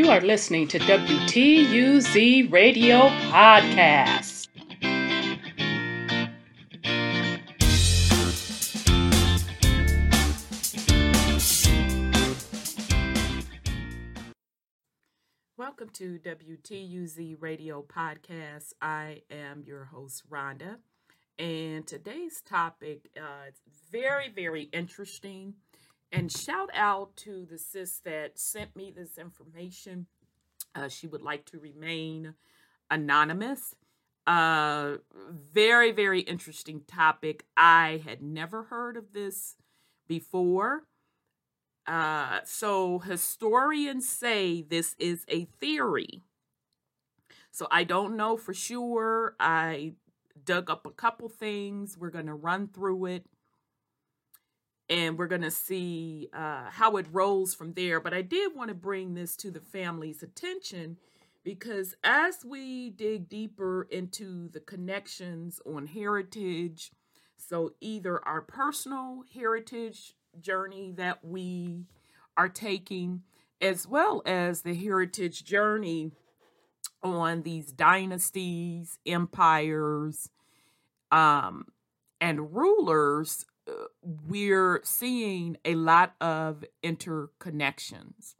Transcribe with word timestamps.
You 0.00 0.08
are 0.08 0.22
listening 0.22 0.66
to 0.68 0.78
WTUZ 0.78 2.50
Radio 2.50 3.10
Podcast. 3.30 4.48
Welcome 15.58 15.90
to 15.90 16.18
WTUZ 16.24 17.36
Radio 17.38 17.82
Podcast. 17.82 18.72
I 18.80 19.20
am 19.30 19.64
your 19.66 19.84
host, 19.84 20.22
Rhonda. 20.30 20.76
And 21.38 21.86
today's 21.86 22.40
topic 22.40 23.10
uh, 23.18 23.48
is 23.50 23.60
very, 23.92 24.30
very 24.34 24.62
interesting. 24.72 25.56
And 26.12 26.30
shout 26.30 26.70
out 26.74 27.16
to 27.18 27.46
the 27.48 27.58
sis 27.58 28.00
that 28.04 28.38
sent 28.38 28.74
me 28.74 28.92
this 28.94 29.16
information. 29.16 30.06
Uh, 30.74 30.88
she 30.88 31.06
would 31.06 31.22
like 31.22 31.44
to 31.46 31.58
remain 31.58 32.34
anonymous. 32.90 33.74
Uh, 34.26 34.96
very, 35.52 35.92
very 35.92 36.20
interesting 36.20 36.82
topic. 36.86 37.44
I 37.56 38.02
had 38.04 38.22
never 38.22 38.64
heard 38.64 38.96
of 38.96 39.12
this 39.12 39.56
before. 40.08 40.84
Uh, 41.86 42.40
so 42.44 42.98
historians 42.98 44.08
say 44.08 44.62
this 44.62 44.94
is 44.98 45.24
a 45.28 45.44
theory. 45.60 46.22
So 47.52 47.66
I 47.70 47.84
don't 47.84 48.16
know 48.16 48.36
for 48.36 48.54
sure. 48.54 49.34
I 49.40 49.94
dug 50.44 50.70
up 50.70 50.86
a 50.86 50.90
couple 50.90 51.28
things. 51.28 51.96
We're 51.98 52.10
going 52.10 52.26
to 52.26 52.34
run 52.34 52.68
through 52.68 53.06
it 53.06 53.26
and 54.90 55.16
we're 55.16 55.28
going 55.28 55.40
to 55.42 55.52
see 55.52 56.28
uh, 56.34 56.68
how 56.68 56.96
it 56.96 57.06
rolls 57.12 57.54
from 57.54 57.72
there. 57.74 58.00
But 58.00 58.12
I 58.12 58.22
did 58.22 58.56
want 58.56 58.68
to 58.68 58.74
bring 58.74 59.14
this 59.14 59.36
to 59.36 59.50
the 59.52 59.60
family's 59.60 60.22
attention 60.22 60.96
because 61.44 61.94
as 62.02 62.44
we 62.44 62.90
dig 62.90 63.28
deeper 63.28 63.86
into 63.90 64.48
the 64.48 64.60
connections 64.60 65.60
on 65.64 65.86
heritage, 65.86 66.90
so 67.36 67.72
either 67.80 68.22
our 68.26 68.42
personal 68.42 69.22
heritage 69.32 70.14
journey 70.40 70.92
that 70.96 71.24
we 71.24 71.86
are 72.36 72.48
taking, 72.48 73.22
as 73.60 73.86
well 73.86 74.22
as 74.26 74.62
the 74.62 74.74
heritage 74.74 75.44
journey 75.44 76.10
on 77.02 77.42
these 77.42 77.72
dynasties, 77.72 78.98
empires, 79.06 80.30
um, 81.10 81.66
and 82.20 82.54
rulers, 82.54 83.46
we're 84.02 84.80
seeing 84.84 85.56
a 85.64 85.74
lot 85.74 86.14
of 86.20 86.64
interconnections. 86.82 88.34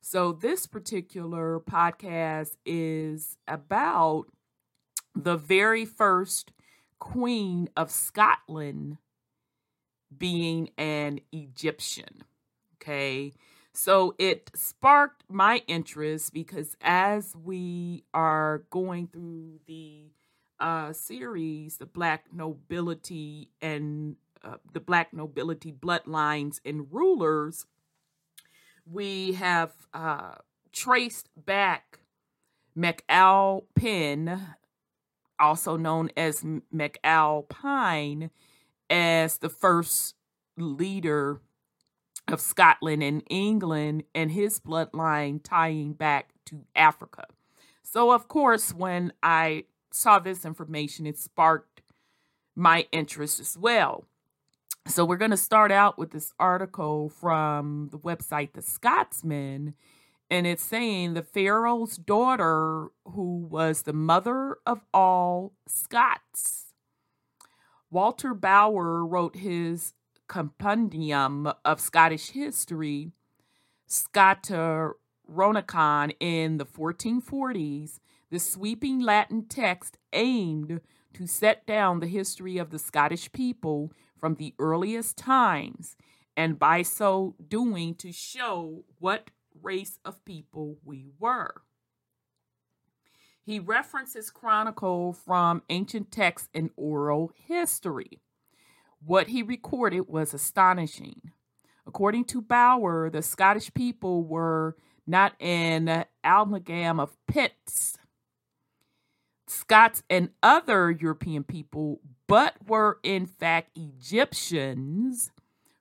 So, 0.00 0.32
this 0.32 0.66
particular 0.66 1.60
podcast 1.60 2.56
is 2.64 3.36
about 3.48 4.26
the 5.14 5.36
very 5.36 5.84
first 5.84 6.52
queen 6.98 7.68
of 7.76 7.90
Scotland 7.90 8.98
being 10.16 10.70
an 10.78 11.20
Egyptian. 11.32 12.22
Okay. 12.74 13.32
So 13.72 14.14
it 14.18 14.50
sparked 14.54 15.24
my 15.28 15.62
interest 15.66 16.32
because 16.32 16.76
as 16.80 17.34
we 17.36 18.04
are 18.14 18.64
going 18.70 19.08
through 19.08 19.60
the 19.66 20.12
uh, 20.58 20.94
series, 20.94 21.76
the 21.76 21.84
Black 21.84 22.26
Nobility 22.32 23.50
and 23.60 24.16
uh, 24.46 24.56
the 24.72 24.80
Black 24.80 25.12
Nobility 25.12 25.72
bloodlines 25.72 26.60
and 26.64 26.86
rulers, 26.92 27.66
we 28.90 29.32
have 29.32 29.72
uh, 29.92 30.36
traced 30.72 31.28
back 31.36 31.98
McAlpine, 32.76 34.54
also 35.38 35.76
known 35.76 36.10
as 36.16 36.42
McAlpine, 36.42 38.30
as 38.88 39.38
the 39.38 39.48
first 39.48 40.14
leader 40.56 41.40
of 42.28 42.40
Scotland 42.40 43.02
and 43.02 43.22
England 43.28 44.04
and 44.14 44.30
his 44.30 44.60
bloodline 44.60 45.40
tying 45.42 45.92
back 45.92 46.30
to 46.46 46.66
Africa. 46.74 47.24
So, 47.82 48.12
of 48.12 48.28
course, 48.28 48.72
when 48.72 49.12
I 49.22 49.64
saw 49.92 50.18
this 50.18 50.44
information, 50.44 51.06
it 51.06 51.18
sparked 51.18 51.82
my 52.54 52.86
interest 52.92 53.40
as 53.40 53.56
well. 53.56 54.04
So, 54.88 55.04
we're 55.04 55.16
going 55.16 55.32
to 55.32 55.36
start 55.36 55.72
out 55.72 55.98
with 55.98 56.12
this 56.12 56.32
article 56.38 57.08
from 57.08 57.88
the 57.90 57.98
website 57.98 58.52
The 58.52 58.62
Scotsman, 58.62 59.74
and 60.30 60.46
it's 60.46 60.62
saying 60.62 61.14
the 61.14 61.24
Pharaoh's 61.24 61.96
daughter, 61.96 62.90
who 63.04 63.48
was 63.50 63.82
the 63.82 63.92
mother 63.92 64.58
of 64.64 64.82
all 64.94 65.54
Scots. 65.66 66.66
Walter 67.90 68.32
Bower 68.32 69.04
wrote 69.04 69.34
his 69.34 69.94
compendium 70.28 71.52
of 71.64 71.80
Scottish 71.80 72.30
history, 72.30 73.10
Scotichronicon, 73.88 76.14
in 76.20 76.58
the 76.58 76.66
1440s, 76.66 77.98
the 78.30 78.38
sweeping 78.38 79.00
Latin 79.00 79.46
text 79.48 79.98
aimed 80.12 80.80
to 81.12 81.26
set 81.26 81.66
down 81.66 81.98
the 81.98 82.06
history 82.06 82.56
of 82.56 82.70
the 82.70 82.78
Scottish 82.78 83.32
people 83.32 83.90
from 84.18 84.36
the 84.36 84.54
earliest 84.58 85.16
times, 85.16 85.96
and 86.36 86.58
by 86.58 86.82
so 86.82 87.34
doing 87.48 87.94
to 87.96 88.12
show 88.12 88.84
what 88.98 89.30
race 89.62 89.98
of 90.04 90.24
people 90.24 90.78
we 90.84 91.06
were. 91.18 91.62
He 93.42 93.60
references 93.60 94.30
chronicle 94.30 95.12
from 95.12 95.62
ancient 95.70 96.10
texts 96.10 96.48
and 96.52 96.70
oral 96.76 97.32
history. 97.34 98.20
What 99.04 99.28
he 99.28 99.42
recorded 99.42 100.08
was 100.08 100.34
astonishing. 100.34 101.30
According 101.86 102.24
to 102.26 102.42
Bower, 102.42 103.08
the 103.08 103.22
Scottish 103.22 103.72
people 103.72 104.24
were 104.24 104.76
not 105.06 105.40
an 105.40 106.06
amalgam 106.24 106.98
of 106.98 107.16
Picts, 107.28 107.96
Scots, 109.46 110.02
and 110.10 110.30
other 110.42 110.90
European 110.90 111.44
people, 111.44 112.00
but 112.26 112.54
were 112.66 112.98
in 113.02 113.26
fact 113.26 113.76
Egyptians 113.76 115.30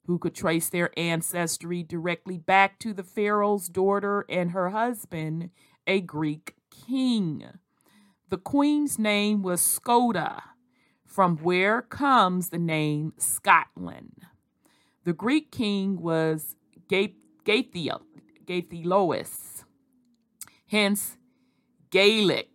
who 0.06 0.20
could 0.20 0.36
trace 0.36 0.70
their 0.70 0.92
ancestry 0.98 1.82
directly 1.82 2.38
back 2.38 2.80
to 2.80 2.94
the 2.94 3.04
Pharaoh's 3.04 3.68
daughter 3.68 4.26
and 4.30 4.52
her 4.52 4.70
husband, 4.70 5.50
a 5.88 6.02
Greek 6.02 6.56
king. 6.70 7.44
The 8.30 8.38
queen's 8.38 9.00
name 9.00 9.42
was 9.42 9.62
Scota 9.62 10.42
from 11.06 11.38
where 11.38 11.82
comes 11.82 12.50
the 12.50 12.60
name 12.60 13.14
Scotland. 13.18 14.26
The 15.06 15.14
Greek 15.14 15.52
king 15.52 16.02
was 16.02 16.56
Gaethiel, 16.90 18.02
Gaethilois, 18.46 19.64
hence 20.68 21.18
Gaelic, 21.90 22.50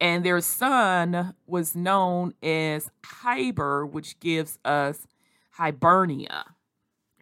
and 0.00 0.24
their 0.24 0.40
son 0.40 1.34
was 1.46 1.74
known 1.74 2.34
as 2.42 2.90
Hyber, 3.02 3.88
which 3.88 4.20
gives 4.20 4.58
us 4.64 5.06
Hibernia. 5.52 6.44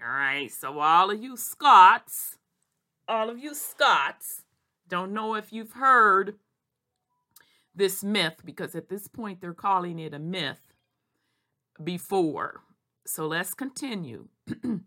All 0.03 0.11
right, 0.11 0.51
so 0.51 0.81
all 0.81 1.11
of 1.11 1.23
you 1.23 1.37
Scots, 1.37 2.37
all 3.09 3.31
of 3.31 3.39
you 3.39 3.55
Scots, 3.55 4.43
don't 4.89 5.13
know 5.13 5.35
if 5.35 5.53
you've 5.53 5.73
heard 5.73 6.35
this 7.75 8.05
myth 8.05 8.43
because 8.45 8.75
at 8.75 8.89
this 8.89 9.09
point 9.09 9.41
they're 9.41 9.55
calling 9.55 9.99
it 9.99 10.15
a 10.15 10.19
myth 10.19 10.75
before. 11.83 12.61
So 13.07 13.27
let's 13.27 13.55
continue. 13.55 14.29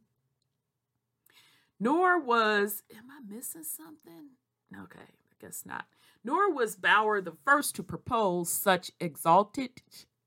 Nor 1.79 2.19
was, 2.19 2.83
am 2.95 3.05
I 3.11 3.33
missing 3.33 3.63
something? 3.63 4.29
Okay, 4.75 4.99
I 4.99 5.35
guess 5.39 5.63
not. 5.65 5.85
Nor 6.27 6.51
was 6.51 6.75
Bower 6.75 7.21
the 7.21 7.37
first 7.45 7.73
to 7.75 7.83
propose 7.83 8.49
such 8.49 8.91
exalted, 8.99 9.81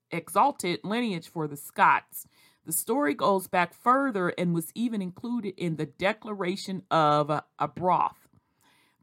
exalted 0.09 0.79
lineage 0.83 1.29
for 1.29 1.47
the 1.47 1.55
Scots. 1.55 2.25
The 2.65 2.71
story 2.71 3.13
goes 3.13 3.45
back 3.45 3.71
further 3.71 4.29
and 4.29 4.51
was 4.51 4.71
even 4.73 4.99
included 4.99 5.53
in 5.57 5.75
the 5.75 5.85
Declaration 5.85 6.81
of 6.89 7.43
Arbroath. 7.59 8.27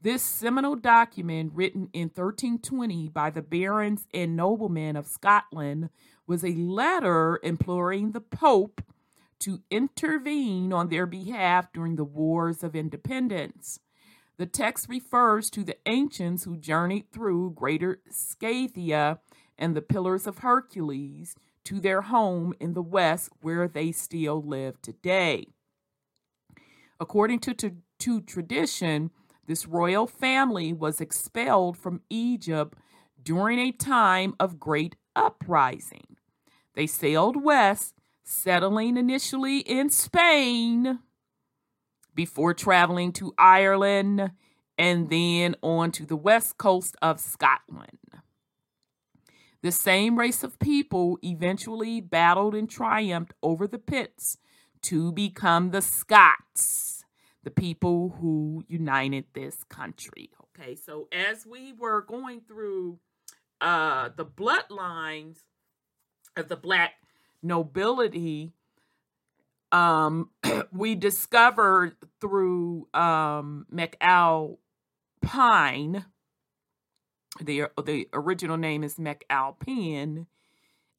This 0.03 0.25
seminal 0.25 0.75
document, 0.75 1.53
written 1.55 1.89
in 1.93 2.09
1320 2.09 3.11
by 3.11 3.31
the 3.31 3.43
barons 3.43 4.09
and 4.13 4.35
noblemen 4.35 4.97
of 4.97 5.07
Scotland, 5.07 5.91
was 6.27 6.45
a 6.45 6.57
letter 6.57 7.39
imploring 7.45 8.11
the 8.11 8.21
Pope 8.21 8.83
to 9.39 9.61
intervene 9.71 10.73
on 10.73 10.89
their 10.89 11.07
behalf 11.07 11.73
during 11.73 11.95
the 11.95 12.03
Wars 12.03 12.65
of 12.65 12.75
Independence. 12.75 13.79
The 14.39 14.47
text 14.47 14.89
refers 14.89 15.51
to 15.51 15.65
the 15.65 15.77
ancients 15.87 16.45
who 16.45 16.57
journeyed 16.57 17.11
through 17.11 17.51
Greater 17.57 18.01
Scythia 18.09 19.19
and 19.59 19.75
the 19.75 19.83
Pillars 19.83 20.29
of 20.29 20.39
Hercules 20.39 21.35
to 21.65 21.81
their 21.81 22.03
home 22.03 22.55
in 22.61 22.73
the 22.73 22.83
West, 22.83 23.31
where 23.43 23.67
they 23.67 23.91
still 23.91 24.41
live 24.41 24.81
today. 24.81 25.49
According 27.01 27.41
to, 27.41 27.55
to, 27.55 27.77
to 27.99 28.21
tradition, 28.21 29.11
This 29.49 29.67
royal 29.67 30.07
family 30.07 30.75
was 30.75 31.01
expelled 31.01 31.79
from 31.79 32.03
Egypt 32.11 32.77
during 33.21 33.59
a 33.59 33.73
time 33.73 34.35
of 34.39 34.61
great 34.61 34.95
uprising. 35.17 36.17
They 36.75 36.87
sailed 36.87 37.43
west, 37.43 37.95
settling 38.23 38.99
initially 38.99 39.61
in 39.61 39.89
Spain 39.89 40.99
before 42.19 42.53
traveling 42.53 43.13
to 43.13 43.33
Ireland 43.39 44.33
and 44.77 45.09
then 45.09 45.55
on 45.63 45.93
to 45.93 46.05
the 46.05 46.17
west 46.17 46.59
coast 46.59 46.97
of 47.01 47.21
Scotland. 47.21 48.01
The 49.63 49.71
same 49.71 50.19
race 50.19 50.43
of 50.43 50.59
people 50.59 51.21
eventually 51.23 52.01
battled 52.01 52.57
and 52.57 52.69
triumphed 52.69 53.35
over 53.41 53.69
the 53.69 53.79
Picts 53.79 54.37
to 54.83 55.13
become 55.13 55.71
the 55.71 55.81
Scots, 55.81 57.05
the 57.45 57.53
people 57.53 58.17
who 58.21 58.65
united 58.67 59.27
this 59.35 59.63
country. 59.63 60.31
Okay, 60.59 60.75
so 60.75 61.07
as 61.13 61.47
we 61.47 61.73
were 61.73 62.03
going 62.03 62.41
through 62.41 62.99
uh, 63.61 64.09
the 64.17 64.27
bloodlines 64.27 65.37
of 66.37 66.49
the 66.49 66.57
black 66.57 66.95
nobility, 67.45 68.55
um, 69.73 70.31
we 70.73 70.95
discovered 70.95 71.97
through 72.21 72.89
um, 72.95 73.67
McAlpine 73.73 74.57
the 77.41 77.65
the 77.85 78.09
original 78.13 78.57
name 78.57 78.83
is 78.85 78.97
McAlpin, 78.97 80.27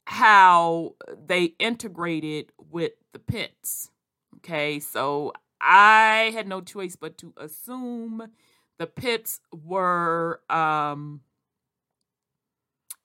how 0.05 0.95
they 1.25 1.55
integrated 1.59 2.51
with 2.57 2.93
the 3.13 3.19
pits. 3.19 3.89
Okay, 4.37 4.79
so 4.79 5.33
I 5.61 6.31
had 6.33 6.47
no 6.47 6.61
choice 6.61 6.95
but 6.95 7.17
to 7.19 7.33
assume 7.37 8.31
the 8.77 8.87
pits 8.87 9.41
were 9.51 10.41
um, 10.49 11.21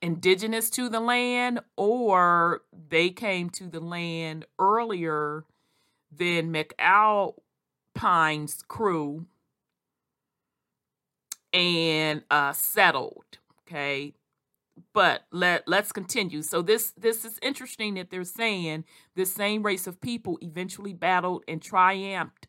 indigenous 0.01 0.71
to 0.71 0.89
the 0.89 1.01
land 1.01 1.61
or 1.77 2.63
they 2.89 3.11
came 3.11 3.51
to 3.51 3.67
the 3.67 3.81
land 3.81 4.47
earlier 4.59 5.45
than 6.17 6.53
McAlpine's 6.53 8.63
crew 8.69 9.27
and 11.53 12.23
uh, 12.31 12.53
settled. 12.53 13.39
Okay, 13.67 14.15
but 14.93 15.23
let 15.31 15.67
let's 15.67 15.93
continue. 15.93 16.43
So 16.43 16.61
this 16.61 16.93
this 16.99 17.25
is 17.25 17.39
interesting 17.43 17.95
that 17.95 18.11
they're 18.11 18.25
saying 18.25 18.85
this 19.15 19.33
same 19.33 19.63
race 19.63 19.87
of 19.87 20.01
people 20.01 20.39
eventually 20.43 20.93
battled 20.93 21.45
and 21.49 21.63
triumphed 21.63 22.49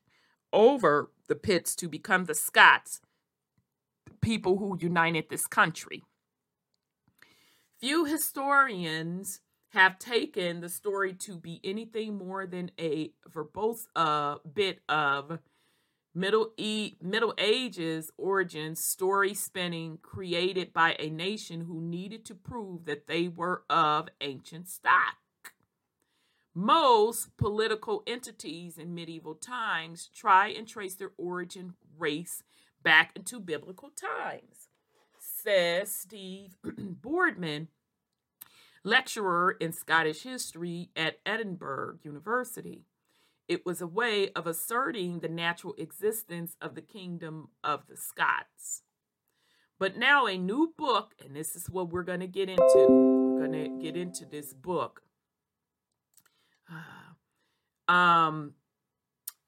over 0.52 1.12
the 1.28 1.36
Picts 1.36 1.76
to 1.76 1.88
become 1.88 2.26
the 2.26 2.36
Scots, 2.36 3.02
the 4.06 4.14
people 4.22 4.58
who 4.58 4.78
united 4.80 5.30
this 5.30 5.48
country. 5.48 6.04
Few 7.80 8.06
historians 8.06 9.42
have 9.76 10.00
taken 10.00 10.62
the 10.62 10.70
story 10.70 11.14
to 11.14 11.38
be 11.38 11.60
anything 11.64 12.18
more 12.18 12.48
than 12.48 12.72
a 12.80 13.12
verbose 13.30 13.88
uh, 13.96 14.38
bit 14.54 14.80
of 14.90 15.40
Middle 16.14 16.54
e- 16.58 16.96
Middle 17.02 17.34
Ages 17.38 18.10
origins 18.18 18.80
story 18.80 19.34
spinning 19.34 20.00
created 20.02 20.72
by 20.72 20.96
a 20.98 21.10
nation 21.10 21.66
who 21.66 21.82
needed 21.82 22.24
to 22.26 22.36
prove 22.36 22.86
that 22.86 23.08
they 23.08 23.28
were 23.28 23.64
of 23.70 24.08
ancient 24.22 24.70
stock. 24.70 25.18
Most 26.54 27.36
political 27.36 28.02
entities 28.08 28.78
in 28.78 28.96
medieval 28.96 29.36
times 29.36 30.10
try 30.16 30.48
and 30.48 30.66
trace 30.66 30.96
their 30.96 31.12
origin 31.18 31.74
race 31.98 32.44
back 32.82 33.12
into 33.14 33.42
biblical 33.42 33.90
times, 33.90 34.70
says 35.20 35.94
Steve 35.94 36.56
Boardman, 36.64 37.68
lecturer 38.86 39.58
in 39.60 39.74
Scottish 39.74 40.22
history 40.22 40.92
at 40.96 41.18
Edinburgh 41.26 41.98
University. 42.04 42.86
It 43.48 43.66
was 43.66 43.82
a 43.82 43.88
way 43.88 44.30
of 44.34 44.48
asserting 44.48 45.20
the 45.20 45.28
natural 45.28 45.74
existence 45.78 46.56
of 46.62 46.76
the 46.76 46.82
kingdom 46.82 47.50
of 47.64 47.88
the 47.88 47.98
Scots. 47.98 48.84
But 49.78 49.98
now, 49.98 50.28
a 50.28 50.38
new 50.38 50.74
book, 50.78 51.16
and 51.24 51.36
this 51.36 51.56
is 51.56 51.70
what 51.70 51.90
we're 51.90 52.04
going 52.04 52.22
to 52.22 52.28
get 52.28 52.48
into. 52.48 52.86
We're 52.88 53.48
going 53.48 53.52
to 53.52 53.84
get 53.84 53.98
into 53.98 54.24
this 54.26 54.54
book. 54.54 55.02
Um, 57.88 58.54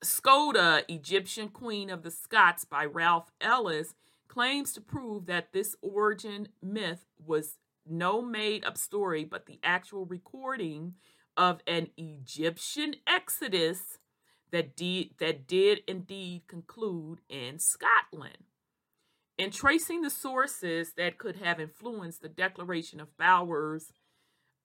Scota, 0.03 0.83
Egyptian 0.87 1.49
Queen 1.49 1.89
of 1.89 2.03
the 2.03 2.11
Scots 2.11 2.65
by 2.65 2.85
Ralph 2.85 3.31
Ellis, 3.39 3.95
claims 4.27 4.73
to 4.73 4.81
prove 4.81 5.25
that 5.27 5.53
this 5.53 5.75
origin 5.81 6.49
myth 6.61 7.05
was 7.23 7.57
no 7.89 8.21
made 8.21 8.65
up 8.65 8.77
story, 8.77 9.23
but 9.23 9.45
the 9.45 9.59
actual 9.63 10.05
recording 10.05 10.93
of 11.35 11.61
an 11.67 11.89
Egyptian 11.97 12.95
exodus 13.05 13.99
that 14.51 14.75
did, 14.75 15.09
that 15.19 15.47
did 15.47 15.83
indeed 15.87 16.43
conclude 16.47 17.19
in 17.29 17.59
Scotland. 17.59 18.37
In 19.37 19.51
tracing 19.51 20.01
the 20.01 20.09
sources 20.09 20.93
that 20.93 21.17
could 21.19 21.35
have 21.37 21.59
influenced 21.59 22.21
the 22.21 22.29
declaration 22.29 22.99
of 22.99 23.15
Bowers' 23.17 23.91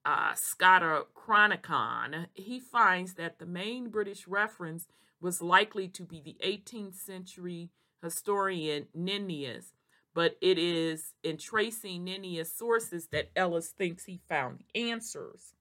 uh, 0.04 0.32
Scotta 0.34 1.04
Chronicon, 1.14 2.28
he 2.32 2.58
finds 2.58 3.14
that 3.14 3.38
the 3.38 3.46
main 3.46 3.90
British 3.90 4.26
reference 4.26 4.88
was 5.20 5.42
likely 5.42 5.88
to 5.88 6.04
be 6.04 6.20
the 6.20 6.36
18th 6.44 6.94
century 6.94 7.70
historian 8.02 8.86
Nennius, 8.96 9.72
but 10.14 10.36
it 10.40 10.58
is 10.58 11.14
in 11.22 11.36
tracing 11.36 12.04
Nennius' 12.04 12.56
sources 12.56 13.08
that 13.12 13.30
Ellis 13.34 13.68
thinks 13.68 14.04
he 14.04 14.20
found 14.28 14.58
the 14.58 14.90
answers. 14.90 15.54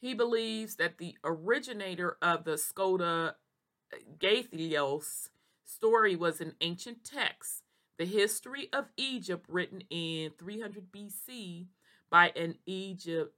He 0.00 0.14
believes 0.14 0.76
that 0.76 0.98
the 0.98 1.16
originator 1.24 2.16
of 2.20 2.44
the 2.44 2.52
Scota 2.56 3.30
uh, 3.30 3.96
Gathelios 4.18 5.30
story 5.64 6.16
was 6.16 6.40
an 6.40 6.54
ancient 6.60 7.04
text, 7.04 7.62
the 7.98 8.04
history 8.04 8.68
of 8.72 8.86
Egypt 8.96 9.46
written 9.48 9.82
in 9.90 10.32
300 10.38 10.92
BC 10.92 11.66
by 12.10 12.32
an 12.36 12.56
Egypt 12.66 13.34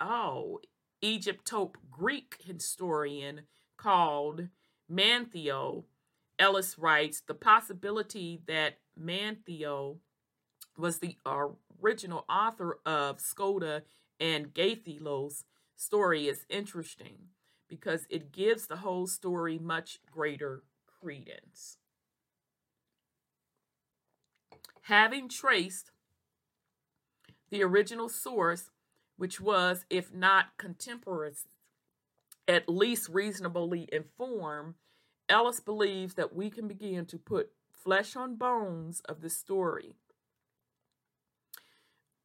oh 0.00 0.60
Egyptope 1.02 1.76
Greek 1.90 2.36
historian 2.44 3.42
called 3.76 4.48
Manetho. 4.90 5.84
Ellis 6.38 6.78
writes 6.78 7.20
the 7.20 7.34
possibility 7.34 8.40
that 8.46 8.78
Manetho 9.00 9.98
was 10.76 10.98
the 10.98 11.16
original 11.26 12.24
author 12.28 12.78
of 12.84 13.18
Scota 13.18 13.82
and 14.18 14.54
Gaithilos 14.54 15.44
story 15.76 16.28
is 16.28 16.46
interesting 16.48 17.28
because 17.68 18.06
it 18.10 18.32
gives 18.32 18.66
the 18.66 18.76
whole 18.76 19.06
story 19.06 19.58
much 19.58 20.00
greater 20.10 20.62
credence. 20.86 21.78
Having 24.82 25.28
traced 25.28 25.90
the 27.50 27.62
original 27.62 28.08
source, 28.08 28.70
which 29.16 29.40
was, 29.40 29.84
if 29.90 30.12
not 30.12 30.56
contemporaneous, 30.58 31.46
at 32.48 32.68
least 32.68 33.08
reasonably 33.08 33.88
informed, 33.92 34.74
Ellis 35.28 35.60
believes 35.60 36.14
that 36.14 36.34
we 36.34 36.50
can 36.50 36.68
begin 36.68 37.06
to 37.06 37.18
put 37.18 37.50
flesh 37.72 38.16
on 38.16 38.36
bones 38.36 39.00
of 39.08 39.20
the 39.22 39.30
story 39.30 39.96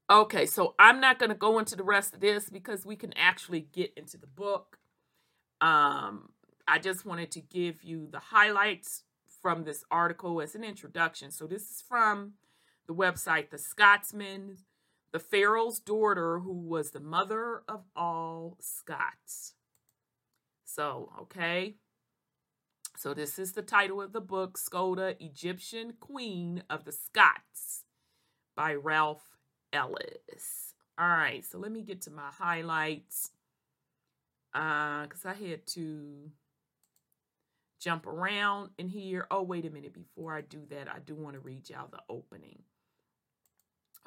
Okay, 0.10 0.46
so 0.46 0.74
I'm 0.80 1.01
not 1.01 1.20
going 1.20 1.32
to 1.32 1.36
go 1.36 1.60
into 1.60 1.75
the 1.75 1.84
rest 1.84 2.13
of 2.13 2.22
this 2.22 2.50
because 2.50 2.86
we 2.86 2.96
can 2.96 3.12
actually 3.18 3.60
get 3.60 3.92
into 3.98 4.18
the 4.18 4.27
book. 4.27 4.80
Um, 5.60 6.30
I 6.66 6.80
just 6.80 7.06
wanted 7.06 7.30
to 7.32 7.42
give 7.42 7.84
you 7.84 8.08
the 8.10 8.20
highlights 8.20 9.04
from 9.42 9.66
this 9.66 9.84
article 9.92 10.42
as 10.42 10.56
an 10.56 10.63
introduction. 10.63 11.30
So 11.30 11.46
this 11.46 11.63
is 11.63 11.84
from 11.86 12.34
the 12.88 12.94
website 12.96 13.50
The 13.50 13.58
Scotsman, 13.58 14.60
the 15.12 15.20
Pharaoh's 15.20 15.80
daughter 15.80 16.39
who 16.39 16.54
was 16.54 16.92
the 16.92 17.01
mother 17.01 17.63
of 17.68 17.84
all 17.94 18.56
Scots. 18.62 19.56
So, 20.63 21.12
okay. 21.24 21.75
So 22.98 23.13
this 23.13 23.38
is 23.38 23.51
the 23.51 23.62
title 23.62 24.01
of 24.01 24.12
the 24.12 24.22
book, 24.22 24.58
Scota, 24.58 25.16
Egyptian 25.20 25.94
Queen 26.00 26.63
of 26.68 26.84
the 26.84 26.92
Scots 26.92 27.84
by 28.56 28.74
Ralph 28.74 29.38
Ellis. 29.72 30.74
All 30.98 31.08
right, 31.08 31.46
so 31.46 31.60
let 31.60 31.72
me 31.72 31.84
get 31.84 32.01
to 32.01 32.12
my 32.12 32.32
highlights. 32.32 33.30
Uh, 34.51 35.04
because 35.04 35.27
I 35.27 35.36
had 35.36 35.68
to 35.68 36.32
jump 37.80 38.08
around 38.08 38.72
in 38.80 38.88
here. 38.88 39.27
Oh, 39.30 39.44
wait 39.44 39.68
a 39.68 39.70
minute. 39.70 39.94
Before 39.94 40.34
I 40.34 40.42
do 40.42 40.63
that, 40.72 40.88
I 40.88 40.98
do 40.98 41.13
want 41.13 41.36
to 41.36 41.39
read 41.39 41.70
y'all 41.70 41.89
the 41.92 42.01
opening. 42.10 42.63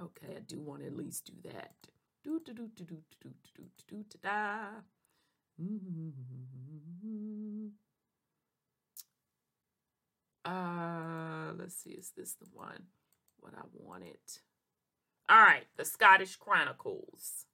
Okay, 0.02 0.34
I 0.36 0.40
do 0.40 0.58
want 0.58 0.80
to 0.80 0.88
at 0.88 0.96
least 0.96 1.26
do 1.26 1.48
that. 1.48 1.74
Do 2.24 2.40
do 2.44 2.52
do 2.52 2.68
do 2.74 2.84
do 2.84 2.96
do 3.22 3.30
do 3.54 3.62
do 3.86 4.04
do 4.10 4.18
da. 4.20 4.66
Mm-hmm, 5.62 5.76
mm-hmm, 5.76 6.08
mm-hmm. 6.08 6.69
Uh, 10.44 11.52
let's 11.58 11.76
see, 11.76 11.90
is 11.90 12.12
this 12.16 12.34
the 12.34 12.46
one? 12.52 12.84
What 13.38 13.54
I 13.56 13.62
wanted. 13.72 14.18
All 15.28 15.42
right, 15.42 15.66
the 15.76 15.84
Scottish 15.84 16.36
Chronicles. 16.36 17.46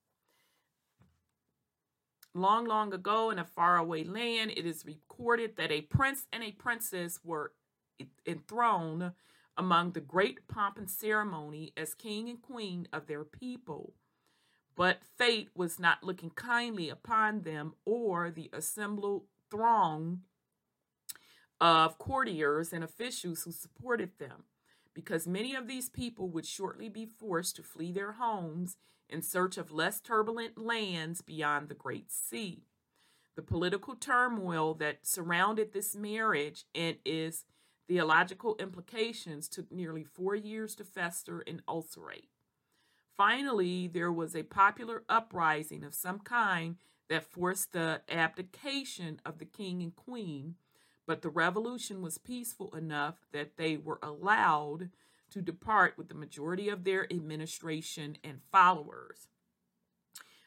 Long, 2.34 2.66
long 2.66 2.92
ago 2.92 3.30
in 3.30 3.38
a 3.38 3.44
faraway 3.44 4.04
land, 4.04 4.52
it 4.56 4.66
is 4.66 4.84
recorded 4.84 5.56
that 5.56 5.72
a 5.72 5.82
prince 5.82 6.26
and 6.32 6.42
a 6.42 6.52
princess 6.52 7.18
were 7.24 7.52
enthroned 8.26 9.12
among 9.56 9.92
the 9.92 10.00
great 10.00 10.46
pomp 10.48 10.76
and 10.76 10.90
ceremony 10.90 11.72
as 11.76 11.94
king 11.94 12.28
and 12.28 12.42
queen 12.42 12.88
of 12.92 13.06
their 13.06 13.24
people. 13.24 13.94
But 14.76 14.98
fate 15.16 15.48
was 15.54 15.78
not 15.78 16.02
looking 16.02 16.30
kindly 16.30 16.90
upon 16.90 17.40
them 17.40 17.74
or 17.86 18.30
the 18.30 18.50
assembled 18.52 19.24
throng 19.50 20.20
of 21.60 21.98
courtiers 21.98 22.72
and 22.72 22.84
officials 22.84 23.42
who 23.42 23.52
supported 23.52 24.18
them, 24.18 24.44
because 24.94 25.26
many 25.26 25.54
of 25.54 25.66
these 25.66 25.88
people 25.88 26.28
would 26.28 26.46
shortly 26.46 26.88
be 26.88 27.06
forced 27.06 27.56
to 27.56 27.62
flee 27.62 27.92
their 27.92 28.12
homes 28.12 28.76
in 29.08 29.22
search 29.22 29.56
of 29.56 29.70
less 29.70 30.00
turbulent 30.00 30.58
lands 30.58 31.22
beyond 31.22 31.68
the 31.68 31.74
Great 31.74 32.10
Sea. 32.10 32.64
The 33.36 33.42
political 33.42 33.94
turmoil 33.94 34.74
that 34.74 35.06
surrounded 35.06 35.72
this 35.72 35.94
marriage 35.94 36.64
and 36.74 36.96
its 37.04 37.44
theological 37.86 38.56
implications 38.58 39.48
took 39.48 39.70
nearly 39.70 40.02
four 40.02 40.34
years 40.34 40.74
to 40.76 40.84
fester 40.84 41.44
and 41.46 41.62
ulcerate. 41.68 42.30
Finally, 43.16 43.86
there 43.86 44.12
was 44.12 44.34
a 44.34 44.42
popular 44.42 45.04
uprising 45.08 45.84
of 45.84 45.94
some 45.94 46.18
kind 46.18 46.76
that 47.08 47.30
forced 47.30 47.72
the 47.72 48.02
abdication 48.08 49.20
of 49.24 49.38
the 49.38 49.44
king 49.44 49.82
and 49.82 49.94
queen, 49.94 50.56
but 51.06 51.22
the 51.22 51.30
revolution 51.30 52.02
was 52.02 52.18
peaceful 52.18 52.74
enough 52.74 53.14
that 53.32 53.56
they 53.56 53.76
were 53.76 54.00
allowed 54.02 54.90
to 55.30 55.40
depart 55.40 55.96
with 55.96 56.08
the 56.08 56.14
majority 56.14 56.68
of 56.68 56.84
their 56.84 57.10
administration 57.12 58.16
and 58.22 58.40
followers. 58.50 59.28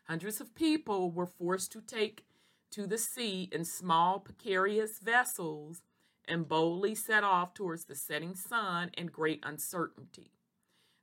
Hundreds 0.08 0.42
of 0.42 0.56
people 0.56 1.12
were 1.12 1.26
forced 1.26 1.72
to 1.72 1.82
take 1.82 2.26
to 2.72 2.86
the 2.86 2.98
sea 2.98 3.50
in 3.52 3.66
small, 3.66 4.20
precarious 4.20 5.00
vessels 5.00 5.82
and 6.28 6.48
boldly 6.48 6.94
set 6.96 7.24
off 7.24 7.54
towards 7.54 7.86
the 7.86 7.96
setting 7.96 8.36
sun 8.36 8.92
and 8.96 9.12
great 9.12 9.40
uncertainty. 9.44 10.32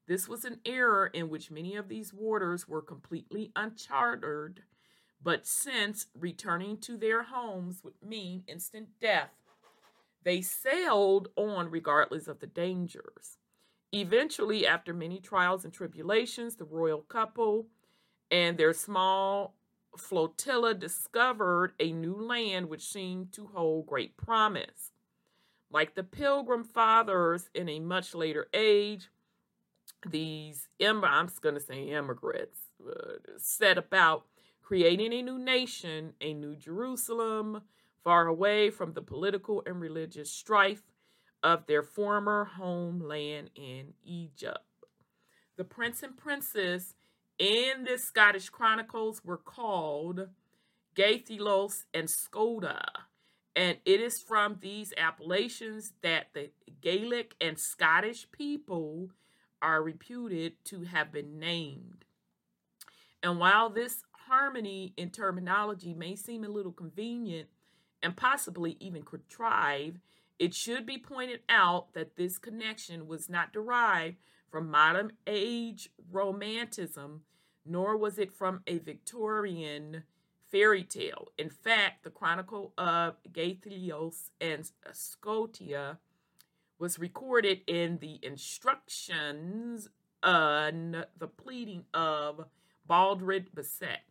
This 0.07 0.29
was 0.29 0.45
an 0.45 0.61
era 0.65 1.11
in 1.13 1.29
which 1.29 1.51
many 1.51 1.75
of 1.75 1.89
these 1.89 2.15
waters 2.15 2.69
were 2.69 2.83
completely 2.83 3.51
uncharted, 3.57 4.63
but 5.21 5.47
since 5.47 6.07
returning 6.19 6.79
to 6.79 6.97
their 6.97 7.25
homes 7.25 7.83
would 7.83 7.95
mean 8.01 8.45
instant 8.47 8.89
death, 9.01 9.31
they 10.27 10.43
sailed 10.43 11.29
on 11.37 11.71
regardless 11.71 12.27
of 12.27 12.41
the 12.41 12.49
dangers. 12.49 13.39
Eventually, 13.93 14.67
after 14.67 14.93
many 14.93 15.21
trials 15.21 15.65
and 15.65 15.73
tribulations, 15.73 16.57
the 16.57 16.65
royal 16.65 17.03
couple 17.03 17.69
and 18.29 18.59
their 18.59 18.73
small 18.73 19.55
flotilla 19.97 20.75
discovered 20.75 21.75
a 21.79 21.93
new 21.93 22.17
land 22.17 22.69
which 22.69 22.85
seemed 22.85 23.33
to 23.35 23.47
hold 23.55 23.87
great 23.87 24.17
promise. 24.17 24.91
Like 25.71 25.95
the 25.95 26.03
pilgrim 26.03 26.65
fathers 26.65 27.49
in 27.55 27.69
a 27.69 27.79
much 27.79 28.13
later 28.13 28.49
age, 28.53 29.09
these, 30.05 30.69
Im- 30.81 31.05
I'm 31.05 31.29
going 31.41 31.55
to 31.55 31.61
say 31.61 31.85
immigrants, 31.85 32.59
uh, 32.85 33.15
set 33.39 33.79
about 33.79 34.25
creating 34.61 35.13
a 35.13 35.23
new 35.23 35.39
nation, 35.39 36.15
a 36.21 36.35
new 36.35 36.57
Jerusalem, 36.57 37.63
far 38.07 38.29
away 38.29 38.71
from 38.71 38.93
the 38.93 39.03
political 39.03 39.65
and 39.67 39.81
religious 39.81 40.31
strife 40.31 40.85
of 41.43 41.67
their 41.67 41.83
former 41.83 42.45
homeland 42.45 43.51
in 43.57 43.95
Egypt. 44.05 44.61
The 45.57 45.65
prince 45.65 46.05
and 46.05 46.17
princess 46.17 46.95
in 47.37 47.83
the 47.83 47.99
Scottish 47.99 48.49
Chronicles 48.49 49.25
were 49.25 49.37
called 49.37 50.29
Gaithilos 50.95 51.83
and 51.93 52.07
Scota. 52.07 52.81
And 53.57 53.79
it 53.85 54.01
is 54.01 54.21
from 54.21 54.59
these 54.61 54.95
appellations 54.97 55.93
that 56.03 56.29
the 56.33 56.53
Gaelic 56.81 57.35
and 57.41 57.59
Scottish 57.59 58.31
people 58.31 59.11
are 59.61 59.83
reputed 59.83 60.65
to 60.67 60.85
have 60.85 61.11
been 61.11 61.41
named. 61.41 62.05
And 63.21 63.41
while 63.41 63.69
this 63.69 64.05
harmony 64.29 64.95
in 64.97 65.11
terminology 65.11 65.93
may 65.93 66.15
seem 66.15 66.45
a 66.45 66.49
little 66.49 66.71
convenient 66.71 67.49
and 68.03 68.17
possibly 68.17 68.77
even 68.81 69.03
contrive, 69.03 69.99
it 70.39 70.55
should 70.55 70.87
be 70.87 70.99
pointed 70.99 71.41
out 71.49 71.95
that 71.95 72.17
this 72.17 72.39
connection 72.39 73.07
was 73.07 73.29
not 73.29 73.53
derived 73.53 74.17
from 74.51 74.71
modern 74.71 75.13
age 75.27 75.91
romanticism, 76.11 77.23
nor 77.65 77.97
was 77.97 78.19
it 78.19 78.33
from 78.33 78.63
a 78.67 78.79
Victorian 78.79 80.05
fairy 80.51 80.85
tale. 80.85 81.29
In 81.39 81.51
fact, 81.51 82.05
the 82.05 82.11
Chronicle 82.11 82.73
of 82.79 83.17
Gaithelios 83.33 84.31
and 84.41 84.71
Scotia 84.93 85.99
was 86.79 86.99
recorded 86.99 87.63
in 87.67 87.99
the 87.99 88.19
instructions 88.23 89.89
on 90.23 91.05
the 91.19 91.29
pleading 91.29 91.85
of 91.95 92.45
Baldred 92.87 93.55
Bisset. 93.55 94.05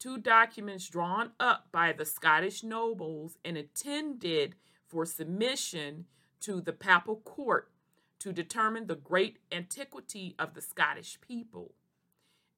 Two 0.00 0.16
documents 0.16 0.88
drawn 0.88 1.32
up 1.38 1.66
by 1.70 1.92
the 1.92 2.06
Scottish 2.06 2.64
nobles 2.64 3.36
and 3.44 3.58
intended 3.58 4.54
for 4.88 5.04
submission 5.04 6.06
to 6.40 6.62
the 6.62 6.72
papal 6.72 7.16
court 7.16 7.70
to 8.18 8.32
determine 8.32 8.86
the 8.86 8.94
great 8.94 9.40
antiquity 9.52 10.34
of 10.38 10.54
the 10.54 10.62
Scottish 10.62 11.18
people. 11.20 11.74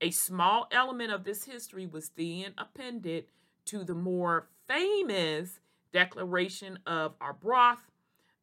A 0.01 0.13
small 0.13 0.69
element 0.71 1.11
of 1.11 1.25
this 1.25 1.43
history 1.43 1.85
was 1.85 2.11
then 2.11 2.55
appended 2.57 3.25
to 3.65 3.83
the 3.83 3.95
more 3.95 4.47
famous 4.69 5.59
Declaration 5.93 6.79
of 6.87 7.15
Arbroath, 7.21 7.91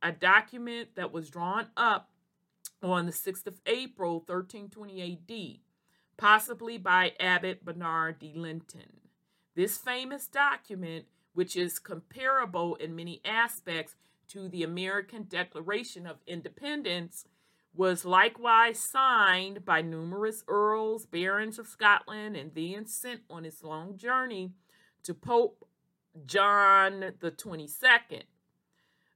a 0.03 0.11
document 0.11 0.89
that 0.95 1.13
was 1.13 1.29
drawn 1.29 1.67
up 1.77 2.09
on 2.83 3.05
the 3.05 3.13
6th 3.13 3.47
of 3.47 3.61
April, 3.65 4.15
1320 4.15 5.01
AD, 5.01 5.68
possibly 6.19 6.77
by 6.77 7.13
Abbot 7.19 7.65
Bernard 7.65 8.19
de 8.19 8.33
Linton. 8.33 9.01
This 9.55 9.77
famous 9.77 10.27
document 10.27 11.05
which 11.33 11.55
is 11.55 11.79
comparable 11.79 12.75
in 12.75 12.95
many 12.95 13.21
aspects 13.23 13.95
to 14.27 14.49
the 14.49 14.63
American 14.63 15.23
Declaration 15.23 16.05
of 16.05 16.17
Independence, 16.27 17.25
was 17.73 18.03
likewise 18.03 18.79
signed 18.79 19.63
by 19.63 19.81
numerous 19.81 20.43
earls, 20.47 21.05
barons 21.05 21.59
of 21.59 21.67
Scotland, 21.67 22.35
and 22.35 22.53
then 22.55 22.85
sent 22.85 23.21
on 23.29 23.45
its 23.45 23.63
long 23.63 23.95
journey 23.95 24.51
to 25.03 25.13
Pope 25.13 25.67
John 26.25 27.13
the 27.19 27.31
22nd. 27.31 28.23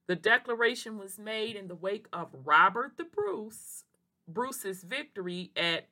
The 0.08 0.16
declaration 0.16 0.98
was 0.98 1.18
made 1.18 1.56
in 1.56 1.68
the 1.68 1.76
wake 1.76 2.08
of 2.14 2.30
Robert 2.46 2.94
the 2.98 3.06
Bruce, 3.06 3.84
Bruce's 4.28 4.84
victory 4.84 5.52
at 5.56 5.88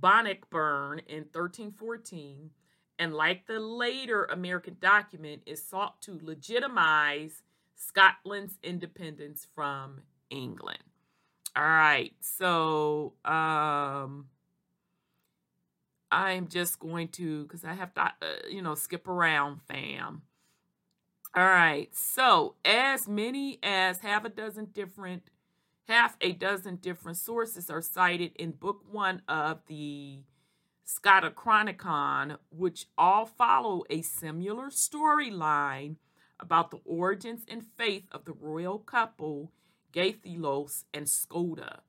Bannockburn 0.00 1.00
in 1.06 1.24
1314 1.32 2.50
and 3.00 3.14
like 3.14 3.46
the 3.46 3.58
later 3.58 4.26
American 4.26 4.76
document, 4.78 5.42
is 5.46 5.64
sought 5.64 6.02
to 6.02 6.20
legitimize 6.22 7.42
Scotland's 7.74 8.58
independence 8.62 9.46
from 9.54 10.02
England. 10.28 10.84
All 11.56 11.64
right, 11.64 12.12
so 12.20 13.14
um, 13.24 14.26
I'm 16.12 16.48
just 16.48 16.78
going 16.78 17.08
to, 17.08 17.44
because 17.44 17.64
I 17.64 17.72
have 17.72 17.94
to, 17.94 18.02
uh, 18.02 18.12
you 18.50 18.60
know, 18.60 18.74
skip 18.74 19.08
around, 19.08 19.62
fam. 19.66 20.20
All 21.34 21.42
right, 21.42 21.88
so 21.96 22.56
as 22.66 23.08
many 23.08 23.58
as 23.62 24.00
half 24.00 24.26
a 24.26 24.28
dozen 24.28 24.66
different, 24.66 25.22
half 25.90 26.16
a 26.20 26.30
dozen 26.30 26.76
different 26.76 27.18
sources 27.18 27.68
are 27.68 27.82
cited 27.82 28.30
in 28.36 28.52
book 28.52 28.80
one 28.88 29.20
of 29.26 29.58
the 29.66 30.20
Scotichronicon, 30.86 32.36
which 32.50 32.86
all 32.96 33.26
follow 33.26 33.82
a 33.90 34.00
similar 34.00 34.70
storyline 34.70 35.96
about 36.38 36.70
the 36.70 36.78
origins 36.84 37.42
and 37.48 37.66
faith 37.76 38.04
of 38.12 38.24
the 38.24 38.32
royal 38.32 38.78
couple, 38.78 39.50
Gaithilos 39.92 40.84
and 40.94 41.06
Scota. 41.06 41.80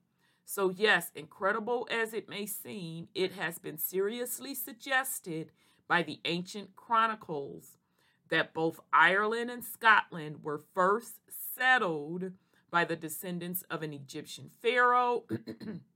So, 0.44 0.70
yes, 0.70 1.12
incredible 1.14 1.86
as 1.88 2.12
it 2.12 2.28
may 2.28 2.46
seem, 2.46 3.06
it 3.14 3.34
has 3.34 3.60
been 3.60 3.78
seriously 3.78 4.52
suggested 4.52 5.52
by 5.86 6.02
the 6.02 6.20
ancient 6.24 6.74
chronicles 6.74 7.78
that 8.30 8.52
both 8.52 8.80
Ireland 8.92 9.48
and 9.48 9.64
Scotland 9.64 10.42
were 10.42 10.60
first 10.74 11.20
settled 11.56 12.32
by 12.72 12.84
the 12.84 12.96
descendants 12.96 13.62
of 13.70 13.84
an 13.84 13.92
Egyptian 13.92 14.50
pharaoh 14.60 15.24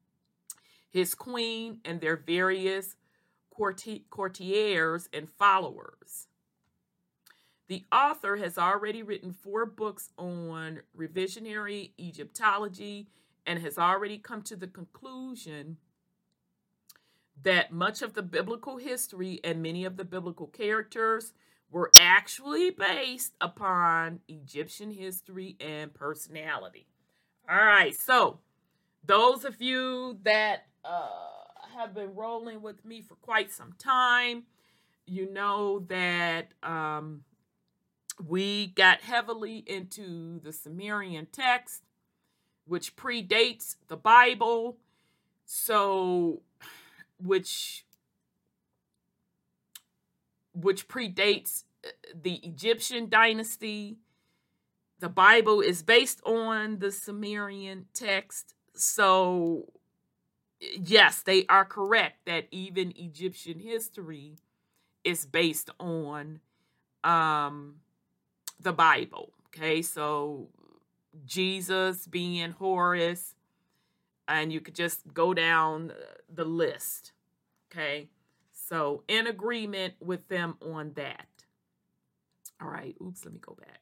his 0.97 1.15
queen, 1.15 1.79
and 1.85 2.01
their 2.01 2.17
various 2.17 2.97
courtiers 3.51 5.09
and 5.13 5.29
followers. 5.29 6.29
The 7.69 7.85
author 7.93 8.37
has 8.37 8.57
already 8.57 9.03
written 9.03 9.35
four 9.35 9.67
books 9.67 10.11
on 10.17 10.81
revisionary 10.97 11.91
Egyptology 11.99 13.09
and 13.45 13.61
has 13.61 13.77
already 13.77 14.17
come 14.17 14.41
to 14.43 14.57
the 14.57 14.67
conclusion 14.67 15.77
that 17.43 17.73
much 17.73 18.01
of 18.01 18.15
the 18.15 18.23
biblical 18.23 18.79
history 18.79 19.39
and 19.45 19.63
many 19.63 19.85
of 19.85 19.99
the 19.99 20.05
biblical 20.05 20.47
characters 20.47 21.35
were 21.77 21.93
actually 22.01 22.71
based 22.71 23.35
upon 23.39 24.19
Egyptian 24.29 24.91
history 24.91 25.57
and 25.61 25.93
personality. 25.93 26.87
All 27.51 27.55
right, 27.55 27.95
so 27.95 28.39
those 29.05 29.45
of 29.45 29.61
you 29.61 30.19
that 30.23 30.69
uh, 30.87 31.11
have 31.77 31.95
been 31.95 32.15
rolling 32.15 32.63
with 32.63 32.83
me 32.87 33.03
for 33.03 33.17
quite 33.17 33.53
some 33.53 33.75
time, 33.79 34.45
you 35.05 35.31
know 35.31 35.81
that 35.91 36.49
um, 36.63 37.25
we 38.27 38.69
got 38.69 39.03
heavily 39.03 39.63
into 39.67 40.41
the 40.41 40.55
Sumerian 40.55 41.27
text, 41.31 41.83
which 42.65 42.97
predates 42.97 43.77
the 43.89 43.99
Bible. 43.99 44.79
So, 45.45 46.41
which 47.23 47.85
which 50.55 50.89
predates 50.89 51.65
the 52.15 52.35
Egyptian 52.37 53.09
dynasty. 53.09 53.99
The 54.99 55.09
Bible 55.09 55.61
is 55.61 55.83
based 55.83 56.21
on 56.25 56.79
the 56.79 56.91
Sumerian 56.91 57.87
text. 57.93 58.55
So, 58.75 59.73
yes, 60.61 61.23
they 61.23 61.45
are 61.49 61.65
correct 61.65 62.25
that 62.27 62.47
even 62.51 62.93
Egyptian 62.97 63.59
history 63.59 64.37
is 65.05 65.27
based 65.27 65.71
on 65.79 66.41
um, 67.05 67.77
the 68.61 68.73
Bible. 68.73 69.33
Okay, 69.49 69.81
so 69.83 70.49
Jesus 71.25 72.07
being 72.07 72.51
Horus, 72.53 73.35
and 74.29 74.53
you 74.53 74.61
could 74.61 74.75
just 74.75 75.15
go 75.15 75.33
down 75.33 75.93
the 76.33 76.45
list. 76.45 77.13
Okay, 77.71 78.09
so 78.53 79.03
in 79.09 79.27
agreement 79.27 79.95
with 80.01 80.29
them 80.29 80.57
on 80.61 80.93
that. 80.95 81.27
All 82.61 82.69
right, 82.69 82.97
oops, 83.03 83.25
let 83.25 83.35
me 83.35 83.41
go 83.41 83.55
back. 83.55 83.81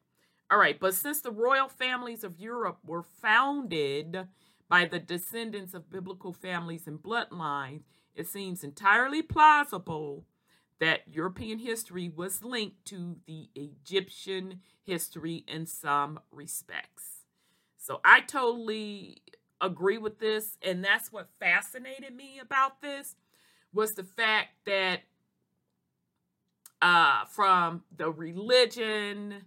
All 0.50 0.58
right, 0.58 0.78
but 0.78 0.94
since 0.94 1.20
the 1.20 1.30
royal 1.30 1.68
families 1.68 2.24
of 2.24 2.38
Europe 2.38 2.78
were 2.84 3.02
founded 3.02 4.28
by 4.68 4.84
the 4.84 4.98
descendants 4.98 5.74
of 5.74 5.90
biblical 5.90 6.32
families 6.32 6.86
and 6.86 7.02
bloodlines, 7.02 7.82
it 8.14 8.26
seems 8.26 8.62
entirely 8.62 9.22
plausible 9.22 10.24
that 10.80 11.02
European 11.10 11.58
history 11.58 12.08
was 12.08 12.44
linked 12.44 12.84
to 12.86 13.16
the 13.26 13.48
Egyptian 13.54 14.60
history 14.82 15.44
in 15.46 15.66
some 15.66 16.20
respects. 16.30 17.22
So 17.78 18.00
I 18.04 18.20
totally 18.20 19.22
agree 19.60 19.98
with 19.98 20.18
this 20.18 20.58
and 20.62 20.84
that's 20.84 21.12
what 21.12 21.30
fascinated 21.38 22.14
me 22.14 22.38
about 22.38 22.82
this 22.82 23.16
was 23.72 23.94
the 23.94 24.04
fact 24.04 24.50
that 24.66 25.00
uh, 26.84 27.24
from 27.24 27.82
the 27.96 28.10
religion 28.10 29.46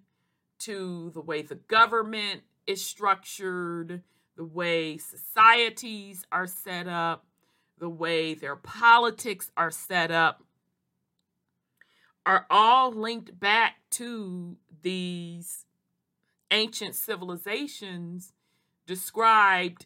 to 0.58 1.12
the 1.14 1.22
way 1.22 1.44
the 1.44 1.54
government 1.54 2.42
is 2.66 2.84
structured, 2.84 4.02
the 4.36 4.44
way 4.44 4.98
societies 4.98 6.26
are 6.32 6.48
set 6.48 6.88
up, 6.88 7.28
the 7.78 7.90
way 7.90 8.34
their 8.34 8.56
politics 8.56 9.52
are 9.56 9.70
set 9.70 10.10
up, 10.10 10.44
are 12.26 12.48
all 12.50 12.92
linked 12.92 13.40
back 13.40 13.76
to 13.92 14.58
these 14.82 15.66
ancient 16.50 16.96
civilizations 16.96 18.34
described 18.88 19.86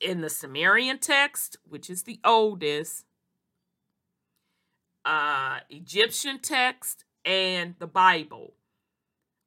in 0.00 0.22
the 0.22 0.30
Sumerian 0.30 0.98
text, 0.98 1.56
which 1.62 1.88
is 1.88 2.02
the 2.02 2.18
oldest, 2.24 3.04
uh, 5.04 5.60
Egyptian 5.68 6.38
text, 6.38 7.04
and 7.24 7.74
the 7.78 7.86
Bible. 7.86 8.54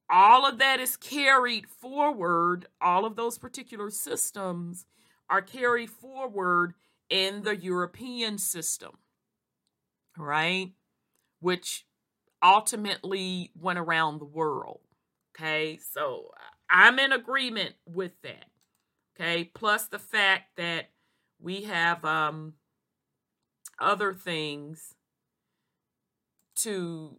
All 0.09 0.45
of 0.45 0.59
that 0.59 0.79
is 0.79 0.95
carried 0.95 1.67
forward, 1.67 2.67
all 2.81 3.05
of 3.05 3.15
those 3.15 3.37
particular 3.37 3.89
systems 3.89 4.85
are 5.29 5.41
carried 5.41 5.89
forward 5.89 6.73
in 7.09 7.43
the 7.43 7.55
European 7.55 8.37
system, 8.37 8.91
right? 10.17 10.73
Which 11.39 11.85
ultimately 12.43 13.51
went 13.59 13.79
around 13.79 14.19
the 14.19 14.25
world. 14.25 14.81
Okay, 15.35 15.79
so 15.91 16.31
I'm 16.69 16.99
in 16.99 17.11
agreement 17.11 17.75
with 17.87 18.11
that. 18.21 18.45
Okay, 19.15 19.45
plus 19.45 19.87
the 19.87 19.99
fact 19.99 20.57
that 20.57 20.89
we 21.39 21.63
have 21.63 22.03
um, 22.05 22.53
other 23.79 24.13
things 24.13 24.95
to 26.55 27.17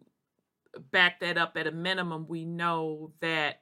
back 0.91 1.19
that 1.19 1.37
up 1.37 1.57
at 1.57 1.67
a 1.67 1.71
minimum. 1.71 2.27
We 2.27 2.45
know 2.45 3.11
that 3.21 3.61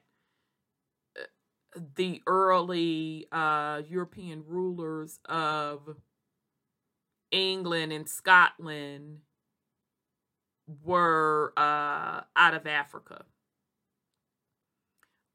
uh, 1.18 1.80
the 1.94 2.22
early 2.26 3.26
uh, 3.32 3.82
European 3.88 4.44
rulers 4.46 5.18
of 5.26 5.96
England 7.30 7.92
and 7.92 8.08
Scotland 8.08 9.18
were 10.82 11.52
uh, 11.56 12.22
out 12.36 12.54
of 12.54 12.66
Africa. 12.66 13.24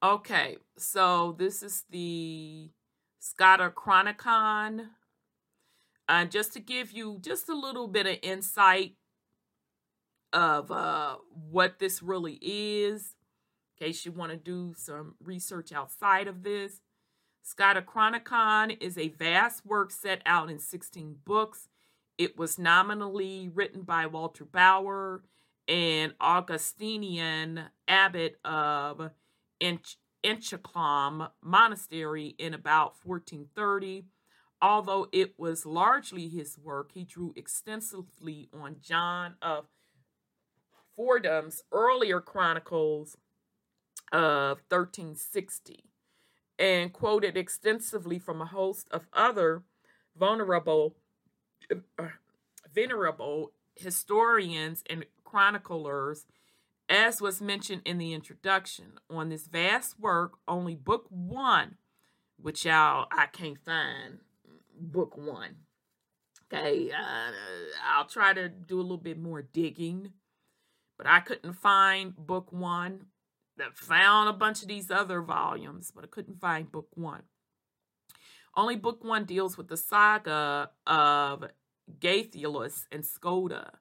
Okay, 0.02 0.58
so 0.78 1.36
this 1.38 1.62
is 1.62 1.84
the 1.89 2.69
Scotichronicon. 3.21 4.88
Uh, 6.08 6.25
just 6.25 6.54
to 6.54 6.60
give 6.60 6.91
you 6.91 7.19
just 7.21 7.49
a 7.49 7.54
little 7.54 7.88
bit 7.88 8.08
of 8.08 8.17
insight 8.23 8.95
of 10.34 10.72
uh, 10.72 11.18
what 11.50 11.80
this 11.80 12.04
really 12.04 12.39
is, 12.42 13.15
in 13.80 13.88
case 13.88 14.06
you 14.06 14.12
want 14.12 14.32
to 14.32 14.38
do 14.38 14.74
some 14.78 15.15
research 15.24 15.72
outside 15.72 16.28
of 16.28 16.44
this. 16.44 16.82
Scotichronicon 17.44 18.78
is 18.82 18.98
a 18.98 19.10
vast 19.10 19.65
work 19.65 19.92
set 19.92 20.22
out 20.26 20.50
in 20.50 20.60
16 20.60 21.18
books 21.26 21.70
it 22.20 22.38
was 22.38 22.60
nominally 22.60 23.48
written 23.48 23.84
by 23.84 24.06
Walter 24.06 24.44
Bower, 24.44 25.24
an 25.70 26.13
Augustinian 26.20 27.62
abbot 27.88 28.36
of 28.44 29.12
Inchcolm 30.22 31.30
Monastery 31.42 32.36
in 32.38 32.54
about 32.54 32.96
1430. 33.06 34.04
Although 34.62 35.08
it 35.13 35.39
was 35.39 35.65
largely 35.65 36.28
his 36.28 36.58
work, 36.58 36.92
he 36.94 37.06
drew 37.06 37.32
extensively 37.38 38.50
on 38.54 38.76
John 38.82 39.36
of 39.42 39.68
Fordun's 40.99 41.63
earlier 41.71 42.19
chronicles 42.19 43.15
of 44.12 44.57
1360 44.67 45.85
and 46.57 46.91
quoted 46.91 47.38
extensively 47.38 48.19
from 48.19 48.41
a 48.41 48.45
host 48.45 48.89
of 48.91 49.07
other 49.13 49.63
vulnerable 50.17 50.97
uh, 51.97 52.07
venerable 52.73 53.53
historians 53.75 54.83
and 54.89 55.05
chroniclers, 55.23 56.25
as 56.89 57.21
was 57.21 57.41
mentioned 57.41 57.83
in 57.85 57.97
the 57.97 58.13
introduction. 58.13 58.93
On 59.09 59.29
this 59.29 59.47
vast 59.47 59.97
work, 59.99 60.33
only 60.49 60.75
book 60.75 61.05
one, 61.09 61.77
which 62.38 62.65
y'all 62.65 63.07
I 63.09 63.27
can't 63.27 63.63
find 63.63 64.19
book 64.77 65.15
one. 65.15 65.55
Okay, 66.51 66.91
uh, 66.91 67.31
I'll 67.85 68.07
try 68.07 68.33
to 68.33 68.49
do 68.49 68.79
a 68.79 68.81
little 68.81 68.97
bit 68.97 69.19
more 69.19 69.43
digging, 69.43 70.13
but 70.99 71.07
I 71.07 71.21
couldn't 71.21 71.53
find 71.53 72.13
book 72.15 72.51
one. 72.51 73.05
I 73.57 73.69
found 73.73 74.27
a 74.27 74.33
bunch 74.33 74.62
of 74.62 74.67
these 74.67 74.91
other 74.91 75.21
volumes, 75.21 75.91
but 75.95 76.03
I 76.03 76.07
couldn't 76.07 76.41
find 76.41 76.69
book 76.69 76.89
one. 76.93 77.23
Only 78.55 78.75
book 78.75 79.01
one 79.01 79.23
deals 79.23 79.57
with 79.57 79.69
the 79.69 79.77
saga 79.77 80.71
of 80.85 81.45
Gaethelus 82.01 82.85
and 82.91 83.05
Scota. 83.05 83.75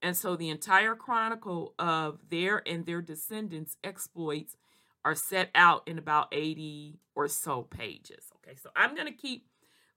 And 0.00 0.16
so 0.16 0.34
the 0.34 0.48
entire 0.48 0.94
chronicle 0.94 1.74
of 1.78 2.20
their 2.30 2.66
and 2.66 2.86
their 2.86 3.02
descendants' 3.02 3.76
exploits 3.84 4.56
are 5.04 5.14
set 5.14 5.50
out 5.54 5.82
in 5.86 5.98
about 5.98 6.28
80 6.32 7.00
or 7.14 7.28
so 7.28 7.62
pages. 7.62 8.32
Okay, 8.36 8.56
so 8.56 8.70
I'm 8.74 8.94
going 8.94 9.06
to 9.06 9.12
keep 9.12 9.46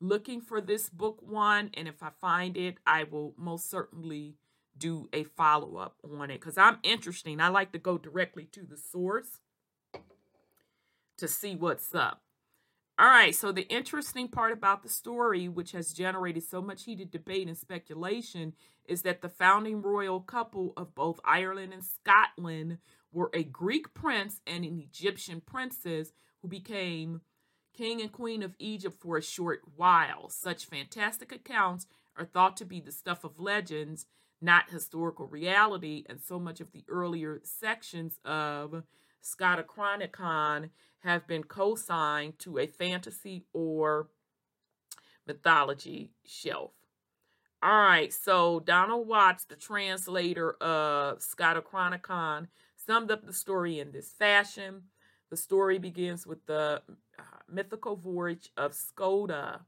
looking 0.02 0.42
for 0.42 0.60
this 0.60 0.90
book 0.90 1.20
one. 1.22 1.70
And 1.74 1.88
if 1.88 2.04
I 2.04 2.10
find 2.20 2.58
it, 2.58 2.76
I 2.86 3.06
will 3.06 3.34
most 3.38 3.70
certainly 3.70 4.36
do 4.78 5.10
a 5.14 5.24
follow 5.24 5.78
up 5.78 5.96
on 6.04 6.30
it 6.30 6.40
because 6.40 6.58
I'm 6.58 6.80
interesting. 6.84 7.40
I 7.40 7.48
like 7.50 7.72
to 7.72 7.80
go 7.80 7.98
directly 7.98 8.46
to 8.52 8.64
the 8.64 8.78
source 8.78 9.40
to 11.18 11.28
see 11.28 11.56
what's 11.56 11.96
up. 11.96 12.22
All 12.98 13.08
right, 13.08 13.36
so 13.36 13.52
the 13.52 13.68
interesting 13.68 14.30
part 14.30 14.54
about 14.54 14.82
the 14.82 14.88
story, 14.88 15.50
which 15.50 15.74
has 15.74 15.92
generated 15.92 16.44
so 16.44 16.62
much 16.62 16.86
heated 16.86 17.12
debate 17.12 17.48
and 17.48 17.58
speculation, 17.58 18.54
is 18.86 19.02
that 19.02 19.22
the 19.22 19.28
founding 19.28 19.82
royal 19.82 20.22
couple 20.22 20.72
of 20.78 20.96
both 20.96 21.20
Ireland 21.26 21.74
and 21.74 21.84
Scotland 21.84 22.78
were 23.12 23.32
a 23.34 23.44
Greek 23.44 23.94
prince 23.94 24.40
and 24.48 24.64
an 24.64 24.80
Egyptian 24.80 25.42
princess 25.42 26.14
who 26.42 26.48
became 26.48 27.20
king 27.76 28.00
and 28.00 28.14
queen 28.14 28.42
of 28.42 28.56
Egypt 28.60 28.96
for 28.98 29.18
a 29.18 29.22
short 29.22 29.62
while. 29.76 30.30
Such 30.30 30.66
fantastic 30.66 31.34
accounts 31.34 31.88
are 32.18 32.26
thought 32.26 32.56
to 32.58 32.66
be 32.66 32.80
the 32.80 32.94
stuff 32.94 33.26
of 33.26 33.40
legends, 33.40 34.06
not 34.42 34.70
historical 34.70 35.28
reality, 35.28 36.04
and 36.10 36.22
so 36.22 36.40
much 36.40 36.62
of 36.62 36.72
the 36.72 36.84
earlier 36.88 37.42
sections 37.44 38.20
of 38.26 38.84
Scotichronicon 39.24 40.70
have 41.00 41.28
been 41.28 41.44
co-signed 41.44 42.38
to 42.40 42.60
a 42.60 42.68
fantasy 42.68 43.46
or 43.54 44.08
mythology 45.28 46.12
shelf. 46.24 46.72
All 47.64 47.72
right, 47.72 48.14
so 48.14 48.60
Donald 48.60 49.08
Watts, 49.08 49.46
the 49.46 49.56
translator 49.56 50.54
of 50.62 51.20
Scotichronicon, 51.20 52.48
summed 52.76 53.10
up 53.10 53.26
the 53.26 53.34
story 53.34 53.80
in 53.80 53.92
this 53.92 54.12
fashion. 54.12 54.84
The 55.32 55.38
story 55.38 55.80
begins 55.80 56.28
with 56.28 56.46
the 56.46 56.84
uh, 57.18 57.24
mythical 57.50 57.96
voyage 57.96 58.52
of 58.56 58.74
Scota, 58.74 59.62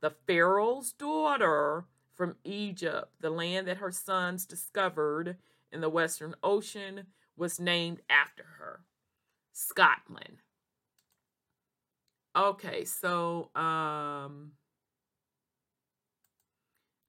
the 0.00 0.14
Pharaoh's 0.26 0.92
daughter 0.92 1.84
from 2.14 2.36
Egypt. 2.44 3.12
The 3.20 3.30
land 3.30 3.68
that 3.68 3.78
her 3.78 3.90
sons 3.92 4.46
discovered 4.46 5.36
in 5.70 5.80
the 5.80 5.88
Western 5.88 6.34
Ocean 6.42 7.06
was 7.36 7.58
named 7.58 8.02
after 8.10 8.44
her 8.58 8.84
Scotland. 9.52 10.42
Okay, 12.34 12.84
so 12.84 13.50
um 13.54 14.52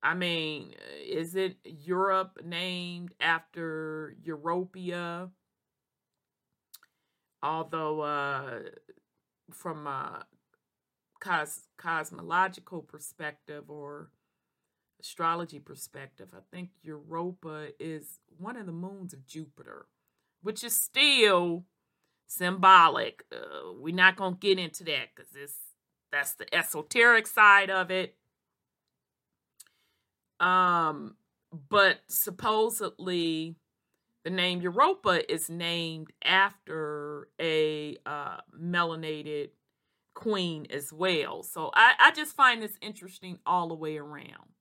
I 0.01 0.13
mean, 0.15 0.75
is 1.01 1.35
it 1.35 1.57
Europe 1.63 2.39
named 2.43 3.13
after 3.21 4.15
Europia? 4.25 5.29
Although 7.43 8.01
uh 8.01 8.59
from 9.51 9.87
a 9.87 10.25
cos- 11.19 11.67
cosmological 11.77 12.81
perspective 12.81 13.69
or 13.69 14.09
astrology 15.03 15.59
perspective, 15.59 16.29
I 16.33 16.39
think 16.55 16.69
Europa 16.81 17.67
is 17.79 18.19
one 18.37 18.55
of 18.55 18.65
the 18.65 18.71
moons 18.71 19.13
of 19.13 19.27
Jupiter, 19.27 19.85
which 20.41 20.63
is 20.63 20.75
still 20.79 21.65
symbolic. 22.27 23.23
Uh, 23.31 23.73
we're 23.77 23.93
not 23.93 24.15
gonna 24.15 24.37
get 24.39 24.57
into 24.57 24.83
that 24.85 25.09
because 25.13 25.31
this 25.31 25.55
that's 26.11 26.35
the 26.35 26.53
esoteric 26.55 27.27
side 27.27 27.69
of 27.69 27.91
it. 27.91 28.15
Um, 30.39 31.15
but 31.69 31.99
supposedly 32.07 33.55
the 34.23 34.29
name 34.29 34.61
Europa 34.61 35.31
is 35.31 35.49
named 35.49 36.11
after 36.23 37.27
a 37.41 37.97
uh, 38.05 38.37
melanated 38.57 39.49
queen 40.13 40.67
as 40.69 40.93
well. 40.93 41.43
So 41.43 41.71
I, 41.73 41.93
I 41.99 42.11
just 42.11 42.35
find 42.35 42.61
this 42.61 42.77
interesting 42.81 43.39
all 43.45 43.67
the 43.67 43.75
way 43.75 43.97
around. 43.97 44.53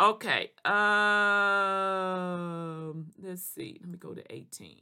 Okay. 0.00 0.52
Um, 0.64 0.76
let's 3.22 3.42
see. 3.42 3.78
Let 3.80 3.90
me 3.90 3.98
go 3.98 4.14
to 4.14 4.22
18. 4.32 4.76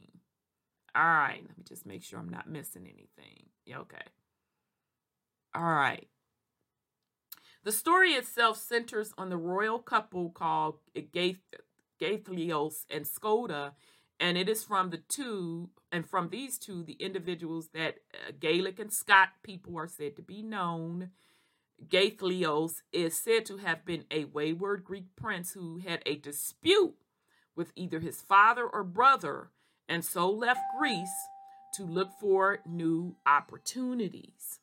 All 0.95 1.03
right. 1.03 1.41
Let 1.47 1.57
me 1.57 1.63
just 1.67 1.85
make 1.85 2.03
sure 2.03 2.19
I'm 2.19 2.29
not 2.29 2.49
missing 2.49 2.83
anything. 2.83 3.47
Okay. 3.69 4.05
All 5.55 5.63
right. 5.63 6.07
The 7.63 7.71
story 7.71 8.11
itself 8.11 8.57
centers 8.57 9.13
on 9.17 9.29
the 9.29 9.37
royal 9.37 9.79
couple 9.79 10.29
called 10.29 10.75
Gaithlios 10.95 12.85
and 12.89 13.05
Scota, 13.05 13.71
and 14.19 14.37
it 14.37 14.47
is 14.47 14.63
from 14.63 14.89
the 14.89 14.99
two, 15.09 15.69
and 15.91 16.07
from 16.07 16.29
these 16.29 16.57
two, 16.57 16.83
the 16.83 16.93
individuals 16.93 17.69
that 17.73 17.95
uh, 18.13 18.31
Gaelic 18.39 18.79
and 18.79 18.93
Scot 18.93 19.29
people 19.43 19.77
are 19.77 19.87
said 19.87 20.15
to 20.15 20.21
be 20.21 20.41
known. 20.41 21.09
Gaithlios 21.85 22.81
is 22.91 23.17
said 23.17 23.45
to 23.45 23.57
have 23.57 23.85
been 23.85 24.05
a 24.09 24.25
wayward 24.25 24.83
Greek 24.83 25.15
prince 25.15 25.53
who 25.53 25.77
had 25.77 26.01
a 26.05 26.15
dispute 26.15 26.95
with 27.55 27.71
either 27.75 27.99
his 27.99 28.21
father 28.21 28.65
or 28.65 28.83
brother, 28.83 29.51
and 29.87 30.03
so 30.03 30.29
left 30.29 30.61
Greece 30.77 31.09
to 31.75 31.83
look 31.83 32.09
for 32.19 32.59
new 32.65 33.15
opportunities. 33.25 34.59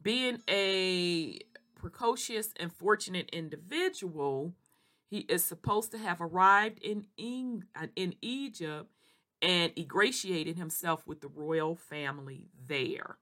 Being 0.00 0.42
a 0.48 1.38
precocious 1.74 2.50
and 2.58 2.72
fortunate 2.72 3.28
individual, 3.32 4.54
he 5.08 5.20
is 5.20 5.44
supposed 5.44 5.90
to 5.92 5.98
have 5.98 6.20
arrived 6.20 6.78
in 6.80 7.06
Eng- 7.18 7.64
in 7.96 8.14
Egypt 8.22 8.90
and 9.42 9.72
ingratiated 9.76 10.56
himself 10.56 11.06
with 11.06 11.20
the 11.20 11.28
royal 11.28 11.74
family 11.74 12.48
there. 12.66 13.18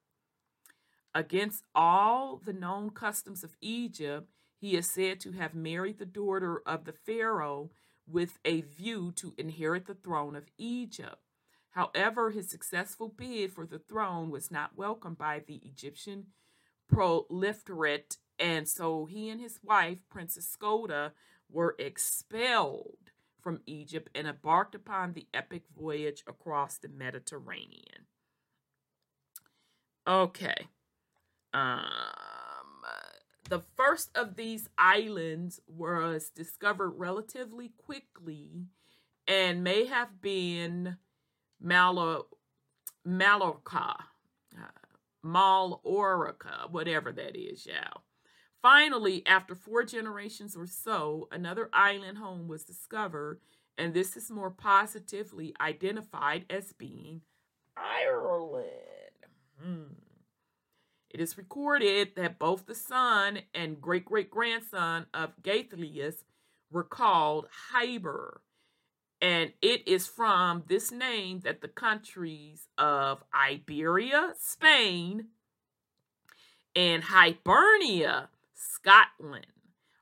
Against 1.14 1.64
all 1.74 2.40
the 2.44 2.53
known 2.53 2.90
customs 2.90 3.44
of 3.44 3.57
Egypt, 3.61 4.29
he 4.59 4.77
is 4.77 4.90
said 4.90 5.20
to 5.20 5.33
have 5.33 5.55
married 5.55 5.98
the 5.98 6.07
daughter 6.07 6.61
of 6.66 6.85
the 6.85 6.92
pharaoh 6.92 7.70
with 8.07 8.38
a 8.44 8.62
view 8.62 9.12
to 9.12 9.35
inherit 9.38 9.87
the 9.87 9.94
throne 9.94 10.35
of 10.35 10.48
Egypt. 10.59 11.18
However, 11.70 12.31
his 12.31 12.48
successful 12.50 13.09
bid 13.09 13.53
for 13.53 13.66
the 13.66 13.79
throne 13.79 14.31
was 14.31 14.50
not 14.50 14.77
welcomed 14.77 15.18
by 15.18 15.40
the 15.40 15.61
Egyptian 15.64 16.27
proliferate, 16.92 18.18
and 18.38 18.68
so 18.68 19.07
he 19.07 19.29
and 19.29 19.40
his 19.40 19.61
wife, 19.62 19.98
Princess 20.11 20.55
Scota, 20.57 21.12
were 21.50 21.77
expelled 21.79 23.11
from 23.40 23.61
Egypt 23.66 24.09
and 24.14 24.27
embarked 24.27 24.74
upon 24.74 25.12
the 25.12 25.29
epic 25.35 25.64
voyage 25.77 26.22
across 26.27 26.79
the 26.79 26.88
Mediterranean. 26.88 28.07
Okay. 30.07 30.68
Um, 31.55 32.83
the 33.49 33.62
first 33.77 34.11
of 34.17 34.37
these 34.37 34.69
islands 34.77 35.61
was 35.69 36.31
discovered 36.31 36.90
relatively 36.90 37.73
quickly 37.79 38.67
and 39.29 39.62
may 39.62 39.87
have 39.87 40.21
been 40.21 40.97
Malo, 41.61 42.27
Mallorca, 43.05 43.97
uh, 44.57 44.67
Malorica, 45.25 46.71
whatever 46.71 47.12
that 47.12 47.37
is, 47.37 47.67
y'all. 47.67 48.03
Finally, 48.61 49.23
after 49.27 49.55
four 49.55 49.85
generations 49.85 50.57
or 50.57 50.67
so, 50.67 51.29
another 51.31 51.69
island 51.73 52.19
home 52.19 52.49
was 52.49 52.64
discovered, 52.64 53.40
and 53.77 53.93
this 53.93 54.17
is 54.17 54.31
more 54.31 54.51
positively 54.51 55.55
identified 55.61 56.47
as 56.49 56.73
being 56.73 57.21
Ireland. 57.77 58.71
Hmm. 59.62 60.04
It 61.14 61.20
is 61.20 61.38
recorded 61.38 62.16
that 62.16 62.40
both 62.40 62.66
the 62.66 62.74
son 62.74 63.42
and 63.55 63.81
great 63.81 64.05
great 64.05 64.33
grandson 64.33 65.07
of 65.14 65.40
Gaithlius 65.44 66.24
were 66.72 66.83
called 66.83 67.46
Hyber, 67.72 68.38
and 69.22 69.53
it 69.62 69.87
is 69.87 70.09
from 70.09 70.64
this 70.66 70.90
name 70.90 71.38
that 71.44 71.61
the 71.61 71.68
countries 71.68 72.66
of 72.77 73.22
Iberia, 73.33 74.33
Spain, 74.40 75.29
and 76.74 77.05
Hibernia, 77.05 78.31
Scotland 78.53 79.46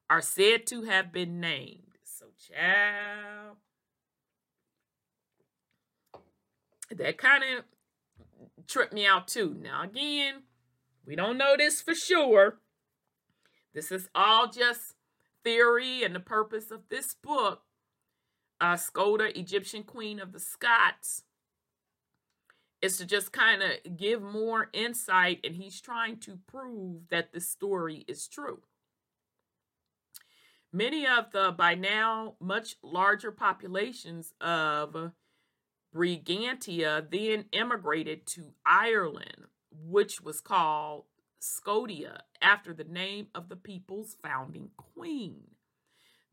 are 0.08 0.22
said 0.22 0.66
to 0.68 0.84
have 0.84 1.12
been 1.12 1.40
named. 1.40 1.98
So, 2.04 2.24
child, 2.38 3.58
that 6.90 7.18
kind 7.18 7.44
of 7.44 7.64
tripped 8.66 8.94
me 8.94 9.06
out 9.06 9.28
too. 9.28 9.54
Now, 9.60 9.82
again, 9.82 10.44
we 11.06 11.16
don't 11.16 11.38
know 11.38 11.56
this 11.56 11.80
for 11.80 11.94
sure. 11.94 12.58
This 13.74 13.90
is 13.90 14.08
all 14.14 14.50
just 14.50 14.94
theory, 15.44 16.02
and 16.04 16.14
the 16.14 16.20
purpose 16.20 16.70
of 16.70 16.88
this 16.88 17.14
book, 17.14 17.62
uh, 18.60 18.74
Scota, 18.74 19.36
Egyptian 19.36 19.82
Queen 19.82 20.20
of 20.20 20.32
the 20.32 20.40
Scots, 20.40 21.22
is 22.80 22.98
to 22.98 23.06
just 23.06 23.32
kind 23.32 23.62
of 23.62 23.96
give 23.96 24.22
more 24.22 24.68
insight, 24.72 25.40
and 25.44 25.56
he's 25.56 25.80
trying 25.80 26.18
to 26.18 26.38
prove 26.46 27.08
that 27.10 27.32
the 27.32 27.40
story 27.40 28.04
is 28.06 28.26
true. 28.26 28.62
Many 30.72 31.06
of 31.06 31.32
the 31.32 31.52
by 31.52 31.74
now 31.74 32.34
much 32.40 32.76
larger 32.82 33.30
populations 33.30 34.32
of 34.40 35.12
Brigantia 35.94 37.06
then 37.10 37.44
immigrated 37.52 38.26
to 38.28 38.54
Ireland, 38.64 39.46
which 39.84 40.20
was 40.20 40.40
called 40.40 41.04
Scotia 41.38 42.22
after 42.40 42.72
the 42.72 42.84
name 42.84 43.28
of 43.34 43.48
the 43.48 43.56
people's 43.56 44.16
founding 44.22 44.70
queen 44.76 45.42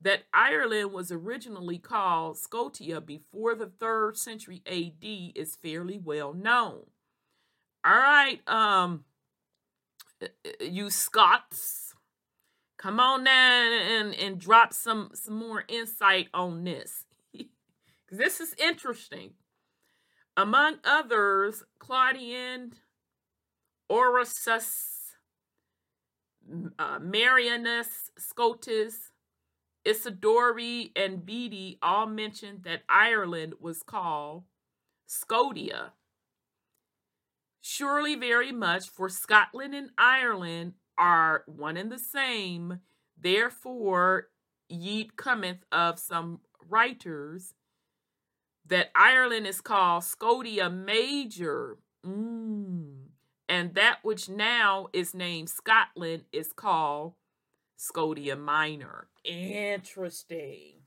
that 0.01 0.23
Ireland 0.33 0.93
was 0.93 1.11
originally 1.11 1.77
called 1.77 2.37
Scotia 2.37 3.01
before 3.01 3.55
the 3.55 3.65
3rd 3.65 4.15
century 4.17 4.61
AD 4.65 5.33
is 5.35 5.55
fairly 5.55 5.97
well 5.97 6.33
known. 6.33 6.85
All 7.83 7.93
right, 7.93 8.39
um, 8.47 9.05
you 10.59 10.89
Scots, 10.89 11.93
come 12.77 12.99
on 12.99 13.23
now 13.23 13.63
and 13.63 14.13
and 14.15 14.39
drop 14.39 14.73
some 14.73 15.11
some 15.13 15.35
more 15.35 15.63
insight 15.67 16.27
on 16.33 16.63
this. 16.63 17.05
this 18.11 18.39
is 18.39 18.53
interesting. 18.61 19.31
Among 20.35 20.77
others, 20.85 21.63
Claudian, 21.79 22.73
Orosius, 23.89 25.15
uh, 26.77 26.99
Marianus 26.99 28.11
Scotus, 28.17 29.11
Isidori, 29.85 30.91
and 30.95 31.25
Bede 31.25 31.77
all 31.81 32.05
mentioned 32.05 32.63
that 32.63 32.83
Ireland 32.87 33.55
was 33.59 33.81
called 33.81 34.43
Scotia. 35.07 35.93
Surely, 37.61 38.15
very 38.15 38.51
much, 38.51 38.89
for 38.89 39.09
Scotland 39.09 39.73
and 39.73 39.89
Ireland 39.97 40.73
are 40.97 41.43
one 41.47 41.77
and 41.77 41.91
the 41.91 41.99
same. 41.99 42.79
Therefore, 43.17 44.27
ye 44.67 45.09
cometh 45.15 45.63
of 45.71 45.99
some 45.99 46.41
writers 46.67 47.53
that 48.65 48.91
Ireland 48.95 49.47
is 49.47 49.61
called 49.61 50.03
Scotia 50.03 50.69
Major. 50.69 51.77
Mm. 52.05 52.98
And 53.49 53.73
that 53.73 53.97
which 54.03 54.29
now 54.29 54.87
is 54.93 55.15
named 55.15 55.49
Scotland 55.49 56.25
is 56.31 56.53
called 56.53 57.13
Scotia 57.75 58.35
Minor. 58.35 59.07
Interesting. 59.25 60.83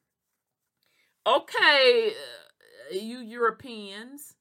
Okay, 1.27 2.13
uh, 2.13 2.95
you 2.95 3.19
Europeans, 3.19 4.35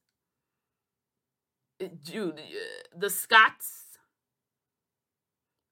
uh, 1.82 1.86
you, 2.06 2.34
uh, 2.36 2.98
the 2.98 3.10
Scots, 3.10 3.98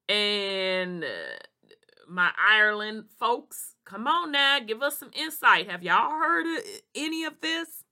and 0.08 1.04
my 2.08 2.30
Ireland 2.36 3.04
folks, 3.18 3.76
come 3.84 4.06
on 4.08 4.32
now, 4.32 4.58
give 4.60 4.82
us 4.82 4.98
some 4.98 5.10
insight. 5.14 5.70
Have 5.70 5.82
y'all 5.82 6.10
heard 6.10 6.46
of 6.46 6.64
any 6.94 7.24
of 7.24 7.40
this? 7.40 7.84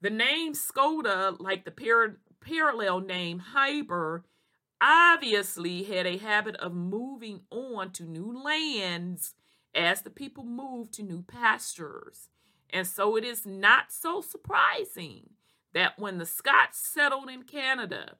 The 0.00 0.10
name 0.10 0.54
Scota, 0.54 1.36
like 1.38 1.64
the 1.64 1.70
par- 1.70 2.16
parallel 2.44 3.00
name 3.00 3.42
Hyber, 3.54 4.22
obviously 4.80 5.84
had 5.84 6.06
a 6.06 6.18
habit 6.18 6.56
of 6.56 6.74
moving 6.74 7.42
on 7.50 7.90
to 7.92 8.04
new 8.04 8.42
lands 8.42 9.34
as 9.74 10.02
the 10.02 10.10
people 10.10 10.44
moved 10.44 10.92
to 10.94 11.02
new 11.02 11.22
pastures. 11.22 12.28
And 12.70 12.86
so 12.86 13.16
it 13.16 13.24
is 13.24 13.46
not 13.46 13.92
so 13.92 14.20
surprising 14.20 15.30
that 15.72 15.98
when 15.98 16.18
the 16.18 16.26
Scots 16.26 16.78
settled 16.78 17.30
in 17.30 17.44
Canada, 17.44 18.16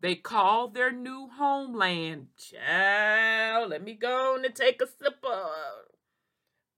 they 0.00 0.14
called 0.14 0.74
their 0.74 0.92
new 0.92 1.28
homeland. 1.28 2.28
Child, 2.36 3.70
let 3.70 3.82
me 3.82 3.94
go 3.94 4.36
and 4.36 4.54
take 4.54 4.80
a 4.80 4.86
sip 4.86 5.24
of 5.24 5.50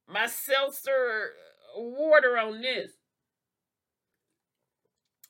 my 0.06 0.26
seltzer 0.26 1.32
water 1.76 2.38
on 2.38 2.62
this. 2.62 2.92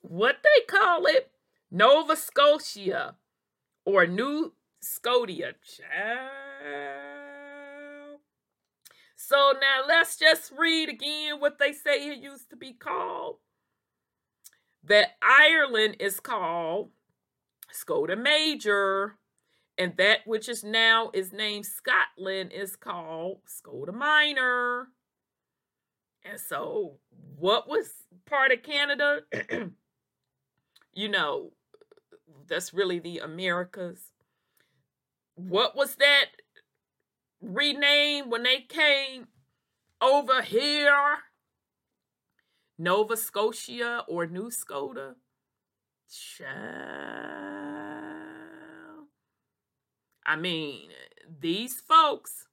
What 0.00 0.36
they 0.42 0.64
call 0.66 1.06
it? 1.06 1.30
Nova 1.70 2.16
Scotia 2.16 3.16
or 3.84 4.06
New 4.06 4.54
Scotia. 4.80 5.54
Child. 5.62 5.88
So 9.16 9.52
now 9.60 9.82
let's 9.86 10.16
just 10.16 10.52
read 10.56 10.88
again 10.88 11.40
what 11.40 11.58
they 11.58 11.72
say 11.72 12.08
it 12.08 12.18
used 12.18 12.48
to 12.50 12.56
be 12.56 12.72
called. 12.72 13.36
That 14.82 15.16
Ireland 15.20 15.96
is 16.00 16.20
called 16.20 16.90
Scotia 17.70 18.16
Major, 18.16 19.18
and 19.76 19.94
that 19.98 20.20
which 20.24 20.48
is 20.48 20.64
now 20.64 21.10
is 21.12 21.32
named 21.32 21.66
Scotland 21.66 22.52
is 22.52 22.76
called 22.76 23.40
Scotia 23.44 23.92
Minor. 23.92 24.88
And 26.24 26.40
so, 26.40 26.98
what 27.36 27.68
was 27.68 27.90
part 28.24 28.52
of 28.52 28.62
Canada? 28.62 29.20
you 30.94 31.08
know, 31.08 31.52
that's 32.48 32.74
really 32.74 32.98
the 32.98 33.18
Americas. 33.18 34.12
What 35.34 35.76
was 35.76 35.96
that 35.96 36.26
renamed 37.40 38.30
when 38.30 38.42
they 38.42 38.60
came 38.60 39.28
over 40.00 40.42
here? 40.42 41.18
Nova 42.78 43.16
Scotia 43.16 44.04
or 44.06 44.26
New 44.26 44.50
Scotia? 44.50 45.14
Child. 46.10 46.68
I 50.24 50.36
mean, 50.36 50.90
these 51.40 51.80
folks, 51.80 52.46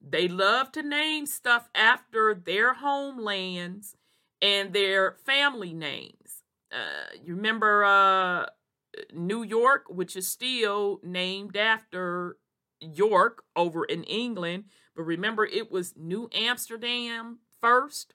they 0.00 0.28
love 0.28 0.72
to 0.72 0.82
name 0.82 1.26
stuff 1.26 1.68
after 1.74 2.34
their 2.34 2.74
homelands 2.74 3.96
and 4.40 4.72
their 4.72 5.16
family 5.26 5.74
names. 5.74 6.42
Uh, 6.72 7.16
you 7.24 7.34
remember 7.34 7.84
uh, 7.84 8.46
New 9.12 9.42
York, 9.42 9.84
which 9.88 10.16
is 10.16 10.28
still 10.28 11.00
named 11.02 11.56
after 11.56 12.36
York 12.80 13.44
over 13.54 13.84
in 13.84 14.04
England, 14.04 14.64
but 14.96 15.02
remember 15.02 15.44
it 15.44 15.70
was 15.70 15.94
New 15.96 16.28
Amsterdam 16.32 17.40
first. 17.60 18.14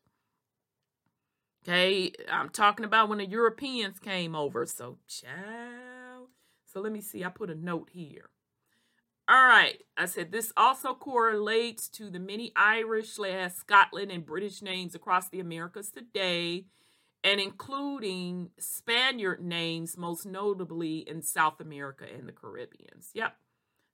Okay, 1.63 2.11
I'm 2.31 2.49
talking 2.49 2.85
about 2.85 3.09
when 3.09 3.17
the 3.17 3.25
Europeans 3.25 3.99
came 3.99 4.35
over. 4.35 4.65
So, 4.67 4.99
child. 5.07 6.29
So 6.65 6.79
let 6.79 6.91
me 6.91 7.01
see. 7.01 7.23
I 7.23 7.29
put 7.29 7.49
a 7.49 7.55
note 7.55 7.89
here. 7.91 8.29
All 9.27 9.47
right. 9.47 9.81
I 9.97 10.05
said 10.05 10.31
this 10.31 10.53
also 10.55 10.93
correlates 10.93 11.89
to 11.89 12.11
the 12.11 12.19
many 12.19 12.51
Irish 12.55 13.13
Scotland 13.13 14.11
and 14.11 14.25
British 14.25 14.61
names 14.61 14.93
across 14.93 15.29
the 15.29 15.39
Americas 15.39 15.89
today, 15.89 16.65
and 17.25 17.41
including 17.41 18.51
Spaniard 18.59 19.43
names, 19.43 19.97
most 19.97 20.27
notably 20.27 20.99
in 20.99 21.23
South 21.23 21.59
America 21.59 22.05
and 22.15 22.27
the 22.27 22.31
Caribbean. 22.31 23.01
Yep. 23.15 23.35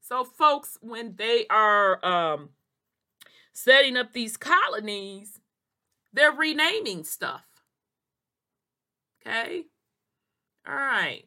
So, 0.02 0.26
folks, 0.26 0.78
when 0.82 1.15
they 1.15 1.46
are 1.50 2.06
um, 2.06 2.50
setting 3.54 3.96
up 3.96 4.12
these 4.12 4.36
colonies, 4.36 5.39
they're 6.12 6.34
renaming 6.34 7.06
stuff. 7.06 7.46
Okay. 9.26 9.63
All 10.67 10.76
right. 10.76 11.24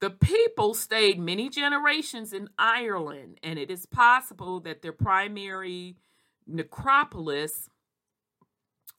The 0.00 0.10
people 0.10 0.74
stayed 0.74 1.18
many 1.18 1.48
generations 1.48 2.34
in 2.34 2.50
Ireland, 2.58 3.38
and 3.42 3.58
it 3.58 3.70
is 3.70 3.86
possible 3.86 4.60
that 4.60 4.82
their 4.82 4.92
primary 4.92 5.96
necropolis 6.46 7.70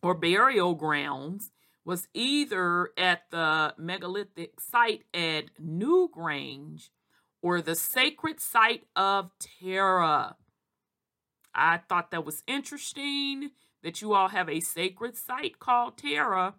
or 0.03 0.13
burial 0.13 0.75
grounds 0.75 1.51
was 1.85 2.07
either 2.13 2.89
at 2.97 3.23
the 3.31 3.73
megalithic 3.77 4.59
site 4.59 5.03
at 5.13 5.45
Newgrange 5.59 6.89
or 7.41 7.61
the 7.61 7.75
sacred 7.75 8.39
site 8.39 8.83
of 8.95 9.31
Tara. 9.39 10.35
I 11.55 11.77
thought 11.77 12.11
that 12.11 12.25
was 12.25 12.43
interesting 12.47 13.51
that 13.81 14.01
you 14.01 14.13
all 14.13 14.29
have 14.29 14.49
a 14.49 14.59
sacred 14.59 15.15
site 15.15 15.59
called 15.59 15.97
Tara, 15.97 16.55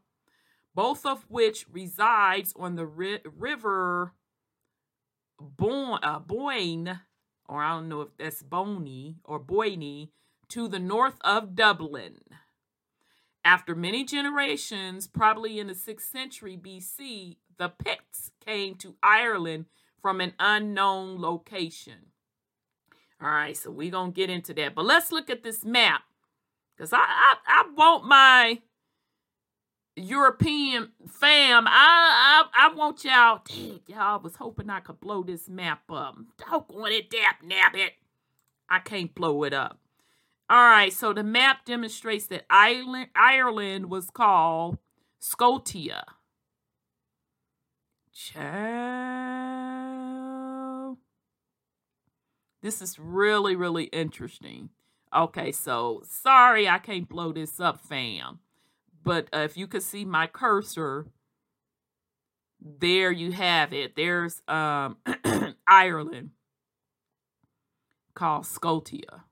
both 0.74 1.06
of 1.06 1.24
which 1.28 1.66
resides 1.70 2.52
on 2.56 2.76
the 2.76 2.86
ri- 2.86 3.20
river 3.24 4.12
Boyne, 5.38 6.00
uh, 6.02 6.18
Boyne, 6.18 7.00
or 7.46 7.62
I 7.62 7.70
don't 7.70 7.88
know 7.88 8.02
if 8.02 8.16
that's 8.18 8.42
Boney 8.42 9.16
or 9.24 9.38
Boyne, 9.38 10.08
to 10.48 10.68
the 10.68 10.78
north 10.78 11.16
of 11.22 11.54
Dublin. 11.54 12.20
After 13.44 13.74
many 13.74 14.04
generations, 14.04 15.06
probably 15.06 15.58
in 15.58 15.66
the 15.66 15.74
6th 15.74 16.10
century 16.10 16.56
BC, 16.56 17.36
the 17.58 17.68
Picts 17.68 18.30
came 18.44 18.74
to 18.76 18.94
Ireland 19.02 19.66
from 20.00 20.20
an 20.20 20.32
unknown 20.38 21.20
location. 21.20 22.06
All 23.20 23.28
right, 23.28 23.56
so 23.56 23.70
we're 23.70 23.90
going 23.90 24.12
to 24.12 24.16
get 24.16 24.30
into 24.30 24.54
that. 24.54 24.74
But 24.74 24.86
let's 24.86 25.12
look 25.12 25.30
at 25.30 25.42
this 25.42 25.64
map 25.64 26.02
because 26.76 26.92
I, 26.92 26.98
I, 26.98 27.36
I 27.46 27.64
want 27.76 28.04
my 28.04 28.60
European 29.96 30.90
fam, 31.06 31.66
I 31.68 32.44
I, 32.54 32.66
I 32.66 32.74
want 32.74 33.04
y'all. 33.04 33.42
Dang, 33.44 33.80
y'all 33.86 34.20
was 34.20 34.36
hoping 34.36 34.68
I 34.68 34.80
could 34.80 35.00
blow 35.00 35.22
this 35.22 35.48
map 35.48 35.82
up. 35.90 36.16
Don't 36.50 36.68
want 36.68 36.92
it, 36.92 37.10
dap 37.10 37.42
nap 37.44 37.74
it. 37.76 37.92
I 38.68 38.80
can't 38.80 39.14
blow 39.14 39.44
it 39.44 39.52
up. 39.52 39.78
All 40.50 40.62
right, 40.62 40.92
so 40.92 41.12
the 41.14 41.24
map 41.24 41.64
demonstrates 41.64 42.26
that 42.26 42.44
Ireland, 42.50 43.08
Ireland 43.16 43.90
was 43.90 44.10
called 44.10 44.76
Scotia. 45.18 46.04
Ciao. 48.12 49.94
This 52.62 52.82
is 52.82 52.98
really, 52.98 53.56
really 53.56 53.84
interesting. 53.84 54.68
Okay, 55.14 55.50
so 55.52 56.02
sorry 56.06 56.68
I 56.68 56.78
can't 56.78 57.08
blow 57.08 57.32
this 57.32 57.58
up, 57.60 57.80
fam. 57.80 58.40
but 59.02 59.28
uh, 59.34 59.38
if 59.38 59.56
you 59.56 59.66
could 59.66 59.82
see 59.82 60.04
my 60.04 60.26
cursor, 60.26 61.06
there 62.60 63.12
you 63.12 63.32
have 63.32 63.72
it. 63.72 63.96
There's 63.96 64.42
um, 64.48 64.96
Ireland 65.66 66.30
called 68.14 68.46
Scotia. 68.46 69.24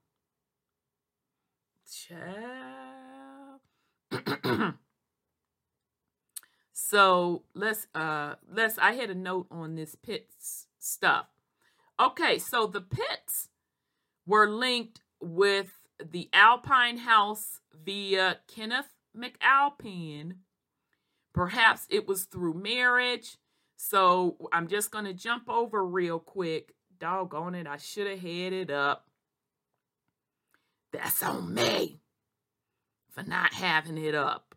So 6.72 7.42
let's 7.54 7.86
uh 7.94 8.34
let's 8.50 8.78
I 8.78 8.92
had 8.92 9.10
a 9.10 9.14
note 9.14 9.46
on 9.50 9.74
this 9.74 9.94
pits 9.94 10.66
stuff. 10.78 11.26
Okay, 12.00 12.38
so 12.38 12.66
the 12.66 12.80
pits 12.80 13.48
were 14.26 14.48
linked 14.48 15.02
with 15.20 15.82
the 16.02 16.28
Alpine 16.32 16.98
House 16.98 17.60
via 17.72 18.38
Kenneth 18.48 18.94
McAlpine. 19.16 20.36
Perhaps 21.32 21.86
it 21.90 22.08
was 22.08 22.24
through 22.24 22.54
marriage. 22.54 23.36
So 23.76 24.36
I'm 24.52 24.68
just 24.68 24.90
going 24.90 25.04
to 25.04 25.12
jump 25.12 25.48
over 25.48 25.84
real 25.84 26.18
quick. 26.18 26.72
Doggone 26.98 27.54
it, 27.54 27.66
I 27.66 27.76
should 27.76 28.06
have 28.06 28.20
had 28.20 28.52
it 28.52 28.70
up. 28.70 29.08
That's 30.92 31.22
on 31.22 31.54
me 31.54 32.00
for 33.10 33.22
not 33.22 33.54
having 33.54 33.98
it 33.98 34.14
up. 34.14 34.54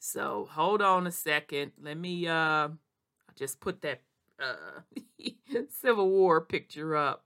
So 0.00 0.48
hold 0.50 0.80
on 0.82 1.06
a 1.06 1.10
second. 1.12 1.72
Let 1.80 1.98
me 1.98 2.26
uh 2.26 2.68
I 2.68 3.32
just 3.36 3.60
put 3.60 3.82
that 3.82 4.02
uh 4.40 4.80
Civil 5.80 6.08
War 6.10 6.40
picture 6.40 6.96
up. 6.96 7.24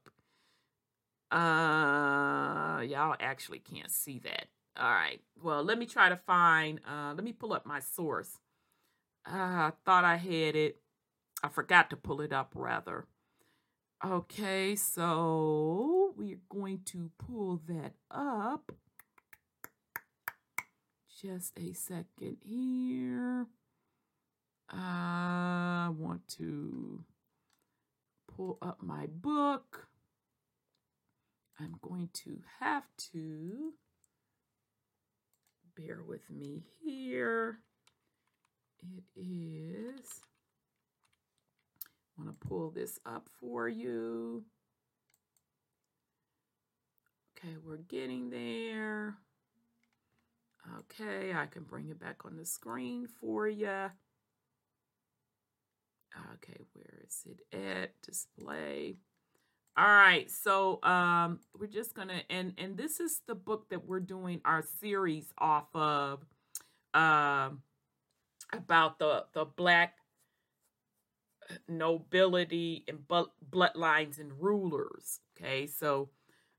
Uh 1.30 2.80
y'all 2.86 3.16
actually 3.20 3.58
can't 3.58 3.90
see 3.90 4.18
that. 4.20 4.46
All 4.76 4.90
right. 4.90 5.20
Well, 5.42 5.62
let 5.62 5.78
me 5.78 5.86
try 5.86 6.08
to 6.08 6.16
find 6.16 6.80
uh 6.88 7.12
let 7.14 7.24
me 7.24 7.32
pull 7.32 7.52
up 7.52 7.66
my 7.66 7.80
source. 7.80 8.38
Uh, 9.26 9.70
I 9.70 9.72
thought 9.84 10.04
I 10.04 10.16
had 10.16 10.56
it. 10.56 10.78
I 11.44 11.48
forgot 11.48 11.90
to 11.90 11.96
pull 11.96 12.20
it 12.20 12.32
up 12.32 12.52
rather. 12.54 13.06
Okay, 14.04 14.74
so 14.74 16.01
we're 16.16 16.40
going 16.48 16.80
to 16.86 17.10
pull 17.18 17.60
that 17.68 17.92
up. 18.10 18.72
Just 21.20 21.58
a 21.58 21.72
second 21.72 22.38
here. 22.44 23.46
I 24.70 25.90
want 25.96 26.26
to 26.38 27.04
pull 28.34 28.58
up 28.62 28.82
my 28.82 29.06
book. 29.06 29.88
I'm 31.60 31.76
going 31.82 32.08
to 32.24 32.40
have 32.60 32.84
to 33.12 33.72
bear 35.76 36.00
with 36.06 36.28
me 36.30 36.62
here. 36.82 37.58
It 38.80 39.04
is 39.14 40.22
I 42.18 42.22
want 42.22 42.40
to 42.40 42.46
pull 42.46 42.70
this 42.70 42.98
up 43.06 43.28
for 43.40 43.68
you. 43.68 44.44
Okay, 47.44 47.56
we're 47.66 47.78
getting 47.78 48.30
there. 48.30 49.16
Okay, 50.78 51.32
I 51.34 51.46
can 51.46 51.64
bring 51.64 51.88
it 51.88 51.98
back 51.98 52.24
on 52.24 52.36
the 52.36 52.44
screen 52.44 53.08
for 53.20 53.48
you. 53.48 53.90
Okay, 56.34 56.60
where 56.72 57.02
is 57.04 57.24
it 57.26 57.56
at? 57.56 58.00
Display. 58.02 58.96
All 59.76 59.86
right, 59.86 60.30
so 60.30 60.80
um, 60.84 61.40
we're 61.58 61.66
just 61.66 61.94
gonna 61.94 62.22
and 62.30 62.52
and 62.58 62.76
this 62.76 63.00
is 63.00 63.22
the 63.26 63.34
book 63.34 63.70
that 63.70 63.86
we're 63.86 64.00
doing 64.00 64.40
our 64.44 64.62
series 64.80 65.32
off 65.38 65.74
of, 65.74 66.24
um, 66.94 67.62
about 68.52 69.00
the 69.00 69.24
the 69.32 69.46
black 69.46 69.94
nobility 71.66 72.84
and 72.86 73.00
bloodlines 73.50 74.20
and 74.20 74.32
rulers. 74.40 75.18
Okay, 75.36 75.66
so 75.66 76.10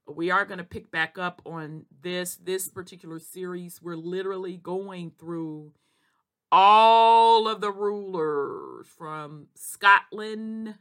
we 0.08 0.32
are 0.32 0.46
going 0.46 0.58
to 0.58 0.63
pick 0.63 0.92
back 0.92 1.18
up 1.18 1.42
on 1.46 1.86
this 2.02 2.36
this 2.36 2.68
particular 2.68 3.20
series. 3.20 3.82
We're 3.82 3.96
literally 3.96 4.58
going 4.58 5.12
through 5.18 5.72
all 6.52 7.48
of 7.48 7.62
the 7.62 7.72
rulers 7.72 8.88
from 8.98 9.48
Scotland 9.56 10.76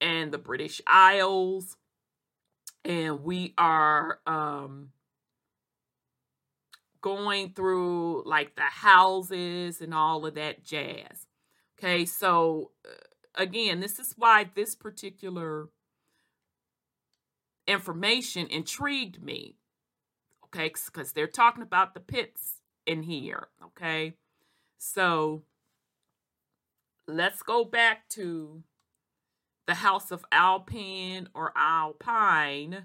and 0.00 0.32
the 0.32 0.38
British 0.38 0.82
Isles, 0.86 1.76
and 2.84 3.22
we 3.22 3.54
are 3.56 4.20
um, 4.26 4.90
going 7.00 7.50
through 7.50 8.24
like 8.26 8.56
the 8.56 8.62
houses 8.62 9.80
and 9.80 9.94
all 9.94 10.26
of 10.26 10.34
that 10.34 10.64
jazz. 10.64 11.26
Okay, 11.78 12.04
so 12.04 12.72
uh, 12.84 13.42
again, 13.42 13.80
this 13.80 13.98
is 13.98 14.14
why 14.16 14.50
this 14.54 14.74
particular 14.74 15.68
information 17.66 18.46
intrigued 18.48 19.22
me. 19.22 19.56
Okay, 20.44 20.72
because 20.86 21.12
they're 21.12 21.26
talking 21.26 21.62
about 21.62 21.94
the 21.94 22.00
Picts 22.00 22.60
in 22.86 23.02
here. 23.02 23.48
Okay, 23.64 24.14
so 24.78 25.42
let's 27.06 27.42
go 27.42 27.64
back 27.64 28.08
to 28.10 28.62
the 29.66 29.74
House 29.74 30.10
of 30.10 30.24
Alpine 30.30 31.28
or 31.34 31.52
Alpine. 31.56 32.84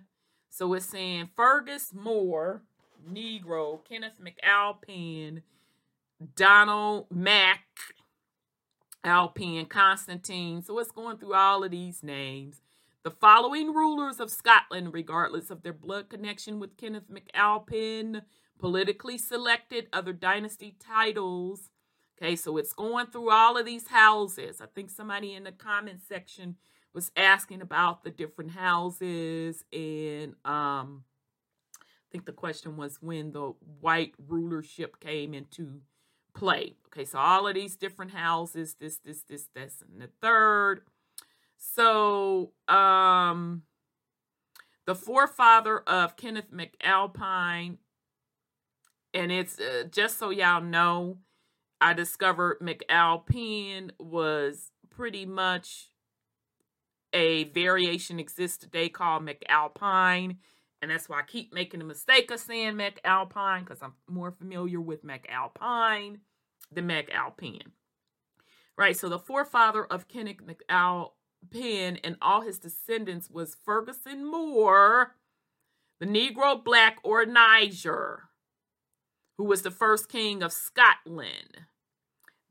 So 0.50 0.74
it's 0.74 0.88
saying 0.88 1.30
Fergus 1.36 1.94
Moore, 1.94 2.64
Negro, 3.10 3.80
Kenneth 3.88 4.20
McAlpine, 4.22 5.44
Donald 6.36 7.06
Mack, 7.10 7.64
Alpine, 9.04 9.66
Constantine. 9.66 10.62
So 10.62 10.78
it's 10.80 10.92
going 10.92 11.18
through 11.18 11.36
all 11.36 11.64
of 11.64 11.72
these 11.72 12.04
names. 12.04 12.62
The 13.04 13.12
following 13.12 13.74
rulers 13.74 14.20
of 14.20 14.30
Scotland, 14.30 14.94
regardless 14.94 15.50
of 15.50 15.64
their 15.64 15.74
blood 15.74 16.08
connection 16.10 16.60
with 16.60 16.78
Kenneth 16.78 17.10
MacAlpin, 17.10 18.22
politically 18.60 19.18
selected 19.18 19.88
other 19.92 20.14
dynasty 20.14 20.76
titles. 20.80 21.72
Okay, 22.16 22.36
so 22.36 22.58
it's 22.58 22.74
going 22.74 23.08
through 23.08 23.32
all 23.32 23.58
of 23.58 23.66
these 23.66 23.88
houses. 23.88 24.62
I 24.62 24.68
think 24.68 24.92
somebody 24.92 25.34
in 25.34 25.46
the 25.46 25.52
comment 25.52 26.02
section 26.08 26.58
was 26.94 27.10
asking 27.16 27.62
about 27.62 28.04
the 28.04 28.12
different 28.12 28.52
houses 28.52 29.64
and 29.74 30.36
um 30.46 31.04
I 31.80 32.12
think 32.12 32.26
the 32.26 32.34
question 32.34 32.76
was 32.76 33.02
when 33.02 33.32
the 33.32 33.54
white 33.80 34.14
rulership 34.28 35.00
came 35.00 35.34
into 35.34 35.80
play. 36.36 36.76
Okay, 36.88 37.06
so 37.06 37.18
all 37.18 37.48
of 37.48 37.56
these 37.56 37.78
different 37.78 38.12
houses, 38.12 38.76
this, 38.80 38.98
this, 38.98 39.24
this, 39.24 39.48
this, 39.56 39.82
and 39.82 40.02
the 40.02 40.10
third. 40.22 40.82
So, 41.64 42.54
um, 42.68 43.62
the 44.88 44.96
forefather 44.96 45.80
of 45.82 46.18
Kenneth 46.18 46.52
McAlpine, 46.52 47.78
and 49.14 49.32
it's 49.32 49.60
uh, 49.60 49.84
just 49.92 50.18
so 50.18 50.32
y'all 50.32 50.64
know, 50.64 51.20
I 51.80 51.94
discovered 51.94 52.62
McAlpine 52.62 53.92
was 54.00 54.72
pretty 54.90 55.28
much 55.28 55.92
a 57.14 57.44
variation 57.46 58.20
exists 58.20 58.58
today 58.58 58.90
called 58.90 59.24
McAlpine. 59.24 60.38
And 60.82 60.90
that's 60.90 61.08
why 61.08 61.20
I 61.20 61.24
keep 61.24 61.54
making 61.54 61.80
the 61.80 61.86
mistake 61.86 62.32
of 62.32 62.40
saying 62.40 62.74
McAlpine 62.74 63.60
because 63.60 63.84
I'm 63.84 63.94
more 64.10 64.32
familiar 64.32 64.82
with 64.82 65.06
McAlpine 65.06 66.22
than 66.72 66.88
McAlpine. 66.88 67.68
Right, 68.78 68.98
so 68.98 69.10
the 69.10 69.20
forefather 69.20 69.86
of 69.86 70.08
Kenneth 70.08 70.38
McAlpine 71.46 72.00
and 72.04 72.18
all 72.22 72.42
his 72.42 72.60
descendants 72.60 73.30
was 73.30 73.56
Ferguson 73.56 74.26
Moore, 74.26 75.16
the 76.00 76.06
Negro 76.06 76.64
Black 76.64 76.98
or 77.04 77.26
Niger, 77.26 78.24
who 79.38 79.44
was 79.44 79.62
the 79.62 79.72
first 79.72 80.10
king 80.10 80.42
of 80.44 80.52
Scotland. 80.52 81.66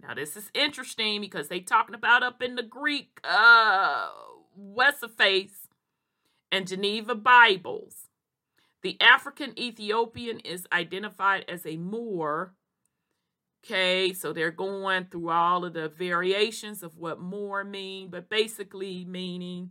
Now, 0.03 0.15
this 0.15 0.37
is 0.37 0.51
interesting 0.55 1.21
because 1.21 1.49
they 1.49 1.61
talking 1.61 1.95
about 1.95 2.23
up 2.23 2.43
in 2.43 2.55
the 2.57 2.63
Greek 2.63 3.21
uh, 3.23 4.09
Wessaface 4.59 5.69
and 6.51 6.67
Geneva 6.67 7.15
Bibles. 7.15 8.09
The 8.83 8.97
African 9.01 9.59
Ethiopian 9.59 10.41
is 10.41 10.67
identified 10.73 11.45
as 11.49 11.67
a 11.67 11.77
Moor. 11.77 12.55
Okay, 13.63 14.15
so 14.15 14.33
they're 14.33 14.51
going 14.51 15.07
through 15.11 15.31
all 15.31 15.65
of 15.65 15.75
the 15.75 15.89
variations 15.89 16.83
of 16.83 16.97
what 16.97 17.21
Moor 17.21 17.63
mean, 17.63 18.09
but 18.09 18.31
basically 18.31 19.05
meaning 19.05 19.71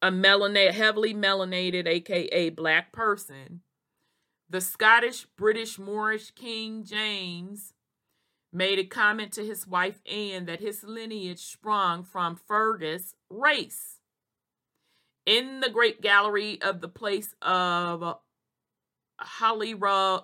a 0.00 0.10
melanated, 0.10 0.72
heavily 0.72 1.14
melanated, 1.14 1.86
aka 1.86 2.50
black 2.50 2.92
person. 2.92 3.60
The 4.48 4.60
Scottish, 4.60 5.26
British, 5.36 5.78
Moorish 5.78 6.30
King 6.30 6.84
James 6.84 7.74
made 8.52 8.78
a 8.78 8.84
comment 8.84 9.32
to 9.32 9.44
his 9.44 9.66
wife 9.66 10.00
Anne 10.10 10.46
that 10.46 10.60
his 10.60 10.82
lineage 10.82 11.40
sprung 11.40 12.04
from 12.04 12.36
Fergus 12.36 13.14
race 13.28 14.00
in 15.26 15.60
the 15.60 15.68
great 15.68 16.00
gallery 16.00 16.62
of 16.62 16.80
the 16.80 16.88
place 16.88 17.34
of 17.42 18.18
Holyrood, 19.18 20.22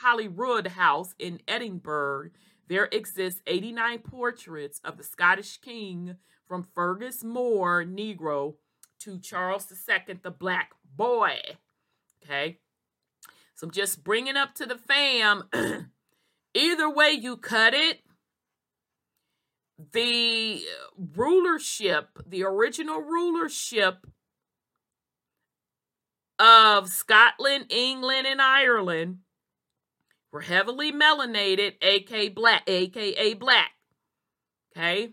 Holyrood 0.00 0.68
House 0.68 1.14
in 1.18 1.40
Edinburgh, 1.46 2.30
there 2.68 2.88
exist 2.90 3.42
89 3.46 3.98
portraits 3.98 4.80
of 4.84 4.96
the 4.96 5.04
Scottish 5.04 5.58
king 5.58 6.16
from 6.48 6.66
Fergus 6.74 7.22
More, 7.22 7.84
Negro, 7.84 8.54
to 9.00 9.18
Charles 9.18 9.66
II, 9.70 10.18
the 10.22 10.30
Black 10.30 10.72
Boy. 10.96 11.38
Okay. 12.22 12.58
So 13.54 13.66
I'm 13.66 13.70
just 13.70 14.04
bringing 14.04 14.36
up 14.36 14.54
to 14.56 14.66
the 14.66 14.78
fam. 14.78 15.44
Either 16.54 16.90
way 16.90 17.10
you 17.10 17.36
cut 17.36 17.74
it, 17.74 18.00
the 19.92 20.62
rulership, 21.16 22.18
the 22.26 22.44
original 22.44 23.00
rulership 23.00 24.06
of 26.38 26.88
Scotland, 26.88 27.66
England, 27.70 28.26
and 28.26 28.40
Ireland 28.40 29.18
were 30.32 30.40
heavily 30.40 30.90
melanated, 30.90 31.74
aka 31.82 32.28
black, 32.30 32.62
aka 32.66 33.34
black. 33.34 33.72
Okay. 34.74 35.10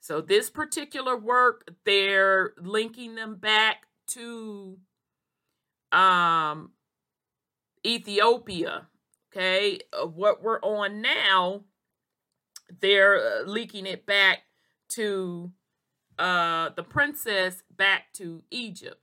So 0.00 0.20
this 0.20 0.50
particular 0.50 1.16
work, 1.16 1.68
they're 1.84 2.52
linking 2.60 3.14
them 3.14 3.36
back 3.36 3.86
to 4.08 4.78
um 5.90 6.72
Ethiopia. 7.86 8.88
Okay, 9.30 9.80
uh, 9.92 10.06
what 10.06 10.42
we're 10.42 10.60
on 10.60 11.00
now, 11.00 11.62
they're 12.80 13.16
uh, 13.16 13.42
leaking 13.44 13.86
it 13.86 14.04
back 14.04 14.40
to 14.90 15.52
uh 16.18 16.70
the 16.76 16.82
princess 16.82 17.62
back 17.74 18.12
to 18.14 18.42
Egypt. 18.50 19.00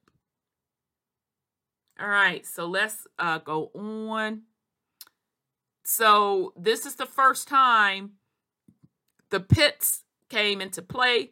All 1.99 2.07
right, 2.07 2.45
so 2.45 2.66
let's 2.68 3.07
uh 3.18 3.39
go 3.39 3.72
on. 3.74 4.43
So 5.92 6.54
this 6.56 6.86
is 6.86 6.96
the 6.96 7.08
first 7.08 7.48
time 7.48 8.12
the 9.32 9.40
Picts 9.40 10.04
came 10.30 10.62
into 10.62 10.84
play. 10.84 11.32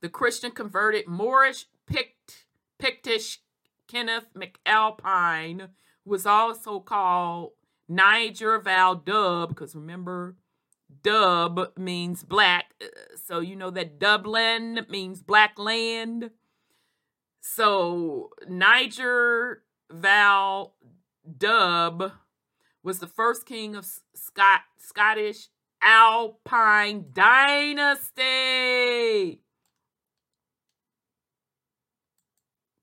The 0.00 0.08
Christian 0.08 0.50
converted 0.50 1.06
Moorish 1.06 1.66
Pict, 1.84 2.46
Pictish 2.78 3.40
Kenneth 3.86 4.28
MacAlpine, 4.34 5.68
who 6.04 6.10
was 6.10 6.24
also 6.24 6.80
called 6.80 7.52
Niger 7.86 8.58
Val 8.60 8.94
Dub, 8.94 9.50
because 9.50 9.74
remember, 9.74 10.36
dub 11.02 11.76
means 11.76 12.22
black. 12.22 12.72
Uh, 12.80 12.86
so 13.22 13.40
you 13.40 13.54
know 13.54 13.70
that 13.70 13.98
Dublin 13.98 14.86
means 14.88 15.20
black 15.22 15.58
land. 15.58 16.30
So 17.42 18.30
Niger 18.48 19.64
Val 19.90 20.74
Dub 21.36 22.12
was 22.82 23.00
the 23.00 23.06
first 23.06 23.44
king 23.44 23.74
of 23.74 23.86
Scott 24.14 24.60
Scottish 24.78 25.48
Alpine 25.82 27.06
dynasty. 27.12 28.22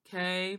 Okay. 0.07 0.57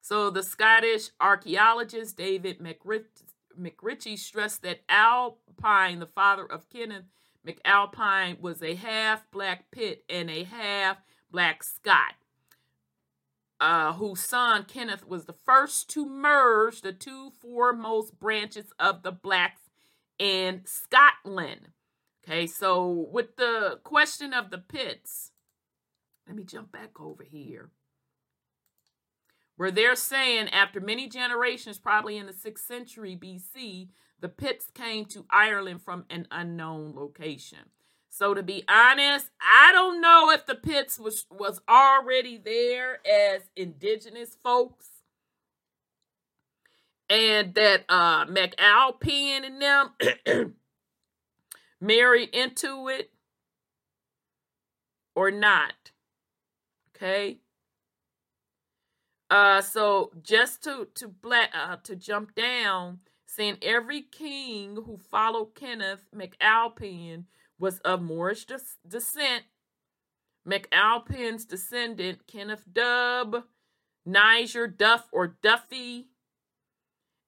So 0.00 0.30
the 0.30 0.42
Scottish 0.42 1.10
archaeologist 1.20 2.16
David 2.16 2.60
MacRitchie 2.60 4.18
stressed 4.18 4.62
that 4.62 4.82
Alpine, 4.88 5.98
the 5.98 6.06
father 6.06 6.44
of 6.44 6.70
Kenneth 6.70 7.06
MacAlpine, 7.46 8.40
was 8.40 8.62
a 8.62 8.74
half 8.74 9.30
black 9.30 9.70
Pict 9.70 10.10
and 10.10 10.30
a 10.30 10.44
half 10.44 10.98
black 11.30 11.62
Scot 11.62 12.14
uh, 13.64 13.94
whose 13.94 14.20
son 14.20 14.62
Kenneth 14.64 15.08
was 15.08 15.24
the 15.24 15.34
first 15.46 15.88
to 15.88 16.04
merge 16.04 16.82
the 16.82 16.92
two 16.92 17.32
foremost 17.40 18.20
branches 18.20 18.66
of 18.78 19.02
the 19.02 19.10
blacks 19.10 19.62
in 20.18 20.60
Scotland. 20.66 21.68
Okay, 22.22 22.46
so 22.46 23.08
with 23.10 23.36
the 23.36 23.80
question 23.82 24.34
of 24.34 24.50
the 24.50 24.58
Picts, 24.58 25.30
let 26.26 26.36
me 26.36 26.44
jump 26.44 26.72
back 26.72 27.00
over 27.00 27.22
here. 27.22 27.70
Where 29.56 29.70
they're 29.70 29.96
saying 29.96 30.50
after 30.50 30.78
many 30.78 31.08
generations, 31.08 31.78
probably 31.78 32.18
in 32.18 32.26
the 32.26 32.32
6th 32.34 32.66
century 32.66 33.16
BC, 33.18 33.88
the 34.20 34.28
Picts 34.28 34.66
came 34.74 35.06
to 35.06 35.24
Ireland 35.30 35.80
from 35.80 36.04
an 36.10 36.28
unknown 36.30 36.94
location. 36.94 37.70
So 38.16 38.32
to 38.32 38.44
be 38.44 38.62
honest, 38.68 39.28
I 39.40 39.72
don't 39.72 40.00
know 40.00 40.30
if 40.30 40.46
the 40.46 40.54
Picts 40.54 41.00
was 41.00 41.26
was 41.32 41.60
already 41.68 42.38
there 42.38 43.04
as 43.04 43.42
indigenous 43.56 44.36
folks. 44.40 44.86
And 47.10 47.54
that 47.54 47.84
uh 47.88 48.24
MacAlpine 48.26 49.44
and 49.44 49.60
them 49.60 50.54
married 51.80 52.28
into 52.32 52.86
it 52.86 53.10
or 55.16 55.32
not. 55.32 55.90
Okay? 56.94 57.40
Uh 59.28 59.60
so 59.60 60.12
just 60.22 60.62
to 60.62 60.86
to 60.94 61.08
black 61.08 61.50
uh, 61.52 61.78
to 61.82 61.96
jump 61.96 62.36
down, 62.36 63.00
saying 63.26 63.56
every 63.60 64.02
king 64.02 64.76
who 64.76 65.00
followed 65.10 65.56
Kenneth 65.56 66.06
MacAlpine 66.14 67.24
was 67.58 67.78
of 67.80 68.02
Moorish 68.02 68.46
descent. 68.86 69.44
MacAlpine's 70.46 71.44
descendant, 71.44 72.26
Kenneth 72.26 72.64
Dub, 72.70 73.44
Niger 74.04 74.66
Duff 74.66 75.08
or 75.10 75.38
Duffy, 75.42 76.08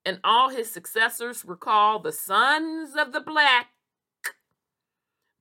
and 0.05 0.20
all 0.22 0.51
his 0.51 0.70
successors 0.70 1.45
were 1.45 1.57
called 1.57 2.05
the 2.05 2.12
Sons 2.12 2.95
of 2.95 3.12
the 3.12 3.20
Black, 3.20 3.68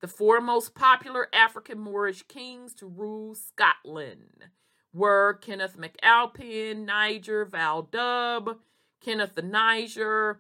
the 0.01 0.07
four 0.07 0.39
most 0.39 0.73
popular 0.73 1.27
African 1.33 1.79
Moorish 1.79 2.23
kings 2.27 2.73
to 2.75 2.87
rule 2.87 3.35
Scotland 3.35 4.45
were 4.93 5.33
Kenneth 5.41 5.77
MacAlpine, 5.77 6.85
Niger 6.85 7.43
Val 7.43 7.81
Dub, 7.81 8.57
Kenneth 9.01 9.35
the 9.35 9.41
Niger, 9.41 10.39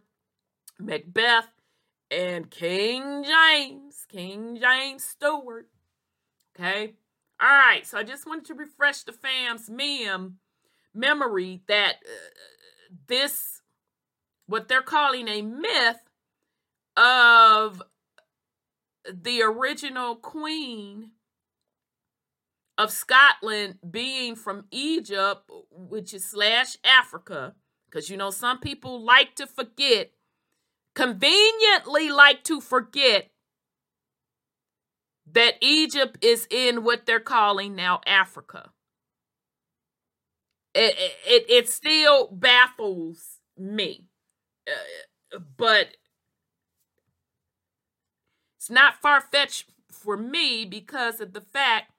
Macbeth, 0.79 1.49
and 2.11 2.49
King 2.49 3.23
James, 3.23 4.05
King 4.09 4.57
James 4.61 5.03
Stewart. 5.03 5.69
Okay. 6.57 6.93
All 7.41 7.49
right. 7.49 7.85
So 7.85 7.97
I 7.97 8.03
just 8.03 8.25
wanted 8.25 8.45
to 8.45 8.53
refresh 8.53 9.03
the 9.03 9.11
fam's 9.11 9.69
mem 9.69 10.37
memory 10.93 11.61
that 11.67 11.95
uh, 12.05 12.95
this, 13.07 13.61
what 14.47 14.67
they're 14.67 14.81
calling 14.81 15.27
a 15.27 15.41
myth 15.41 16.09
of 16.95 17.81
the 19.11 19.41
original 19.41 20.15
queen 20.15 21.11
of 22.77 22.91
Scotland 22.91 23.77
being 23.89 24.35
from 24.35 24.65
Egypt, 24.71 25.49
which 25.71 26.13
is 26.13 26.25
slash 26.25 26.77
Africa, 26.83 27.55
because 27.85 28.09
you 28.09 28.17
know 28.17 28.31
some 28.31 28.59
people 28.59 29.01
like 29.01 29.35
to 29.35 29.47
forget 29.47 30.11
conveniently 30.95 32.09
like 32.09 32.43
to 32.45 32.61
forget 32.61 33.29
that 35.31 35.55
Egypt 35.61 36.23
is 36.23 36.47
in 36.49 36.83
what 36.83 37.05
they're 37.05 37.19
calling 37.19 37.75
now 37.75 38.01
Africa. 38.07 38.71
It, 40.73 40.95
it, 41.25 41.45
it 41.49 41.69
still 41.69 42.29
baffles 42.31 43.39
me. 43.57 44.05
Uh, 44.67 45.39
but 45.57 45.97
it's 48.57 48.69
not 48.69 49.01
far 49.01 49.21
fetched 49.21 49.69
for 49.91 50.17
me 50.17 50.65
because 50.65 51.19
of 51.19 51.33
the 51.33 51.41
fact 51.41 51.91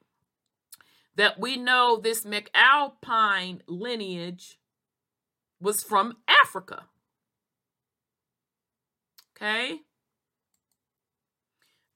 that 1.14 1.38
we 1.38 1.56
know 1.56 1.96
this 1.96 2.24
McAlpine 2.24 3.60
lineage 3.66 4.58
was 5.60 5.82
from 5.82 6.16
Africa. 6.28 6.84
Okay. 9.36 9.80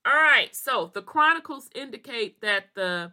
All 0.05 0.12
right. 0.12 0.55
So 0.55 0.91
the 0.93 1.03
chronicles 1.03 1.70
indicate 1.74 2.41
that 2.43 2.74
the 2.74 3.12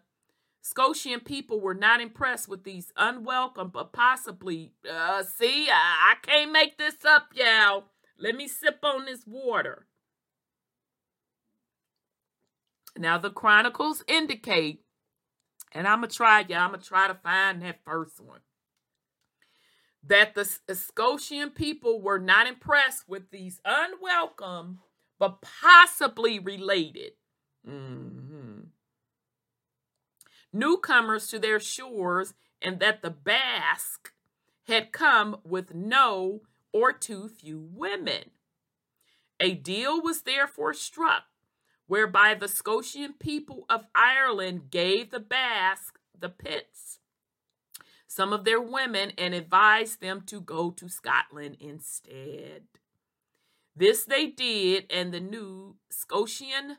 Scotian 0.61 1.21
people 1.21 1.61
were 1.61 1.73
not 1.73 2.01
impressed 2.01 2.49
with 2.49 2.65
these 2.65 2.91
unwelcome, 2.97 3.69
but 3.69 3.93
possibly, 3.93 4.73
uh, 4.89 5.23
see, 5.23 5.69
I, 5.69 6.13
I 6.13 6.15
can't 6.21 6.51
make 6.51 6.77
this 6.77 7.05
up, 7.05 7.29
y'all. 7.33 7.85
Let 8.19 8.35
me 8.35 8.47
sip 8.49 8.79
on 8.83 9.05
this 9.05 9.23
water. 9.25 9.87
Now, 12.97 13.17
the 13.17 13.29
chronicles 13.29 14.03
indicate, 14.07 14.81
and 15.71 15.87
I'm 15.87 15.99
going 15.99 16.09
to 16.09 16.15
try, 16.15 16.41
y'all, 16.41 16.57
I'm 16.57 16.71
going 16.71 16.81
to 16.81 16.87
try 16.87 17.07
to 17.07 17.15
find 17.15 17.61
that 17.61 17.79
first 17.85 18.19
one 18.19 18.39
that 20.07 20.35
the 20.35 20.75
Scotian 20.75 21.49
people 21.49 22.01
were 22.01 22.19
not 22.19 22.47
impressed 22.47 23.07
with 23.07 23.31
these 23.31 23.59
unwelcome 23.65 24.79
but 25.19 25.41
possibly 25.41 26.39
related 26.39 27.13
mm-hmm. 27.67 28.59
newcomers 30.53 31.27
to 31.27 31.39
their 31.39 31.59
shores, 31.59 32.33
and 32.61 32.79
that 32.79 33.01
the 33.01 33.09
Basque 33.09 34.13
had 34.67 34.91
come 34.91 35.37
with 35.43 35.73
no 35.73 36.41
or 36.71 36.91
too 36.91 37.27
few 37.27 37.67
women. 37.71 38.31
A 39.39 39.53
deal 39.53 40.01
was 40.01 40.23
therefore 40.23 40.73
struck 40.73 41.23
whereby 41.87 42.33
the 42.33 42.47
Scotian 42.47 43.13
people 43.13 43.65
of 43.69 43.85
Ireland 43.95 44.69
gave 44.69 45.09
the 45.09 45.19
Basque, 45.19 45.99
the 46.19 46.29
Picts, 46.29 46.96
some 48.07 48.33
of 48.33 48.45
their 48.45 48.61
women 48.61 49.11
and 49.17 49.33
advised 49.33 50.01
them 50.01 50.21
to 50.27 50.39
go 50.41 50.71
to 50.71 50.89
Scotland 50.89 51.57
instead. 51.59 52.63
This 53.75 54.05
they 54.05 54.27
did, 54.27 54.85
and 54.89 55.13
the 55.13 55.19
new 55.19 55.75
Scotian 55.91 56.77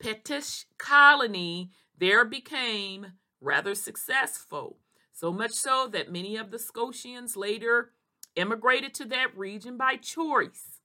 Pictish 0.00 0.66
colony 0.78 1.70
there 1.98 2.24
became 2.24 3.12
rather 3.40 3.74
successful, 3.74 4.78
so 5.12 5.32
much 5.32 5.52
so 5.52 5.88
that 5.92 6.12
many 6.12 6.36
of 6.36 6.50
the 6.50 6.58
Scotians 6.58 7.36
later 7.36 7.92
immigrated 8.36 8.94
to 8.94 9.04
that 9.06 9.36
region 9.36 9.76
by 9.76 9.96
choice. 9.96 10.80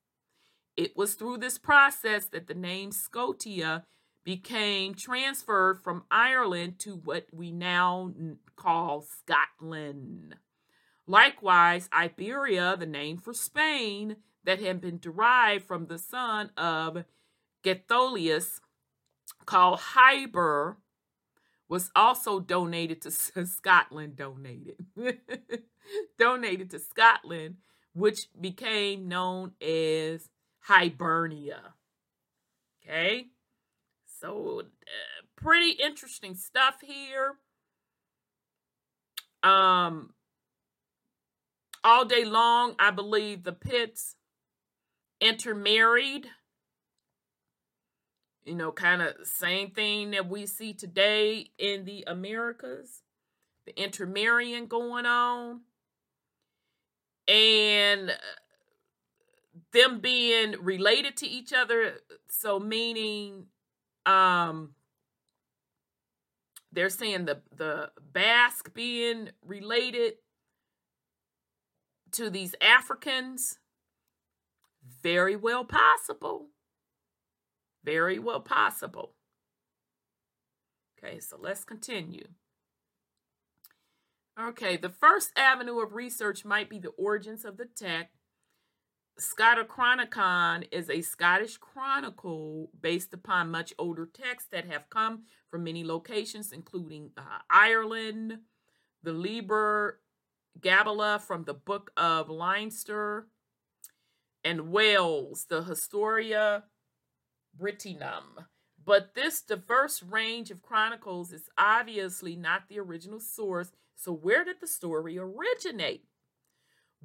It 0.75 0.97
was 0.97 1.13
through 1.13 1.37
this 1.37 1.57
process 1.57 2.25
that 2.25 2.47
the 2.47 2.53
name 2.53 2.91
Scotia 2.91 3.85
became 4.25 4.95
transferred 4.95 5.79
from 5.81 6.03
Ireland 6.09 6.79
to 6.79 6.95
what 6.95 7.27
we 7.31 7.51
now 7.51 8.11
call 8.55 9.01
Scotland. 9.03 10.35
Likewise, 11.07 11.87
Iberia, 11.93 12.75
the 12.75 12.87
name 12.87 13.19
for 13.19 13.33
Spain, 13.33 14.17
that 14.43 14.59
had 14.59 14.81
been 14.81 14.97
derived 14.99 15.65
from 15.65 15.85
the 15.85 15.99
son 15.99 16.49
of 16.57 17.05
Gaetholius, 17.63 18.59
called 19.45 19.79
Hyber, 19.79 20.77
was 21.69 21.91
also 21.95 22.39
donated 22.39 23.01
to 23.03 23.11
Scotland. 23.45 24.15
Donated, 24.15 24.77
donated 26.19 26.71
to 26.71 26.79
Scotland, 26.79 27.57
which 27.93 28.27
became 28.39 29.07
known 29.07 29.51
as 29.61 30.29
Hibernia. 30.61 31.73
Okay, 32.83 33.27
so 34.25 34.61
uh, 34.61 35.25
pretty 35.35 35.71
interesting 35.71 36.35
stuff 36.35 36.75
here. 36.81 37.35
Um, 39.43 40.13
all 41.83 42.05
day 42.05 42.25
long, 42.25 42.75
I 42.79 42.91
believe 42.91 43.43
the 43.43 43.53
Picts 43.53 44.15
intermarried. 45.21 46.27
You 48.45 48.55
know, 48.55 48.71
kind 48.71 49.01
of 49.01 49.13
same 49.23 49.71
thing 49.71 50.11
that 50.11 50.29
we 50.29 50.45
see 50.45 50.73
today 50.73 51.49
in 51.57 51.85
the 51.85 52.03
Americas, 52.07 53.01
the 53.65 53.79
intermarrying 53.79 54.67
going 54.67 55.05
on. 55.05 55.61
And 57.27 58.11
them 59.71 59.99
being 59.99 60.55
related 60.61 61.17
to 61.17 61.27
each 61.27 61.53
other 61.53 61.93
so 62.29 62.59
meaning 62.59 63.47
um 64.05 64.71
they're 66.71 66.89
saying 66.89 67.25
the 67.25 67.41
the 67.55 67.91
basque 68.11 68.73
being 68.73 69.29
related 69.43 70.13
to 72.11 72.29
these 72.29 72.55
africans 72.61 73.59
very 75.01 75.35
well 75.35 75.65
possible. 75.65 76.47
Very 77.83 78.19
well 78.19 78.39
possible. 78.39 79.13
Okay 80.97 81.19
so 81.19 81.37
let's 81.39 81.63
continue. 81.63 82.27
Okay 84.39 84.77
the 84.77 84.89
first 84.89 85.31
avenue 85.37 85.79
of 85.79 85.93
research 85.93 86.43
might 86.43 86.69
be 86.69 86.79
the 86.79 86.89
origins 86.89 87.45
of 87.45 87.57
the 87.57 87.65
text 87.65 88.24
Scotichronicon 89.19 90.67
is 90.71 90.89
a 90.89 91.01
Scottish 91.01 91.57
chronicle 91.57 92.69
based 92.81 93.13
upon 93.13 93.49
much 93.49 93.73
older 93.79 94.05
texts 94.05 94.49
that 94.51 94.65
have 94.65 94.89
come 94.89 95.23
from 95.49 95.63
many 95.63 95.85
locations, 95.85 96.51
including 96.51 97.11
uh, 97.17 97.39
Ireland, 97.49 98.39
the 99.03 99.13
Liber 99.13 100.01
Gabala 100.59 101.21
from 101.21 101.45
the 101.45 101.53
Book 101.53 101.91
of 101.95 102.29
Leinster, 102.29 103.27
and 104.43 104.69
Wales, 104.69 105.45
the 105.49 105.63
Historia 105.63 106.65
Brittonum. 107.57 108.45
But 108.83 109.15
this 109.15 109.41
diverse 109.41 110.03
range 110.03 110.51
of 110.51 110.61
chronicles 110.61 111.31
is 111.31 111.49
obviously 111.57 112.35
not 112.35 112.67
the 112.67 112.79
original 112.79 113.19
source. 113.19 113.71
So, 113.95 114.11
where 114.11 114.43
did 114.43 114.57
the 114.59 114.67
story 114.67 115.17
originate? 115.17 116.03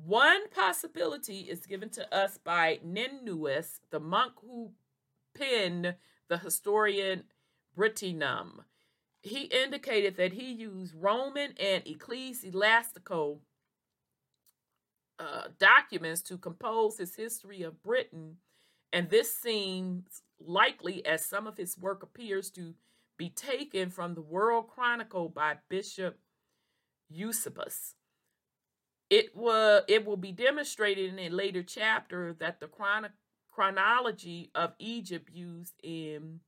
One 0.04 0.48
possibility 0.50 1.40
is 1.40 1.66
given 1.66 1.90
to 1.90 2.14
us 2.14 2.38
by 2.38 2.80
Nennius, 2.84 3.80
the 3.90 4.00
monk 4.00 4.32
who 4.40 4.72
penned 5.36 5.94
the 6.28 6.38
Historia 6.38 7.22
Brittonum. 7.76 8.64
He 9.22 9.42
indicated 9.42 10.16
that 10.16 10.32
he 10.32 10.52
used 10.52 10.94
Roman 10.94 11.52
and 11.60 11.86
ecclesiastical 11.86 13.42
uh, 15.18 15.48
documents 15.58 16.22
to 16.22 16.38
compose 16.38 16.96
his 16.96 17.14
history 17.14 17.62
of 17.62 17.82
Britain, 17.82 18.36
and 18.92 19.10
this 19.10 19.36
seems 19.36 20.22
likely 20.38 21.04
as 21.04 21.24
some 21.24 21.46
of 21.46 21.58
his 21.58 21.76
work 21.76 22.02
appears 22.02 22.50
to 22.52 22.74
be 23.18 23.28
taken 23.28 23.90
from 23.90 24.14
the 24.14 24.22
World 24.22 24.68
Chronicle 24.68 25.28
by 25.28 25.56
Bishop 25.68 26.18
Eusebius. 27.10 27.96
It 29.10 29.36
will 29.36 29.82
it 29.88 30.06
will 30.06 30.16
be 30.16 30.32
demonstrated 30.32 31.12
in 31.12 31.18
a 31.18 31.28
later 31.30 31.62
chapter 31.62 32.32
that 32.34 32.60
the 32.60 32.68
chron- 32.68 33.12
chronology 33.50 34.50
of 34.54 34.74
Egypt 34.78 35.30
used 35.32 35.74
in 35.82 36.40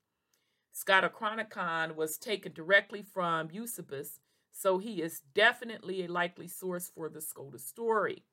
Scotichronicon 0.75 1.97
was 1.97 2.19
taken 2.19 2.53
directly 2.53 3.03
from 3.03 3.51
Eusebius, 3.53 4.21
so 4.53 4.79
he 4.79 5.03
is 5.03 5.21
definitely 5.35 6.05
a 6.05 6.09
likely 6.13 6.49
source 6.49 6.91
for 6.95 7.09
the 7.09 7.21
Scotus 7.21 7.67
story. 7.67 8.25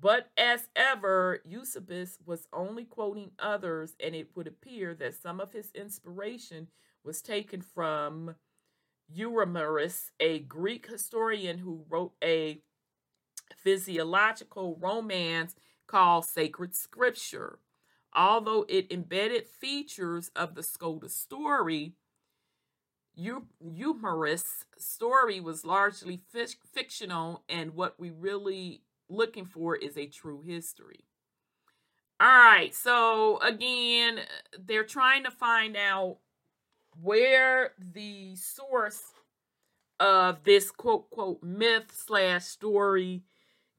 But 0.00 0.30
as 0.36 0.68
ever, 0.76 1.40
Eusebius 1.44 2.18
was 2.24 2.48
only 2.52 2.84
quoting 2.84 3.32
others, 3.38 3.94
and 4.00 4.14
it 4.14 4.30
would 4.36 4.46
appear 4.46 4.94
that 4.94 5.14
some 5.14 5.40
of 5.40 5.52
his 5.52 5.70
inspiration 5.74 6.68
was 7.04 7.22
taken 7.22 7.62
from 7.62 8.36
Euhemerus, 9.14 10.10
a 10.20 10.40
Greek 10.40 10.86
historian 10.86 11.58
who 11.58 11.84
wrote 11.88 12.14
a 12.22 12.60
physiological 13.54 14.76
romance 14.80 15.54
called 15.86 16.24
Sacred 16.24 16.74
Scripture. 16.74 17.58
Although 18.14 18.64
it 18.68 18.90
embedded 18.90 19.46
features 19.46 20.30
of 20.34 20.54
the 20.54 20.62
Scotus 20.62 21.14
story, 21.14 21.92
Euhemerus' 23.18 24.64
story 24.78 25.40
was 25.40 25.64
largely 25.64 26.20
fictional, 26.72 27.44
and 27.48 27.74
what 27.74 27.98
we 27.98 28.10
really 28.10 28.82
looking 29.08 29.46
for 29.46 29.76
is 29.76 29.96
a 29.96 30.06
true 30.06 30.42
history. 30.42 31.04
All 32.18 32.28
right, 32.28 32.74
so 32.74 33.38
again, 33.40 34.20
they're 34.58 34.84
trying 34.84 35.24
to 35.24 35.30
find 35.30 35.76
out 35.76 36.18
where 37.02 37.72
the 37.78 38.36
source 38.36 39.02
of 40.00 40.42
this 40.44 40.70
quote 40.70 41.10
quote 41.10 41.42
myth 41.42 41.92
slash 41.94 42.44
story 42.44 43.22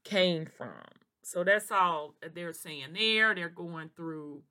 came 0.08 0.46
from. 0.46 0.82
So 1.22 1.44
that's 1.44 1.70
all 1.70 2.14
they're 2.34 2.52
saying 2.52 2.94
there. 2.94 3.34
They're 3.34 3.48
going 3.48 3.90
through 3.94 4.42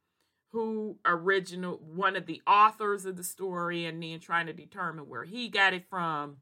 who 0.51 0.97
original 1.05 1.81
one 1.83 2.15
of 2.15 2.25
the 2.25 2.41
authors 2.47 3.05
of 3.05 3.17
the 3.17 3.23
story 3.23 3.85
and 3.85 4.01
then 4.01 4.19
trying 4.19 4.45
to 4.45 4.53
determine 4.53 5.09
where 5.09 5.23
he 5.23 5.49
got 5.49 5.73
it 5.73 5.85
from. 5.89 6.37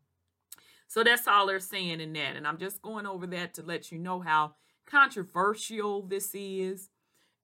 So 0.88 1.04
that's 1.04 1.28
all 1.28 1.48
they're 1.48 1.60
saying 1.60 2.02
in 2.02 2.14
that. 2.14 2.36
And 2.36 2.46
I'm 2.48 2.58
just 2.58 2.82
going 2.82 3.06
over 3.08 3.26
that 3.28 3.54
to 3.56 3.64
let 3.64 3.92
you 3.92 3.98
know 3.98 4.20
how 4.20 4.56
controversial 4.86 6.04
this 6.04 6.32
is 6.34 6.90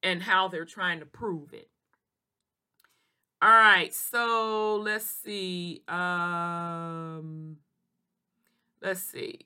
and 0.03 0.21
how 0.21 0.47
they're 0.47 0.65
trying 0.65 0.99
to 0.99 1.05
prove 1.05 1.53
it. 1.53 1.69
All 3.41 3.49
right, 3.49 3.93
so 3.93 4.75
let's 4.83 5.09
see. 5.09 5.81
Um 5.87 7.57
let's 8.81 9.01
see. 9.01 9.39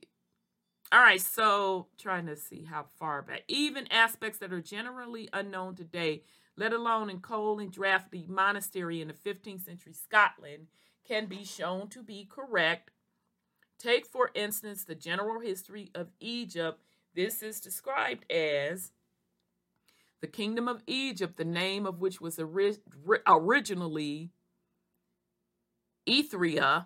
All 0.91 0.99
right, 0.99 1.19
so 1.19 1.87
trying 1.97 2.27
to 2.27 2.35
see 2.35 2.63
how 2.63 2.85
far 2.99 3.21
back. 3.21 3.43
Even 3.47 3.91
aspects 3.91 4.37
that 4.39 4.53
are 4.53 4.61
generally 4.61 5.27
unknown 5.33 5.75
today, 5.75 6.21
let 6.55 6.73
alone 6.73 7.09
in 7.09 7.19
Cole 7.19 7.59
and 7.59 7.71
Drafty 7.71 8.25
Monastery 8.29 9.01
in 9.01 9.07
the 9.07 9.13
15th 9.13 9.65
century 9.65 9.93
Scotland, 9.93 10.67
can 11.07 11.25
be 11.25 11.43
shown 11.43 11.87
to 11.89 12.03
be 12.03 12.27
correct. 12.29 12.91
Take, 13.79 14.05
for 14.05 14.29
instance, 14.35 14.85
the 14.85 14.95
general 14.95 15.41
history 15.41 15.91
of 15.95 16.07
Egypt. 16.19 16.81
This 17.15 17.41
is 17.41 17.59
described 17.59 18.31
as 18.31 18.91
the 20.21 20.27
kingdom 20.27 20.67
of 20.67 20.83
Egypt, 20.87 21.37
the 21.37 21.45
name 21.45 21.85
of 21.85 21.99
which 21.99 22.21
was 22.21 22.39
ori- 22.39 22.77
originally 23.27 24.31
Etheria, 26.07 26.85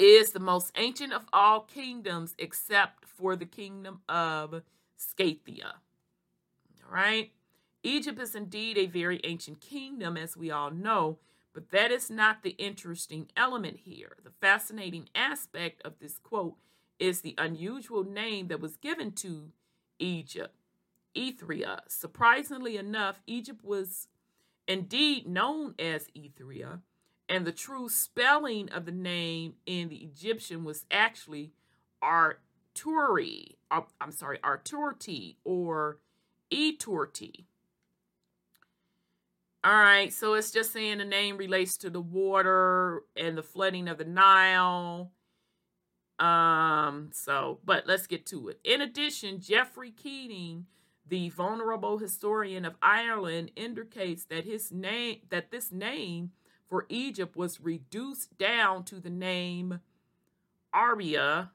is 0.00 0.32
the 0.32 0.40
most 0.40 0.72
ancient 0.76 1.12
of 1.12 1.26
all 1.30 1.60
kingdoms 1.60 2.34
except 2.38 3.04
for 3.04 3.36
the 3.36 3.44
kingdom 3.44 4.00
of 4.08 4.62
Scythia. 4.96 5.74
All 6.82 6.92
right. 6.92 7.32
Egypt 7.82 8.18
is 8.18 8.34
indeed 8.34 8.78
a 8.78 8.86
very 8.86 9.20
ancient 9.24 9.60
kingdom, 9.60 10.16
as 10.16 10.36
we 10.36 10.50
all 10.50 10.70
know, 10.70 11.18
but 11.52 11.70
that 11.70 11.90
is 11.90 12.10
not 12.10 12.42
the 12.42 12.50
interesting 12.50 13.28
element 13.36 13.80
here. 13.84 14.16
The 14.24 14.32
fascinating 14.40 15.08
aspect 15.14 15.82
of 15.84 15.98
this 15.98 16.18
quote 16.18 16.56
is 16.98 17.20
the 17.20 17.34
unusual 17.38 18.04
name 18.04 18.48
that 18.48 18.60
was 18.60 18.76
given 18.76 19.12
to 19.12 19.50
Egypt, 19.98 20.54
Ethria. 21.14 21.80
Surprisingly 21.88 22.76
enough, 22.76 23.20
Egypt 23.26 23.64
was 23.64 24.08
indeed 24.66 25.26
known 25.26 25.74
as 25.78 26.08
Ethria, 26.16 26.80
and 27.30 27.46
the 27.46 27.52
true 27.52 27.88
spelling 27.88 28.68
of 28.70 28.84
the 28.84 28.92
name 28.92 29.54
in 29.64 29.88
the 29.88 29.98
Egyptian 29.98 30.64
was 30.64 30.84
actually 30.90 31.52
Arturi. 32.02 33.54
Uh, 33.70 33.82
I'm 34.00 34.10
sorry, 34.10 34.38
Arturti 34.38 35.36
or 35.44 35.98
Eturti. 36.52 37.44
All 39.62 39.72
right, 39.72 40.12
so 40.12 40.34
it's 40.34 40.50
just 40.50 40.72
saying 40.72 40.98
the 40.98 41.04
name 41.04 41.36
relates 41.36 41.76
to 41.78 41.90
the 41.90 42.00
water 42.00 43.04
and 43.14 43.38
the 43.38 43.42
flooding 43.42 43.88
of 43.88 43.98
the 43.98 44.04
Nile. 44.04 45.12
Um, 46.18 47.10
so, 47.12 47.60
but 47.64 47.86
let's 47.86 48.06
get 48.06 48.26
to 48.26 48.48
it. 48.48 48.58
In 48.64 48.80
addition, 48.80 49.40
Geoffrey 49.40 49.90
Keating, 49.90 50.66
the 51.06 51.28
vulnerable 51.28 51.98
historian 51.98 52.64
of 52.64 52.74
Ireland, 52.82 53.52
indicates 53.54 54.24
that 54.24 54.46
his 54.46 54.72
name 54.72 55.20
that 55.28 55.50
this 55.50 55.70
name 55.70 56.32
for 56.70 56.86
Egypt 56.88 57.36
was 57.36 57.60
reduced 57.60 58.38
down 58.38 58.84
to 58.84 59.00
the 59.00 59.10
name 59.10 59.80
Aria 60.72 61.50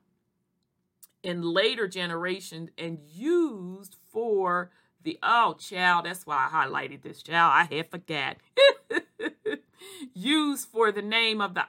in 1.23 1.41
later 1.41 1.87
generations 1.87 2.69
and 2.77 2.99
used 3.11 3.95
for 4.11 4.69
the 5.03 5.17
oh 5.23 5.55
child, 5.57 6.05
that's 6.05 6.25
why 6.25 6.49
I 6.51 6.65
highlighted 6.65 7.01
this 7.01 7.23
child. 7.23 7.53
I 7.53 7.75
had 7.75 7.89
forgot. 7.89 8.37
Used 10.13 10.67
for 10.69 10.91
the 10.91 11.01
name 11.01 11.41
of 11.41 11.53
the 11.53 11.63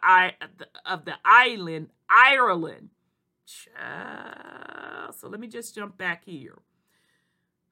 of 0.84 1.04
the 1.04 1.14
island, 1.24 1.90
Ireland. 2.08 2.90
Child. 3.46 5.14
So 5.14 5.28
let 5.28 5.38
me 5.38 5.46
just 5.48 5.74
jump 5.74 5.98
back 5.98 6.24
here. 6.24 6.56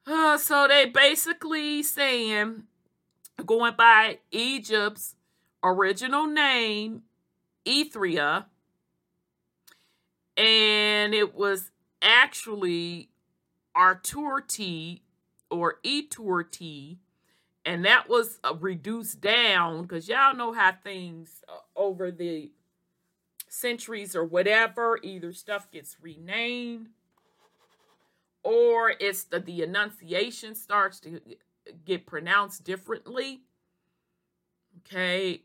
Uh, 0.05 0.37
so 0.37 0.67
they 0.67 0.85
basically 0.85 1.81
saying 1.81 2.63
going 3.43 3.73
by 3.75 4.19
Egypt's 4.31 5.15
original 5.65 6.27
name, 6.27 7.03
Ethria, 7.65 8.45
and 10.37 11.13
it 11.13 11.33
was 11.33 11.71
actually 12.01 13.09
Arturti 13.75 15.01
or 15.49 15.79
Etur 15.83 16.49
T, 16.49 16.99
and 17.65 17.83
that 17.85 18.07
was 18.07 18.39
uh, 18.43 18.53
reduced 18.59 19.21
down 19.21 19.83
because 19.83 20.07
y'all 20.07 20.35
know 20.35 20.53
how 20.53 20.71
things 20.71 21.43
uh, 21.47 21.57
over 21.75 22.11
the 22.11 22.51
centuries 23.47 24.15
or 24.15 24.23
whatever, 24.23 24.99
either 25.01 25.33
stuff 25.33 25.71
gets 25.71 25.97
renamed 26.01 26.89
or 28.45 28.93
it's 28.99 29.23
the, 29.23 29.39
the 29.39 29.63
enunciation 29.63 30.53
starts 30.53 30.99
to 30.99 31.19
get 31.83 32.05
pronounced 32.05 32.63
differently. 32.63 33.41
Okay, 34.79 35.41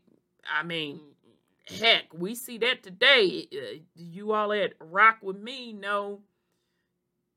I 0.49 0.63
mean, 0.63 0.99
heck, 1.65 2.13
we 2.13 2.35
see 2.35 2.57
that 2.59 2.83
today. 2.83 3.47
Uh, 3.51 3.79
you 3.95 4.31
all 4.31 4.53
at 4.53 4.73
Rock 4.79 5.17
with 5.21 5.37
Me 5.37 5.73
know 5.73 6.21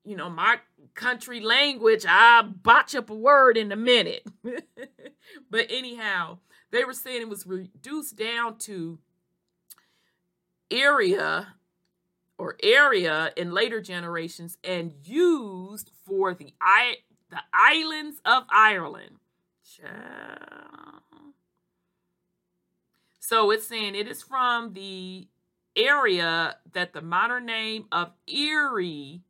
you 0.05 0.16
know, 0.16 0.28
my 0.28 0.61
country 0.94 1.40
language, 1.40 2.05
I 2.07 2.42
botch 2.42 2.94
up 2.94 3.11
a 3.11 3.14
word 3.14 3.57
in 3.57 3.72
a 3.72 3.76
minute. 3.76 4.26
but 5.50 5.66
anyhow, 5.70 6.38
they 6.70 6.84
were 6.84 6.92
saying 6.92 7.22
it 7.22 7.28
was 7.28 7.46
reduced 7.46 8.16
down 8.16 8.59
to 8.59 8.98
area 10.70 11.55
or 12.36 12.57
area 12.62 13.32
in 13.36 13.52
later 13.52 13.80
generations 13.80 14.59
and 14.62 14.92
used 15.05 15.90
for 16.05 16.34
the 16.34 16.52
I 16.61 16.96
the 17.30 17.40
islands 17.52 18.20
of 18.24 18.44
Ireland. 18.50 19.16
So 23.26 23.50
it's 23.50 23.66
saying 23.66 23.94
it 23.94 24.06
is 24.06 24.22
from 24.22 24.74
the 24.74 25.28
area 25.74 26.58
that 26.74 26.92
the 26.92 27.00
modern 27.00 27.46
name 27.46 27.86
of 27.90 28.10
Erie 28.26 29.22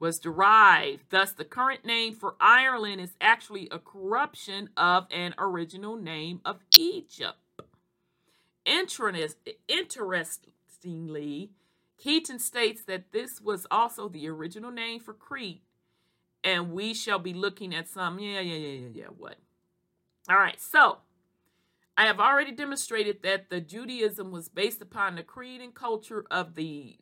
was 0.00 0.18
derived. 0.18 1.04
Thus, 1.10 1.30
the 1.30 1.44
current 1.44 1.84
name 1.84 2.16
for 2.16 2.34
Ireland 2.40 3.00
is 3.00 3.14
actually 3.20 3.68
a 3.70 3.78
corruption 3.78 4.70
of 4.76 5.06
an 5.12 5.36
original 5.38 5.94
name 5.94 6.40
of 6.44 6.64
Egypt. 6.76 7.38
Interestingly, 8.66 11.50
Keating 11.96 12.38
states 12.40 12.82
that 12.82 13.12
this 13.12 13.40
was 13.40 13.68
also 13.70 14.08
the 14.08 14.28
original 14.28 14.72
name 14.72 14.98
for 14.98 15.14
Crete, 15.14 15.62
and 16.42 16.72
we 16.72 16.92
shall 16.94 17.20
be 17.20 17.34
looking 17.34 17.72
at 17.72 17.88
some. 17.88 18.18
Yeah, 18.18 18.40
yeah, 18.40 18.56
yeah, 18.56 18.80
yeah, 18.80 18.88
yeah. 18.92 19.06
What? 19.16 19.36
All 20.28 20.38
right, 20.38 20.60
so 20.60 20.98
I 22.00 22.06
have 22.06 22.18
already 22.18 22.52
demonstrated 22.52 23.22
that 23.24 23.50
the 23.50 23.60
Judaism 23.60 24.30
was 24.30 24.48
based 24.48 24.80
upon 24.80 25.16
the 25.16 25.22
creed 25.22 25.60
and 25.60 25.74
culture 25.74 26.24
of 26.30 26.54
the 26.54 26.96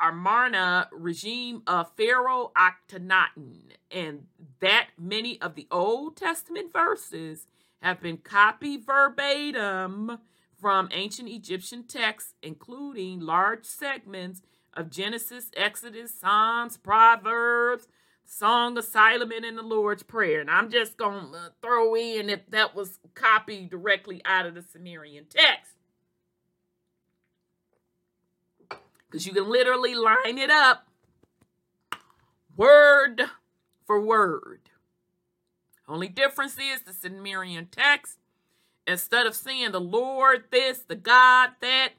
Amarna 0.00 0.88
regime 0.90 1.62
of 1.68 1.92
Pharaoh 1.96 2.50
Akhenaten, 2.56 3.76
and 3.92 4.26
that 4.58 4.88
many 4.98 5.40
of 5.40 5.54
the 5.54 5.68
Old 5.70 6.16
Testament 6.16 6.72
verses 6.72 7.46
have 7.82 8.00
been 8.00 8.16
copied 8.16 8.84
verbatim 8.84 10.18
from 10.60 10.88
ancient 10.90 11.28
Egyptian 11.28 11.84
texts, 11.84 12.34
including 12.42 13.20
large 13.20 13.64
segments 13.64 14.42
of 14.72 14.90
Genesis, 14.90 15.52
Exodus, 15.56 16.12
Psalms, 16.12 16.76
Proverbs, 16.78 17.86
Song 18.24 18.76
of 18.78 18.84
Solomon, 18.84 19.44
and 19.44 19.56
the 19.58 19.62
Lord's 19.62 20.02
Prayer. 20.02 20.40
And 20.40 20.50
I'm 20.50 20.70
just 20.70 20.96
going 20.96 21.32
to 21.32 21.52
throw 21.62 21.94
in 21.94 22.30
if 22.30 22.48
that 22.50 22.74
was 22.74 22.98
copied 23.14 23.70
directly 23.70 24.22
out 24.24 24.46
of 24.46 24.54
the 24.54 24.62
Sumerian 24.62 25.26
text. 25.28 25.74
because 29.14 29.28
you 29.28 29.32
can 29.32 29.48
literally 29.48 29.94
line 29.94 30.38
it 30.38 30.50
up 30.50 30.88
word 32.56 33.22
for 33.86 34.00
word. 34.00 34.62
Only 35.86 36.08
difference 36.08 36.58
is 36.58 36.82
the 36.82 36.92
Sumerian 36.92 37.68
text, 37.70 38.18
instead 38.88 39.24
of 39.24 39.36
saying 39.36 39.70
the 39.70 39.80
Lord 39.80 40.46
this, 40.50 40.78
the 40.78 40.96
God 40.96 41.50
that, 41.60 41.90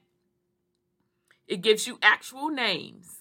it 1.47 1.61
gives 1.61 1.87
you 1.87 1.99
actual 2.01 2.49
names. 2.49 3.19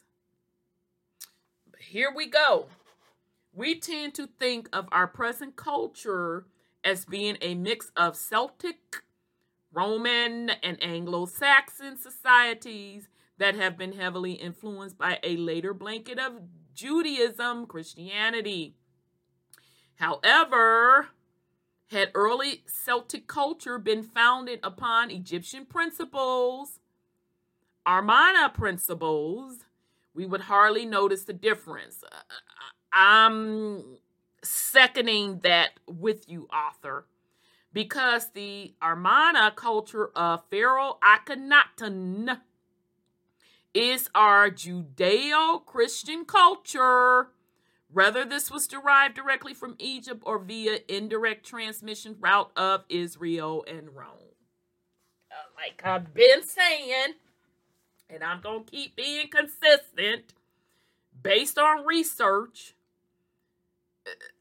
But 1.71 1.83
here 1.83 2.13
we 2.13 2.27
go. 2.27 2.67
We 3.57 3.79
tend 3.79 4.15
to 4.15 4.27
think 4.27 4.69
of 4.73 4.89
our 4.91 5.07
present 5.07 5.55
culture 5.55 6.47
as 6.83 7.05
being 7.05 7.39
a 7.41 7.55
mix 7.55 7.93
of 7.97 8.17
Celtic, 8.17 9.05
Roman, 9.73 10.51
and 10.51 10.83
Anglo 10.83 11.27
Saxon 11.27 11.97
societies 11.97 13.09
that 13.39 13.55
have 13.55 13.79
been 13.79 13.93
heavily 13.93 14.33
influenced 14.33 14.99
by 14.99 15.21
a 15.23 15.37
later 15.37 15.73
blanket 15.73 16.19
of 16.19 16.41
Judaism, 16.75 17.67
Christianity. 17.67 18.75
However, 19.97 21.11
had 21.93 22.11
early 22.15 22.65
Celtic 22.67 23.29
culture 23.29 23.79
been 23.79 24.03
founded 24.03 24.59
upon 24.65 25.13
Egyptian 25.13 25.65
principles, 25.65 26.81
Amarna 27.87 28.49
principles, 28.49 29.59
we 30.15 30.27
would 30.27 30.43
hardly 30.43 30.87
notice 30.87 31.25
the 31.25 31.33
difference. 31.33 32.03
I'm 32.95 33.99
seconding 34.43 35.41
that 35.41 35.73
with 35.87 36.29
you, 36.29 36.49
author, 36.53 37.07
because 37.73 38.31
the 38.31 38.75
Amarna 38.81 39.53
culture 39.55 40.11
of 40.15 40.45
Pharaoh 40.49 40.99
Akhenaten 41.03 42.41
is 43.75 44.09
our 44.15 44.49
Judeo 44.49 45.67
Christian 45.67 46.25
culture. 46.25 47.31
Whether 47.93 48.25
this 48.25 48.51
was 48.51 48.67
derived 48.67 49.15
directly 49.15 49.55
from 49.55 49.77
Egypt 49.79 50.23
or 50.25 50.39
via 50.39 50.79
indirect 50.89 51.47
transmission 51.47 52.17
route 52.21 52.51
of 52.57 52.85
Israel 52.89 53.65
and 53.69 53.95
Rome. 53.95 54.35
Uh, 55.31 55.35
like 55.57 55.83
I've 55.85 56.13
been 56.15 56.43
saying, 56.43 57.15
and 58.11 58.25
I'm 58.25 58.41
going 58.41 58.65
to 58.65 58.71
keep 58.71 58.97
being 58.97 59.29
consistent 59.29 60.35
based 61.23 61.59
on 61.59 61.87
research. 61.87 62.75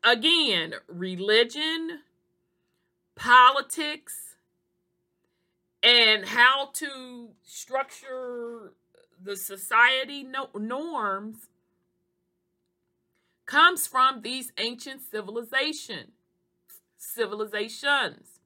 Again, 0.03 0.75
religion, 0.87 1.99
politics, 3.15 4.35
and 5.81 6.25
how 6.25 6.69
to 6.73 7.29
structure 7.43 8.73
the 9.21 9.35
society 9.35 10.23
no- 10.23 10.49
norms 10.57 11.49
comes 13.45 13.87
from 13.87 14.21
these 14.21 14.51
ancient 14.57 15.01
civilization 15.01 16.11
civilizations. 16.97 18.39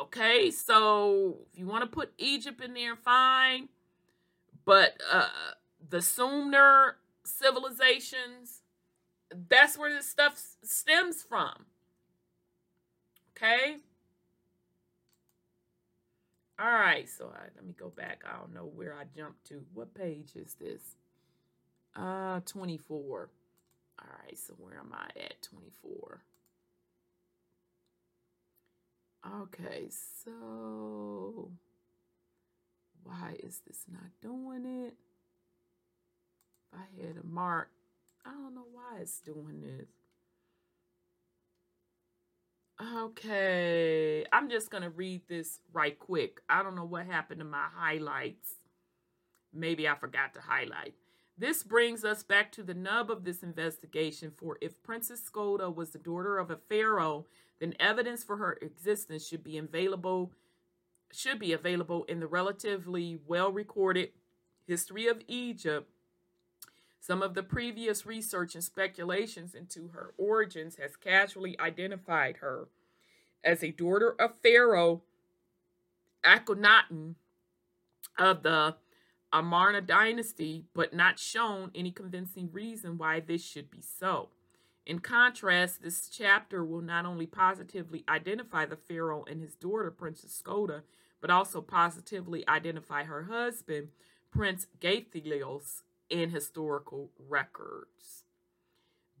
Okay 0.00 0.50
so 0.50 1.38
if 1.52 1.58
you 1.58 1.66
want 1.66 1.82
to 1.82 1.88
put 1.88 2.12
egypt 2.18 2.62
in 2.62 2.74
there 2.74 2.94
fine 2.94 3.68
but 4.64 4.96
uh 5.10 5.28
the 5.90 6.02
Sumer 6.02 6.96
civilizations 7.24 8.57
that's 9.48 9.76
where 9.76 9.92
this 9.92 10.08
stuff 10.08 10.40
stems 10.62 11.22
from 11.22 11.66
okay 13.36 13.76
all 16.60 16.72
right, 16.72 17.08
so 17.08 17.30
I, 17.32 17.44
let 17.54 17.64
me 17.64 17.72
go 17.78 17.88
back. 17.88 18.24
I 18.26 18.36
don't 18.36 18.52
know 18.52 18.68
where 18.74 18.92
I 18.92 19.04
jumped 19.16 19.46
to. 19.46 19.64
What 19.74 19.94
page 19.94 20.30
is 20.34 20.54
this? 20.54 20.96
Uh, 21.94 22.40
24. 22.46 23.28
All 24.00 24.06
right, 24.24 24.36
so 24.36 24.54
where 24.58 24.78
am 24.78 24.92
I 24.92 25.06
at? 25.20 25.40
24. 25.42 26.20
Okay, 29.42 29.88
so 30.24 31.50
why 33.04 33.36
is 33.40 33.60
this 33.64 33.84
not 33.90 34.10
doing 34.20 34.64
it? 34.64 34.94
If 36.72 36.78
I 36.78 37.06
had 37.06 37.16
a 37.22 37.26
mark, 37.26 37.70
I 38.28 38.32
don't 38.32 38.54
know 38.54 38.66
why 38.70 39.00
it's 39.00 39.20
doing 39.20 39.62
this. 39.62 39.88
Okay, 42.80 44.24
I'm 44.32 44.50
just 44.50 44.70
going 44.70 44.84
to 44.84 44.90
read 44.90 45.22
this 45.28 45.60
right 45.72 45.98
quick. 45.98 46.40
I 46.48 46.62
don't 46.62 46.76
know 46.76 46.84
what 46.84 47.06
happened 47.06 47.40
to 47.40 47.44
my 47.44 47.66
highlights. 47.74 48.56
Maybe 49.52 49.88
I 49.88 49.94
forgot 49.94 50.34
to 50.34 50.40
highlight. 50.40 50.94
This 51.36 51.62
brings 51.62 52.04
us 52.04 52.22
back 52.22 52.52
to 52.52 52.62
the 52.62 52.74
nub 52.74 53.10
of 53.10 53.24
this 53.24 53.42
investigation. 53.42 54.30
For 54.36 54.58
if 54.60 54.82
Princess 54.82 55.22
Scota 55.28 55.74
was 55.74 55.90
the 55.90 55.98
daughter 55.98 56.38
of 56.38 56.50
a 56.50 56.56
pharaoh, 56.56 57.26
then 57.60 57.74
evidence 57.80 58.22
for 58.22 58.36
her 58.36 58.58
existence 58.60 59.26
should 59.26 59.42
be 59.42 59.56
available 59.58 60.32
should 61.10 61.38
be 61.38 61.54
available 61.54 62.04
in 62.04 62.20
the 62.20 62.26
relatively 62.26 63.18
well 63.26 63.50
recorded 63.50 64.10
history 64.66 65.06
of 65.06 65.22
Egypt. 65.26 65.90
Some 67.00 67.22
of 67.22 67.34
the 67.34 67.42
previous 67.42 68.04
research 68.04 68.54
and 68.54 68.64
speculations 68.64 69.54
into 69.54 69.88
her 69.88 70.12
origins 70.18 70.76
has 70.76 70.96
casually 70.96 71.58
identified 71.58 72.38
her 72.38 72.68
as 73.44 73.62
a 73.62 73.70
daughter 73.70 74.14
of 74.18 74.32
Pharaoh 74.42 75.02
Akhenaten 76.24 77.14
of 78.18 78.42
the 78.42 78.76
Amarna 79.32 79.80
dynasty, 79.80 80.64
but 80.74 80.94
not 80.94 81.18
shown 81.18 81.70
any 81.74 81.90
convincing 81.90 82.50
reason 82.52 82.98
why 82.98 83.20
this 83.20 83.44
should 83.44 83.70
be 83.70 83.80
so. 83.82 84.30
In 84.86 85.00
contrast, 85.00 85.82
this 85.82 86.08
chapter 86.08 86.64
will 86.64 86.80
not 86.80 87.04
only 87.04 87.26
positively 87.26 88.04
identify 88.08 88.64
the 88.64 88.76
pharaoh 88.76 89.24
and 89.28 89.40
his 89.40 89.54
daughter, 89.54 89.90
Princess 89.90 90.42
Scota, 90.42 90.80
but 91.20 91.30
also 91.30 91.60
positively 91.60 92.46
identify 92.48 93.04
her 93.04 93.24
husband, 93.24 93.88
Prince 94.30 94.66
Gaithelios, 94.80 95.82
in 96.10 96.30
historical 96.30 97.10
records. 97.28 98.24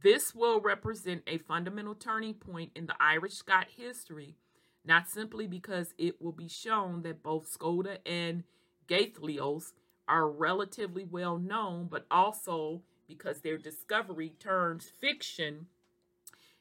This 0.02 0.34
will 0.34 0.60
represent 0.60 1.22
a 1.26 1.38
fundamental 1.38 1.94
turning 1.94 2.34
point 2.34 2.70
in 2.74 2.86
the 2.86 2.94
Irish 3.00 3.34
Scot 3.34 3.66
history, 3.76 4.36
not 4.84 5.08
simply 5.08 5.46
because 5.46 5.94
it 5.98 6.22
will 6.22 6.32
be 6.32 6.48
shown 6.48 7.02
that 7.02 7.22
both 7.22 7.52
Scota 7.52 7.98
and 8.06 8.44
Gaithelios 8.86 9.72
are 10.06 10.28
relatively 10.28 11.04
well 11.04 11.38
known, 11.38 11.88
but 11.90 12.06
also 12.10 12.82
because 13.06 13.40
their 13.40 13.58
discovery 13.58 14.34
turns 14.38 14.92
fiction 15.00 15.66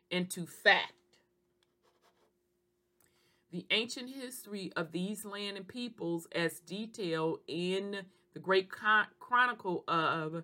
into 0.10 0.46
fact. 0.46 0.94
The 3.52 3.66
ancient 3.72 4.10
history 4.10 4.72
of 4.76 4.92
these 4.92 5.24
land 5.24 5.58
and 5.58 5.68
peoples, 5.68 6.28
as 6.34 6.60
detailed 6.60 7.40
in 7.48 8.06
the 8.34 8.40
Great 8.40 8.70
Chronicle 9.28 9.84
of 9.90 10.44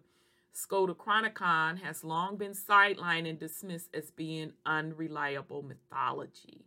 Chronicon, 0.97 1.77
has 1.77 2.03
long 2.03 2.35
been 2.35 2.51
sidelined 2.51 3.29
and 3.29 3.39
dismissed 3.39 3.89
as 3.93 4.11
being 4.11 4.51
unreliable 4.65 5.63
mythology. 5.63 6.65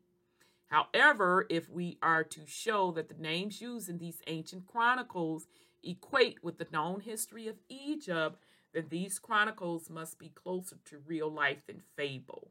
However, 0.68 1.46
if 1.50 1.68
we 1.68 1.98
are 2.02 2.24
to 2.24 2.40
show 2.46 2.90
that 2.92 3.10
the 3.10 3.22
names 3.22 3.60
used 3.60 3.90
in 3.90 3.98
these 3.98 4.22
ancient 4.26 4.66
chronicles 4.66 5.46
equate 5.84 6.42
with 6.42 6.56
the 6.56 6.66
known 6.72 7.00
history 7.00 7.48
of 7.48 7.56
Egypt, 7.68 8.42
then 8.72 8.86
these 8.88 9.18
chronicles 9.18 9.90
must 9.90 10.18
be 10.18 10.30
closer 10.30 10.76
to 10.86 11.02
real 11.06 11.30
life 11.30 11.66
than 11.66 11.82
fable. 11.96 12.48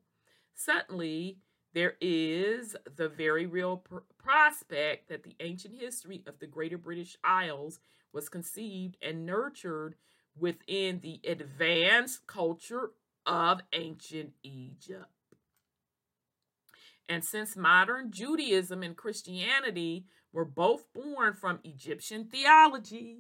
Certainly, 0.54 1.40
there 1.74 1.96
is 2.00 2.76
the 2.96 3.10
very 3.10 3.48
real 3.48 3.78
pr- 3.78 3.98
prospect 4.18 5.10
that 5.10 5.24
the 5.24 5.36
ancient 5.40 5.76
history 5.82 6.24
of 6.28 6.38
the 6.40 6.48
Greater 6.48 6.78
British 6.78 7.18
Isles 7.24 7.80
was 8.16 8.30
conceived 8.30 8.96
and 9.02 9.26
nurtured 9.26 9.96
within 10.40 11.02
the 11.02 11.20
advanced 11.28 12.26
culture 12.26 12.92
of 13.26 13.62
ancient 13.74 14.32
Egypt. 14.42 15.06
And 17.08 17.24
since 17.24 17.56
modern 17.56 18.12
Judaism 18.12 18.82
and 18.82 18.96
Christianity 18.96 20.06
were 20.32 20.46
both 20.46 20.92
born 20.94 21.34
from 21.34 21.60
Egyptian 21.64 22.26
theology, 22.26 23.18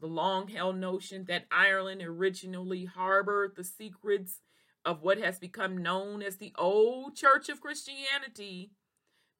the 0.00 0.06
long 0.06 0.48
held 0.48 0.76
notion 0.76 1.24
that 1.28 1.46
Ireland 1.50 2.02
originally 2.02 2.84
harbored 2.84 3.54
the 3.56 3.64
secrets 3.64 4.40
of 4.84 5.02
what 5.02 5.18
has 5.18 5.38
become 5.38 5.78
known 5.78 6.22
as 6.22 6.36
the 6.36 6.52
old 6.56 7.16
Church 7.16 7.48
of 7.48 7.60
Christianity 7.60 8.72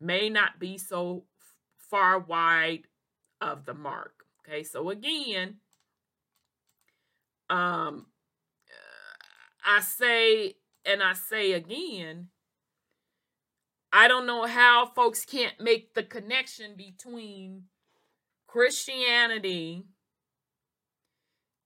may 0.00 0.28
not 0.28 0.58
be 0.58 0.78
so 0.78 1.24
far 1.76 2.18
wide 2.18 2.84
of 3.40 3.66
the 3.66 3.74
mark. 3.74 4.17
Okay, 4.48 4.62
so 4.62 4.88
again, 4.88 5.56
um, 7.50 8.06
I 9.64 9.80
say, 9.80 10.54
and 10.86 11.02
I 11.02 11.12
say 11.12 11.52
again, 11.52 12.28
I 13.92 14.08
don't 14.08 14.26
know 14.26 14.46
how 14.46 14.86
folks 14.86 15.24
can't 15.24 15.60
make 15.60 15.92
the 15.92 16.02
connection 16.02 16.76
between 16.76 17.64
Christianity 18.46 19.84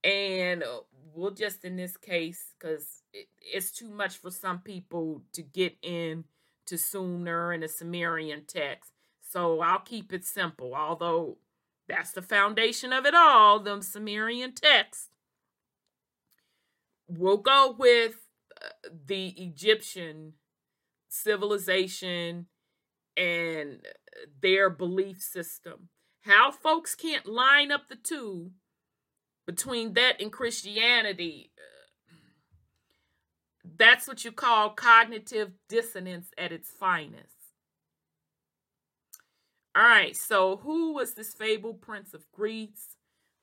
and 0.02 0.64
uh, 0.64 0.80
well, 1.14 1.30
just 1.30 1.64
in 1.64 1.76
this 1.76 1.96
case, 1.96 2.52
because 2.58 3.02
it, 3.12 3.28
it's 3.40 3.70
too 3.70 3.90
much 3.90 4.16
for 4.16 4.30
some 4.30 4.58
people 4.58 5.22
to 5.34 5.42
get 5.42 5.76
in 5.82 6.24
to 6.66 6.76
Sumer 6.76 7.52
and 7.52 7.62
the 7.62 7.68
Sumerian 7.68 8.42
text. 8.46 8.90
So 9.20 9.60
I'll 9.60 9.78
keep 9.78 10.12
it 10.12 10.24
simple, 10.24 10.74
although 10.74 11.38
that's 11.92 12.12
the 12.12 12.22
foundation 12.22 12.90
of 12.90 13.04
it 13.04 13.14
all, 13.14 13.60
them 13.60 13.82
Sumerian 13.82 14.54
texts. 14.54 15.10
We'll 17.06 17.36
go 17.36 17.76
with 17.78 18.14
uh, 18.64 18.68
the 19.06 19.28
Egyptian 19.36 20.32
civilization 21.10 22.46
and 23.14 23.86
their 24.40 24.70
belief 24.70 25.20
system. 25.20 25.90
How 26.22 26.50
folks 26.50 26.94
can't 26.94 27.26
line 27.26 27.70
up 27.70 27.90
the 27.90 27.96
two 27.96 28.52
between 29.46 29.92
that 29.92 30.18
and 30.18 30.32
Christianity, 30.32 31.50
uh, 31.58 32.14
that's 33.76 34.08
what 34.08 34.24
you 34.24 34.32
call 34.32 34.70
cognitive 34.70 35.50
dissonance 35.68 36.30
at 36.38 36.52
its 36.52 36.70
finest. 36.70 37.41
All 39.74 39.82
right, 39.82 40.14
so 40.14 40.58
who 40.58 40.92
was 40.92 41.14
this 41.14 41.32
fabled 41.32 41.80
prince 41.80 42.12
of 42.12 42.30
Greece 42.30 42.96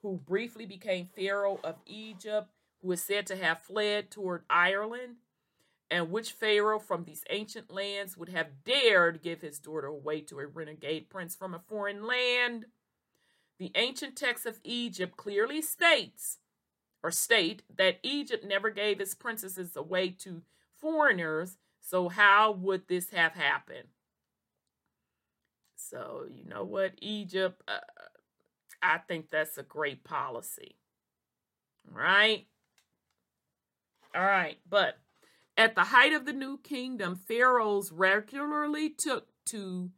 who 0.03 0.17
briefly 0.17 0.65
became 0.65 1.07
pharaoh 1.07 1.59
of 1.63 1.77
Egypt, 1.87 2.49
who 2.81 2.91
is 2.91 3.03
said 3.03 3.25
to 3.27 3.35
have 3.35 3.63
fled 3.63 4.11
toward 4.11 4.43
Ireland? 4.49 5.15
And 5.89 6.11
which 6.11 6.33
pharaoh 6.33 6.77
from 6.77 7.03
these 7.03 7.23
ancient 7.31 7.71
lands 7.71 8.15
would 8.15 8.29
have 8.29 8.63
dared 8.63 9.23
give 9.23 9.41
his 9.41 9.57
daughter 9.57 9.87
away 9.87 10.21
to 10.21 10.39
a 10.39 10.45
renegade 10.45 11.09
prince 11.09 11.35
from 11.35 11.55
a 11.55 11.63
foreign 11.67 12.05
land? 12.05 12.67
The 13.57 13.71
ancient 13.73 14.15
text 14.15 14.45
of 14.45 14.59
Egypt 14.63 15.17
clearly 15.17 15.63
states 15.63 16.37
or 17.01 17.09
state 17.09 17.63
that 17.75 17.99
Egypt 18.03 18.45
never 18.45 18.69
gave 18.69 19.01
its 19.01 19.15
princesses 19.15 19.75
away 19.75 20.11
to 20.19 20.43
foreigners, 20.77 21.57
so 21.81 22.07
how 22.07 22.51
would 22.51 22.87
this 22.87 23.09
have 23.09 23.33
happened? 23.33 23.87
So, 25.89 26.25
you 26.29 26.45
know 26.45 26.63
what, 26.63 26.93
Egypt, 27.01 27.61
uh, 27.67 27.79
I 28.81 28.99
think 28.99 29.29
that's 29.29 29.57
a 29.57 29.63
great 29.63 30.03
policy. 30.03 30.75
Right? 31.91 32.45
All 34.15 34.21
right, 34.21 34.57
but 34.69 34.99
at 35.57 35.75
the 35.75 35.85
height 35.85 36.13
of 36.13 36.25
the 36.25 36.33
new 36.33 36.57
kingdom, 36.57 37.15
pharaohs 37.15 37.91
regularly 37.91 38.89
took 38.89 39.27
to 39.47 39.91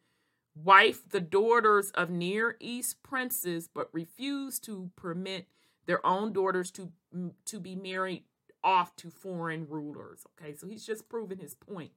wife 0.55 1.07
the 1.09 1.21
daughters 1.21 1.91
of 1.91 2.09
Near 2.09 2.57
East 2.59 3.03
princes, 3.03 3.69
but 3.73 3.89
refused 3.93 4.63
to 4.65 4.91
permit 4.95 5.47
their 5.85 6.05
own 6.05 6.33
daughters 6.33 6.71
to, 6.71 6.91
to 7.45 7.59
be 7.59 7.75
married 7.75 8.23
off 8.63 8.95
to 8.97 9.09
foreign 9.09 9.67
rulers. 9.67 10.25
Okay, 10.39 10.53
so 10.55 10.67
he's 10.67 10.85
just 10.85 11.09
proving 11.09 11.39
his 11.39 11.55
point 11.55 11.91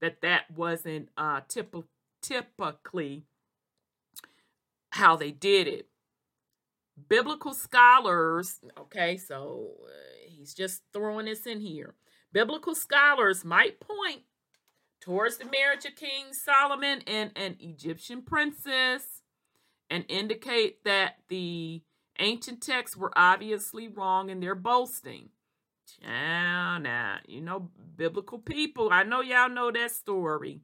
that 0.00 0.20
that 0.22 0.50
wasn't 0.50 1.08
uh, 1.16 1.40
typ- 1.42 1.84
typically 2.22 3.24
how 4.90 5.16
they 5.16 5.30
did 5.30 5.66
it. 5.66 5.88
Biblical 7.08 7.54
scholars, 7.54 8.60
okay, 8.78 9.16
so 9.16 9.70
uh, 9.84 9.90
he's 10.28 10.52
just 10.52 10.82
throwing 10.92 11.26
this 11.26 11.46
in 11.46 11.60
here. 11.60 11.94
Biblical 12.32 12.74
scholars 12.74 13.44
might 13.44 13.80
point 13.80 14.22
towards 15.00 15.38
the 15.38 15.46
marriage 15.46 15.84
of 15.86 15.96
King 15.96 16.32
Solomon 16.32 17.00
and 17.06 17.30
an 17.36 17.56
Egyptian 17.58 18.22
princess 18.22 19.22
and 19.88 20.04
indicate 20.08 20.84
that 20.84 21.16
the 21.28 21.82
ancient 22.18 22.62
texts 22.62 22.96
were 22.96 23.12
obviously 23.16 23.88
wrong 23.88 24.30
in 24.30 24.40
their 24.40 24.54
boasting. 24.54 25.30
Yeah, 26.00 26.78
now, 26.78 27.16
you 27.26 27.40
know, 27.40 27.70
biblical 27.96 28.38
people, 28.38 28.90
I 28.92 29.02
know 29.02 29.22
y'all 29.22 29.48
know 29.48 29.72
that 29.72 29.90
story. 29.90 30.60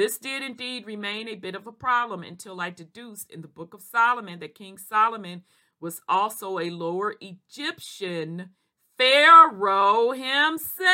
This 0.00 0.16
did 0.16 0.42
indeed 0.42 0.86
remain 0.86 1.28
a 1.28 1.34
bit 1.34 1.54
of 1.54 1.66
a 1.66 1.72
problem 1.72 2.22
until 2.22 2.58
I 2.58 2.70
deduced 2.70 3.30
in 3.30 3.42
the 3.42 3.48
book 3.48 3.74
of 3.74 3.82
Solomon 3.82 4.40
that 4.40 4.54
King 4.54 4.78
Solomon 4.78 5.42
was 5.78 6.00
also 6.08 6.58
a 6.58 6.70
lower 6.70 7.16
Egyptian 7.20 8.52
Pharaoh 8.96 10.12
himself. 10.12 10.84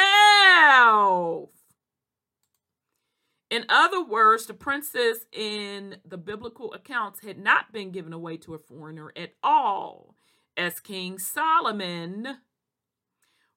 In 3.49 3.65
other 3.69 4.05
words, 4.05 4.47
the 4.47 4.55
princess 4.55 5.19
in 5.33 5.99
the 6.05 6.19
biblical 6.19 6.75
accounts 6.75 7.21
had 7.21 7.39
not 7.39 7.73
been 7.73 7.93
given 7.93 8.13
away 8.13 8.37
to 8.39 8.55
a 8.55 8.59
foreigner 8.59 9.13
at 9.15 9.35
all, 9.41 10.17
as 10.57 10.81
King 10.81 11.21
Solomon 11.21 12.39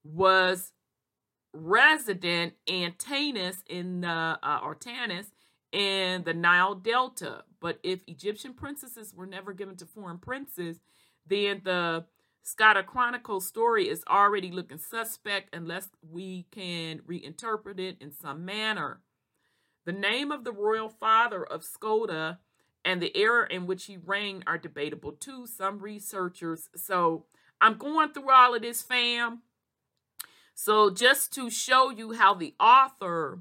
was 0.03 0.73
resident 1.53 2.53
in 2.67 2.91
Tanis 2.91 3.63
in 3.65 4.01
the 4.01 4.37
uh, 4.43 4.59
or 4.61 4.75
Tanis 4.75 5.31
in 5.71 6.23
the 6.23 6.33
Nile 6.33 6.75
Delta. 6.75 7.43
But 7.59 7.79
if 7.83 8.01
Egyptian 8.07 8.53
princesses 8.53 9.13
were 9.13 9.25
never 9.25 9.53
given 9.53 9.75
to 9.77 9.85
foreign 9.85 10.17
princes, 10.17 10.79
then 11.27 11.61
the 11.63 12.05
Scota 12.45 12.85
Chronicle 12.85 13.41
story 13.41 13.89
is 13.89 14.03
already 14.07 14.51
looking 14.51 14.77
suspect 14.77 15.53
unless 15.53 15.89
we 16.09 16.45
can 16.51 16.99
reinterpret 16.99 17.79
it 17.79 17.97
in 17.99 18.11
some 18.11 18.45
manner. 18.45 19.01
The 19.85 19.91
name 19.91 20.31
of 20.31 20.43
the 20.43 20.51
royal 20.51 20.89
father 20.89 21.43
of 21.43 21.63
Scota 21.63 22.37
and 22.85 23.01
the 23.01 23.15
era 23.17 23.47
in 23.49 23.67
which 23.67 23.85
he 23.85 23.97
reigned 23.97 24.43
are 24.47 24.57
debatable 24.57 25.11
too. 25.11 25.45
Some 25.45 25.79
researchers. 25.79 26.69
So 26.75 27.25
I'm 27.61 27.77
going 27.77 28.13
through 28.13 28.31
all 28.31 28.55
of 28.55 28.61
this, 28.61 28.81
fam. 28.81 29.41
So 30.55 30.89
just 30.89 31.33
to 31.33 31.49
show 31.49 31.89
you 31.89 32.13
how 32.13 32.33
the 32.33 32.53
author 32.59 33.39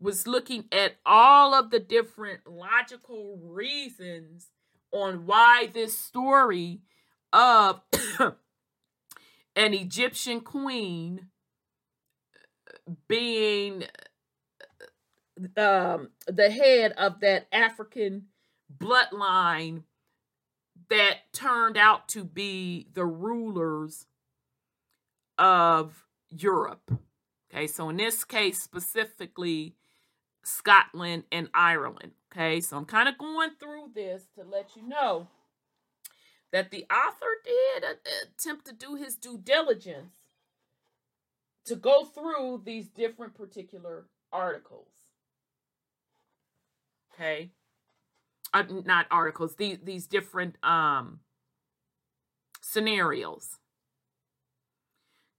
was 0.00 0.26
looking 0.26 0.64
at 0.70 0.96
all 1.04 1.54
of 1.54 1.70
the 1.70 1.80
different 1.80 2.40
logical 2.46 3.38
reasons 3.42 4.48
on 4.92 5.26
why 5.26 5.68
this 5.72 5.98
story 5.98 6.80
of 7.32 7.80
an 9.56 9.74
Egyptian 9.74 10.40
queen 10.40 11.28
being 13.08 13.84
um, 15.56 16.10
the 16.26 16.50
head 16.50 16.92
of 16.92 17.20
that 17.20 17.46
African 17.52 18.26
bloodline 18.74 19.82
that 20.88 21.32
turned 21.32 21.76
out 21.76 22.08
to 22.08 22.24
be 22.24 22.86
the 22.94 23.04
rulers 23.04 24.06
of 25.38 26.04
Europe. 26.30 26.90
Okay, 27.50 27.66
so 27.66 27.88
in 27.88 27.96
this 27.96 28.24
case, 28.24 28.62
specifically 28.62 29.74
Scotland 30.46 31.24
and 31.32 31.48
Ireland. 31.52 32.12
Okay, 32.32 32.60
so 32.60 32.76
I'm 32.76 32.84
kind 32.84 33.08
of 33.08 33.18
going 33.18 33.50
through 33.58 33.90
this 33.94 34.26
to 34.36 34.44
let 34.44 34.76
you 34.76 34.86
know 34.86 35.28
that 36.52 36.70
the 36.70 36.86
author 36.90 37.26
did 37.44 37.84
attempt 37.84 38.66
to 38.66 38.72
do 38.72 38.94
his 38.94 39.16
due 39.16 39.38
diligence 39.38 40.14
to 41.64 41.74
go 41.74 42.04
through 42.04 42.62
these 42.64 42.88
different 42.88 43.34
particular 43.34 44.06
articles 44.32 44.88
okay 47.12 47.50
uh, 48.54 48.62
not 48.84 49.06
articles 49.10 49.56
these 49.56 49.78
these 49.82 50.06
different 50.06 50.56
um 50.62 51.20
scenarios 52.60 53.58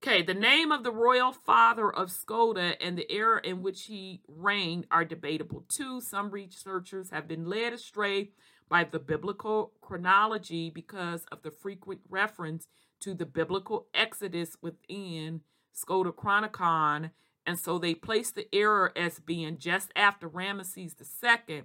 okay 0.02 0.22
the 0.22 0.34
name 0.34 0.70
of 0.70 0.84
the 0.84 0.92
royal 0.92 1.32
father 1.32 1.90
of 1.90 2.08
Scota 2.08 2.76
and 2.80 2.96
the 2.96 3.10
era 3.12 3.40
in 3.42 3.62
which 3.62 3.84
he 3.84 4.22
reigned 4.28 4.86
are 4.90 5.04
debatable 5.04 5.64
too 5.68 6.00
some 6.00 6.30
researchers 6.30 7.10
have 7.10 7.26
been 7.26 7.46
led 7.46 7.72
astray 7.72 8.30
by 8.68 8.84
the 8.84 8.98
biblical 8.98 9.72
chronology 9.80 10.70
because 10.70 11.24
of 11.32 11.42
the 11.42 11.50
frequent 11.50 12.00
reference 12.08 12.66
to 13.00 13.14
the 13.14 13.26
biblical 13.26 13.86
exodus 13.94 14.56
within 14.62 15.40
Scotichronicon 15.74 17.10
and 17.46 17.58
so 17.58 17.78
they 17.78 17.94
place 17.94 18.30
the 18.30 18.46
error 18.54 18.92
as 18.94 19.20
being 19.20 19.56
just 19.56 19.90
after 19.96 20.28
Ramesses 20.28 20.94
II, 21.00 21.62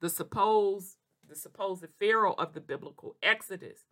the 0.00 0.10
supposed 0.10 0.96
the 1.26 1.34
supposed 1.34 1.86
pharaoh 1.98 2.34
of 2.34 2.52
the 2.52 2.60
biblical 2.60 3.16
Exodus. 3.22 3.84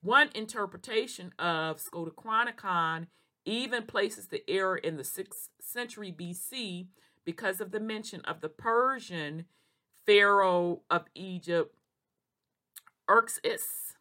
One 0.00 0.30
interpretation 0.34 1.32
of 1.38 1.80
Chronicon 1.92 3.08
even 3.44 3.84
places 3.84 4.28
the 4.28 4.48
error 4.48 4.76
in 4.76 4.96
the 4.96 5.02
6th 5.02 5.48
century 5.60 6.14
BC 6.16 6.86
because 7.24 7.60
of 7.60 7.70
the 7.70 7.80
mention 7.80 8.20
of 8.22 8.40
the 8.40 8.48
Persian 8.48 9.46
pharaoh 10.06 10.82
of 10.90 11.04
Egypt, 11.14 11.74
Xerxes. 13.10 13.96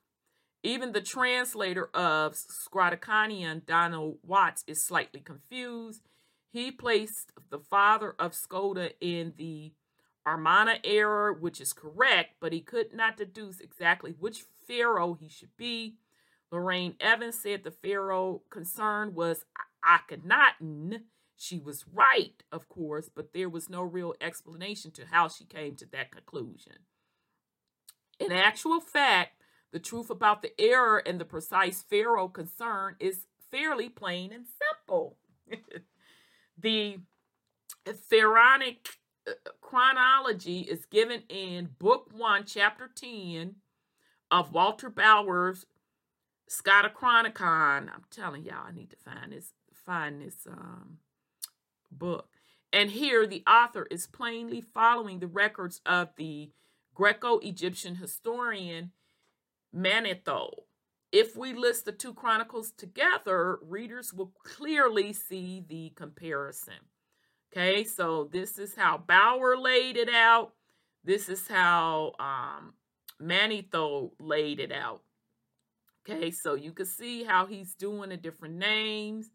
Even 0.65 0.93
the 0.93 1.01
translator 1.01 1.89
of 1.93 2.33
Scotichronicon, 2.33 3.65
Donald 3.65 4.17
Watts, 4.23 4.63
is 4.65 4.81
slightly 4.81 5.19
confused 5.19 6.07
he 6.53 6.69
placed 6.69 7.31
the 7.49 7.57
father 7.57 8.13
of 8.19 8.33
Scota 8.33 8.91
in 9.01 9.33
the 9.37 9.73
Armana 10.25 10.77
era, 10.83 11.33
which 11.33 11.59
is 11.59 11.73
correct, 11.73 12.35
but 12.39 12.53
he 12.53 12.61
could 12.61 12.93
not 12.93 13.17
deduce 13.17 13.59
exactly 13.59 14.11
which 14.19 14.45
pharaoh 14.67 15.17
he 15.19 15.27
should 15.27 15.57
be. 15.57 15.95
Lorraine 16.53 16.95
Evans 16.99 17.39
said 17.39 17.63
the 17.63 17.71
pharaoh 17.71 18.43
concern 18.51 19.15
was 19.15 19.43
Akhenaten. 19.83 21.01
She 21.35 21.57
was 21.57 21.85
right, 21.91 22.43
of 22.51 22.69
course, 22.69 23.09
but 23.13 23.33
there 23.33 23.49
was 23.49 23.71
no 23.71 23.81
real 23.81 24.13
explanation 24.21 24.91
to 24.91 25.05
how 25.11 25.27
she 25.27 25.45
came 25.45 25.75
to 25.77 25.87
that 25.87 26.11
conclusion. 26.11 26.73
In 28.19 28.31
actual 28.31 28.79
fact, 28.79 29.41
the 29.71 29.79
truth 29.79 30.11
about 30.11 30.43
the 30.43 30.53
error 30.61 30.99
and 30.99 31.19
the 31.19 31.25
precise 31.25 31.81
pharaoh 31.81 32.27
concern 32.27 32.97
is 32.99 33.25
fairly 33.49 33.89
plain 33.89 34.31
and 34.31 34.45
simple. 34.45 35.17
The 36.55 36.99
pharaonic 38.09 38.87
uh, 39.27 39.31
chronology 39.59 40.59
is 40.61 40.85
given 40.85 41.23
in 41.27 41.71
Book 41.79 42.11
1, 42.13 42.45
Chapter 42.45 42.89
10 42.93 43.55
of 44.31 44.53
Walter 44.53 44.89
Bower's 44.89 45.65
Scotichronicon. 46.49 47.89
I'm 47.89 48.03
telling 48.11 48.43
y'all, 48.43 48.67
I 48.67 48.71
need 48.71 48.89
to 48.91 48.97
find 48.97 49.31
this 49.31 49.53
find 49.85 50.21
this 50.21 50.47
um, 50.47 50.99
book. 51.91 52.29
And 52.71 52.89
here 52.89 53.27
the 53.27 53.43
author 53.47 53.87
is 53.91 54.07
plainly 54.07 54.61
following 54.61 55.19
the 55.19 55.27
records 55.27 55.81
of 55.85 56.09
the 56.17 56.51
Greco-Egyptian 56.95 57.95
historian 57.95 58.91
Manetho. 59.75 60.49
If 61.11 61.35
we 61.35 61.53
list 61.53 61.85
the 61.85 61.91
two 61.91 62.13
chronicles 62.13 62.71
together, 62.71 63.59
readers 63.61 64.13
will 64.13 64.33
clearly 64.43 65.13
see 65.13 65.63
the 65.67 65.91
comparison. 65.95 66.73
Okay, 67.51 67.83
so 67.83 68.29
this 68.31 68.57
is 68.57 68.75
how 68.75 68.97
Bower 68.97 69.55
laid 69.55 69.95
it 69.95 70.09
out. 70.09 70.53
This 71.03 71.29
is 71.29 71.47
how 71.47 72.13
um, 72.19 72.73
Manetho 73.21 74.11
laid 74.19 74.59
it 74.59 74.71
out. 74.71 75.01
Okay, 76.09 76.31
so 76.31 76.55
you 76.55 76.73
can 76.73 76.85
see 76.85 77.23
how 77.23 77.45
he's 77.45 77.75
doing 77.75 78.09
the 78.09 78.17
different 78.17 78.55
names. 78.55 79.29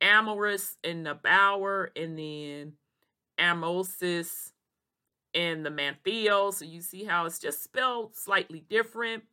Amorous 0.00 0.76
in 0.84 1.02
the 1.02 1.14
Bower, 1.14 1.90
and 1.96 2.18
then 2.18 2.74
Amosis 3.38 4.52
in 5.34 5.62
the 5.62 5.70
Manetho. 5.70 6.52
So 6.52 6.64
you 6.64 6.80
see 6.80 7.04
how 7.04 7.26
it's 7.26 7.38
just 7.38 7.62
spelled 7.62 8.14
slightly 8.14 8.64
different 8.68 9.24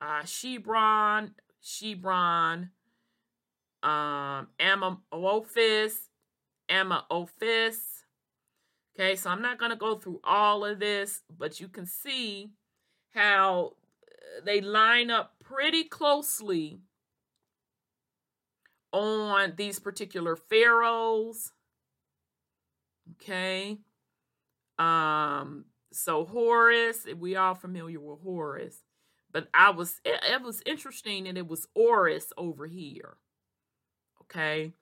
uh, 0.00 0.22
Shebron, 0.22 1.32
Shebron, 1.62 2.70
um, 3.82 4.48
Ammophis, 4.58 5.94
Ammophis. 6.68 7.76
Okay, 8.94 9.16
so 9.16 9.30
I'm 9.30 9.42
not 9.42 9.58
going 9.58 9.70
to 9.70 9.76
go 9.76 9.96
through 9.96 10.20
all 10.24 10.64
of 10.64 10.78
this, 10.78 11.22
but 11.38 11.60
you 11.60 11.68
can 11.68 11.86
see 11.86 12.50
how 13.14 13.74
they 14.44 14.60
line 14.60 15.10
up 15.10 15.39
pretty 15.50 15.84
closely 15.84 16.80
on 18.92 19.54
these 19.56 19.78
particular 19.78 20.36
pharaohs. 20.36 21.52
Okay. 23.12 23.78
Um 24.78 25.66
so 25.92 26.24
Horus, 26.24 27.06
we 27.18 27.36
all 27.36 27.54
familiar 27.54 28.00
with 28.00 28.20
Horus, 28.22 28.84
but 29.32 29.48
I 29.54 29.70
was 29.70 30.00
it, 30.04 30.20
it 30.24 30.42
was 30.42 30.62
interesting 30.66 31.28
and 31.28 31.38
it 31.38 31.48
was 31.48 31.68
Horus 31.76 32.32
over 32.38 32.66
here. 32.66 33.16
Okay. 34.22 34.72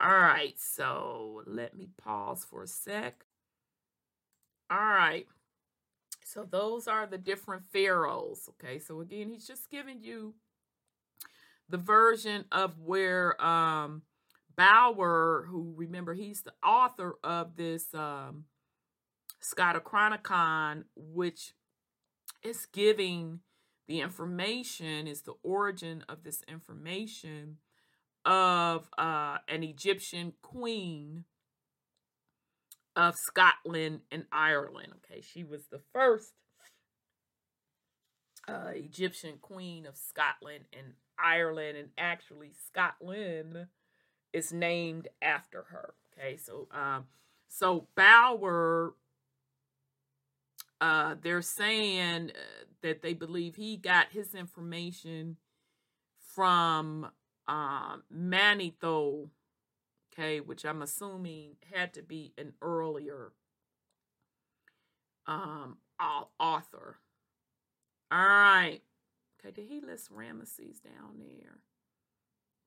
All 0.00 0.08
right, 0.10 0.58
so 0.58 1.42
let 1.46 1.76
me 1.76 1.88
pause 1.98 2.44
for 2.44 2.62
a 2.62 2.66
sec. 2.66 3.24
All 4.70 4.78
right. 4.78 5.26
So 6.26 6.42
those 6.42 6.88
are 6.88 7.06
the 7.06 7.18
different 7.18 7.62
pharaohs. 7.72 8.48
Okay, 8.50 8.80
so 8.80 9.00
again, 9.00 9.30
he's 9.30 9.46
just 9.46 9.70
giving 9.70 10.02
you 10.02 10.34
the 11.68 11.76
version 11.76 12.46
of 12.50 12.80
where 12.80 13.40
um 13.42 14.02
Bower, 14.56 15.46
who 15.48 15.74
remember 15.76 16.14
he's 16.14 16.42
the 16.42 16.54
author 16.66 17.14
of 17.22 17.54
this 17.56 17.94
um 17.94 18.46
Chronicon, 19.40 20.84
which 20.96 21.52
is 22.42 22.66
giving 22.66 23.40
the 23.86 24.00
information, 24.00 25.06
is 25.06 25.22
the 25.22 25.34
origin 25.44 26.04
of 26.08 26.24
this 26.24 26.42
information 26.48 27.58
of 28.24 28.90
uh, 28.98 29.38
an 29.46 29.62
Egyptian 29.62 30.32
queen 30.42 31.24
of 32.96 33.14
Scotland 33.14 34.00
and 34.10 34.24
Ireland. 34.32 34.94
Okay, 35.04 35.20
she 35.20 35.44
was 35.44 35.66
the 35.66 35.80
first 35.92 36.32
uh, 38.48 38.70
Egyptian 38.74 39.34
queen 39.40 39.86
of 39.86 39.96
Scotland 39.96 40.64
and 40.72 40.94
Ireland, 41.18 41.76
and 41.76 41.90
actually 41.98 42.52
Scotland 42.66 43.66
is 44.32 44.52
named 44.52 45.08
after 45.20 45.64
her. 45.70 45.94
Okay, 46.18 46.36
so 46.36 46.68
um, 46.72 47.04
so 47.48 47.86
Bower, 47.94 48.94
uh, 50.80 51.14
they're 51.20 51.42
saying 51.42 52.30
uh, 52.30 52.64
that 52.82 53.02
they 53.02 53.12
believe 53.12 53.56
he 53.56 53.76
got 53.76 54.06
his 54.10 54.34
information 54.34 55.36
from 56.34 57.10
um, 57.48 58.02
Manetho, 58.14 59.28
okay, 60.16 60.40
which 60.40 60.64
I'm 60.64 60.82
assuming 60.82 61.56
had 61.72 61.94
to 61.94 62.02
be 62.02 62.32
an 62.38 62.54
earlier 62.62 63.32
um, 65.26 65.78
author. 66.40 66.98
All 68.10 68.18
right. 68.18 68.80
Okay, 69.40 69.52
did 69.52 69.68
he 69.68 69.80
list 69.80 70.10
Ramesses 70.12 70.82
down 70.82 71.18
there? 71.18 71.58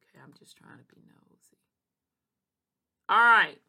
Okay, 0.04 0.22
I'm 0.24 0.34
just 0.38 0.58
trying 0.58 0.78
to 0.78 0.96
be 0.96 1.02
nosy. 1.02 1.58
All 3.08 3.18
right. 3.18 3.60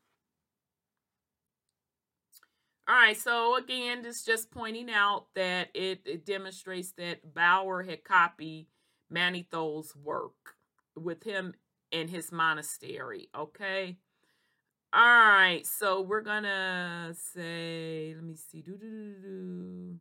All 2.88 2.96
right, 2.96 3.16
so 3.16 3.56
again, 3.56 4.02
this 4.02 4.24
just 4.24 4.50
pointing 4.50 4.90
out 4.90 5.26
that 5.36 5.68
it, 5.74 6.00
it 6.04 6.26
demonstrates 6.26 6.90
that 6.92 7.34
Bower 7.34 7.84
had 7.84 8.02
copied 8.02 8.66
Manetho's 9.12 9.94
work 9.94 10.56
with 10.96 11.22
him 11.22 11.54
in 11.90 12.08
his 12.08 12.32
monastery. 12.32 13.28
Okay. 13.36 13.96
All 14.92 15.02
right. 15.02 15.62
So 15.64 16.00
we're 16.00 16.20
gonna 16.22 17.14
say, 17.14 18.12
let 18.14 18.24
me 18.24 18.36
see. 18.36 18.62
Do 18.62 18.76
do 18.76 18.88
do 18.88 19.14
do. 19.22 20.00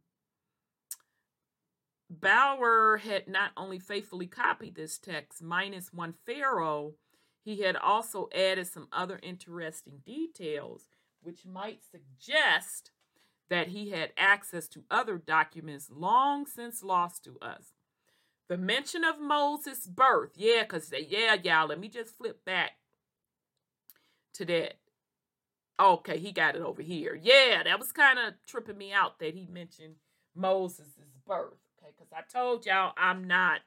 Bower 2.10 2.98
had 2.98 3.28
not 3.28 3.52
only 3.56 3.78
faithfully 3.78 4.26
copied 4.26 4.76
this 4.76 4.98
text, 4.98 5.44
minus 5.44 5.94
one 5.94 6.16
pharaoh, 6.26 6.96
he 7.44 7.62
had 7.62 7.76
also 7.76 8.30
added 8.36 8.68
some 8.68 8.88
other 8.92 9.20
interesting 9.22 10.02
details, 10.06 10.86
which 11.22 11.46
might 11.46 11.82
suggest 11.84 12.92
that 13.50 13.70
he 13.70 13.92
had 13.92 14.14
access 14.18 14.68
to 14.70 14.84
other 14.90 15.18
documents 15.18 15.90
long 15.92 16.46
since 16.46 16.84
lost 16.84 17.24
to 17.26 17.38
us. 17.42 17.74
The 18.50 18.58
mention 18.58 19.04
of 19.04 19.22
Moses' 19.22 19.86
birth. 19.86 20.32
Yeah, 20.36 20.64
because, 20.64 20.92
yeah, 21.08 21.36
y'all, 21.42 21.68
let 21.68 21.80
me 21.80 21.88
just 21.88 22.18
flip 22.18 22.44
back 22.44 22.72
to 24.34 24.46
that. 24.46 24.74
Okay, 25.80 26.18
he 26.18 26.32
got 26.32 26.56
it 26.56 26.62
over 26.62 26.82
here. 26.82 27.18
Yeah, 27.22 27.62
that 27.64 27.80
was 27.80 27.92
kind 27.92 28.18
of 28.20 28.34
tripping 28.48 28.78
me 28.78 28.92
out 28.92 29.20
that 29.20 29.36
he 29.36 29.46
mentioned 29.46 29.96
Moses' 30.36 30.98
birth. 31.28 31.54
Okay, 31.80 31.94
because 31.96 32.12
I 32.12 32.22
told 32.30 32.66
y'all 32.66 32.94
I'm 32.98 33.26
not, 33.26 33.62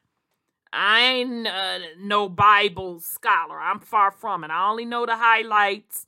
I 0.72 1.00
ain't 1.00 1.46
uh, 1.46 1.78
no 2.00 2.28
Bible 2.28 2.98
scholar. 2.98 3.60
I'm 3.60 3.78
far 3.78 4.10
from 4.10 4.42
it. 4.42 4.50
I 4.50 4.68
only 4.68 4.84
know 4.84 5.06
the 5.06 5.16
highlights. 5.16 6.06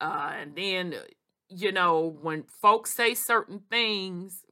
Uh, 0.00 0.32
and 0.40 0.56
then, 0.56 0.94
you 1.48 1.70
know, 1.70 2.18
when 2.20 2.42
folks 2.42 2.92
say 2.92 3.14
certain 3.14 3.60
things, 3.70 4.42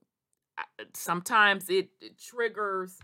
sometimes 0.94 1.68
it, 1.68 1.90
it 2.00 2.18
triggers 2.18 2.98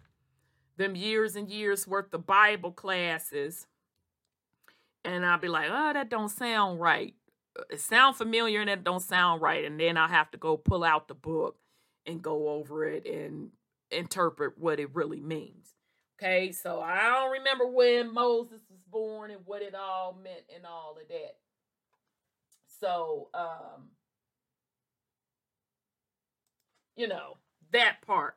them 0.76 0.94
years 0.94 1.36
and 1.36 1.49
years 1.49 1.86
worth 1.86 2.12
of 2.14 2.26
Bible 2.26 2.72
classes. 2.72 3.66
And 5.05 5.24
I'll 5.24 5.38
be 5.38 5.49
like, 5.49 5.68
oh, 5.70 5.92
that 5.92 6.11
don't 6.11 6.28
sound 6.28 6.80
right. 6.80 7.14
Uh, 7.59 7.64
it 7.70 7.80
sound 7.80 8.16
familiar 8.16 8.61
and 8.61 8.70
it 8.70 8.84
don't 8.84 9.01
sound 9.01 9.42
right. 9.42 9.64
And 9.64 9.78
then 9.78 9.96
I 9.96 10.09
have 10.09 10.30
to 10.32 10.38
go 10.38 10.57
pull 10.57 10.84
out 10.84 11.09
the 11.09 11.14
book 11.14 11.57
and 12.07 12.22
go 12.22 12.49
over 12.49 12.84
it 12.84 13.07
and 13.07 13.51
interpret 13.90 14.59
what 14.59 14.80
it 14.80 14.94
really 14.94 15.20
means. 15.20 15.74
Okay, 16.20 16.51
so 16.51 16.80
I 16.80 17.03
don't 17.11 17.30
remember 17.30 17.66
when 17.68 18.12
Moses 18.12 18.61
was 18.68 18.80
born 18.90 19.30
and 19.30 19.40
what 19.44 19.62
it 19.62 19.74
all 19.74 20.18
meant 20.20 20.42
and 20.55 20.66
all 20.66 20.96
of 21.01 21.07
that. 21.09 21.36
So, 22.80 23.28
um, 23.34 23.90
you 26.99 27.07
know, 27.07 27.36
that 27.72 28.03
part. 28.05 28.34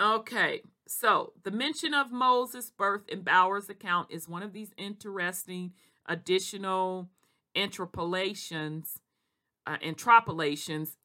Okay, 0.00 0.62
so 0.88 1.32
the 1.44 1.52
mention 1.52 1.94
of 1.94 2.10
Moses' 2.10 2.72
birth 2.76 3.08
in 3.08 3.22
Bower's 3.22 3.70
account 3.70 4.08
is 4.10 4.28
one 4.28 4.42
of 4.42 4.52
these 4.52 4.72
interesting 4.76 5.72
additional 6.06 7.08
interpolations, 7.54 8.98
uh, 9.64 9.76
interpolations, 9.80 10.96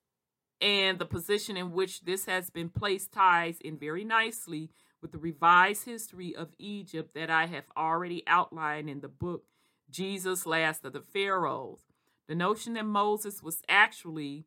and 0.60 0.97
the 0.97 1.05
position 1.05 1.55
in 1.55 1.72
which 1.72 2.01
this 2.01 2.26
has 2.26 2.49
been 2.49 2.70
placed 2.70 3.12
ties 3.12 3.60
in 3.62 3.78
very 3.78 4.03
nicely 4.03 4.72
with 5.03 5.12
the 5.12 5.20
revised 5.20 5.86
history 5.86 6.36
of 6.36 6.49
Egypt 6.57 7.14
that 7.14 7.30
I 7.30 7.45
have 7.45 7.66
already 7.78 8.24
outlined 8.26 8.89
in 8.89 9.01
the 9.01 9.07
book 9.07 9.43
Jesus 9.91 10.47
Last 10.47 10.84
of 10.84 10.93
the 10.93 11.01
Pharaohs. 11.01 11.82
The 12.28 12.36
notion 12.36 12.74
that 12.74 12.86
Moses 12.86 13.43
was 13.43 13.62
actually 13.70 14.45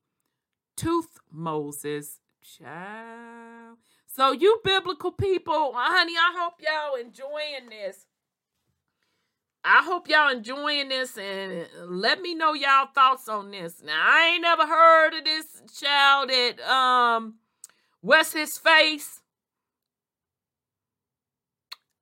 Tooth 0.76 1.18
Moses 1.30 2.18
Child. 2.42 3.78
So 4.06 4.32
you 4.32 4.60
biblical 4.64 5.12
people, 5.12 5.72
honey, 5.74 6.12
I 6.12 6.34
hope 6.38 6.60
y'all 6.60 6.96
enjoying 6.96 7.70
this. 7.70 8.06
I 9.64 9.82
hope 9.84 10.08
y'all 10.08 10.30
enjoying 10.30 10.88
this 10.88 11.16
and 11.16 11.66
let 11.86 12.20
me 12.20 12.34
know 12.34 12.52
y'all 12.52 12.88
thoughts 12.92 13.28
on 13.28 13.52
this. 13.52 13.80
Now 13.82 13.94
I 13.96 14.32
ain't 14.32 14.42
never 14.42 14.66
heard 14.66 15.14
of 15.14 15.24
this 15.24 15.62
child 15.80 16.30
that 16.30 16.60
um 16.68 17.36
what's 18.00 18.32
his 18.32 18.58
face? 18.58 19.20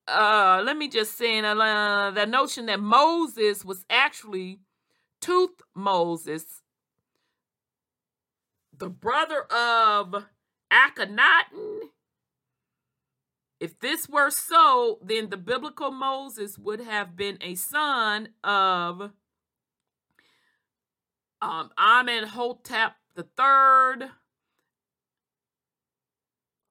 Uh 0.08 0.62
let 0.64 0.78
me 0.78 0.88
just 0.88 1.18
say 1.18 1.38
uh, 1.40 2.10
the 2.10 2.26
notion 2.26 2.66
that 2.66 2.80
Moses 2.80 3.62
was 3.62 3.84
actually 3.90 4.60
Tooth 5.20 5.60
Moses 5.74 6.59
the 8.80 8.88
brother 8.88 9.42
of 9.42 10.24
Akhenaten. 10.72 11.90
If 13.60 13.78
this 13.78 14.08
were 14.08 14.30
so, 14.30 14.98
then 15.02 15.28
the 15.28 15.36
biblical 15.36 15.90
Moses 15.90 16.58
would 16.58 16.80
have 16.80 17.14
been 17.14 17.36
a 17.42 17.54
son 17.54 18.30
of 18.42 19.12
um, 21.42 21.70
Amenhotep 21.78 22.94
the 23.14 23.24
third. 23.36 24.10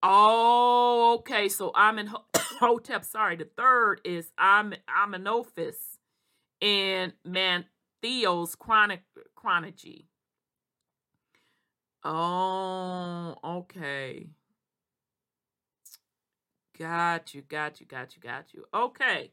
Oh, 0.01 1.17
okay. 1.19 1.47
So 1.47 1.71
Amenhotep, 1.75 3.05
sorry, 3.05 3.35
the 3.35 3.49
third 3.55 4.01
is 4.03 4.31
Am- 4.39 4.73
Amenophis 4.89 5.99
in 6.59 7.13
Manetho's 7.23 8.55
chronology. 8.55 10.08
Oh, 12.03 13.35
okay. 13.43 14.27
Got 16.77 17.33
you, 17.33 17.41
got 17.41 17.81
you, 17.81 17.85
got 17.85 18.15
you, 18.15 18.21
got 18.21 18.53
you. 18.53 18.65
Okay. 18.73 19.31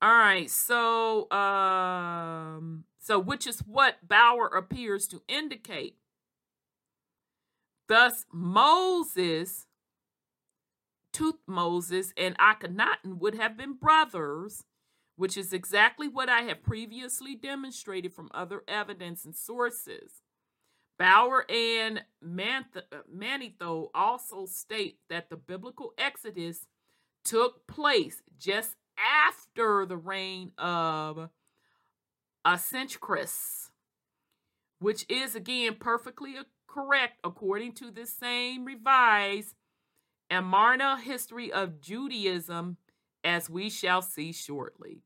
All 0.00 0.10
right, 0.10 0.50
so 0.50 1.30
um 1.30 2.84
so 2.98 3.18
which 3.18 3.46
is 3.46 3.60
what 3.60 4.06
Bower 4.06 4.46
appears 4.46 5.06
to 5.08 5.22
indicate. 5.28 5.96
Thus 7.88 8.24
Moses 8.32 9.66
Tooth 11.12 11.36
Moses 11.46 12.12
and 12.16 12.36
Akhenaten 12.38 13.18
would 13.18 13.36
have 13.36 13.56
been 13.56 13.72
brothers, 13.72 14.64
which 15.16 15.36
is 15.36 15.52
exactly 15.52 16.08
what 16.08 16.28
I 16.28 16.42
have 16.42 16.62
previously 16.62 17.34
demonstrated 17.34 18.12
from 18.12 18.30
other 18.32 18.62
evidence 18.68 19.24
and 19.24 19.34
sources. 19.34 20.22
Bower 20.98 21.44
and 21.50 22.02
Manetho 22.24 23.84
uh, 23.84 23.86
also 23.94 24.46
state 24.46 24.98
that 25.10 25.28
the 25.28 25.36
biblical 25.36 25.92
Exodus 25.98 26.66
took 27.24 27.66
place 27.66 28.22
just 28.38 28.76
after 28.98 29.84
the 29.84 29.96
reign 29.96 30.52
of 30.56 31.28
Asenchris, 32.46 33.70
which 34.78 35.04
is 35.08 35.34
again 35.34 35.76
perfectly 35.78 36.36
correct 36.66 37.18
according 37.24 37.72
to 37.72 37.90
this 37.90 38.12
same 38.12 38.64
revised 38.64 39.54
Amarna 40.30 40.98
history 41.00 41.52
of 41.52 41.80
Judaism, 41.80 42.78
as 43.22 43.50
we 43.50 43.70
shall 43.70 44.02
see 44.02 44.32
shortly. 44.32 45.02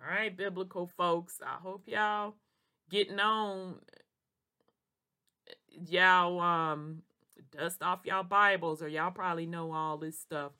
All 0.00 0.10
right, 0.10 0.36
biblical 0.36 0.86
folks. 0.86 1.40
I 1.44 1.56
hope 1.62 1.84
y'all 1.86 2.34
getting 2.90 3.18
on. 3.18 3.76
Y'all 5.88 6.40
um 6.40 7.02
dust 7.50 7.82
off 7.82 8.00
y'all 8.04 8.22
Bibles, 8.22 8.82
or 8.82 8.88
y'all 8.88 9.10
probably 9.10 9.46
know 9.46 9.72
all 9.72 9.96
this 9.96 10.20
stuff 10.20 10.52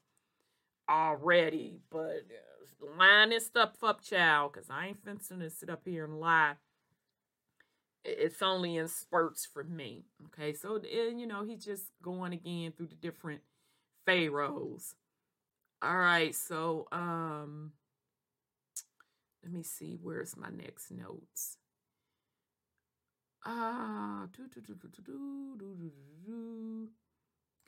already. 0.89 1.81
But 1.91 2.25
uh, 2.31 2.97
line 2.99 3.31
this 3.31 3.47
stuff 3.47 3.73
up, 3.83 4.03
child, 4.03 4.53
because 4.53 4.71
I 4.71 4.89
ain't 4.89 5.05
fencing 5.05 5.41
to 5.41 5.51
sit 5.51 5.69
up 5.69 5.83
here 5.85 6.05
and 6.05 6.19
lie. 6.19 6.55
It's 8.05 8.43
only 8.43 8.77
in 8.77 8.89
spurts 8.89 9.47
for 9.47 9.65
me. 9.65 10.05
Okay, 10.27 10.55
so 10.55 10.77
and, 10.77 11.21
you 11.21 11.27
know 11.27 11.45
he's 11.45 11.65
just 11.65 11.91
going 12.03 12.33
again 12.33 12.73
through 12.73 12.89
the 12.89 12.95
different 12.95 13.43
pharaohs. 14.07 14.95
All 15.83 15.97
right, 15.97 16.35
so 16.35 16.89
um, 16.93 17.73
let 19.43 19.53
me 19.53 19.63
see. 19.63 19.99
Where's 20.01 20.37
my 20.37 20.51
next 20.51 20.91
notes? 20.91 21.59
Ah, 23.45 24.25
okay, 24.35 24.45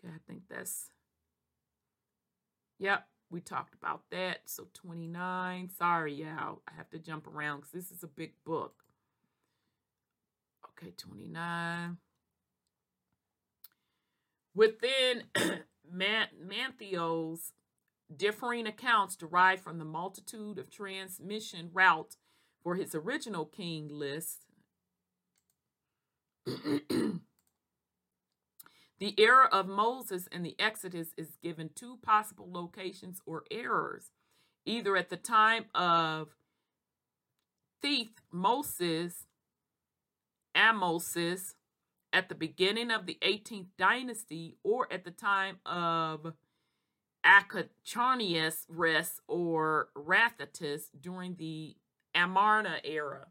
I 0.04 0.18
think 0.26 0.42
that's 0.48 0.90
Yep, 2.78 3.06
we 3.30 3.40
talked 3.40 3.74
about 3.74 4.02
that. 4.10 4.40
So 4.46 4.68
29. 4.74 5.70
Sorry, 5.70 6.14
y'all. 6.14 6.62
I 6.68 6.74
have 6.76 6.90
to 6.90 6.98
jump 6.98 7.26
around 7.26 7.58
because 7.58 7.72
this 7.72 7.90
is 7.90 8.02
a 8.02 8.08
big 8.08 8.32
book. 8.44 8.84
Okay, 10.70 10.92
29. 10.96 11.96
Within 14.54 15.22
Man- 15.90 16.28
Manetho's 16.44 17.52
differing 18.14 18.66
accounts 18.66 19.16
derived 19.16 19.62
from 19.62 19.78
the 19.78 19.84
multitude 19.84 20.58
of 20.58 20.70
transmission 20.70 21.70
routes 21.72 22.16
for 22.62 22.76
his 22.76 22.94
original 22.94 23.46
king 23.46 23.88
list. 23.90 24.46
The 28.98 29.14
era 29.18 29.48
of 29.52 29.68
Moses 29.68 30.26
and 30.32 30.44
the 30.44 30.56
Exodus 30.58 31.08
is 31.18 31.36
given 31.42 31.70
two 31.74 31.98
possible 32.02 32.50
locations 32.50 33.20
or 33.26 33.44
errors, 33.50 34.10
either 34.64 34.96
at 34.96 35.10
the 35.10 35.18
time 35.18 35.66
of 35.74 36.34
Thief 37.82 38.08
Moses, 38.32 39.26
Amosis, 40.56 41.54
at 42.12 42.28
the 42.28 42.34
beginning 42.34 42.90
of 42.90 43.06
the 43.06 43.18
18th 43.22 43.68
dynasty, 43.78 44.56
or 44.62 44.90
at 44.92 45.04
the 45.04 45.10
time 45.10 45.58
of 45.66 46.32
Acharnius 47.24 48.66
Res 48.68 49.20
or 49.26 49.88
Rathatus 49.96 50.84
during 50.98 51.36
the 51.36 51.76
Amarna 52.14 52.78
era. 52.84 53.26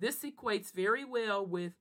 This 0.00 0.24
equates 0.24 0.72
very 0.72 1.04
well 1.04 1.44
with 1.46 1.74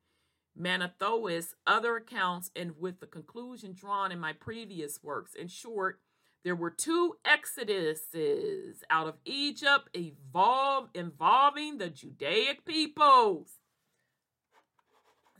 Manetho's 0.60 1.56
other 1.66 1.98
accounts, 1.98 2.52
and 2.56 2.80
with 2.80 3.00
the 3.00 3.08
conclusion 3.08 3.74
drawn 3.74 4.12
in 4.12 4.20
my 4.20 4.34
previous 4.34 5.02
works. 5.02 5.34
In 5.34 5.48
short, 5.48 6.00
there 6.44 6.56
were 6.56 6.70
two 6.70 7.16
exoduses 7.26 8.84
out 8.90 9.08
of 9.08 9.16
Egypt 9.26 9.90
evolve, 9.96 10.90
involving 10.94 11.78
the 11.78 11.90
Judaic 11.90 12.66
peoples. 12.66 13.60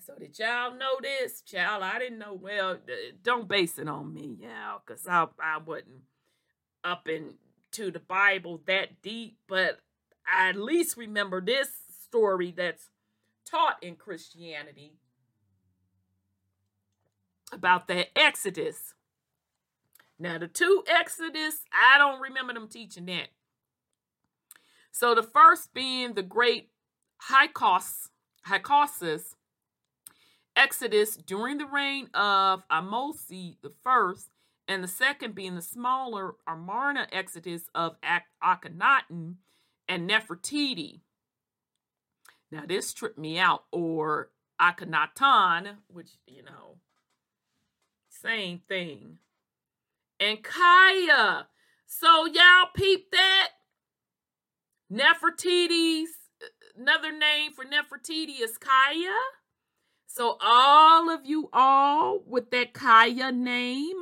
So 0.06 0.16
did 0.20 0.38
y'all 0.38 0.76
know 0.76 1.00
this? 1.02 1.42
Child, 1.42 1.84
I 1.84 1.98
didn't 1.98 2.20
know. 2.20 2.34
Well, 2.34 2.78
don't 3.24 3.48
base 3.48 3.80
it 3.80 3.88
on 3.88 4.14
me, 4.14 4.38
y'all, 4.42 4.82
because 4.86 5.08
I, 5.08 5.28
I 5.42 5.60
wasn't 5.60 6.02
up 6.84 7.08
into 7.08 7.90
the 7.90 8.00
Bible 8.00 8.62
that 8.66 9.02
deep, 9.02 9.38
but 9.48 9.80
I 10.28 10.50
at 10.50 10.58
least 10.58 10.98
remember 10.98 11.40
this 11.40 11.70
story 12.04 12.54
that's 12.56 12.90
taught 13.50 13.82
in 13.82 13.96
Christianity 13.96 14.94
about 17.54 17.88
that 17.88 18.08
Exodus. 18.18 18.96
Now, 20.20 20.38
the 20.38 20.48
two 20.48 20.84
Exodus, 20.88 21.62
I 21.72 21.98
don't 21.98 22.20
remember 22.20 22.54
them 22.54 22.68
teaching 22.68 23.06
that. 23.06 23.30
So 24.92 25.16
the 25.16 25.24
first 25.24 25.74
being 25.74 26.14
the 26.14 26.24
great 26.24 26.72
Hyksos, 27.22 28.10
Hyksos 28.44 29.36
Exodus 30.56 31.16
during 31.16 31.58
the 31.58 31.66
reign 31.66 32.10
of 32.14 32.68
Amosi 32.70 33.58
the 33.62 33.72
first, 33.84 34.30
and 34.68 34.84
the 34.84 34.88
second 34.88 35.36
being 35.36 35.56
the 35.56 35.62
smaller 35.62 36.36
Amarna 36.48 37.08
Exodus 37.12 37.64
of 37.76 37.98
Akhenaten 38.02 39.36
and 39.88 40.10
Nefertiti. 40.10 41.02
Now 42.52 42.64
this 42.68 42.94
tripped 42.94 43.18
me 43.18 43.40
out, 43.40 43.66
or 43.72 44.30
Akhenaton, 44.62 45.78
which 45.88 46.12
you 46.28 46.44
know 46.44 46.78
same 48.10 48.62
thing. 48.68 49.18
And 50.20 50.42
Kaya. 50.42 51.48
So 51.86 52.26
y'all 52.26 52.70
peep 52.74 53.12
that? 53.12 53.50
Nefertiti's 54.92 56.10
uh, 56.42 56.48
another 56.80 57.12
name 57.12 57.52
for 57.52 57.66
Nefertiti 57.66 58.42
is 58.42 58.58
Kaya. 58.58 59.14
So 60.16 60.38
all 60.42 61.10
of 61.10 61.22
you 61.26 61.50
all 61.52 62.20
with 62.26 62.52
that 62.52 62.74
Kaya 62.74 63.32
name, 63.32 63.98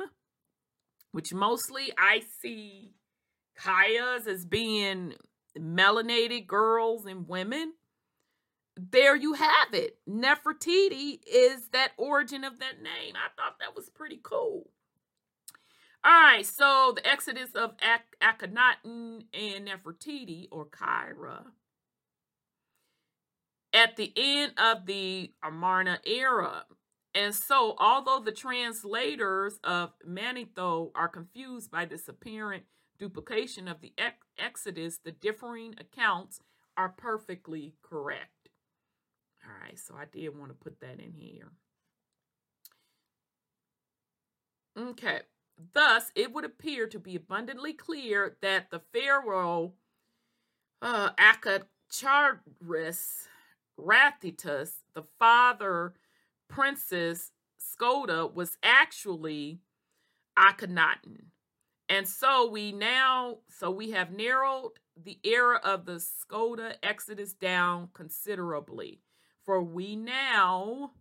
which 1.12 1.34
mostly 1.34 1.94
I 1.98 2.24
see 2.42 2.92
Kayas 3.58 4.28
as 4.28 4.46
being 4.46 5.14
melanated 5.58 6.48
girls 6.48 7.06
and 7.06 7.28
women 7.28 7.74
there 8.78 9.16
you 9.16 9.34
have 9.34 9.74
it. 9.74 9.98
Nefertiti 10.10 11.20
is 11.28 11.68
that 11.74 11.92
origin 11.98 12.44
of 12.44 12.60
that 12.60 12.82
name. 12.82 13.14
I 13.16 13.30
thought 13.36 13.60
that 13.60 13.76
was 13.76 13.90
pretty 13.90 14.20
cool. 14.24 14.70
All 16.04 16.12
right, 16.12 16.46
so 16.46 16.94
the 16.96 17.08
exodus 17.08 17.52
of 17.54 17.76
Ak- 17.82 18.16
Akhenaten 18.22 19.26
and 19.34 19.68
Nefertiti, 19.68 20.48
or 20.52 20.66
Kyra, 20.66 21.44
at 23.74 23.96
the 23.96 24.12
end 24.16 24.54
of 24.58 24.86
the 24.86 25.32
Amarna 25.44 26.00
era. 26.06 26.66
And 27.14 27.36
so, 27.36 27.76
although 27.78 28.22
the 28.24 28.32
translators 28.32 29.60
of 29.64 29.92
Manetho 30.08 30.92
are 30.96 31.10
confused 31.10 31.70
by 31.70 31.86
this 31.86 32.08
apparent 32.08 32.64
duplication 32.98 33.68
of 33.68 33.82
the 33.82 33.94
ex- 33.98 34.26
Exodus, 34.38 35.00
the 35.04 35.12
differing 35.12 35.76
accounts 35.78 36.40
are 36.78 36.90
perfectly 36.90 37.76
correct. 37.82 38.50
All 39.44 39.52
right, 39.62 39.78
so 39.78 39.96
I 39.96 40.06
did 40.06 40.38
want 40.38 40.52
to 40.52 40.56
put 40.56 40.80
that 40.80 41.00
in 41.00 41.14
here. 41.14 41.52
Okay, 44.78 45.22
thus 45.74 46.12
it 46.16 46.32
would 46.32 46.46
appear 46.46 46.88
to 46.88 47.00
be 47.00 47.16
abundantly 47.16 47.74
clear 47.74 48.38
that 48.42 48.72
the 48.72 48.82
Pharaoh 48.94 49.74
uh, 50.82 51.10
Akacharis 51.14 53.28
Rathitus, 53.82 54.72
the 54.94 55.04
father 55.20 55.94
princess 56.48 57.32
Scota, 57.60 58.34
was 58.34 58.58
actually 58.64 59.60
Akhenaten. 60.38 61.26
And 61.90 62.08
so 62.08 62.50
we 62.50 62.72
now, 62.72 63.40
so 63.50 63.70
we 63.70 63.92
have 63.92 64.12
narrowed 64.12 64.72
the 65.02 65.20
era 65.24 65.60
of 65.64 65.86
the 65.86 66.02
Scota 66.02 66.76
Exodus 66.84 67.34
down 67.34 67.90
considerably 67.94 69.02
for 69.46 69.62
we 69.62 69.96
now 69.96 70.92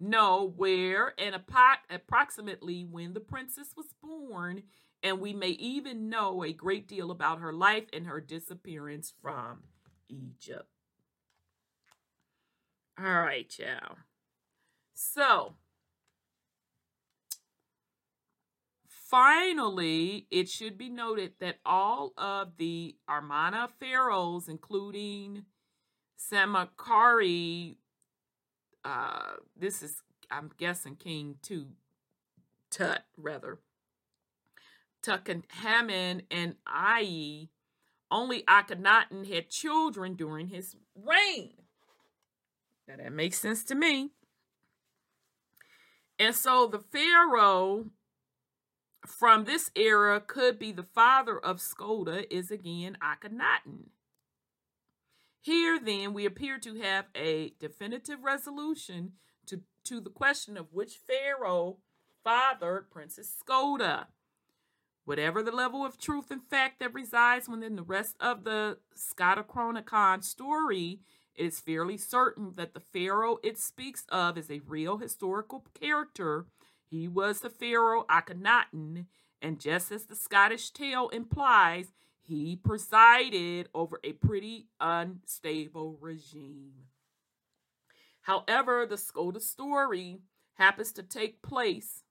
know 0.00 0.52
where 0.56 1.14
and 1.18 1.34
approximately 1.34 2.84
when 2.84 3.14
the 3.14 3.20
princess 3.20 3.68
was 3.76 3.86
born 4.02 4.62
and 5.02 5.20
we 5.20 5.32
may 5.32 5.50
even 5.50 6.08
know 6.08 6.42
a 6.42 6.52
great 6.52 6.88
deal 6.88 7.10
about 7.10 7.40
her 7.40 7.52
life 7.52 7.84
and 7.92 8.06
her 8.06 8.20
disappearance 8.20 9.12
from 9.22 9.62
Egypt. 10.08 10.73
All 12.96 13.22
right, 13.22 13.52
y'all. 13.58 13.96
So, 14.94 15.54
finally, 18.86 20.28
it 20.30 20.48
should 20.48 20.78
be 20.78 20.88
noted 20.88 21.32
that 21.40 21.56
all 21.66 22.12
of 22.16 22.56
the 22.56 22.94
Amarna 23.08 23.68
pharaohs, 23.80 24.48
including 24.48 25.44
Smenkhkare, 26.16 27.74
uh, 28.84 29.32
this 29.56 29.82
is, 29.82 30.00
I'm 30.30 30.52
guessing, 30.56 30.94
King 30.94 31.36
Tut, 31.42 31.66
Tut 32.70 33.02
rather, 33.16 33.58
Tutankhamun 35.02 36.22
and 36.30 36.54
Ai, 36.64 37.48
only 38.08 38.44
Akhenaten 38.44 39.32
had 39.32 39.50
children 39.50 40.14
during 40.14 40.46
his 40.46 40.76
reign. 40.94 41.63
Now 42.86 42.96
that 42.96 43.12
makes 43.12 43.38
sense 43.38 43.64
to 43.64 43.74
me. 43.74 44.10
And 46.18 46.34
so 46.34 46.66
the 46.66 46.78
Pharaoh 46.78 47.86
from 49.06 49.44
this 49.44 49.70
era 49.74 50.20
could 50.20 50.58
be 50.58 50.72
the 50.72 50.82
father 50.82 51.38
of 51.38 51.58
Scota 51.58 52.26
is 52.30 52.50
again 52.50 52.96
Akhenaten. 53.02 53.90
Here, 55.40 55.78
then, 55.78 56.14
we 56.14 56.24
appear 56.24 56.58
to 56.60 56.80
have 56.80 57.04
a 57.14 57.52
definitive 57.60 58.24
resolution 58.24 59.12
to, 59.46 59.60
to 59.84 60.00
the 60.00 60.08
question 60.08 60.56
of 60.56 60.72
which 60.72 61.00
Pharaoh 61.06 61.76
fathered 62.22 62.90
Princess 62.90 63.30
Scota. 63.46 64.06
Whatever 65.04 65.42
the 65.42 65.52
level 65.52 65.84
of 65.84 65.98
truth 65.98 66.30
and 66.30 66.42
fact 66.42 66.80
that 66.80 66.94
resides 66.94 67.46
within 67.46 67.76
the 67.76 67.82
rest 67.82 68.16
of 68.20 68.44
the 68.44 68.78
Scotichronicon 68.96 70.24
story, 70.24 71.00
it 71.36 71.44
is 71.46 71.60
fairly 71.60 71.96
certain 71.96 72.52
that 72.56 72.74
the 72.74 72.80
Pharaoh 72.80 73.38
it 73.42 73.58
speaks 73.58 74.04
of 74.08 74.38
is 74.38 74.50
a 74.50 74.60
real 74.66 74.98
historical 74.98 75.64
character. 75.78 76.46
He 76.84 77.08
was 77.08 77.40
the 77.40 77.50
Pharaoh 77.50 78.04
Akhenaten, 78.08 79.06
and 79.42 79.60
just 79.60 79.90
as 79.90 80.04
the 80.04 80.16
Scottish 80.16 80.70
tale 80.70 81.08
implies, 81.08 81.92
he 82.20 82.56
presided 82.56 83.68
over 83.74 84.00
a 84.02 84.12
pretty 84.12 84.68
unstable 84.80 85.98
regime. 86.00 86.86
However, 88.22 88.86
the 88.86 88.96
Scota 88.96 89.40
story 89.40 90.20
happens 90.54 90.92
to 90.92 91.02
take 91.02 91.42
place 91.42 92.04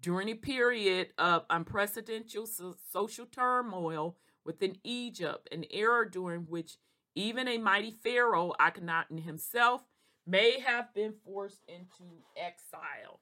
during 0.00 0.28
a 0.28 0.34
period 0.34 1.08
of 1.18 1.44
unprecedented 1.50 2.48
social 2.92 3.26
turmoil 3.26 4.16
within 4.44 4.76
Egypt, 4.84 5.48
an 5.52 5.64
era 5.70 6.08
during 6.08 6.42
which 6.42 6.76
even 7.14 7.48
a 7.48 7.58
mighty 7.58 7.90
Pharaoh, 7.90 8.52
Akhenaten 8.60 9.22
himself, 9.24 9.82
may 10.26 10.60
have 10.60 10.94
been 10.94 11.14
forced 11.24 11.62
into 11.66 12.22
exile. 12.36 13.20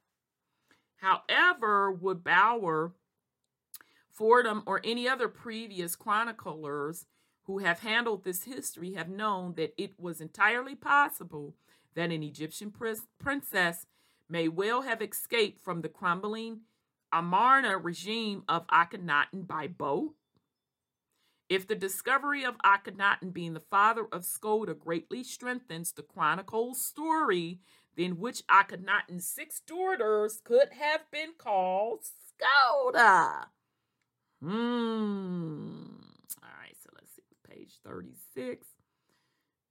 However, 0.97 1.93
would 1.93 2.25
Bower, 2.25 2.93
Fordun, 4.19 4.63
or 4.67 4.81
any 4.85 5.09
other 5.09 5.29
previous 5.29 5.95
chroniclers 5.95 7.07
who 7.45 7.59
have 7.59 7.81
handled 7.81 8.25
this 8.25 8.45
history 8.45 8.93
have 8.95 9.09
known 9.09 9.55
that 9.55 9.73
it 9.81 9.99
was 9.99 10.21
entirely 10.21 10.75
possible 10.75 11.55
that 11.95 12.11
an 12.11 12.23
Egyptian 12.23 12.73
princess 13.19 13.87
may 14.29 14.49
well 14.49 14.83
have 14.83 15.01
escaped 15.01 15.61
from 15.61 15.81
the 15.81 15.89
crumbling 15.89 16.61
Amarna 17.13 17.79
regime 17.79 18.43
of 18.49 18.67
Akhenaten 18.67 19.47
by 19.47 19.67
boat? 19.67 20.15
If 21.49 21.67
the 21.67 21.75
discovery 21.75 22.45
of 22.45 22.59
Akhenaten 22.59 23.33
being 23.33 23.55
the 23.55 23.61
father 23.61 24.07
of 24.13 24.23
Scota 24.23 24.79
greatly 24.79 25.25
strengthens 25.25 25.93
the 25.93 26.03
chronicle's 26.03 26.85
story, 26.85 27.61
then 27.97 28.19
which 28.19 28.47
Akhenaten's 28.49 29.27
six 29.27 29.61
daughters 29.61 30.41
could 30.45 30.69
have 30.79 31.11
been 31.11 31.31
called 31.39 32.01
Scota? 32.03 33.47
Hmm. 34.43 35.87
All 36.43 36.51
right, 36.61 36.77
so 36.83 36.91
let's 36.95 37.15
see, 37.17 37.23
page 37.49 37.73
36. 37.83 38.67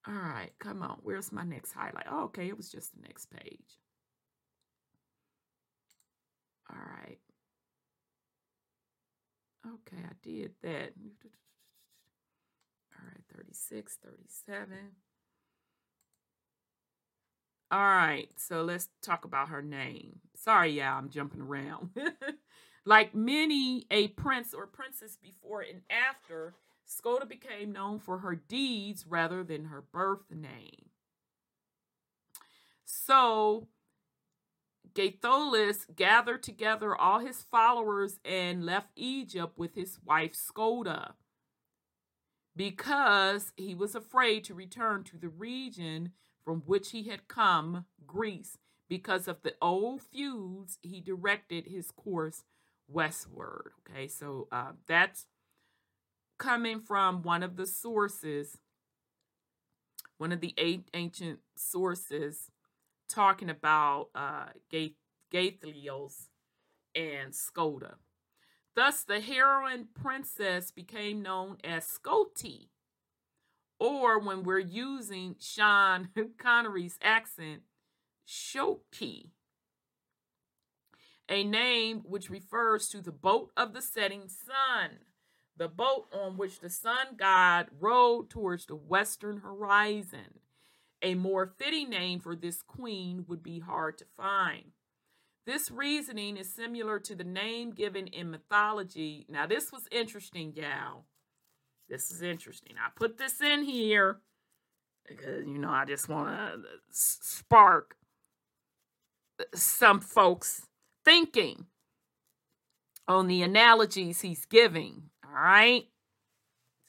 All 0.07 0.13
right, 0.13 0.51
come 0.59 0.81
on. 0.81 0.97
Where's 1.03 1.31
my 1.31 1.43
next 1.43 1.73
highlight? 1.73 2.07
Oh, 2.09 2.23
okay, 2.25 2.47
it 2.47 2.57
was 2.57 2.69
just 2.69 2.95
the 2.95 3.01
next 3.01 3.27
page. 3.27 3.77
All 6.69 6.77
right. 6.77 7.19
Okay, 9.65 10.03
I 10.03 10.13
did 10.23 10.51
that. 10.63 10.93
All 12.99 13.05
right, 13.07 13.23
36, 13.35 13.97
37. 14.03 14.77
All 17.69 17.79
right, 17.79 18.29
so 18.37 18.63
let's 18.63 18.87
talk 19.01 19.25
about 19.25 19.49
her 19.49 19.61
name. 19.61 20.19
Sorry, 20.35 20.71
yeah, 20.71 20.95
I'm 20.95 21.09
jumping 21.09 21.41
around. 21.41 21.89
like 22.85 23.13
many 23.13 23.85
a 23.91 24.07
prince 24.09 24.53
or 24.53 24.65
princess 24.65 25.17
before 25.21 25.61
and 25.61 25.81
after, 25.89 26.53
Scota 26.87 27.27
became 27.27 27.73
known 27.73 27.99
for 27.99 28.19
her 28.19 28.35
deeds 28.35 29.05
rather 29.07 29.43
than 29.43 29.65
her 29.65 29.81
birth 29.81 30.31
name. 30.31 30.89
So, 32.85 33.67
Gaetholus 34.93 35.85
gathered 35.93 36.43
together 36.43 36.95
all 36.95 37.19
his 37.19 37.43
followers 37.43 38.19
and 38.23 38.65
left 38.65 38.87
Egypt 38.95 39.57
with 39.57 39.75
his 39.75 39.99
wife 40.05 40.33
Scota 40.33 41.11
because 42.57 43.53
he 43.55 43.75
was 43.75 43.95
afraid 43.95 44.43
to 44.45 44.53
return 44.53 45.03
to 45.05 45.17
the 45.17 45.29
region 45.29 46.11
from 46.43 46.63
which 46.65 46.91
he 46.91 47.03
had 47.03 47.27
come, 47.27 47.85
Greece. 48.05 48.57
Because 48.89 49.27
of 49.27 49.41
the 49.43 49.53
old 49.61 50.01
feuds, 50.01 50.79
he 50.81 51.01
directed 51.01 51.67
his 51.67 51.91
course 51.91 52.43
westward. 52.87 53.71
Okay, 53.89 54.07
so 54.07 54.47
uh, 54.51 54.71
that's 54.87 55.27
coming 56.39 56.79
from 56.79 57.21
one 57.21 57.43
of 57.43 57.57
the 57.57 57.67
sources, 57.67 58.57
one 60.17 60.31
of 60.31 60.41
the 60.41 60.53
eight 60.57 60.89
ancient 60.93 61.39
sources 61.55 62.49
talking 63.09 63.49
about 63.49 64.07
uh, 64.15 64.47
and 66.95 67.33
Scota. 67.33 67.95
Thus, 68.77 69.03
the 69.03 69.19
heroine 69.19 69.87
princess 69.99 70.69
became 70.69 71.23
known 71.23 71.57
as 71.63 71.83
Scoti, 71.83 72.67
or 73.79 74.19
when 74.19 74.43
we're 74.43 74.59
using 74.59 75.35
Sean 75.39 76.09
Connery's 76.37 76.99
accent, 77.01 77.63
Shoki, 78.27 79.31
a 81.27 81.43
name 81.43 82.03
which 82.05 82.29
refers 82.29 82.87
to 82.89 83.01
the 83.01 83.11
boat 83.11 83.49
of 83.57 83.73
the 83.73 83.81
setting 83.81 84.29
sun, 84.29 84.99
the 85.57 85.67
boat 85.67 86.05
on 86.13 86.37
which 86.37 86.59
the 86.59 86.69
sun 86.69 87.15
god 87.17 87.69
rode 87.79 88.29
towards 88.29 88.67
the 88.67 88.75
western 88.75 89.37
horizon. 89.37 90.37
A 91.01 91.15
more 91.15 91.51
fitting 91.57 91.89
name 91.89 92.19
for 92.19 92.35
this 92.35 92.61
queen 92.61 93.25
would 93.27 93.41
be 93.41 93.57
hard 93.57 93.97
to 93.97 94.05
find. 94.15 94.73
This 95.47 95.71
reasoning 95.71 96.35
is 96.35 96.53
similar 96.53 96.99
to 96.99 97.15
the 97.15 97.23
name 97.23 97.71
given 97.71 98.07
in 98.07 98.29
mythology. 98.29 99.25
Now, 99.29 99.47
this 99.47 99.71
was 99.71 99.87
interesting, 99.93 100.51
y'all. 100.53 101.05
This 101.87 102.11
is 102.11 102.21
interesting. 102.21 102.73
I 102.77 102.89
put 102.93 103.17
this 103.17 103.39
in 103.39 103.63
here 103.63 104.17
because, 105.07 105.45
you 105.45 105.57
know, 105.57 105.69
I 105.69 105.85
just 105.85 106.09
want 106.09 106.27
to 106.27 106.59
spark 106.91 107.95
some 109.55 110.01
folks 110.01 110.67
thinking 111.05 111.67
on 113.07 113.27
the 113.27 113.41
analogies 113.41 114.19
he's 114.19 114.43
giving. 114.43 115.03
All 115.25 115.31
right. 115.31 115.85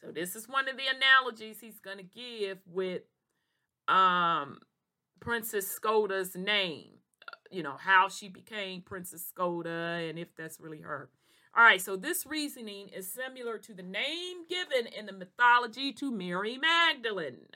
So, 0.02 0.10
this 0.10 0.34
is 0.34 0.48
one 0.48 0.68
of 0.68 0.76
the 0.76 0.96
analogies 0.96 1.60
he's 1.60 1.78
going 1.78 1.98
to 1.98 2.02
give 2.02 2.58
with 2.66 3.02
um, 3.86 4.58
Princess 5.20 5.68
Scota's 5.68 6.34
name 6.34 6.97
you 7.50 7.62
know, 7.62 7.76
how 7.78 8.08
she 8.08 8.28
became 8.28 8.82
Princess 8.82 9.32
Scota 9.32 10.08
and 10.08 10.18
if 10.18 10.34
that's 10.36 10.60
really 10.60 10.80
her. 10.80 11.08
All 11.56 11.64
right, 11.64 11.80
so 11.80 11.96
this 11.96 12.26
reasoning 12.26 12.88
is 12.88 13.12
similar 13.12 13.58
to 13.58 13.74
the 13.74 13.82
name 13.82 14.46
given 14.48 14.86
in 14.86 15.06
the 15.06 15.12
mythology 15.12 15.92
to 15.94 16.10
Mary 16.10 16.58
Magdalene. 16.58 17.48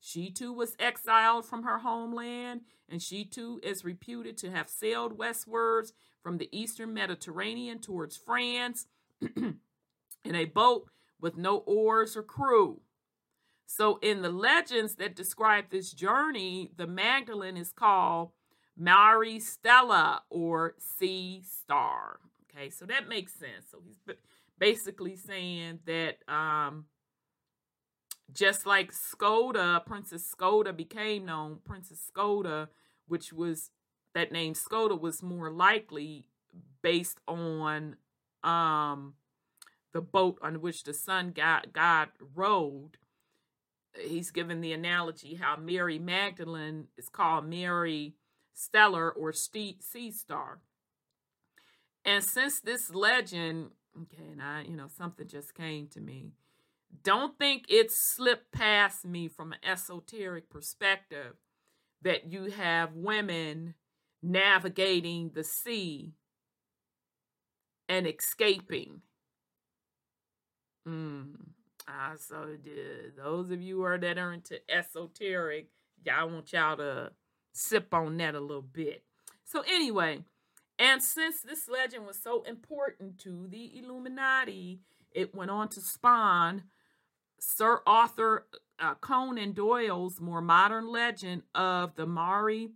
She 0.00 0.30
too 0.30 0.52
was 0.52 0.76
exiled 0.78 1.44
from 1.44 1.64
her 1.64 1.78
homeland, 1.78 2.62
and 2.88 3.02
she 3.02 3.24
too 3.24 3.60
is 3.62 3.84
reputed 3.84 4.36
to 4.38 4.50
have 4.50 4.68
sailed 4.68 5.18
westwards 5.18 5.92
from 6.22 6.38
the 6.38 6.48
eastern 6.56 6.94
Mediterranean 6.94 7.80
towards 7.80 8.16
France 8.16 8.86
in 9.20 9.58
a 10.24 10.44
boat 10.44 10.88
with 11.20 11.36
no 11.36 11.58
oars 11.58 12.16
or 12.16 12.22
crew. 12.22 12.80
So, 13.66 13.98
in 14.00 14.22
the 14.22 14.30
legends 14.30 14.94
that 14.94 15.16
describe 15.16 15.70
this 15.70 15.92
journey, 15.92 16.70
the 16.76 16.86
Magdalene 16.86 17.56
is 17.56 17.72
called 17.72 18.30
Mari 18.76 19.40
Stella 19.40 20.22
or 20.30 20.74
Sea 20.78 21.42
Star. 21.42 22.20
Okay, 22.50 22.70
so 22.70 22.84
that 22.86 23.08
makes 23.08 23.32
sense. 23.32 23.66
So 23.70 23.78
he's 23.84 24.16
basically 24.58 25.16
saying 25.16 25.80
that 25.86 26.18
um, 26.28 26.86
just 28.32 28.66
like 28.66 28.92
Scota, 28.92 29.84
Princess 29.84 30.34
Scota 30.34 30.76
became 30.76 31.26
known, 31.26 31.58
Princess 31.64 32.10
Scota, 32.14 32.68
which 33.08 33.32
was 33.32 33.70
that 34.14 34.32
name 34.32 34.54
Scota 34.54 34.98
was 34.98 35.22
more 35.22 35.50
likely 35.50 36.26
based 36.82 37.18
on 37.28 37.96
um, 38.42 39.14
the 39.92 40.00
boat 40.00 40.38
on 40.42 40.60
which 40.60 40.84
the 40.84 40.94
sun 40.94 41.32
god, 41.34 41.68
god 41.72 42.08
rode. 42.34 42.98
He's 43.98 44.30
given 44.30 44.60
the 44.60 44.72
analogy 44.72 45.34
how 45.34 45.56
Mary 45.56 45.98
Magdalene 45.98 46.88
is 46.98 47.08
called 47.08 47.46
Mary 47.46 48.14
Stellar 48.56 49.10
or 49.10 49.32
Sea 49.34 49.76
Star. 50.10 50.60
And 52.04 52.24
since 52.24 52.60
this 52.60 52.94
legend, 52.94 53.70
okay, 54.02 54.30
and 54.32 54.42
I, 54.42 54.62
you 54.62 54.74
know, 54.74 54.88
something 54.88 55.28
just 55.28 55.54
came 55.54 55.88
to 55.88 56.00
me. 56.00 56.32
Don't 57.02 57.38
think 57.38 57.66
it 57.68 57.92
slipped 57.92 58.52
past 58.52 59.04
me 59.04 59.28
from 59.28 59.52
an 59.52 59.58
esoteric 59.62 60.48
perspective 60.48 61.34
that 62.02 62.32
you 62.32 62.44
have 62.44 62.94
women 62.94 63.74
navigating 64.22 65.32
the 65.34 65.44
sea 65.44 66.14
and 67.88 68.06
escaping. 68.06 69.02
Mm. 70.88 71.34
Ah, 71.86 72.14
so 72.16 72.56
those 73.16 73.50
of 73.50 73.60
you 73.60 73.82
are 73.82 73.98
that 73.98 74.16
are 74.16 74.32
into 74.32 74.58
esoteric, 74.70 75.68
y'all 76.04 76.30
want 76.30 76.52
y'all 76.52 76.76
to 76.76 77.10
sip 77.56 77.92
on 77.94 78.16
that 78.18 78.34
a 78.34 78.40
little 78.40 78.62
bit. 78.62 79.02
So 79.44 79.62
anyway, 79.66 80.20
and 80.78 81.02
since 81.02 81.40
this 81.40 81.68
legend 81.68 82.06
was 82.06 82.18
so 82.18 82.42
important 82.42 83.18
to 83.20 83.46
the 83.48 83.78
Illuminati, 83.78 84.80
it 85.12 85.34
went 85.34 85.50
on 85.50 85.68
to 85.70 85.80
spawn 85.80 86.64
Sir 87.38 87.80
Arthur 87.86 88.46
uh, 88.78 88.94
Conan 88.94 89.52
Doyle's 89.52 90.20
more 90.20 90.40
modern 90.40 90.88
legend 90.88 91.42
of 91.54 91.94
the 91.96 92.06
Mary 92.06 92.70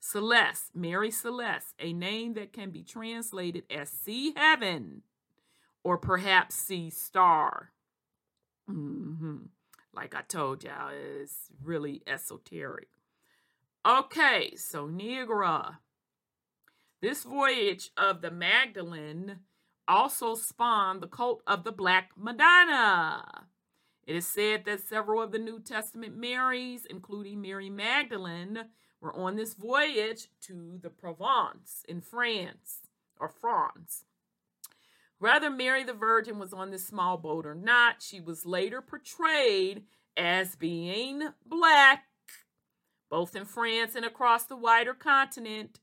Celeste, 0.00 0.74
Mary 0.74 1.10
Celeste, 1.10 1.74
a 1.78 1.92
name 1.92 2.34
that 2.34 2.52
can 2.52 2.70
be 2.70 2.82
translated 2.82 3.64
as 3.70 3.88
sea 3.88 4.32
heaven 4.36 5.02
or 5.82 5.96
perhaps 5.96 6.54
sea 6.54 6.90
star. 6.90 7.70
Mm-hmm. 8.68 9.36
Like 9.94 10.14
I 10.14 10.22
told 10.22 10.64
y'all, 10.64 10.90
it's 10.92 11.50
really 11.62 12.02
esoteric. 12.06 12.88
Okay, 13.86 14.54
so 14.56 14.86
Negra. 14.86 15.80
This 17.02 17.22
voyage 17.22 17.90
of 17.98 18.22
the 18.22 18.30
Magdalene 18.30 19.40
also 19.86 20.34
spawned 20.34 21.02
the 21.02 21.06
cult 21.06 21.42
of 21.46 21.64
the 21.64 21.72
Black 21.72 22.12
Madonna. 22.16 23.46
It 24.06 24.16
is 24.16 24.26
said 24.26 24.64
that 24.64 24.88
several 24.88 25.20
of 25.20 25.32
the 25.32 25.38
New 25.38 25.60
Testament 25.60 26.16
Marys, 26.16 26.86
including 26.88 27.42
Mary 27.42 27.68
Magdalene, 27.68 28.64
were 29.02 29.14
on 29.14 29.36
this 29.36 29.52
voyage 29.52 30.28
to 30.42 30.78
the 30.80 30.88
Provence 30.88 31.84
in 31.86 32.00
France 32.00 32.88
or 33.20 33.28
France. 33.28 34.04
Whether 35.18 35.50
Mary 35.50 35.84
the 35.84 35.92
Virgin 35.92 36.38
was 36.38 36.54
on 36.54 36.70
this 36.70 36.86
small 36.86 37.18
boat 37.18 37.44
or 37.44 37.54
not, 37.54 38.00
she 38.00 38.18
was 38.18 38.46
later 38.46 38.80
portrayed 38.80 39.82
as 40.16 40.56
being 40.56 41.28
black, 41.44 42.04
both 43.14 43.36
in 43.36 43.44
France 43.44 43.94
and 43.94 44.04
across 44.04 44.42
the 44.42 44.56
wider 44.56 44.92
continent. 44.92 45.78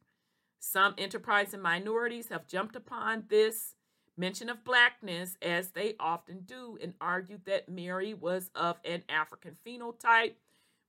Some 0.60 0.94
enterprising 0.98 1.62
minorities 1.62 2.28
have 2.28 2.46
jumped 2.46 2.76
upon 2.76 3.24
this 3.30 3.76
mention 4.18 4.50
of 4.50 4.66
blackness, 4.66 5.38
as 5.42 5.70
they 5.70 5.96
often 5.98 6.42
do, 6.42 6.78
and 6.84 6.94
argued 7.00 7.46
that 7.46 7.70
Mary 7.70 8.14
was 8.14 8.52
of 8.54 8.82
an 8.84 9.04
African 9.08 9.56
phenotype, 9.66 10.34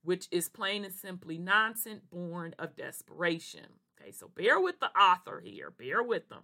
which 0.03 0.27
is 0.31 0.49
plain 0.49 0.83
and 0.83 0.93
simply 0.93 1.37
nonsense 1.37 2.01
born 2.11 2.53
of 2.59 2.75
desperation. 2.75 3.79
Okay, 3.97 4.11
so 4.11 4.27
bear 4.27 4.59
with 4.59 4.81
the 4.81 4.91
author 4.99 5.41
here. 5.41 5.71
Bear 5.71 6.03
with 6.03 6.27
them. 6.27 6.41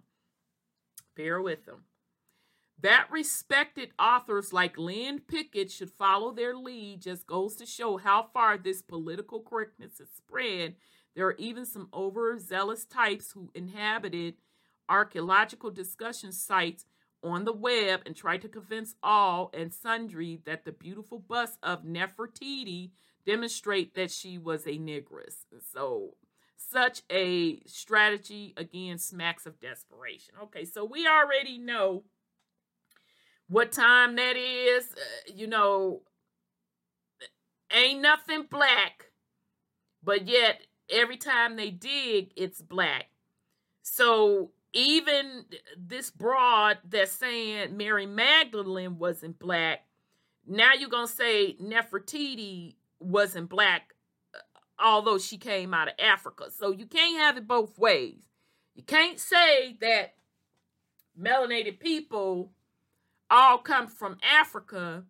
Bear 1.14 1.42
with 1.42 1.66
them. 1.66 1.84
That 2.82 3.08
respected 3.10 3.90
authors 3.98 4.52
like 4.52 4.78
Lynn 4.78 5.20
Picknett 5.20 5.70
should 5.70 5.90
follow 5.90 6.32
their 6.32 6.56
lead 6.56 7.02
just 7.02 7.26
goes 7.26 7.56
to 7.56 7.66
show 7.66 7.98
how 7.98 8.28
far 8.32 8.56
this 8.56 8.80
political 8.80 9.40
correctness 9.42 9.98
has 9.98 10.08
spread. 10.16 10.76
There 11.14 11.26
are 11.26 11.36
even 11.36 11.66
some 11.66 11.88
overzealous 11.92 12.86
types 12.86 13.32
who 13.32 13.50
inhabited 13.54 14.36
archaeological 14.88 15.70
discussion 15.70 16.32
sites 16.32 16.86
on 17.22 17.44
the 17.44 17.52
web 17.52 18.00
and 18.06 18.16
tried 18.16 18.40
to 18.42 18.48
convince 18.48 18.94
all 19.02 19.50
and 19.52 19.74
sundry 19.74 20.40
that 20.46 20.64
the 20.64 20.72
beautiful 20.72 21.18
bust 21.18 21.58
of 21.62 21.84
Nefertiti 21.84 22.92
demonstrate 23.26 23.94
that 23.94 24.10
she 24.10 24.38
was 24.38 24.66
a 24.66 24.78
negress. 24.78 25.44
So 25.72 26.16
such 26.56 27.02
a 27.10 27.60
strategy 27.66 28.54
again 28.56 28.96
smacks 28.98 29.44
of 29.44 29.60
desperation. 29.60 30.34
Okay, 30.44 30.64
so 30.64 30.84
we 30.84 31.06
already 31.06 31.58
know 31.58 32.04
what 33.50 33.72
time 33.72 34.16
that 34.16 34.36
is. 34.36 34.84
Uh, 34.92 35.32
you 35.34 35.46
know, 35.46 36.00
ain't 37.72 38.00
nothing 38.00 38.46
black, 38.48 39.10
but 40.02 40.26
yet 40.26 40.60
every 40.88 41.16
time 41.16 41.56
they 41.56 41.70
dig, 41.70 42.30
it's 42.36 42.62
black. 42.62 43.06
So 43.82 44.52
even 44.72 45.44
this 45.76 46.10
broad 46.10 46.78
that's 46.88 47.12
saying 47.12 47.76
Mary 47.76 48.06
Magdalene 48.06 48.98
wasn't 48.98 49.38
black, 49.38 49.80
now 50.46 50.72
you're 50.72 50.88
gonna 50.88 51.08
say 51.08 51.56
Nefertiti 51.60 52.76
wasn't 53.00 53.48
black, 53.48 53.94
uh, 54.34 54.38
although 54.82 55.18
she 55.18 55.38
came 55.38 55.74
out 55.74 55.88
of 55.88 55.94
Africa. 55.98 56.50
So 56.56 56.70
you 56.70 56.86
can't 56.86 57.18
have 57.18 57.36
it 57.36 57.48
both 57.48 57.76
ways. 57.78 58.28
You 58.76 58.84
can't 58.84 59.18
say 59.18 59.76
that 59.80 60.14
melanated 61.20 61.80
people 61.80 62.52
all 63.30 63.58
come 63.58 63.86
from 63.86 64.18
Africa, 64.22 65.04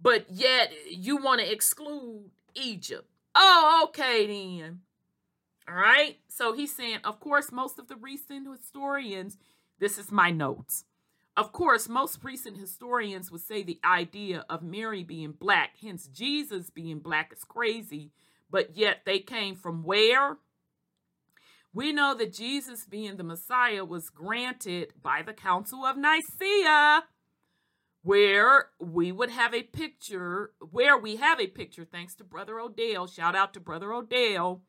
but 0.00 0.26
yet 0.30 0.72
you 0.90 1.16
want 1.16 1.40
to 1.40 1.50
exclude 1.50 2.30
Egypt. 2.54 3.08
Oh, 3.34 3.86
okay 3.88 4.26
then. 4.26 4.80
All 5.68 5.74
right. 5.74 6.18
So 6.28 6.52
he's 6.52 6.74
saying, 6.74 7.00
of 7.04 7.20
course, 7.20 7.50
most 7.50 7.78
of 7.78 7.88
the 7.88 7.96
recent 7.96 8.46
historians, 8.48 9.36
this 9.78 9.98
is 9.98 10.12
my 10.12 10.30
notes. 10.30 10.84
Of 11.36 11.52
course, 11.52 11.88
most 11.88 12.20
recent 12.22 12.56
historians 12.56 13.30
would 13.30 13.42
say 13.42 13.62
the 13.62 13.80
idea 13.84 14.46
of 14.48 14.62
Mary 14.62 15.04
being 15.04 15.32
black, 15.32 15.72
hence 15.82 16.06
Jesus 16.06 16.70
being 16.70 16.98
black, 16.98 17.30
is 17.30 17.44
crazy, 17.44 18.10
but 18.50 18.74
yet 18.74 19.00
they 19.04 19.18
came 19.18 19.54
from 19.54 19.82
where? 19.82 20.38
We 21.74 21.92
know 21.92 22.14
that 22.14 22.32
Jesus 22.32 22.86
being 22.86 23.16
the 23.18 23.22
Messiah 23.22 23.84
was 23.84 24.08
granted 24.08 24.94
by 25.02 25.20
the 25.20 25.34
Council 25.34 25.84
of 25.84 25.98
Nicaea, 25.98 27.04
where 28.06 28.68
we 28.78 29.10
would 29.10 29.30
have 29.30 29.52
a 29.52 29.64
picture, 29.64 30.52
where 30.70 30.96
we 30.96 31.16
have 31.16 31.40
a 31.40 31.48
picture, 31.48 31.84
thanks 31.84 32.14
to 32.14 32.22
Brother 32.22 32.60
Odell. 32.60 33.08
Shout 33.08 33.34
out 33.34 33.52
to 33.54 33.60
Brother 33.60 33.92
Odell 33.92 34.62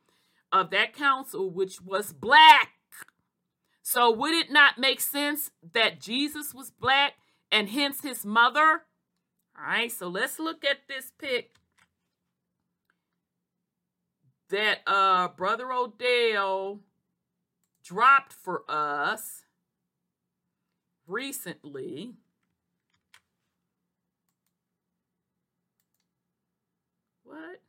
of 0.52 0.72
that 0.72 0.94
council, 0.94 1.52
which 1.52 1.80
was 1.80 2.14
black. 2.14 2.72
So, 3.84 4.10
would 4.10 4.34
it 4.34 4.52
not 4.52 4.80
make 4.80 5.00
sense 5.00 5.52
that 5.72 6.02
Jesus 6.02 6.52
was 6.52 6.72
black 6.72 7.14
and 7.52 7.70
hence 7.70 8.02
his 8.02 8.26
mother? 8.26 8.86
All 9.56 9.68
right, 9.68 9.92
so 9.92 10.08
let's 10.08 10.40
look 10.40 10.66
at 10.66 10.88
this 10.90 11.12
pic 11.20 11.52
that 14.50 14.80
uh 14.88 15.28
brother 15.28 15.72
Odell 15.72 16.80
dropped 17.84 18.34
for 18.34 18.64
us 18.68 19.44
recently. 21.06 22.16
What? 27.38 27.60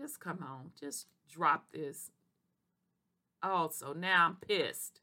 Just 0.00 0.20
come 0.20 0.42
on, 0.42 0.70
just 0.80 1.06
drop 1.30 1.66
this. 1.72 2.10
Also, 3.42 3.92
now 3.92 4.26
I'm 4.26 4.36
pissed. 4.36 5.00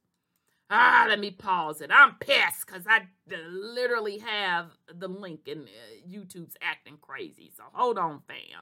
Ah, 0.69 1.05
let 1.07 1.19
me 1.19 1.31
pause 1.31 1.79
it. 1.81 1.91
I'm 1.93 2.15
pissed 2.15 2.65
because 2.65 2.83
I 2.87 3.07
literally 3.29 4.17
have 4.17 4.71
the 4.93 5.07
link 5.07 5.41
and 5.47 5.67
uh, 5.67 6.09
YouTube's 6.09 6.57
acting 6.61 6.97
crazy. 6.99 7.51
So 7.55 7.63
hold 7.71 7.97
on, 7.97 8.21
fam. 8.27 8.61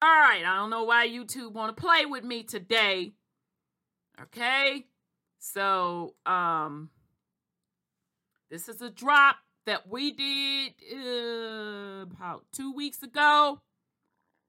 All 0.00 0.08
right, 0.08 0.44
I 0.44 0.56
don't 0.56 0.70
know 0.70 0.84
why 0.84 1.08
YouTube 1.08 1.52
want 1.52 1.76
to 1.76 1.80
play 1.80 2.06
with 2.06 2.22
me 2.22 2.44
today. 2.44 3.12
Okay? 4.22 4.86
So, 5.40 6.14
um 6.24 6.90
this 8.50 8.68
is 8.68 8.80
a 8.80 8.90
drop 8.90 9.36
that 9.66 9.88
we 9.88 10.10
did 10.10 10.72
uh, 10.92 12.02
about 12.02 12.44
two 12.52 12.72
weeks 12.72 13.02
ago. 13.02 13.60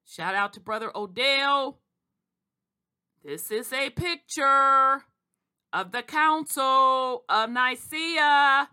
Shout 0.05 0.35
out 0.35 0.53
to 0.53 0.59
Brother 0.59 0.91
Odell. 0.95 1.79
This 3.23 3.51
is 3.51 3.73
a 3.73 3.89
picture 3.89 5.03
of 5.73 5.91
the 5.91 6.01
Council 6.01 7.25
of 7.27 7.49
Nicaea. 7.49 8.69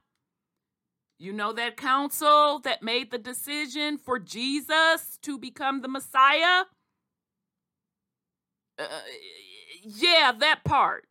You 1.18 1.32
know 1.32 1.52
that 1.52 1.76
council 1.76 2.60
that 2.60 2.82
made 2.82 3.10
the 3.10 3.18
decision 3.18 3.96
for 3.98 4.18
Jesus 4.18 5.18
to 5.22 5.38
become 5.38 5.80
the 5.80 5.88
Messiah? 5.88 6.64
Uh, 8.78 8.84
yeah, 9.82 10.32
that 10.38 10.62
part. 10.64 11.06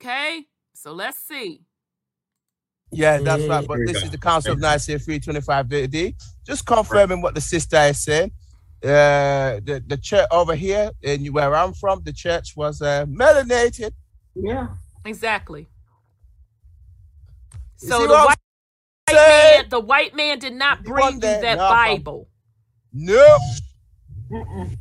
Okay, 0.00 0.46
so 0.74 0.92
let's 0.92 1.18
see. 1.18 1.62
Yeah, 2.92 3.18
that's 3.18 3.44
right. 3.46 3.66
But 3.66 3.80
this 3.84 4.04
is 4.04 4.10
the 4.10 4.18
Council 4.18 4.52
of 4.52 4.60
Nicaea 4.60 4.98
325 4.98 5.72
AD. 5.72 6.14
Just 6.46 6.64
confirming 6.64 7.20
what 7.20 7.34
the 7.34 7.40
sister 7.40 7.76
is 7.78 8.04
saying. 8.04 8.30
Uh, 8.82 9.58
the, 9.64 9.82
the 9.84 9.96
church 9.96 10.28
over 10.30 10.54
here, 10.54 10.92
and 11.02 11.26
where 11.34 11.52
I'm 11.52 11.72
from, 11.72 12.00
the 12.04 12.12
church 12.12 12.56
was 12.56 12.80
uh, 12.80 13.06
melanated. 13.06 13.90
Yeah. 14.36 14.68
Exactly. 15.04 15.66
You 17.82 17.88
So 17.88 18.02
the 18.02 18.08
what 18.08 18.38
I'm 19.08 19.16
white, 19.16 19.60
man, 19.60 19.68
the 19.68 19.80
white 19.80 20.14
man 20.14 20.38
did 20.38 20.52
not 20.52 20.84
bring 20.84 21.14
you 21.14 21.20
that? 21.20 21.42
that 21.42 21.58
Nah, 21.58 21.70
fam. 21.70 21.96
Bible. 21.96 22.28
Nope. 22.92 23.40
Mm-mm. 24.30 24.78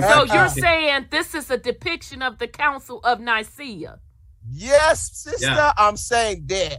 So 0.00 0.24
you're 0.24 0.48
saying 0.48 1.06
this 1.10 1.32
is 1.32 1.48
a 1.48 1.58
depiction 1.58 2.22
of 2.22 2.38
the 2.38 2.48
Council 2.48 2.98
of 3.04 3.20
Nicaea. 3.20 4.00
Yes, 4.50 5.10
sister, 5.12 5.46
Yeah. 5.46 5.72
I'm 5.76 5.96
saying 5.96 6.44
that. 6.46 6.78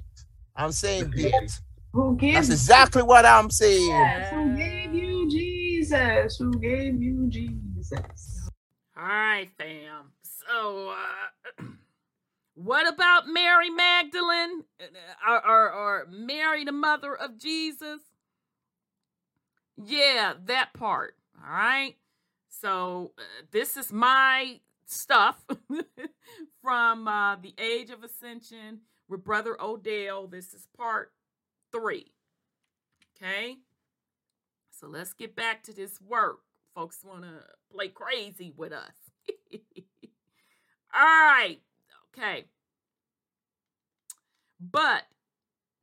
I'm 0.55 0.71
saying 0.71 1.11
that. 1.11 1.59
Who 1.93 2.17
That's 2.19 2.49
exactly 2.49 3.03
what 3.03 3.25
I'm 3.25 3.49
saying. 3.49 3.91
Jesus? 3.91 4.29
Who 4.31 4.55
gave 4.57 4.93
you 4.93 5.29
Jesus? 5.29 6.37
Who 6.37 6.59
gave 6.59 7.01
you 7.01 7.27
Jesus? 7.29 8.49
All 8.97 9.03
right, 9.03 9.49
fam. 9.57 10.11
So, 10.23 10.89
uh, 11.59 11.63
what 12.55 12.91
about 12.91 13.27
Mary 13.27 13.69
Magdalene 13.69 14.63
uh, 14.81 15.29
or, 15.29 15.47
or, 15.47 15.71
or 15.71 16.07
Mary, 16.09 16.65
the 16.65 16.71
mother 16.71 17.15
of 17.15 17.37
Jesus? 17.37 18.01
Yeah, 19.77 20.33
that 20.45 20.73
part. 20.73 21.15
All 21.43 21.51
right. 21.53 21.95
So, 22.49 23.11
uh, 23.17 23.21
this 23.51 23.77
is 23.77 23.91
my 23.91 24.59
stuff 24.85 25.43
from 26.63 27.07
uh, 27.07 27.35
the 27.35 27.53
Age 27.59 27.89
of 27.89 28.03
Ascension 28.03 28.79
with 29.09 29.23
Brother 29.23 29.57
Odell. 29.61 30.27
This 30.27 30.53
is 30.53 30.67
part 30.75 31.11
three. 31.71 32.13
Okay. 33.21 33.57
So, 34.71 34.87
let's 34.87 35.13
get 35.13 35.35
back 35.35 35.63
to 35.63 35.73
this 35.73 36.01
work. 36.01 36.39
Folks 36.73 37.03
want 37.03 37.23
to 37.23 37.43
play 37.71 37.89
crazy 37.89 38.51
with 38.55 38.71
us. 38.71 38.95
All 40.95 41.01
right. 41.01 41.59
Okay. 42.17 42.45
But 44.59 45.03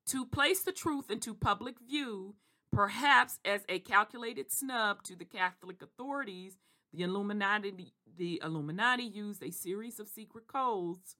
to 0.06 0.24
place 0.24 0.62
the 0.62 0.72
truth 0.72 1.10
into 1.10 1.34
public 1.34 1.76
view, 1.78 2.34
perhaps 2.72 3.38
as 3.44 3.62
a 3.68 3.78
calculated 3.78 4.50
snub 4.50 5.02
to 5.04 5.14
the 5.14 5.24
Catholic 5.24 5.82
authorities, 5.82 6.56
the 6.92 7.02
Illuminati 7.02 7.92
the 8.16 8.40
Illuminati 8.44 9.04
used 9.04 9.42
a 9.42 9.50
series 9.50 9.98
of 9.98 10.08
secret 10.08 10.46
codes 10.46 11.16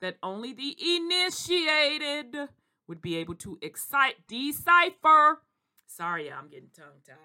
that 0.00 0.18
only 0.22 0.52
the 0.52 0.76
initiated 0.96 2.48
would 2.86 3.00
be 3.00 3.16
able 3.16 3.34
to 3.36 3.58
excite 3.62 4.26
decipher. 4.28 5.42
Sorry, 5.86 6.30
I'm 6.30 6.48
getting 6.48 6.70
tongue 6.76 7.00
tied. 7.06 7.16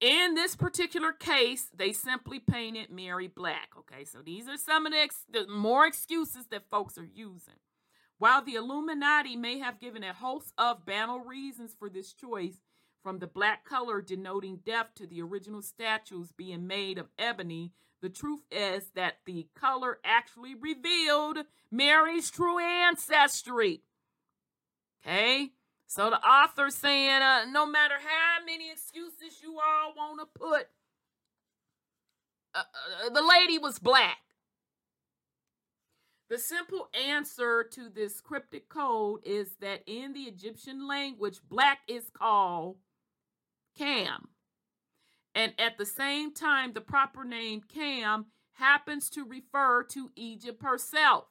In 0.00 0.34
this 0.34 0.54
particular 0.54 1.12
case, 1.12 1.68
they 1.74 1.92
simply 1.92 2.38
painted 2.38 2.90
Mary 2.90 3.26
black. 3.26 3.70
Okay, 3.78 4.04
so 4.04 4.18
these 4.24 4.48
are 4.48 4.56
some 4.56 4.86
of 4.86 4.92
the, 4.92 4.98
ex- 4.98 5.24
the 5.30 5.46
more 5.48 5.86
excuses 5.86 6.46
that 6.50 6.70
folks 6.70 6.96
are 6.98 7.08
using. 7.12 7.54
While 8.18 8.44
the 8.44 8.54
Illuminati 8.54 9.36
may 9.36 9.58
have 9.58 9.80
given 9.80 10.04
a 10.04 10.12
host 10.12 10.52
of 10.56 10.84
banal 10.84 11.20
reasons 11.20 11.74
for 11.76 11.88
this 11.88 12.12
choice, 12.12 12.58
from 13.02 13.18
the 13.18 13.26
black 13.26 13.64
color 13.64 14.00
denoting 14.00 14.60
death 14.64 14.88
to 14.96 15.06
the 15.06 15.22
original 15.22 15.62
statues 15.62 16.32
being 16.32 16.66
made 16.66 16.98
of 16.98 17.08
ebony, 17.18 17.72
the 18.00 18.08
truth 18.08 18.42
is 18.50 18.90
that 18.94 19.18
the 19.26 19.48
color 19.54 19.98
actually 20.04 20.54
revealed 20.54 21.38
Mary's 21.70 22.30
true 22.30 22.58
ancestry. 22.58 23.82
Okay? 25.02 25.50
So 25.86 26.10
the 26.10 26.20
author's 26.20 26.74
saying, 26.74 27.22
uh, 27.22 27.46
no 27.50 27.66
matter 27.66 27.94
how 27.98 28.44
many 28.44 28.70
excuses 28.70 29.40
you 29.42 29.58
all 29.58 29.94
want 29.96 30.20
to 30.20 30.38
put, 30.38 30.68
uh, 32.54 32.58
uh, 32.58 33.10
the 33.10 33.22
lady 33.22 33.58
was 33.58 33.78
black. 33.78 34.18
The 36.28 36.38
simple 36.38 36.90
answer 36.92 37.64
to 37.72 37.88
this 37.88 38.20
cryptic 38.20 38.68
code 38.68 39.20
is 39.24 39.56
that 39.60 39.82
in 39.86 40.12
the 40.12 40.24
Egyptian 40.24 40.86
language, 40.86 41.40
black 41.48 41.78
is 41.88 42.10
called 42.12 42.76
Cam. 43.78 44.28
And 45.34 45.52
at 45.58 45.78
the 45.78 45.86
same 45.86 46.34
time, 46.34 46.72
the 46.72 46.80
proper 46.80 47.24
name 47.24 47.62
Cam 47.62 48.26
happens 48.54 49.08
to 49.10 49.24
refer 49.24 49.84
to 49.84 50.10
Egypt 50.16 50.62
herself. 50.62 51.26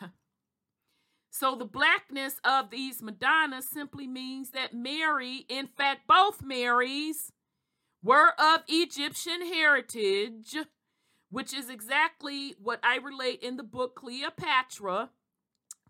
So 1.36 1.56
the 1.56 1.64
blackness 1.64 2.36
of 2.44 2.70
these 2.70 3.02
Madonnas 3.02 3.68
simply 3.68 4.06
means 4.06 4.50
that 4.50 4.72
Mary, 4.72 5.44
in 5.48 5.66
fact, 5.66 6.06
both 6.06 6.44
Marys, 6.44 7.32
were 8.04 8.34
of 8.38 8.60
Egyptian 8.68 9.44
heritage, 9.44 10.56
which 11.30 11.52
is 11.52 11.68
exactly 11.68 12.54
what 12.62 12.78
I 12.84 12.98
relate 12.98 13.42
in 13.42 13.56
the 13.56 13.64
book 13.64 13.96
Cleopatra. 13.96 15.10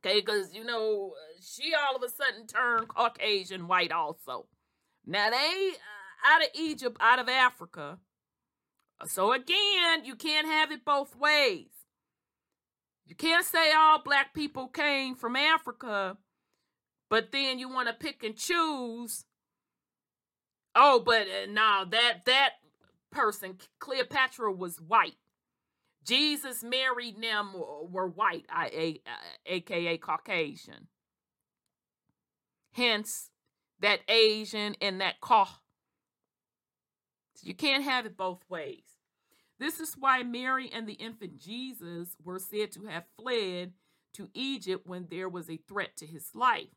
Okay, 0.05 0.21
because 0.21 0.55
you 0.55 0.65
know, 0.65 1.15
she 1.41 1.73
all 1.75 1.97
of 1.97 2.03
a 2.03 2.09
sudden 2.09 2.47
turned 2.47 2.89
Caucasian 2.89 3.67
white 3.67 3.91
also. 3.91 4.47
Now 5.07 5.31
they 5.31 5.71
uh, 5.73 6.35
out 6.35 6.43
of 6.43 6.49
Egypt, 6.55 6.99
out 7.01 7.19
of 7.19 7.29
Africa. 7.29 7.99
So 9.07 9.33
again, 9.33 10.05
you 10.05 10.15
can't 10.15 10.47
have 10.47 10.71
it 10.73 10.85
both 10.85 11.17
ways. 11.17 11.69
You 13.07 13.15
can't 13.15 13.47
say 13.47 13.73
all 13.73 14.03
black 14.03 14.35
people 14.35 14.69
came 14.69 15.15
from 15.15 15.37
Africa, 15.37 16.19
but 17.09 17.33
then 17.33 17.59
you 17.59 17.69
want 17.69 17.89
to 17.89 17.95
pick 17.95 18.23
and 18.23 18.37
choose. 18.37 19.25
Oh, 20.75 21.03
but 21.05 21.23
uh, 21.23 21.51
no, 21.51 21.85
that 21.91 22.27
that 22.27 22.51
person, 23.11 23.59
Cleopatra, 23.79 24.53
was 24.53 24.81
white. 24.81 25.17
Jesus, 26.05 26.63
Mary, 26.63 27.13
them 27.13 27.53
uh, 27.57 27.85
were 27.91 28.07
white, 28.09 28.45
I, 28.49 29.01
aka 29.47 29.97
Caucasian. 29.99 30.89
Hence, 32.73 33.31
that 33.81 34.01
Asian 34.09 34.75
and 34.81 35.01
that 35.01 35.21
Ca. 35.21 35.61
You 37.43 37.55
can't 37.55 37.85
have 37.85 38.07
it 38.07 38.17
both 38.17 38.41
ways. 38.49 38.85
This 39.59 39.81
is 39.81 39.95
why 39.99 40.23
Mary 40.23 40.71
and 40.73 40.89
the 40.89 40.95
infant 40.95 41.39
Jesus 41.39 42.17
were 42.23 42.39
said 42.39 42.73
to 42.73 42.87
have 42.87 43.05
fled 43.19 43.73
to 44.15 44.29
Egypt 44.35 44.87
when 44.87 45.07
there 45.11 45.29
was 45.29 45.51
a 45.51 45.61
threat 45.69 45.97
to 45.99 46.07
his 46.07 46.31
life. 46.35 46.69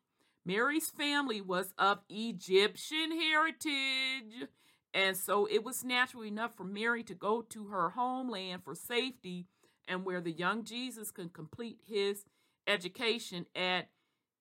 Mary's 0.44 0.90
family 0.90 1.40
was 1.40 1.74
of 1.78 1.98
Egyptian 2.08 3.12
heritage, 3.12 4.48
and 4.94 5.16
so 5.16 5.46
it 5.46 5.64
was 5.64 5.84
natural 5.84 6.24
enough 6.24 6.56
for 6.56 6.64
Mary 6.64 7.02
to 7.04 7.14
go 7.14 7.42
to 7.42 7.66
her 7.66 7.90
homeland 7.90 8.64
for 8.64 8.74
safety 8.74 9.46
and 9.86 10.04
where 10.04 10.20
the 10.20 10.32
young 10.32 10.64
Jesus 10.64 11.10
could 11.10 11.32
complete 11.32 11.78
his 11.86 12.24
education 12.66 13.46
at 13.54 13.88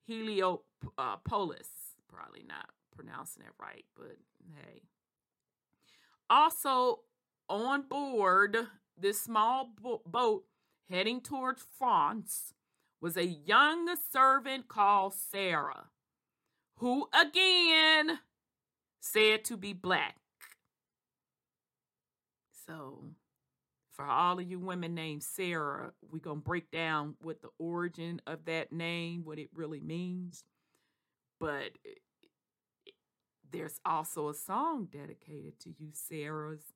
Heliopolis. 0.05 1.69
Probably 2.07 2.43
not 2.47 2.69
pronouncing 2.95 3.43
it 3.43 3.53
right, 3.59 3.85
but 3.95 4.17
hey. 4.55 4.83
Also, 6.29 6.99
on 7.49 7.83
board 7.83 8.57
this 8.99 9.21
small 9.21 9.71
bo- 9.81 10.01
boat 10.05 10.45
heading 10.89 11.21
towards 11.21 11.63
France 11.77 12.53
was 12.99 13.15
a 13.15 13.25
young 13.25 13.95
servant 14.11 14.67
called 14.67 15.13
Sarah, 15.13 15.87
who 16.77 17.07
again 17.13 18.19
said 18.99 19.45
to 19.45 19.55
be 19.55 19.73
black. 19.73 20.15
So, 22.68 23.06
for 23.91 24.06
all 24.06 24.39
of 24.39 24.49
you 24.49 24.60
women 24.60 24.94
named 24.94 25.23
Sarah, 25.23 25.91
we're 26.11 26.19
going 26.19 26.41
to 26.41 26.44
break 26.44 26.69
down 26.69 27.15
what 27.22 27.41
the 27.41 27.49
origin 27.57 28.22
of 28.27 28.45
that 28.45 28.72
name, 28.72 29.23
what 29.23 29.39
it 29.39 29.49
really 29.53 29.80
means. 29.80 30.44
But 31.39 31.72
eh, 31.85 32.91
there's 33.52 33.80
also 33.85 34.30
a 34.30 34.34
song 34.34 34.88
dedicated 34.91 35.60
to 35.61 35.69
you, 35.69 35.89
Sarah's 35.94 36.73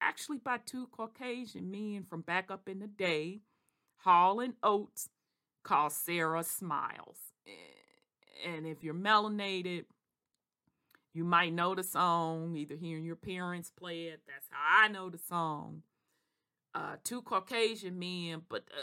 actually 0.00 0.38
by 0.38 0.58
two 0.58 0.88
Caucasian 0.88 1.70
men 1.70 2.04
from 2.08 2.20
back 2.20 2.50
up 2.50 2.68
in 2.68 2.80
the 2.80 2.86
day, 2.86 3.40
Hall 3.98 4.40
and 4.40 4.54
Oates, 4.62 5.08
called 5.62 5.92
Sarah 5.92 6.44
Smiles. 6.44 7.18
Eh, 7.46 8.50
and 8.50 8.66
if 8.66 8.82
you're 8.82 8.94
melanated, 8.94 9.84
you 11.12 11.24
might 11.24 11.52
know 11.52 11.74
the 11.74 11.82
song, 11.82 12.56
either 12.56 12.76
hearing 12.76 13.04
your 13.04 13.16
parents 13.16 13.70
play 13.70 14.04
it. 14.04 14.20
That's 14.26 14.46
how 14.50 14.84
I 14.84 14.88
know 14.88 15.10
the 15.10 15.18
song. 15.18 15.82
Uh, 16.74 16.96
two 17.02 17.22
Caucasian 17.22 17.98
men, 17.98 18.42
but 18.48 18.64
uh, 18.70 18.80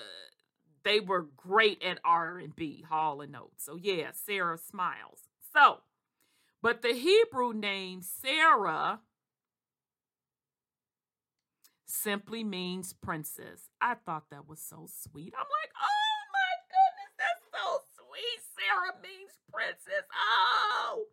they 0.83 0.99
were 0.99 1.27
great 1.37 1.81
at 1.83 1.99
R&B, 2.03 2.85
Hall 2.89 3.21
and 3.21 3.35
Oates. 3.35 3.63
So 3.63 3.75
yeah, 3.75 4.11
Sarah 4.13 4.57
Smiles. 4.57 5.29
So, 5.53 5.81
but 6.61 6.81
the 6.81 6.93
Hebrew 6.93 7.53
name 7.53 8.01
Sarah 8.01 8.99
simply 11.85 12.43
means 12.43 12.93
princess. 12.93 13.69
I 13.79 13.95
thought 13.95 14.29
that 14.31 14.47
was 14.47 14.59
so 14.59 14.87
sweet. 14.87 15.33
I'm 15.37 15.45
like, 15.45 15.71
oh 15.79 16.17
my 16.33 16.53
goodness, 16.69 17.13
that's 17.17 17.45
so 17.53 17.79
sweet. 17.95 18.41
Sarah 18.57 18.95
means 19.01 19.31
princess. 19.51 20.05
Oh. 20.11 21.05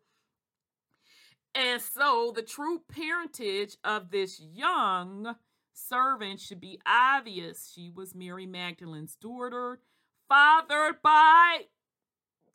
And 1.55 1.81
so 1.81 2.31
the 2.35 2.41
true 2.41 2.81
parentage 2.91 3.77
of 3.83 4.09
this 4.09 4.39
young 4.39 5.35
servant 5.73 6.39
should 6.39 6.59
be 6.59 6.79
obvious. 6.85 7.71
She 7.73 7.89
was 7.89 8.15
Mary 8.15 8.45
Magdalene's 8.45 9.15
daughter, 9.15 9.79
fathered 10.27 11.01
by 11.03 11.65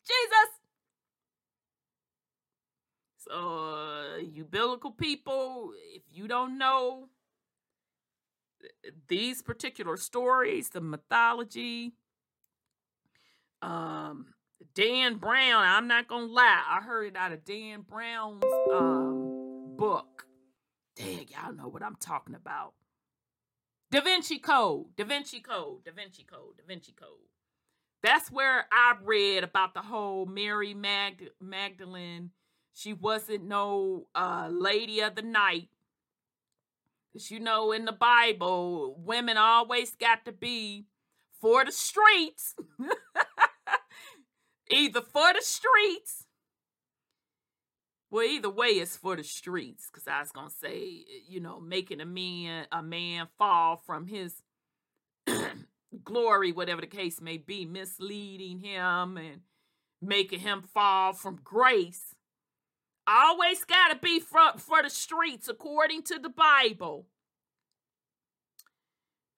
Jesus. 0.05 0.49
So, 3.17 3.35
uh, 3.35 4.17
you 4.17 4.43
biblical 4.43 4.91
people, 4.91 5.71
if 5.93 6.03
you 6.11 6.27
don't 6.27 6.57
know 6.57 7.09
these 9.07 9.41
particular 9.41 9.97
stories, 9.97 10.69
the 10.69 10.81
mythology, 10.81 11.93
um, 13.61 14.27
Dan 14.73 15.15
Brown, 15.15 15.63
I'm 15.63 15.87
not 15.87 16.07
gonna 16.07 16.25
lie, 16.25 16.63
I 16.69 16.81
heard 16.81 17.07
it 17.07 17.15
out 17.15 17.31
of 17.31 17.45
Dan 17.45 17.81
Brown's 17.81 18.43
um, 18.71 19.75
book. 19.77 20.25
Dang, 20.95 21.27
y'all 21.29 21.53
know 21.53 21.67
what 21.67 21.83
I'm 21.83 21.95
talking 21.95 22.35
about. 22.35 22.73
Da 23.91 24.01
Vinci 24.01 24.37
Code, 24.37 24.87
Da 24.97 25.05
Vinci 25.05 25.39
Code, 25.39 25.83
Da 25.85 25.91
Vinci 25.95 26.23
Code, 26.23 26.57
Da 26.57 26.63
Vinci 26.67 26.91
Code. 26.91 27.29
That's 28.03 28.31
where 28.31 28.65
I 28.71 28.95
read 29.03 29.43
about 29.43 29.73
the 29.73 29.81
whole 29.81 30.25
Mary 30.25 30.73
Magd- 30.73 31.31
Magdalene. 31.41 32.31
She 32.73 32.93
wasn't 32.93 33.45
no 33.45 34.07
uh, 34.13 34.49
lady 34.51 35.01
of 35.01 35.15
the 35.15 35.21
night. 35.21 35.69
Because 37.11 37.31
you 37.31 37.39
know, 37.39 37.71
in 37.71 37.85
the 37.85 37.91
Bible, 37.91 38.95
women 38.99 39.37
always 39.37 39.95
got 39.95 40.25
to 40.25 40.31
be 40.31 40.85
for 41.41 41.65
the 41.65 41.71
streets. 41.71 42.55
Either 44.69 45.01
for 45.01 45.33
the 45.33 45.41
streets. 45.41 46.25
Well, 48.11 48.23
either 48.23 48.49
way, 48.49 48.67
it's 48.69 48.97
for 48.97 49.15
the 49.15 49.23
streets. 49.23 49.89
Because 49.91 50.07
I 50.07 50.19
was 50.19 50.31
gonna 50.31 50.49
say, 50.49 51.05
you 51.27 51.39
know, 51.39 51.59
making 51.59 52.01
a 52.01 52.05
man 52.05 52.67
a 52.71 52.81
man 52.81 53.27
fall 53.37 53.77
from 53.77 54.07
his 54.07 54.41
glory, 56.03 56.51
whatever 56.51 56.81
the 56.81 56.87
case 56.87 57.21
may 57.21 57.37
be, 57.37 57.65
misleading 57.65 58.59
him 58.59 59.17
and 59.17 59.41
making 60.01 60.39
him 60.39 60.61
fall 60.61 61.13
from 61.13 61.39
grace. 61.43 62.15
Always 63.07 63.63
gotta 63.63 63.95
be 63.95 64.19
for, 64.19 64.57
for 64.57 64.83
the 64.83 64.89
streets 64.89 65.47
according 65.47 66.03
to 66.03 66.19
the 66.19 66.29
Bible. 66.29 67.07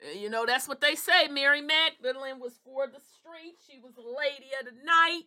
Uh, 0.03 0.11
you 0.17 0.29
know, 0.29 0.45
that's 0.45 0.67
what 0.67 0.81
they 0.81 0.95
say. 0.95 1.27
Mary 1.27 1.61
Magdalene 1.61 2.39
was 2.39 2.53
for 2.63 2.87
the 2.87 2.99
streets. 2.99 3.65
She 3.69 3.79
was 3.79 3.93
a 3.97 4.01
lady 4.01 4.51
of 4.59 4.65
the 4.65 4.83
night. 4.83 5.23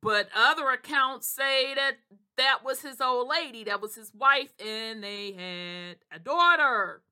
But 0.00 0.28
other 0.34 0.70
accounts 0.70 1.28
say 1.28 1.74
that 1.74 1.96
that 2.36 2.60
was 2.64 2.82
his 2.82 3.00
old 3.00 3.28
lady, 3.28 3.64
that 3.64 3.80
was 3.80 3.94
his 3.94 4.12
wife, 4.14 4.52
and 4.64 5.02
they 5.02 5.32
had 5.32 5.96
a 6.14 6.22
daughter. 6.22 7.02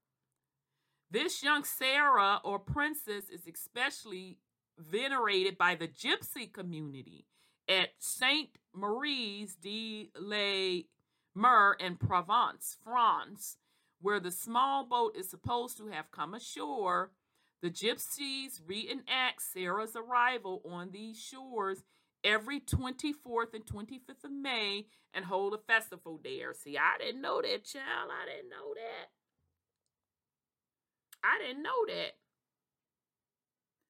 This 1.10 1.42
young 1.42 1.64
Sarah 1.64 2.40
or 2.44 2.60
princess 2.60 3.28
is 3.28 3.46
especially 3.52 4.38
venerated 4.78 5.58
by 5.58 5.74
the 5.74 5.88
gypsy 5.88 6.52
community 6.52 7.26
at 7.68 7.90
Saint 7.98 8.50
Maries 8.74 9.56
de 9.56 10.10
la 10.18 10.82
Mer 11.34 11.76
in 11.78 11.96
Provence, 11.96 12.76
France, 12.82 13.56
where 14.00 14.20
the 14.20 14.30
small 14.30 14.84
boat 14.84 15.16
is 15.16 15.28
supposed 15.28 15.76
to 15.78 15.88
have 15.88 16.10
come 16.10 16.34
ashore. 16.34 17.12
The 17.62 17.70
gypsies 17.70 18.60
reenact 18.66 19.42
Sarah's 19.42 19.94
arrival 19.94 20.62
on 20.70 20.90
these 20.92 21.18
shores 21.18 21.84
every 22.24 22.60
24th 22.60 23.54
and 23.54 23.66
25th 23.66 24.24
of 24.24 24.32
May 24.32 24.86
and 25.12 25.24
hold 25.24 25.54
a 25.54 25.58
festival 25.58 26.20
there. 26.22 26.54
See, 26.54 26.78
I 26.78 26.98
didn't 26.98 27.20
know 27.20 27.42
that, 27.42 27.64
child. 27.64 28.10
I 28.10 28.34
didn't 28.34 28.50
know 28.50 28.74
that. 28.74 29.10
I 31.22 31.38
didn't 31.46 31.62
know 31.62 31.86
that. 31.86 32.12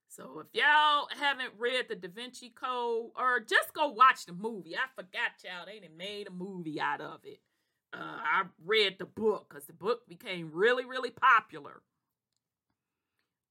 So 0.09 0.41
if 0.41 0.49
y'all 0.53 1.07
haven't 1.16 1.53
read 1.57 1.87
the 1.89 1.95
Da 1.95 2.09
Vinci 2.09 2.51
Code, 2.51 3.11
or 3.16 3.39
just 3.41 3.73
go 3.73 3.89
watch 3.89 4.27
the 4.27 4.32
movie. 4.32 4.74
I 4.74 4.89
forgot 4.97 5.32
y'all, 5.45 5.66
they 5.66 5.78
done 5.78 5.97
made 5.97 6.27
a 6.27 6.32
movie 6.32 6.81
out 6.81 7.01
of 7.01 7.20
it. 7.24 7.39
Uh, 7.93 7.99
I 7.99 8.43
read 8.65 8.97
the 8.99 9.05
book 9.05 9.47
because 9.49 9.67
the 9.67 9.73
book 9.73 10.09
became 10.09 10.51
really, 10.53 10.85
really 10.85 11.11
popular. 11.11 11.83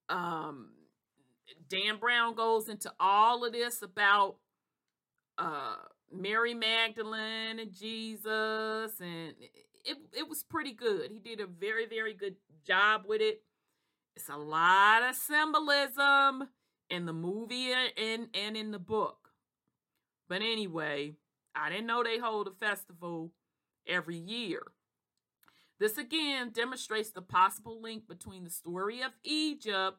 Um, 0.07 0.69
Dan 1.69 1.97
Brown 1.99 2.35
goes 2.35 2.69
into 2.69 2.91
all 2.99 3.45
of 3.45 3.53
this 3.53 3.81
about 3.81 4.37
uh, 5.37 5.75
Mary 6.11 6.53
Magdalene 6.53 7.59
and 7.59 7.71
Jesus, 7.71 8.99
and 8.99 9.33
it 9.85 9.97
it 10.13 10.29
was 10.29 10.43
pretty 10.43 10.73
good. 10.73 11.11
He 11.11 11.19
did 11.19 11.39
a 11.39 11.47
very, 11.47 11.85
very 11.85 12.13
good 12.13 12.35
job 12.65 13.03
with 13.07 13.21
it. 13.21 13.41
It's 14.15 14.29
a 14.29 14.37
lot 14.37 15.03
of 15.03 15.15
symbolism 15.15 16.49
in 16.89 17.05
the 17.05 17.13
movie 17.13 17.71
and, 17.71 18.27
and 18.33 18.57
in 18.57 18.71
the 18.71 18.79
book. 18.79 19.29
But 20.27 20.41
anyway, 20.41 21.15
I 21.55 21.69
didn't 21.69 21.87
know 21.87 22.03
they 22.03 22.17
hold 22.17 22.47
a 22.47 22.51
festival 22.51 23.31
every 23.89 24.17
year. 24.17 24.61
This 25.79 25.97
again 25.97 26.51
demonstrates 26.53 27.11
the 27.11 27.21
possible 27.21 27.81
link 27.81 28.07
between 28.07 28.43
the 28.43 28.49
story 28.49 29.01
of 29.01 29.11
Egypt 29.23 29.97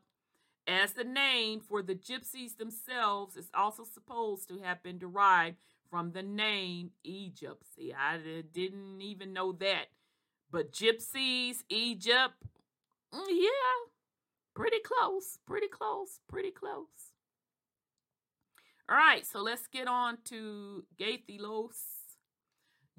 as 0.66 0.92
the 0.92 1.04
name 1.04 1.60
for 1.60 1.82
the 1.82 1.94
gypsies 1.94 2.56
themselves 2.56 3.36
is 3.36 3.50
also 3.54 3.82
supposed 3.84 4.48
to 4.48 4.58
have 4.58 4.82
been 4.82 4.98
derived 4.98 5.56
from 5.90 6.12
the 6.12 6.22
name 6.22 6.90
Egypt. 7.02 7.64
See, 7.74 7.92
I 7.92 8.18
didn't 8.52 9.00
even 9.00 9.32
know 9.32 9.52
that. 9.52 9.86
But 10.50 10.72
gypsies, 10.72 11.64
Egypt, 11.68 12.34
mm, 13.12 13.26
yeah, 13.30 13.90
pretty 14.54 14.78
close, 14.84 15.38
pretty 15.46 15.68
close, 15.68 16.20
pretty 16.28 16.50
close. 16.50 17.14
All 18.88 18.96
right, 18.96 19.24
so 19.24 19.40
let's 19.40 19.66
get 19.68 19.88
on 19.88 20.18
to 20.26 20.84
Gaithilos. 20.98 21.99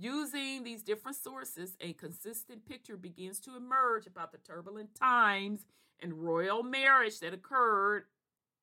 Using 0.01 0.63
these 0.63 0.81
different 0.81 1.15
sources, 1.15 1.77
a 1.79 1.93
consistent 1.93 2.65
picture 2.65 2.97
begins 2.97 3.39
to 3.41 3.55
emerge 3.55 4.07
about 4.07 4.31
the 4.31 4.39
turbulent 4.39 4.95
times 4.95 5.67
and 5.99 6.23
royal 6.23 6.63
marriage 6.63 7.19
that 7.19 7.35
occurred 7.35 8.05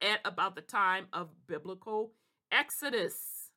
at 0.02 0.18
about 0.24 0.56
the 0.56 0.62
time 0.62 1.06
of 1.12 1.46
biblical 1.46 2.10
Exodus. 2.50 3.52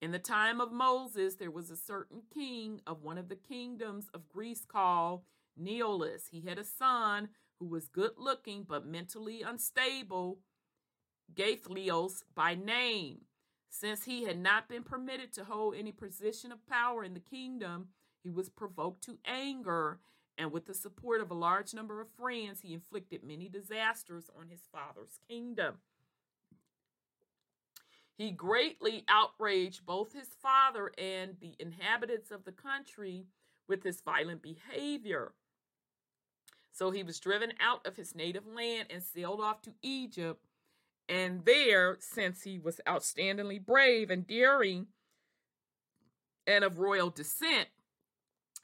In 0.00 0.10
the 0.10 0.18
time 0.18 0.58
of 0.58 0.72
Moses, 0.72 1.34
there 1.34 1.50
was 1.50 1.70
a 1.70 1.76
certain 1.76 2.22
king 2.32 2.80
of 2.86 3.02
one 3.02 3.18
of 3.18 3.28
the 3.28 3.36
kingdoms 3.36 4.06
of 4.14 4.30
Greece 4.30 4.64
called 4.66 5.20
Neolus. 5.62 6.28
He 6.30 6.48
had 6.48 6.58
a 6.58 6.64
son 6.64 7.28
who 7.60 7.66
was 7.66 7.88
good 7.88 8.12
looking 8.16 8.64
but 8.66 8.86
mentally 8.86 9.42
unstable, 9.42 10.38
Gaithlios 11.34 12.22
by 12.34 12.54
name. 12.54 13.25
Since 13.68 14.04
he 14.04 14.24
had 14.24 14.38
not 14.38 14.68
been 14.68 14.82
permitted 14.82 15.32
to 15.34 15.44
hold 15.44 15.74
any 15.74 15.92
position 15.92 16.52
of 16.52 16.66
power 16.66 17.04
in 17.04 17.14
the 17.14 17.20
kingdom, 17.20 17.88
he 18.22 18.30
was 18.30 18.48
provoked 18.48 19.02
to 19.04 19.18
anger, 19.24 20.00
and 20.38 20.50
with 20.50 20.66
the 20.66 20.74
support 20.74 21.20
of 21.20 21.30
a 21.30 21.34
large 21.34 21.74
number 21.74 22.00
of 22.00 22.08
friends, 22.10 22.60
he 22.62 22.72
inflicted 22.72 23.22
many 23.22 23.48
disasters 23.48 24.30
on 24.38 24.48
his 24.48 24.62
father's 24.72 25.18
kingdom. 25.28 25.76
He 28.16 28.30
greatly 28.30 29.04
outraged 29.08 29.84
both 29.84 30.14
his 30.14 30.28
father 30.40 30.90
and 30.96 31.36
the 31.38 31.54
inhabitants 31.58 32.30
of 32.30 32.44
the 32.44 32.52
country 32.52 33.26
with 33.68 33.82
his 33.82 34.00
violent 34.00 34.42
behavior. 34.42 35.34
So 36.72 36.90
he 36.90 37.02
was 37.02 37.20
driven 37.20 37.52
out 37.60 37.86
of 37.86 37.96
his 37.96 38.14
native 38.14 38.46
land 38.46 38.88
and 38.90 39.02
sailed 39.02 39.40
off 39.40 39.60
to 39.62 39.74
Egypt 39.82 40.45
and 41.08 41.44
there, 41.44 41.96
since 42.00 42.42
he 42.42 42.58
was 42.58 42.80
outstandingly 42.86 43.64
brave 43.64 44.10
and 44.10 44.26
daring 44.26 44.86
and 46.46 46.64
of 46.64 46.78
royal 46.78 47.10
descent, 47.10 47.68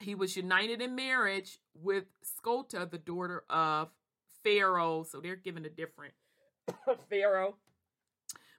he 0.01 0.15
was 0.15 0.37
united 0.37 0.81
in 0.81 0.95
marriage 0.95 1.59
with 1.75 2.05
Scota, 2.25 2.91
the 2.91 2.99
daughter 2.99 3.45
of 3.49 3.91
Pharaoh. 4.43 5.05
So 5.05 5.21
they're 5.21 5.37
given 5.37 5.65
a 5.65 5.71
different 5.71 6.15
Pharaoh. 7.11 7.57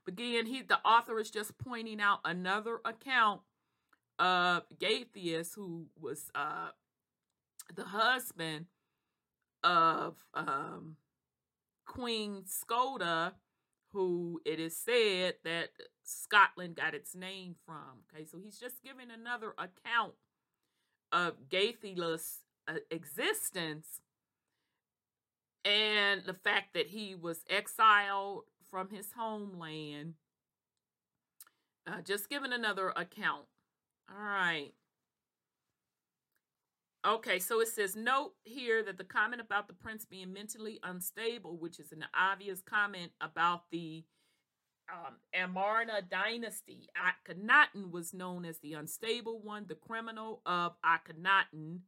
But 0.05 0.13
again, 0.13 0.45
he 0.45 0.61
the 0.61 0.79
author 0.85 1.19
is 1.19 1.29
just 1.29 1.57
pointing 1.57 2.01
out 2.01 2.19
another 2.25 2.79
account 2.85 3.41
of 4.19 4.63
Gaithias, 4.79 5.53
who 5.55 5.87
was 5.99 6.29
uh, 6.35 6.69
the 7.73 7.85
husband 7.85 8.65
of 9.63 10.15
um, 10.33 10.97
Queen 11.85 12.43
Scota, 12.43 13.33
who 13.93 14.41
it 14.45 14.59
is 14.59 14.75
said 14.75 15.35
that 15.43 15.69
Scotland 16.03 16.75
got 16.75 16.95
its 16.95 17.15
name 17.15 17.55
from. 17.65 18.03
Okay, 18.13 18.25
so 18.25 18.39
he's 18.43 18.57
just 18.57 18.83
giving 18.83 19.11
another 19.11 19.53
account 19.57 20.13
of 21.11 21.47
Gaithias' 21.49 22.39
uh, 22.67 22.79
existence 22.89 24.01
and 25.63 26.23
the 26.25 26.33
fact 26.33 26.73
that 26.73 26.87
he 26.87 27.15
was 27.15 27.43
exiled 27.49 28.43
from 28.69 28.89
his 28.89 29.11
homeland. 29.15 30.15
Uh, 31.85 32.01
just 32.01 32.29
giving 32.29 32.53
another 32.53 32.89
account. 32.89 33.45
All 34.09 34.23
right. 34.23 34.73
Okay, 37.05 37.37
so 37.37 37.59
it 37.59 37.67
says 37.67 37.97
note 37.97 38.31
here 38.45 38.81
that 38.83 38.97
the 38.97 39.03
comment 39.03 39.41
about 39.41 39.67
the 39.67 39.73
prince 39.73 40.05
being 40.05 40.31
mentally 40.31 40.79
unstable, 40.83 41.57
which 41.57 41.77
is 41.77 41.91
an 41.91 42.05
obvious 42.17 42.61
comment 42.61 43.11
about 43.19 43.63
the 43.71 44.05
um, 44.89 45.15
Amarna 45.33 46.01
dynasty. 46.09 46.87
Akhenaten 46.97 47.91
was 47.91 48.13
known 48.13 48.45
as 48.45 48.59
the 48.59 48.73
unstable 48.73 49.41
one, 49.41 49.65
the 49.67 49.75
criminal 49.75 50.41
of 50.45 50.75
Akhenaten, 50.81 51.79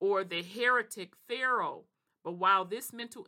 or 0.00 0.22
the 0.22 0.42
heretic 0.42 1.14
pharaoh. 1.28 1.84
But 2.22 2.34
while 2.34 2.64
this 2.64 2.92
mental 2.92 3.26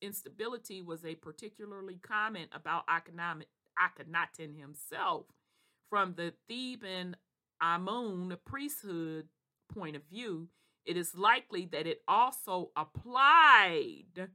instability 0.00 0.80
was 0.80 1.04
a 1.04 1.14
particularly 1.16 1.98
comment 2.02 2.48
about 2.54 2.84
Akhenaten 2.86 4.58
himself, 4.58 5.26
from 5.90 6.14
the 6.14 6.32
Theban 6.48 7.16
Amun 7.60 8.34
priesthood 8.46 9.28
point 9.74 9.96
of 9.96 10.02
view, 10.10 10.48
it 10.84 10.96
is 10.96 11.14
likely 11.14 11.66
that 11.66 11.86
it 11.86 12.02
also 12.08 12.70
applied 12.76 14.28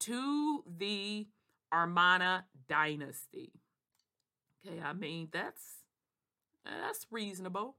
to 0.00 0.64
the 0.66 1.26
Amarna 1.72 2.46
dynasty. 2.68 3.52
Okay, 4.66 4.80
I 4.80 4.92
mean 4.92 5.28
that's 5.32 5.62
that's 6.64 7.06
reasonable. 7.10 7.76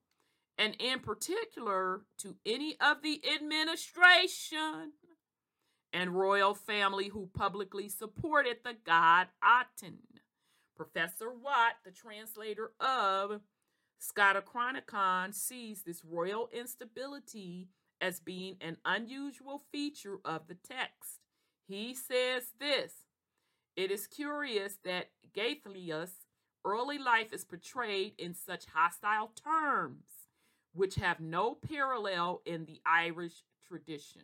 And 0.57 0.75
in 0.79 0.99
particular 0.99 2.01
to 2.19 2.35
any 2.45 2.77
of 2.79 3.01
the 3.01 3.21
administration 3.35 4.93
and 5.91 6.17
royal 6.17 6.53
family 6.53 7.09
who 7.09 7.29
publicly 7.33 7.89
supported 7.89 8.57
the 8.63 8.75
god 8.85 9.27
Aten. 9.43 9.99
Professor 10.75 11.31
Watt, 11.31 11.75
the 11.85 11.91
translator 11.91 12.71
of 12.79 13.39
Scotichronicon, 14.01 15.33
sees 15.33 15.83
this 15.83 16.03
royal 16.03 16.49
instability 16.53 17.69
as 18.01 18.19
being 18.19 18.57
an 18.61 18.77
unusual 18.85 19.63
feature 19.71 20.17
of 20.25 20.47
the 20.47 20.55
text. 20.55 21.19
He 21.67 21.93
says 21.93 22.43
this 22.59 22.93
It 23.75 23.91
is 23.91 24.07
curious 24.07 24.77
that 24.83 25.11
Gaithlius' 25.33 26.25
early 26.63 26.97
life 26.97 27.33
is 27.33 27.43
portrayed 27.43 28.13
in 28.17 28.33
such 28.33 28.65
hostile 28.73 29.31
terms, 29.35 30.05
which 30.73 30.95
have 30.95 31.19
no 31.19 31.55
parallel 31.55 32.41
in 32.45 32.65
the 32.65 32.81
Irish 32.85 33.43
tradition. 33.67 34.21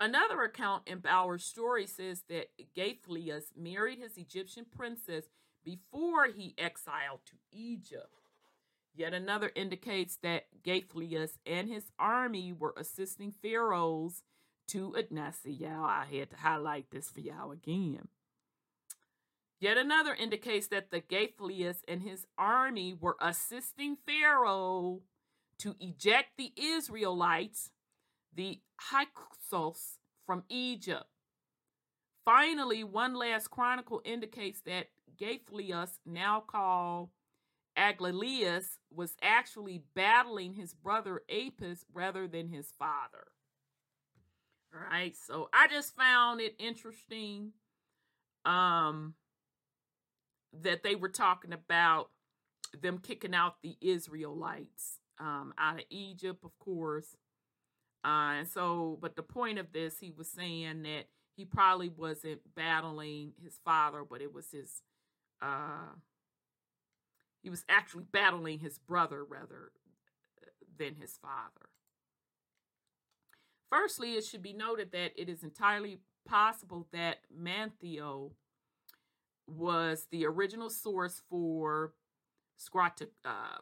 Another 0.00 0.42
account 0.42 0.84
in 0.86 0.98
Bower's 0.98 1.44
story 1.44 1.86
says 1.86 2.22
that 2.28 2.50
Gaithlius 2.76 3.46
married 3.56 3.98
his 3.98 4.16
Egyptian 4.16 4.64
princess 4.64 5.24
before 5.68 6.28
he 6.28 6.54
exiled 6.56 7.20
to 7.26 7.34
Egypt. 7.52 8.08
Yet 8.94 9.12
another 9.12 9.52
indicates 9.54 10.16
that 10.22 10.46
Gaithlius 10.64 11.32
and 11.44 11.68
his 11.68 11.92
army 11.98 12.54
were 12.54 12.72
assisting 12.78 13.30
pharaohs 13.30 14.22
to 14.68 14.94
Adnasi. 14.98 15.60
Y'all, 15.60 15.84
I 15.84 16.06
had 16.10 16.30
to 16.30 16.36
highlight 16.36 16.90
this 16.90 17.10
for 17.10 17.20
y'all 17.20 17.52
again. 17.52 18.08
Yet 19.60 19.76
another 19.76 20.14
indicates 20.14 20.68
that 20.68 20.90
the 20.90 21.02
Gaithlius 21.02 21.82
and 21.86 22.00
his 22.00 22.26
army 22.38 22.94
were 22.98 23.16
assisting 23.20 23.98
Pharaoh 24.06 25.02
to 25.58 25.74
eject 25.80 26.38
the 26.38 26.52
Israelites 26.56 27.70
the 28.34 28.60
Hyksos 28.78 29.98
from 30.24 30.44
Egypt. 30.48 31.04
Finally, 32.24 32.84
one 32.84 33.14
last 33.14 33.50
chronicle 33.50 34.00
indicates 34.04 34.60
that 34.60 34.88
Gaithlius, 35.16 35.98
now 36.04 36.40
called 36.40 37.10
Aglalius, 37.76 38.78
was 38.92 39.14
actually 39.22 39.82
battling 39.94 40.54
his 40.54 40.74
brother 40.74 41.22
Apis 41.30 41.84
rather 41.92 42.26
than 42.26 42.48
his 42.48 42.72
father. 42.78 43.28
All 44.74 44.80
right, 44.90 45.14
so 45.16 45.48
I 45.52 45.68
just 45.68 45.96
found 45.96 46.40
it 46.40 46.54
interesting 46.58 47.52
um, 48.44 49.14
that 50.62 50.82
they 50.82 50.94
were 50.94 51.08
talking 51.08 51.52
about 51.52 52.10
them 52.78 52.98
kicking 52.98 53.34
out 53.34 53.62
the 53.62 53.76
Israelites 53.80 54.98
um, 55.18 55.54
out 55.58 55.78
of 55.78 55.84
Egypt, 55.90 56.44
of 56.44 56.58
course. 56.58 57.16
Uh, 58.04 58.38
and 58.38 58.48
so, 58.48 58.98
but 59.00 59.16
the 59.16 59.22
point 59.22 59.58
of 59.58 59.72
this, 59.72 59.98
he 59.98 60.12
was 60.16 60.30
saying 60.30 60.82
that 60.82 61.06
he 61.36 61.44
probably 61.44 61.88
wasn't 61.88 62.40
battling 62.54 63.32
his 63.42 63.58
father, 63.64 64.02
but 64.08 64.20
it 64.20 64.32
was 64.32 64.50
his, 64.50 64.82
uh, 65.40 65.94
he 67.42 67.50
was 67.50 67.64
actually 67.68 68.04
battling 68.10 68.58
his 68.58 68.78
brother 68.78 69.24
rather 69.24 69.72
than 70.78 70.96
his 70.96 71.16
father. 71.16 71.70
Firstly, 73.70 74.14
it 74.14 74.24
should 74.24 74.42
be 74.42 74.52
noted 74.52 74.92
that 74.92 75.12
it 75.16 75.28
is 75.28 75.42
entirely 75.42 75.98
possible 76.26 76.88
that 76.92 77.18
Manetho 77.34 78.32
was 79.46 80.06
the 80.10 80.26
original 80.26 80.70
source 80.70 81.22
for 81.28 81.92
Scrata, 82.58 83.08
uh, 83.24 83.58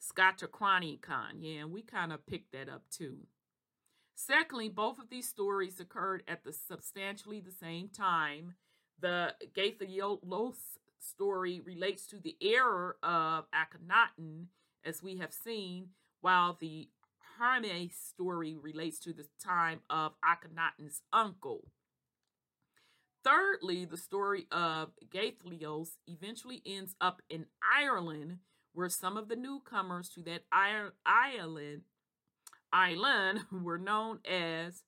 Scotichronicon. 0.00 1.38
Yeah, 1.40 1.62
and 1.62 1.72
we 1.72 1.82
kind 1.82 2.12
of 2.12 2.26
picked 2.26 2.52
that 2.52 2.68
up 2.68 2.82
too. 2.90 3.26
Secondly, 4.14 4.68
both 4.68 4.98
of 4.98 5.08
these 5.10 5.28
stories 5.28 5.80
occurred 5.80 6.22
at 6.28 6.44
the 6.44 6.52
substantially 6.52 7.40
the 7.40 7.50
same 7.50 7.88
time. 7.88 8.54
The 9.02 9.34
Gaithalos 9.52 10.78
story 11.00 11.60
relates 11.60 12.06
to 12.06 12.20
the 12.20 12.36
error 12.40 12.96
of 13.02 13.46
Akhenaten, 13.52 14.46
as 14.84 15.02
we 15.02 15.16
have 15.16 15.32
seen, 15.32 15.88
while 16.20 16.56
the 16.60 16.88
Hermes 17.36 17.96
story 17.96 18.56
relates 18.56 19.00
to 19.00 19.12
the 19.12 19.26
time 19.44 19.80
of 19.90 20.12
Akhenaten's 20.24 21.02
uncle. 21.12 21.72
Thirdly, 23.24 23.84
the 23.84 23.96
story 23.96 24.46
of 24.52 24.92
Gaithlios 25.12 25.96
eventually 26.06 26.62
ends 26.64 26.94
up 27.00 27.22
in 27.28 27.46
Ireland, 27.76 28.38
where 28.72 28.88
some 28.88 29.16
of 29.16 29.28
the 29.28 29.36
newcomers 29.36 30.10
to 30.10 30.22
that 30.22 30.44
island 30.52 31.82
island 32.72 33.40
were 33.52 33.78
known 33.78 34.20
as 34.24 34.84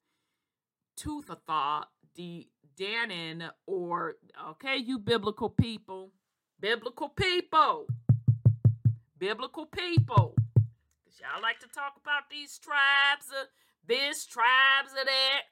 Tuatha 0.97 1.87
De 2.15 2.49
Danann, 2.79 3.51
or 3.67 4.17
okay, 4.51 4.77
you 4.77 4.99
biblical 4.99 5.49
people, 5.49 6.11
biblical 6.61 7.09
people, 7.09 7.87
biblical 9.19 9.67
people. 9.67 10.35
Cause 11.05 11.21
y'all 11.21 11.43
like 11.43 11.61
to 11.61 11.69
talk 11.69 11.95
about 12.01 12.31
these 12.31 12.59
tribes 12.59 13.27
uh, 13.33 13.43
of 13.43 13.49
this, 13.87 14.27
tribes 14.27 14.93
of 14.99 15.07
that. 15.07 15.43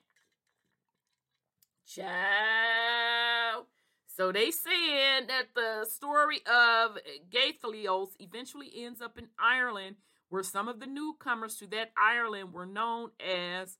Child. 1.86 3.66
So 4.06 4.30
they 4.30 4.50
said 4.50 5.28
that 5.28 5.48
the 5.54 5.86
story 5.88 6.40
of 6.46 6.98
Gaithlios 7.30 8.10
eventually 8.18 8.70
ends 8.76 9.00
up 9.00 9.18
in 9.18 9.28
Ireland 9.38 9.96
where 10.28 10.42
some 10.42 10.68
of 10.68 10.80
the 10.80 10.86
newcomers 10.86 11.56
to 11.56 11.66
that 11.68 11.92
Ireland 11.96 12.52
were 12.52 12.66
known 12.66 13.10
as 13.20 13.78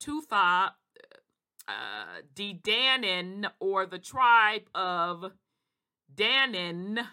Tuatha 0.00 0.70
uh, 1.68 2.22
De 2.34 2.54
Danann 2.54 3.50
or 3.60 3.86
the 3.86 3.98
tribe 3.98 4.68
of 4.74 5.32
Danann. 6.14 7.06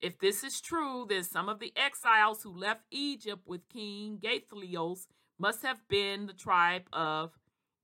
If 0.00 0.18
this 0.18 0.44
is 0.44 0.60
true, 0.60 1.06
then 1.08 1.24
some 1.24 1.48
of 1.48 1.58
the 1.58 1.72
exiles 1.76 2.42
who 2.42 2.56
left 2.56 2.82
Egypt 2.90 3.42
with 3.46 3.68
King 3.68 4.18
Gaithlios 4.22 5.06
must 5.38 5.62
have 5.62 5.80
been 5.88 6.26
the 6.26 6.32
tribe 6.32 6.86
of 6.92 7.32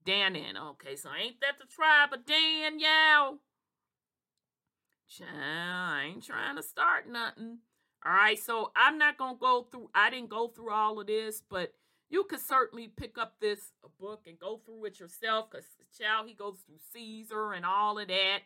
Danann. 0.06 0.56
Okay, 0.70 0.96
so 0.96 1.10
ain't 1.10 1.40
that 1.40 1.58
the 1.58 1.66
tribe 1.66 2.12
of 2.12 2.24
Dan, 2.24 2.78
y'all? 2.78 3.38
I 5.22 6.10
ain't 6.12 6.24
trying 6.24 6.56
to 6.56 6.62
start 6.62 7.08
nothing. 7.08 7.58
All 8.04 8.12
right, 8.12 8.38
so 8.38 8.70
I'm 8.76 8.98
not 8.98 9.16
gonna 9.16 9.38
go 9.38 9.66
through. 9.70 9.90
I 9.94 10.10
didn't 10.10 10.28
go 10.28 10.48
through 10.48 10.70
all 10.70 11.00
of 11.00 11.06
this, 11.06 11.42
but 11.48 11.72
you 12.14 12.22
could 12.22 12.38
certainly 12.38 12.86
pick 12.86 13.18
up 13.18 13.34
this 13.40 13.72
book 13.98 14.22
and 14.28 14.38
go 14.38 14.60
through 14.64 14.84
it 14.84 15.00
yourself 15.00 15.50
because 15.50 15.66
child 15.98 16.28
he 16.28 16.34
goes 16.34 16.58
through 16.64 16.78
caesar 16.92 17.52
and 17.52 17.66
all 17.66 17.98
of 17.98 18.06
that 18.06 18.38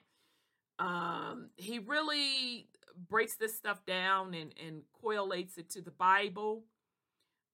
um 0.78 1.50
he 1.56 1.78
really 1.78 2.66
breaks 3.10 3.34
this 3.34 3.54
stuff 3.54 3.84
down 3.84 4.32
and 4.32 4.54
and 4.66 4.80
correlates 5.02 5.58
it 5.58 5.68
to 5.68 5.82
the 5.82 5.90
bible 5.90 6.64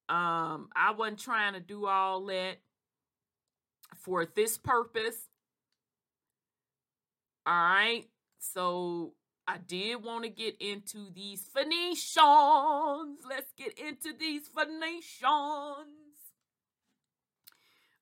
um 0.09 0.69
i 0.77 0.93
wasn't 0.97 1.19
trying 1.19 1.53
to 1.53 1.61
do 1.61 1.87
all 1.87 2.25
that 2.27 2.59
for 3.97 4.25
this 4.25 4.57
purpose 4.57 5.29
all 7.45 7.55
right 7.55 8.05
so 8.39 9.15
I 9.47 9.59
did 9.59 10.03
want 10.03 10.25
to 10.25 10.31
get 10.31 10.57
into 10.59 11.13
these 11.15 11.47
Phoenicians. 11.55 13.19
Let's 13.29 13.53
get 13.59 13.79
into 13.79 14.17
these 14.19 14.49
Phoenicians. 14.49 16.04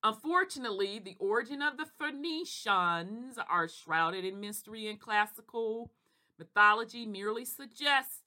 Unfortunately, 0.04 0.98
the 0.98 1.16
origin 1.20 1.62
of 1.62 1.76
the 1.76 1.86
Phoenicians 1.98 3.38
are 3.48 3.68
shrouded 3.68 4.24
in 4.24 4.40
mystery 4.40 4.88
and 4.88 4.98
classical 4.98 5.92
mythology 6.38 7.06
merely 7.06 7.44
suggest 7.44 8.22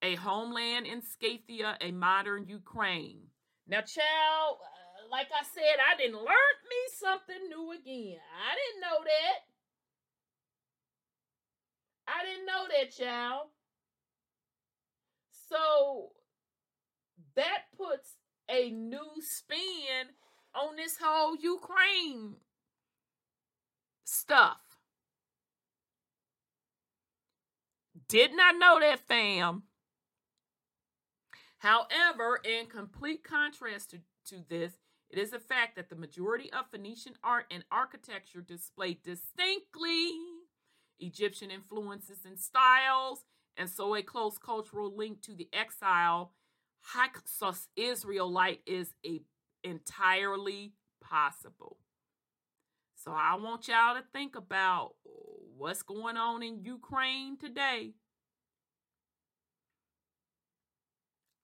a 0.00 0.14
homeland 0.14 0.86
in 0.86 1.02
Scythia, 1.02 1.76
a 1.80 1.90
modern 1.90 2.46
Ukraine. 2.46 3.28
Now, 3.66 3.80
child, 3.80 4.58
uh, 4.60 5.08
like 5.10 5.28
I 5.28 5.44
said, 5.44 5.76
I 5.90 5.96
didn't 5.96 6.16
learn 6.16 6.56
me 6.68 6.82
something 6.98 7.48
new 7.48 7.72
again. 7.72 8.20
I 8.20 8.54
didn't 8.54 8.80
know 8.80 9.04
that. 9.04 9.38
I 12.06 12.24
didn't 12.24 12.46
know 12.46 12.66
that, 12.68 12.96
child. 12.96 13.48
So 15.48 16.12
that 17.36 17.64
puts 17.76 18.16
a 18.48 18.70
new 18.70 19.10
spin 19.20 20.08
on 20.54 20.76
this 20.76 20.96
whole 21.00 21.36
Ukraine 21.36 22.36
stuff. 24.04 24.58
Did 28.08 28.36
not 28.36 28.56
know 28.58 28.78
that, 28.80 29.00
fam. 29.00 29.64
However, 31.58 32.40
in 32.44 32.66
complete 32.66 33.24
contrast 33.24 33.90
to, 33.90 34.00
to 34.26 34.44
this, 34.48 34.74
it 35.08 35.18
is 35.18 35.32
a 35.32 35.38
fact 35.38 35.76
that 35.76 35.88
the 35.88 35.96
majority 35.96 36.52
of 36.52 36.70
Phoenician 36.70 37.14
art 37.22 37.46
and 37.50 37.64
architecture 37.70 38.42
display 38.42 38.98
distinctly 39.02 40.12
Egyptian 41.00 41.50
influences 41.50 42.18
and 42.26 42.38
styles, 42.38 43.24
and 43.56 43.70
so 43.70 43.94
a 43.94 44.02
close 44.02 44.38
cultural 44.38 44.94
link 44.94 45.22
to 45.22 45.34
the 45.34 45.48
exile 45.52 46.32
Hyksos 46.84 47.68
Israelite 47.76 48.60
is 48.66 48.94
a, 49.06 49.22
entirely 49.64 50.74
possible. 51.02 51.78
So 52.94 53.12
I 53.12 53.34
want 53.34 53.68
y'all 53.68 53.96
to 53.96 54.04
think 54.12 54.36
about 54.36 54.92
what's 55.56 55.82
going 55.82 56.16
on 56.16 56.42
in 56.42 56.62
Ukraine 56.62 57.36
today. 57.36 57.94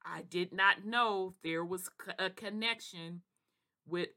I 0.05 0.23
did 0.23 0.53
not 0.53 0.85
know 0.85 1.35
there 1.43 1.65
was 1.65 1.91
a 2.19 2.31
connection 2.31 3.23
with 3.87 4.09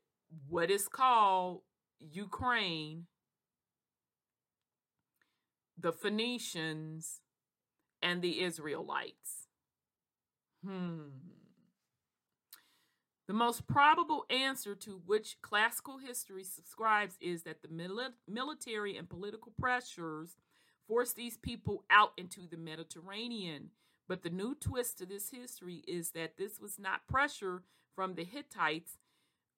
what 0.47 0.71
is 0.71 0.87
called 0.87 1.61
Ukraine 1.99 3.07
the 5.83 5.91
Phoenicians, 5.91 7.19
and 8.01 8.21
the 8.21 8.41
Israelites. 8.41 9.47
Hmm. 10.65 11.09
The 13.27 13.33
most 13.33 13.67
probable 13.67 14.25
answer 14.29 14.75
to 14.75 15.01
which 15.05 15.37
classical 15.41 15.97
history 15.97 16.43
subscribes 16.43 17.17
is 17.21 17.43
that 17.43 17.61
the 17.61 17.69
mili- 17.69 18.13
military 18.27 18.97
and 18.97 19.09
political 19.09 19.53
pressures 19.57 20.35
forced 20.87 21.15
these 21.15 21.37
people 21.37 21.85
out 21.89 22.11
into 22.17 22.47
the 22.49 22.57
Mediterranean. 22.57 23.69
But 24.09 24.23
the 24.23 24.29
new 24.29 24.55
twist 24.55 24.97
to 24.97 25.05
this 25.05 25.29
history 25.29 25.83
is 25.87 26.11
that 26.11 26.35
this 26.37 26.59
was 26.59 26.77
not 26.77 27.07
pressure 27.07 27.63
from 27.95 28.15
the 28.15 28.25
Hittites 28.25 28.97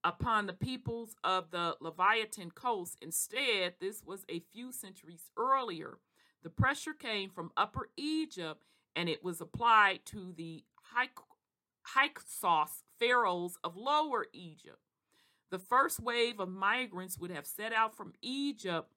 upon 0.03 0.45
the 0.45 0.53
peoples 0.53 1.15
of 1.23 1.49
the 1.49 1.75
Leviathan 1.81 2.51
coast. 2.51 2.99
Instead, 3.01 3.73
this 3.79 4.03
was 4.05 4.23
a 4.29 4.43
few 4.53 4.71
centuries 4.71 5.31
earlier. 5.35 5.97
The 6.43 6.51
pressure 6.51 6.93
came 6.93 7.31
from 7.31 7.51
Upper 7.57 7.89
Egypt 7.97 8.63
and 8.95 9.09
it 9.09 9.23
was 9.23 9.41
applied 9.41 10.05
to 10.05 10.31
the 10.37 10.63
Hyksos 11.93 12.83
pharaohs 12.99 13.57
of 13.63 13.77
Lower 13.77 14.25
Egypt. 14.33 14.79
The 15.51 15.59
first 15.59 15.99
wave 15.99 16.39
of 16.39 16.49
migrants 16.49 17.17
would 17.19 17.31
have 17.31 17.45
set 17.45 17.71
out 17.71 17.95
from 17.95 18.13
Egypt 18.21 18.91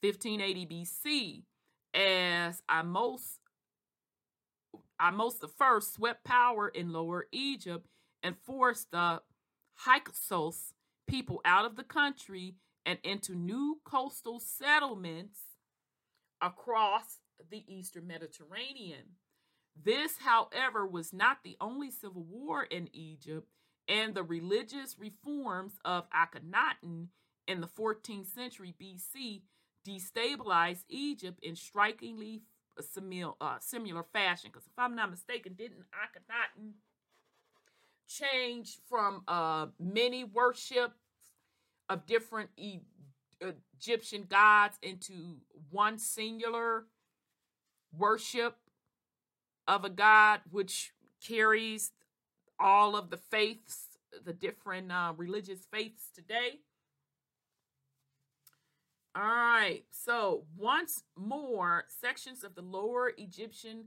1580 0.00 0.66
BC 0.66 1.42
as 1.94 2.62
Ahmose 2.68 3.38
the 5.40 5.48
first 5.48 5.94
swept 5.94 6.24
power 6.24 6.68
in 6.68 6.92
Lower 6.92 7.26
Egypt 7.32 7.86
and 8.22 8.36
forced 8.44 8.90
the 8.90 9.20
Hyksos 9.74 10.72
people 11.06 11.40
out 11.44 11.66
of 11.66 11.76
the 11.76 11.84
country 11.84 12.54
and 12.86 12.98
into 13.02 13.34
new 13.34 13.80
coastal 13.84 14.40
settlements 14.40 15.40
across 16.40 17.18
the 17.50 17.64
eastern 17.66 18.06
Mediterranean. 18.06 19.16
This, 19.82 20.18
however, 20.18 20.86
was 20.86 21.12
not 21.12 21.38
the 21.42 21.56
only 21.60 21.90
civil 21.90 22.22
war 22.22 22.62
in 22.62 22.88
Egypt, 22.92 23.48
and 23.88 24.14
the 24.14 24.22
religious 24.22 24.98
reforms 24.98 25.74
of 25.84 26.04
Akhenaten 26.10 27.08
in 27.46 27.60
the 27.60 27.66
14th 27.66 28.26
century 28.26 28.74
BC 28.80 29.42
destabilized 29.86 30.84
Egypt 30.88 31.38
in 31.42 31.56
strikingly 31.56 32.42
similar, 32.80 33.34
uh, 33.40 33.58
similar 33.60 34.04
fashion. 34.12 34.50
Because 34.52 34.66
if 34.66 34.78
I'm 34.78 34.94
not 34.94 35.10
mistaken, 35.10 35.54
didn't 35.54 35.84
Akhenaten 35.92 36.72
change 38.08 38.78
from 38.88 39.22
uh, 39.28 39.66
many 39.78 40.24
worship 40.24 40.92
of 41.88 42.06
different 42.06 42.50
e- 42.56 42.80
Egyptian 43.40 44.24
gods 44.28 44.78
into 44.82 45.36
one 45.70 45.98
singular 45.98 46.86
worship 47.96 48.56
of 49.66 49.84
a 49.84 49.90
god 49.90 50.40
which 50.50 50.92
carries 51.26 51.92
all 52.58 52.96
of 52.96 53.10
the 53.10 53.16
faiths, 53.16 53.98
the 54.24 54.32
different 54.32 54.92
uh, 54.92 55.12
religious 55.16 55.66
faiths 55.70 56.10
today. 56.14 56.60
All 59.16 59.22
right, 59.22 59.84
so 59.92 60.44
once 60.56 61.04
more, 61.16 61.84
sections 61.88 62.42
of 62.42 62.56
the 62.56 62.62
lower 62.62 63.12
Egyptian 63.16 63.84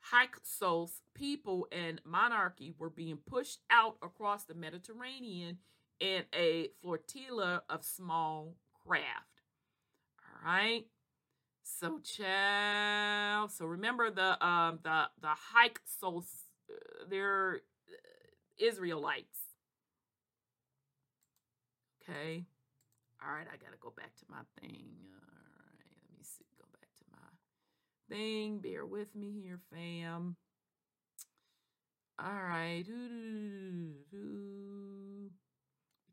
Hyksos 0.00 1.02
people 1.14 1.66
and 1.72 2.00
monarchy 2.04 2.74
were 2.78 2.90
being 2.90 3.18
pushed 3.26 3.60
out 3.70 3.96
across 4.02 4.44
the 4.44 4.54
Mediterranean 4.54 5.58
in 6.00 6.24
a 6.34 6.68
flotilla 6.82 7.62
of 7.68 7.84
small 7.84 8.54
craft. 8.86 9.42
All 10.20 10.50
right. 10.50 10.86
So 11.64 11.98
child. 12.00 13.50
So 13.50 13.64
remember 13.64 14.10
the 14.10 14.44
um 14.44 14.78
the 14.82 15.08
the 15.20 15.34
Hyksos 15.52 16.44
uh, 16.70 16.74
they're 17.08 17.60
uh, 17.88 18.64
Israelites. 18.64 19.38
Okay. 22.02 22.44
All 23.22 23.32
right, 23.32 23.46
I 23.50 23.56
gotta 23.56 23.78
go 23.80 23.92
back 23.96 24.14
to 24.16 24.24
my 24.28 24.42
thing. 24.60 24.84
All 25.14 25.64
right, 25.72 25.88
let 26.02 26.18
me 26.18 26.22
see. 26.22 26.44
Go 26.58 26.66
back 26.78 26.90
to 26.98 27.04
my 27.10 28.14
thing. 28.14 28.58
Bear 28.58 28.84
with 28.84 29.14
me 29.14 29.40
here, 29.42 29.60
fam. 29.72 30.36
All 32.18 32.26
right. 32.30 32.84
We 32.86 33.94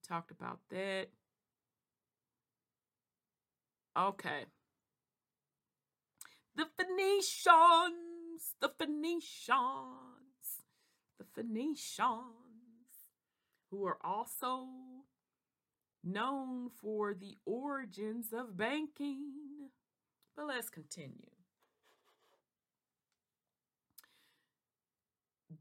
talked 0.07 0.31
about 0.31 0.59
that. 0.69 1.07
Okay. 3.97 4.45
The 6.61 6.67
Phoenicians, 6.77 8.53
the 8.59 8.69
Phoenicians, 8.69 9.25
the 11.17 11.25
Phoenicians, 11.33 12.21
who 13.71 13.83
are 13.87 13.97
also 14.03 14.67
known 16.03 16.69
for 16.69 17.15
the 17.15 17.39
origins 17.47 18.27
of 18.31 18.55
banking. 18.55 19.71
But 20.35 20.45
let's 20.49 20.69
continue. 20.69 21.31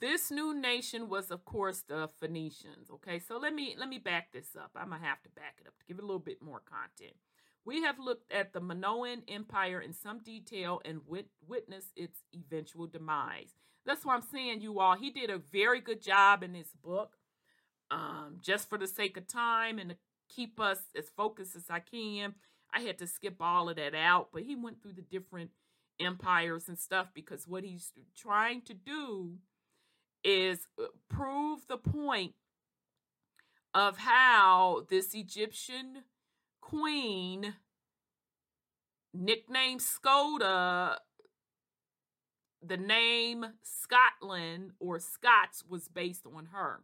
This 0.01 0.31
new 0.31 0.53
nation 0.53 1.09
was, 1.09 1.31
of 1.31 1.47
course, 1.47 1.83
the 1.89 2.11
Phoenicians. 2.21 2.91
Okay, 2.93 3.21
so 3.21 3.39
let 3.39 3.55
me 3.55 3.75
let 3.79 3.89
me 3.89 3.97
back 3.97 4.33
this 4.33 4.55
up. 4.55 4.73
I'm 4.77 4.91
gonna 4.91 5.03
have 5.03 5.23
to 5.23 5.31
back 5.31 5.57
it 5.63 5.67
up 5.67 5.79
to 5.79 5.85
give 5.87 5.97
it 5.97 6.05
a 6.05 6.07
little 6.07 6.19
bit 6.21 6.43
more 6.43 6.61
content. 6.61 7.17
We 7.65 7.83
have 7.83 7.99
looked 7.99 8.33
at 8.33 8.53
the 8.53 8.61
Minoan 8.61 9.23
Empire 9.29 9.81
in 9.81 9.93
some 9.93 10.21
detail 10.21 10.81
and 10.85 11.01
wit- 11.07 11.31
witnessed 11.47 11.93
its 11.97 12.23
eventual 12.35 12.87
demise. 12.87 13.55
That's 13.85 14.05
why 14.05 14.15
I'm 14.15 14.23
saying, 14.23 14.61
you 14.61 14.81
all, 14.81 14.97
he 14.97 15.11
did 15.11 15.31
a 15.31 15.39
very 15.39 15.81
good 15.81 16.03
job 16.03 16.43
in 16.43 16.53
this 16.53 16.73
book 16.83 17.17
um, 17.91 18.39
just 18.41 18.69
for 18.69 18.79
the 18.79 18.87
sake 18.87 19.17
of 19.17 19.27
time 19.27 19.79
and 19.79 19.91
to 19.91 19.97
keep 20.29 20.61
us 20.61 20.79
as 20.97 21.11
focused 21.17 21.57
as 21.57 21.65
I 21.69 21.81
can, 21.81 22.35
I 22.73 22.81
had 22.81 22.99
to 22.99 23.07
skip 23.07 23.37
all 23.41 23.69
of 23.69 23.77
that 23.77 23.95
out. 23.95 24.29
But 24.33 24.43
he 24.45 24.55
went 24.55 24.83
through 24.83 24.93
the 24.93 25.03
different 25.03 25.51
empires 25.99 26.69
and 26.69 26.79
stuff 26.79 27.09
because 27.15 27.47
what 27.47 27.65
he's 27.65 27.93
trying 28.17 28.63
to 28.63 28.75
do 28.75 29.35
is 30.23 30.69
uh, 30.79 30.85
prove 31.09 31.67
the 31.69 31.77
point 31.77 32.35
of 33.75 33.99
how 33.99 34.87
this 34.89 35.15
Egyptian 35.15 36.05
queen, 36.71 37.55
nicknamed 39.13 39.81
Scota, 39.81 40.97
the 42.63 42.77
name 42.77 43.45
Scotland 43.63 44.73
or 44.79 44.99
Scots 45.01 45.65
was 45.69 45.89
based 45.89 46.27
on 46.27 46.47
her. 46.53 46.81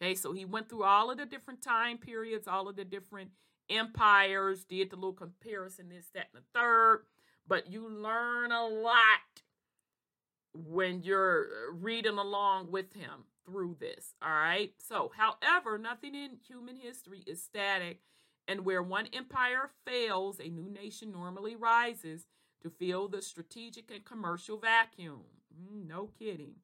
Okay, 0.00 0.14
so 0.14 0.32
he 0.32 0.44
went 0.44 0.68
through 0.68 0.84
all 0.84 1.10
of 1.10 1.18
the 1.18 1.26
different 1.26 1.62
time 1.62 1.96
periods, 1.98 2.48
all 2.48 2.68
of 2.68 2.76
the 2.76 2.84
different 2.84 3.30
empires, 3.70 4.64
did 4.64 4.90
the 4.90 4.96
little 4.96 5.12
comparison, 5.12 5.88
this, 5.88 6.08
that, 6.14 6.28
and 6.34 6.42
the 6.42 6.58
third. 6.58 7.04
But 7.46 7.70
you 7.70 7.88
learn 7.88 8.52
a 8.52 8.66
lot 8.66 9.42
when 10.54 11.02
you're 11.02 11.46
uh, 11.46 11.72
reading 11.74 12.18
along 12.18 12.70
with 12.70 12.92
him 12.92 13.24
through 13.46 13.76
this. 13.80 14.14
All 14.22 14.30
right. 14.30 14.72
So, 14.78 15.12
however, 15.16 15.78
nothing 15.78 16.14
in 16.14 16.36
human 16.46 16.76
history 16.76 17.22
is 17.26 17.42
static. 17.42 18.00
And 18.48 18.64
where 18.64 18.82
one 18.82 19.06
empire 19.12 19.70
fails, 19.86 20.40
a 20.40 20.48
new 20.48 20.68
nation 20.68 21.12
normally 21.12 21.54
rises 21.54 22.26
to 22.62 22.70
fill 22.70 23.08
the 23.08 23.22
strategic 23.22 23.90
and 23.90 24.04
commercial 24.04 24.58
vacuum. 24.58 25.22
Mm, 25.54 25.88
no 25.88 26.10
kidding. 26.18 26.56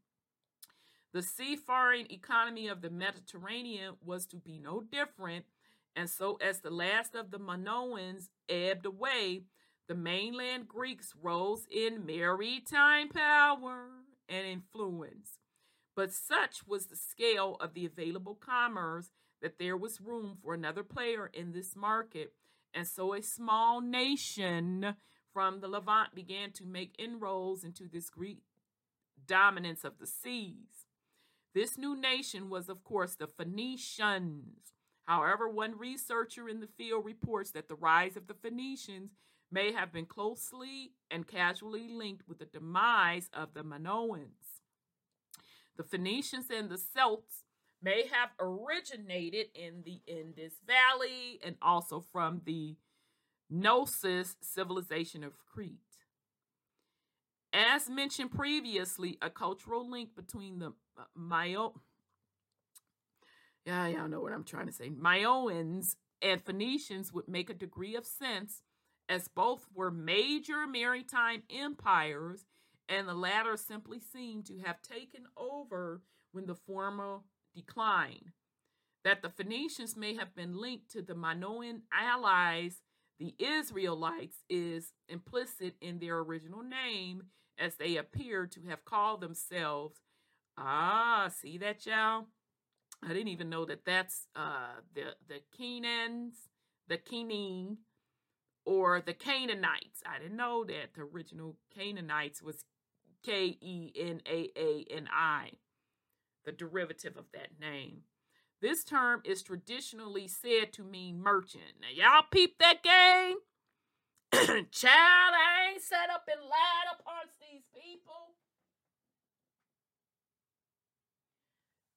The 1.13 1.23
seafaring 1.23 2.07
economy 2.11 2.69
of 2.69 2.83
the 2.83 2.91
Mediterranean 2.91 3.95
was 4.05 4.27
to 4.27 4.37
be 4.37 4.59
no 4.59 4.81
different. 4.81 5.47
And 5.97 6.09
so, 6.09 6.37
as 6.37 6.61
the 6.61 6.71
last 6.71 7.15
of 7.15 7.31
the 7.31 7.39
Minoans 7.39 8.29
ebbed 8.49 8.87
away, 8.87 9.43
the 9.89 9.95
mainland 9.95 10.69
Greeks 10.69 11.15
rose 11.21 11.67
in 11.71 12.05
maritime 12.05 13.09
power 13.09 13.87
and 14.29 14.47
influence. 14.47 15.39
But 15.97 16.13
such 16.13 16.67
was 16.67 16.87
the 16.87 16.97
scale 16.97 17.57
of 17.59 17.75
the 17.75 17.87
available 17.87 18.35
commerce 18.35 19.11
that 19.43 19.59
there 19.59 19.77
was 19.77 20.01
room 20.01 20.37
for 20.43 20.55
another 20.55 20.83
player 20.83 21.31
in 21.33 21.53
this 21.53 21.77
market. 21.77 22.33
And 22.75 22.87
so 22.87 23.15
a 23.15 23.23
small 23.23 23.81
nation 23.81 24.95
from 25.33 25.61
the 25.61 25.69
Levant 25.69 26.15
began 26.15 26.53
to 26.53 26.65
make 26.65 26.95
inroads 26.99 27.65
into 27.65 27.89
this 27.89 28.11
Greek 28.11 28.41
dominance 29.27 29.85
of 29.85 29.99
the 29.99 30.07
seas. 30.07 30.87
This 31.55 31.79
new 31.79 31.99
nation 31.99 32.51
was, 32.51 32.69
of 32.69 32.85
course, 32.85 33.15
the 33.15 33.27
Phoenicians. 33.27 34.73
However, 35.07 35.49
one 35.49 35.79
researcher 35.79 36.49
in 36.49 36.61
the 36.61 36.67
field 36.67 37.05
reports 37.05 37.51
that 37.53 37.69
the 37.69 37.75
rise 37.75 38.17
of 38.17 38.27
the 38.27 38.35
Phoenicians 38.35 39.13
may 39.51 39.73
have 39.73 39.93
been 39.93 40.05
closely 40.05 40.93
and 41.11 41.27
casually 41.27 41.89
linked 41.89 42.29
with 42.29 42.39
the 42.39 42.45
demise 42.45 43.31
of 43.33 43.55
the 43.55 43.63
Minoans. 43.63 44.61
The 45.77 45.85
Phoenicians 45.85 46.47
and 46.51 46.69
the 46.69 46.77
Celts 46.77 47.45
may 47.83 48.07
have 48.13 48.31
originated 48.41 49.47
in 49.55 49.83
the 49.85 50.01
Indus 50.07 50.55
Valley 50.67 51.41
and 51.45 51.57
also 51.63 52.01
from 52.01 52.43
the 52.45 52.77
Knossos 53.51 54.37
civilization 54.41 55.23
of 55.25 55.39
Crete. 55.39 55.79
As 57.53 57.89
mentioned 57.89 58.33
previously, 58.33 59.17
a 59.23 59.31
cultural 59.31 59.89
link 59.89 60.15
between 60.15 60.59
the 60.59 60.73
uh, 60.99 61.05
Myo 61.15 61.81
yeah, 63.69 63.87
y'all 63.89 64.09
know 64.09 64.21
what 64.21 64.33
I'm 64.33 64.45
trying 64.45 64.67
to 64.67 64.73
say. 64.73 64.89
Minoans 64.89 65.97
and 66.23 66.43
Phoenicians 66.43 67.13
would 67.13 67.29
make 67.29 67.51
a 67.51 67.55
degree 67.55 67.97
of 67.97 68.07
sense 68.07 68.63
as 69.11 69.29
both 69.29 69.67
were 69.75 69.91
major 69.91 70.67
maritime 70.67 71.43
empires 71.55 72.47
and 72.89 73.07
the 73.07 73.13
latter 73.13 73.59
simply 73.59 74.01
seemed 74.01 74.47
to 74.47 74.57
have 74.65 74.81
taken 74.81 75.27
over 75.37 76.01
when 76.33 76.47
the 76.47 76.55
former 76.55 77.19
declined. 77.55 78.33
That 79.05 79.23
the 79.23 79.31
Phoenicians 79.31 79.97
may 79.97 80.15
have 80.17 80.35
been 80.35 80.61
linked 80.61 80.91
to 80.93 81.03
the 81.03 81.15
Minoan 81.15 81.83
allies, 81.93 82.83
the 83.19 83.35
Israelites, 83.39 84.39
is 84.51 84.93
implicit 85.09 85.75
in 85.81 85.99
their 85.99 86.19
original 86.19 86.63
name, 86.63 87.25
as 87.59 87.77
they 87.77 87.97
appear 87.97 88.47
to 88.47 88.61
have 88.69 88.85
called 88.85 89.21
themselves. 89.21 90.01
Ah, 90.57 91.31
see 91.33 91.59
that, 91.59 91.87
y'all? 91.87 92.27
I 93.03 93.09
didn't 93.09 93.29
even 93.29 93.49
know 93.49 93.65
that 93.65 93.85
that's 93.85 94.27
uh, 94.35 94.81
the 94.95 95.15
the 95.29 95.41
Canaans, 95.57 96.35
the 96.89 96.99
Kenan, 96.99 97.79
or 98.65 99.01
the 99.01 99.15
Canaanites. 99.15 100.03
I 100.05 100.19
didn't 100.19 100.37
know 100.37 100.65
that 100.65 100.95
the 100.95 101.03
original 101.03 101.57
Canaanites 101.75 102.43
was 102.43 102.65
K 103.25 103.57
E 103.61 103.93
N 103.97 104.21
A 104.27 104.51
A 104.57 104.85
N 104.91 105.09
I, 105.13 105.53
the 106.49 106.53
derivative 106.53 107.19
of 107.19 107.27
that 107.35 107.61
name. 107.61 107.99
This 108.63 108.83
term 108.83 109.21
is 109.23 109.43
traditionally 109.43 110.27
said 110.27 110.73
to 110.73 110.83
mean 110.83 111.21
merchant. 111.21 111.77
Now, 111.79 111.89
y'all 111.95 112.25
peep 112.31 112.57
that 112.59 112.83
game? 112.83 113.37
Child, 114.71 115.35
I 115.35 115.73
ain't 115.73 115.83
set 115.83 116.09
up 116.11 116.27
and 116.27 116.41
lied 116.41 116.99
upon 116.99 117.27
these 117.39 117.65
people. 117.75 118.35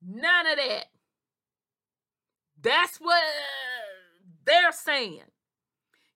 None 0.06 0.48
of 0.48 0.58
that. 0.58 0.88
That's 2.62 2.98
what 2.98 3.24
they're 4.46 4.74
saying. 4.74 5.32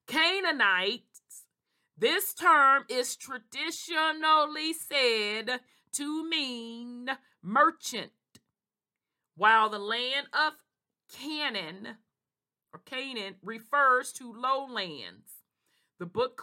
Canaanites, 0.08 1.22
this 1.98 2.34
term 2.34 2.84
is 2.90 3.16
traditionally 3.16 4.74
said 4.74 5.62
to 5.94 6.30
mean 6.30 7.08
merchant, 7.42 8.12
while 9.36 9.70
the 9.70 9.80
land 9.80 10.28
of 10.34 10.54
Canaan 11.12 11.98
or 12.74 12.80
Canaan 12.86 13.36
refers 13.42 14.12
to 14.14 14.34
lowlands. 14.34 15.30
The 16.00 16.06
book 16.06 16.42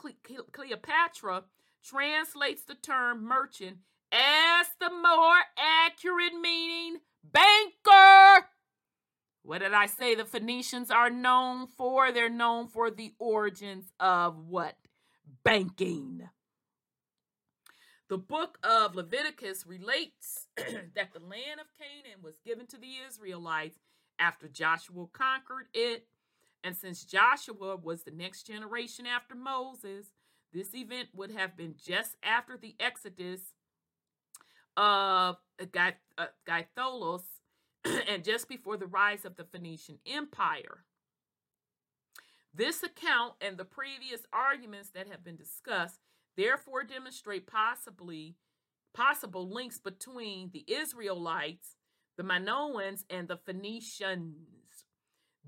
Cleopatra 0.52 1.44
translates 1.84 2.64
the 2.64 2.74
term 2.74 3.24
merchant 3.24 3.78
as 4.10 4.66
the 4.80 4.90
more 4.90 5.40
accurate 5.58 6.34
meaning 6.40 7.00
banker. 7.22 8.46
What 9.42 9.58
did 9.58 9.74
I 9.74 9.86
say 9.86 10.14
the 10.14 10.24
Phoenicians 10.24 10.90
are 10.90 11.10
known 11.10 11.66
for? 11.66 12.12
They're 12.12 12.30
known 12.30 12.68
for 12.68 12.90
the 12.90 13.12
origins 13.18 13.92
of 13.98 14.38
what? 14.46 14.76
Banking. 15.44 16.28
The 18.12 18.18
book 18.18 18.58
of 18.62 18.94
Leviticus 18.94 19.66
relates 19.66 20.46
that 20.56 21.14
the 21.14 21.18
land 21.18 21.60
of 21.62 21.66
Canaan 21.78 22.20
was 22.22 22.34
given 22.44 22.66
to 22.66 22.76
the 22.76 22.96
Israelites 23.08 23.78
after 24.18 24.48
Joshua 24.48 25.06
conquered 25.14 25.68
it. 25.72 26.04
And 26.62 26.76
since 26.76 27.06
Joshua 27.06 27.74
was 27.74 28.02
the 28.02 28.10
next 28.10 28.46
generation 28.46 29.06
after 29.06 29.34
Moses, 29.34 30.12
this 30.52 30.74
event 30.74 31.08
would 31.14 31.30
have 31.30 31.56
been 31.56 31.74
just 31.82 32.18
after 32.22 32.58
the 32.58 32.74
exodus 32.78 33.54
of 34.76 35.38
Skytholos 35.58 37.22
uh, 37.86 37.90
and 38.10 38.22
just 38.22 38.46
before 38.46 38.76
the 38.76 38.86
rise 38.86 39.24
of 39.24 39.36
the 39.36 39.44
Phoenician 39.44 40.00
Empire. 40.04 40.84
This 42.52 42.82
account 42.82 43.36
and 43.40 43.56
the 43.56 43.64
previous 43.64 44.26
arguments 44.34 44.90
that 44.90 45.08
have 45.08 45.24
been 45.24 45.36
discussed 45.36 45.98
therefore 46.36 46.84
demonstrate 46.84 47.46
possibly 47.46 48.36
possible 48.94 49.48
links 49.48 49.78
between 49.78 50.50
the 50.52 50.64
Israelites, 50.68 51.76
the 52.16 52.22
Minoans, 52.22 53.04
and 53.08 53.28
the 53.28 53.36
Phoenicians. 53.36 54.84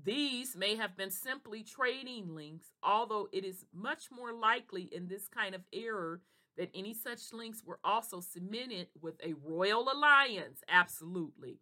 These 0.03 0.55
may 0.55 0.75
have 0.75 0.97
been 0.97 1.11
simply 1.11 1.63
trading 1.63 2.35
links, 2.35 2.71
although 2.83 3.29
it 3.31 3.45
is 3.45 3.65
much 3.73 4.05
more 4.11 4.33
likely 4.33 4.83
in 4.83 5.07
this 5.07 5.27
kind 5.27 5.55
of 5.55 5.61
error 5.73 6.21
that 6.57 6.69
any 6.73 6.93
such 6.93 7.33
links 7.33 7.63
were 7.65 7.79
also 7.83 8.19
cemented 8.19 8.87
with 9.01 9.15
a 9.23 9.33
royal 9.43 9.89
alliance. 9.91 10.61
Absolutely 10.69 11.59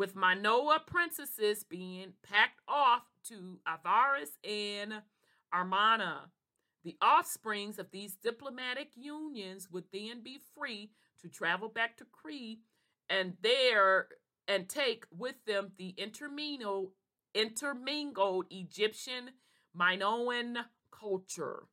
with 0.00 0.14
Minoa 0.14 0.78
princesses 0.86 1.62
being 1.62 2.14
packed 2.22 2.60
off 2.66 3.02
to 3.28 3.58
Avaris 3.68 4.38
and 4.42 5.02
Amarna. 5.52 6.30
The 6.84 6.96
offsprings 7.02 7.78
of 7.78 7.90
these 7.90 8.14
diplomatic 8.14 8.90
unions 8.94 9.68
would 9.70 9.84
then 9.92 10.22
be 10.22 10.38
free 10.54 10.92
to 11.20 11.28
travel 11.28 11.68
back 11.68 11.96
to 11.98 12.04
Crete 12.04 12.60
and 13.08 13.34
there 13.42 14.08
and 14.48 14.68
take 14.68 15.04
with 15.10 15.36
them 15.46 15.72
the 15.76 15.94
intermingled, 15.98 16.92
Egyptian 18.50 19.30
Minoan 19.74 20.58
culture. 20.90 21.64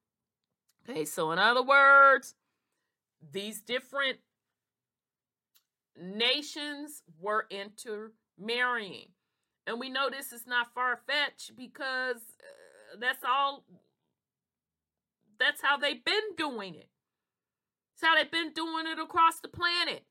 Okay, 0.87 1.05
so 1.05 1.31
in 1.31 1.39
other 1.39 1.63
words, 1.63 2.35
these 3.31 3.61
different 3.61 4.19
nations 5.99 7.03
were 7.19 7.47
intermarrying. 7.49 9.09
And 9.65 9.79
we 9.79 9.89
know 9.89 10.09
this 10.09 10.31
is 10.31 10.47
not 10.47 10.73
far 10.73 10.99
fetched 11.07 11.57
because 11.57 12.17
uh, 12.17 12.97
that's 12.99 13.23
all, 13.27 13.65
that's 15.39 15.61
how 15.61 15.77
they've 15.77 16.03
been 16.03 16.35
doing 16.37 16.75
it. 16.75 16.89
It's 17.93 18.03
how 18.03 18.15
they've 18.15 18.31
been 18.31 18.53
doing 18.53 18.85
it 18.87 18.99
across 18.99 19.39
the 19.39 19.47
planet. 19.47 20.05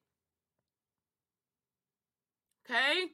Okay? 2.64 3.12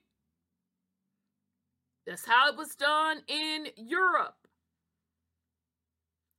That's 2.06 2.26
how 2.26 2.48
it 2.48 2.56
was 2.56 2.74
done 2.74 3.18
in 3.28 3.66
Europe. 3.76 4.36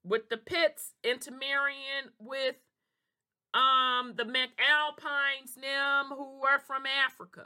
With 0.03 0.29
the 0.29 0.37
Picts 0.37 0.93
intermarrying 1.03 2.11
with 2.19 2.55
um 3.53 4.15
the 4.17 4.23
McAlpines 4.23 5.53
them 5.55 6.17
who 6.17 6.43
are 6.43 6.59
from 6.59 6.83
Africa. 6.85 7.45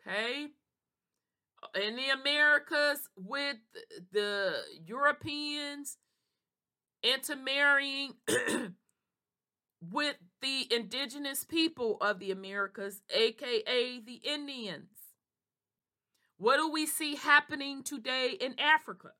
Okay? 0.00 0.48
In 1.74 1.96
the 1.96 2.10
Americas 2.10 3.08
with 3.16 3.56
the 4.12 4.54
Europeans 4.86 5.98
intermarrying 7.02 8.14
with 9.80 10.16
the 10.40 10.66
indigenous 10.70 11.44
people 11.44 11.98
of 12.00 12.18
the 12.18 12.30
Americas, 12.30 13.02
aka 13.10 14.00
the 14.00 14.20
Indians. 14.24 14.90
What 16.36 16.56
do 16.56 16.70
we 16.70 16.86
see 16.86 17.16
happening 17.16 17.82
today 17.82 18.36
in 18.40 18.54
Africa? 18.58 19.12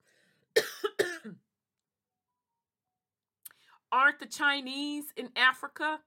aren't 3.91 4.21
the 4.21 4.27
Chinese 4.27 5.07
in 5.17 5.31
Africa? 5.35 6.01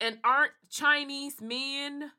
And 0.00 0.18
aren't 0.24 0.52
Chinese 0.70 1.40
men 1.42 2.12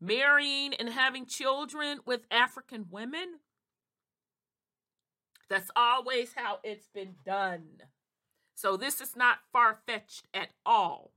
marrying 0.00 0.74
and 0.74 0.88
having 0.88 1.26
children 1.26 2.00
with 2.06 2.26
African 2.30 2.86
women? 2.90 3.40
That's 5.48 5.70
always 5.74 6.34
how 6.36 6.58
it's 6.62 6.88
been 6.88 7.16
done. 7.24 7.82
So 8.54 8.76
this 8.76 9.00
is 9.00 9.16
not 9.16 9.38
far 9.52 9.80
fetched 9.86 10.26
at 10.32 10.50
all. 10.64 11.12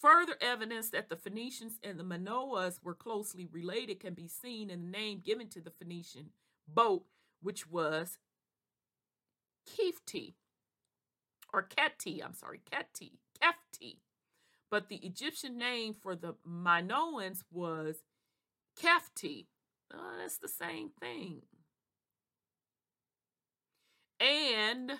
Further 0.00 0.34
evidence 0.40 0.90
that 0.90 1.08
the 1.08 1.16
Phoenicians 1.16 1.78
and 1.82 1.98
the 1.98 2.04
Minoas 2.04 2.80
were 2.82 2.94
closely 2.94 3.46
related 3.50 4.00
can 4.00 4.14
be 4.14 4.28
seen 4.28 4.68
in 4.68 4.82
the 4.82 4.90
name 4.90 5.22
given 5.24 5.48
to 5.48 5.60
the 5.60 5.70
Phoenician 5.70 6.30
boat, 6.68 7.04
which 7.40 7.70
was 7.70 8.18
Kefti, 9.66 10.34
or 11.52 11.62
Keti, 11.66 12.22
I'm 12.22 12.34
sorry, 12.34 12.60
Keti, 12.70 13.12
Kefti. 13.40 13.98
But 14.74 14.88
the 14.88 14.96
Egyptian 14.96 15.56
name 15.56 15.94
for 15.94 16.16
the 16.16 16.34
Minoans 16.44 17.44
was 17.52 17.94
Kefti. 18.82 19.46
Oh, 19.94 20.16
that's 20.20 20.38
the 20.38 20.48
same 20.48 20.90
thing. 20.98 21.42
And 24.18 24.90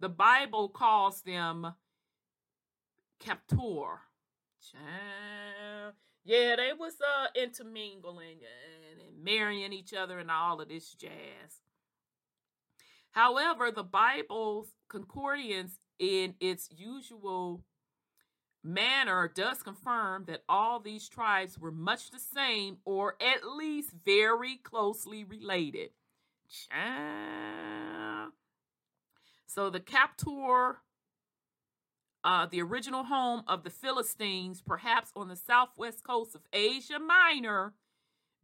the 0.00 0.10
Bible 0.10 0.68
calls 0.68 1.22
them 1.22 1.72
Caphtor. 3.24 4.00
Yeah, 6.22 6.56
they 6.56 6.72
was 6.78 6.96
uh 7.00 7.28
intermingling 7.34 8.40
and, 8.90 9.00
and 9.00 9.24
marrying 9.24 9.72
each 9.72 9.94
other 9.94 10.18
and 10.18 10.30
all 10.30 10.60
of 10.60 10.68
this 10.68 10.92
jazz. 10.92 11.62
However, 13.12 13.70
the 13.70 13.82
Bible's 13.82 14.74
concordance 14.90 15.78
in 15.98 16.34
its 16.38 16.68
usual 16.70 17.64
manner 18.62 19.30
does 19.34 19.62
confirm 19.62 20.24
that 20.26 20.42
all 20.48 20.80
these 20.80 21.08
tribes 21.08 21.58
were 21.58 21.72
much 21.72 22.10
the 22.10 22.18
same 22.18 22.78
or 22.84 23.16
at 23.20 23.44
least 23.56 23.90
very 24.04 24.56
closely 24.56 25.24
related. 25.24 25.90
So 29.46 29.70
the 29.70 29.80
Caphtor, 29.80 30.76
uh, 32.22 32.46
the 32.46 32.62
original 32.62 33.04
home 33.04 33.42
of 33.48 33.64
the 33.64 33.70
Philistines, 33.70 34.62
perhaps 34.64 35.10
on 35.16 35.28
the 35.28 35.36
southwest 35.36 36.04
coast 36.04 36.34
of 36.34 36.42
Asia 36.52 36.98
Minor, 36.98 37.72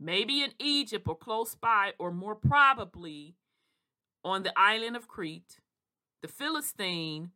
maybe 0.01 0.43
in 0.43 0.52
Egypt 0.59 1.06
or 1.06 1.16
close 1.16 1.55
by, 1.55 1.93
or 1.98 2.10
more 2.10 2.34
probably 2.34 3.36
on 4.24 4.43
the 4.43 4.52
island 4.59 4.97
of 4.97 5.06
Crete, 5.09 5.60
the 6.22 6.28
Philistine, 6.28 7.30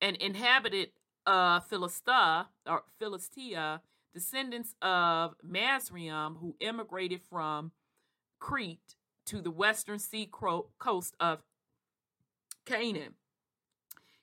and 0.00 0.16
inhabited 0.16 0.90
uh, 1.26 1.60
Philistia 1.60 2.48
or 2.66 2.84
Philistia, 2.98 3.80
descendants 4.12 4.74
of 4.82 5.34
Masriam, 5.46 6.38
who 6.40 6.56
immigrated 6.60 7.20
from 7.22 7.72
Crete 8.38 8.96
to 9.26 9.40
the 9.40 9.50
western 9.50 9.98
sea 9.98 10.30
coast 10.78 11.14
of 11.18 11.40
Canaan. 12.64 13.14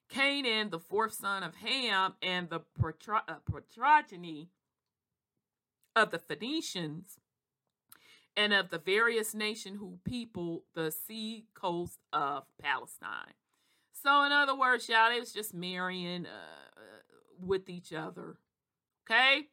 Canaan, 0.09 0.69
the 0.69 0.79
fourth 0.79 1.13
son 1.13 1.41
of 1.43 1.55
Ham 1.55 2.15
and 2.21 2.49
the 2.49 2.61
uh, 3.09 3.35
progeny 3.73 4.49
of 5.95 6.11
the 6.11 6.19
Phoenicians, 6.19 7.17
and 8.35 8.53
of 8.53 8.69
the 8.69 8.77
various 8.77 9.33
nation 9.33 9.75
who 9.75 9.99
people 10.05 10.63
the 10.73 10.91
sea 10.91 11.45
coast 11.53 11.99
of 12.13 12.43
Palestine. 12.61 13.33
So, 14.01 14.23
in 14.23 14.31
other 14.31 14.55
words, 14.55 14.89
y'all, 14.89 15.09
they 15.09 15.19
was 15.19 15.31
just 15.31 15.53
marrying 15.53 16.25
uh, 16.25 16.81
with 17.39 17.69
each 17.69 17.93
other. 17.93 18.37
Okay? 19.09 19.47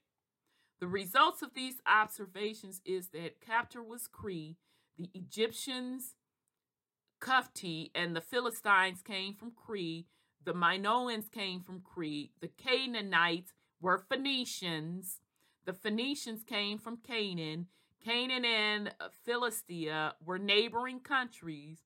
The 0.81 0.89
results 0.89 1.43
of 1.43 1.55
these 1.55 1.81
observations 1.87 2.81
is 2.85 3.09
that 3.09 3.41
Caphtor 3.41 3.83
was 3.87 4.07
Crete, 4.07 4.57
the 4.97 5.11
Egyptians, 5.12 6.15
Kufti, 7.20 7.91
and 7.95 8.15
the 8.15 8.20
Philistines 8.20 9.03
came 9.03 9.35
from 9.35 9.51
Crete, 9.51 10.07
the 10.45 10.55
Minoans 10.55 11.31
came 11.31 11.61
from 11.61 11.81
Crete, 11.81 12.31
the 12.41 12.49
Canaanites 12.49 13.53
were 13.81 13.99
Phoenicians, 14.09 15.20
the 15.66 15.73
Phoenicians 15.73 16.45
came 16.45 16.79
from 16.79 16.99
Canaan, 16.99 17.66
Canaan 18.05 18.45
and 18.45 18.95
Philistia 19.25 20.15
were 20.25 20.39
neighboring 20.39 21.01
countries. 21.01 21.79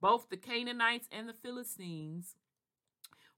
Both 0.00 0.30
the 0.30 0.36
Canaanites 0.36 1.08
and 1.12 1.28
the 1.28 1.34
Philistines 1.34 2.36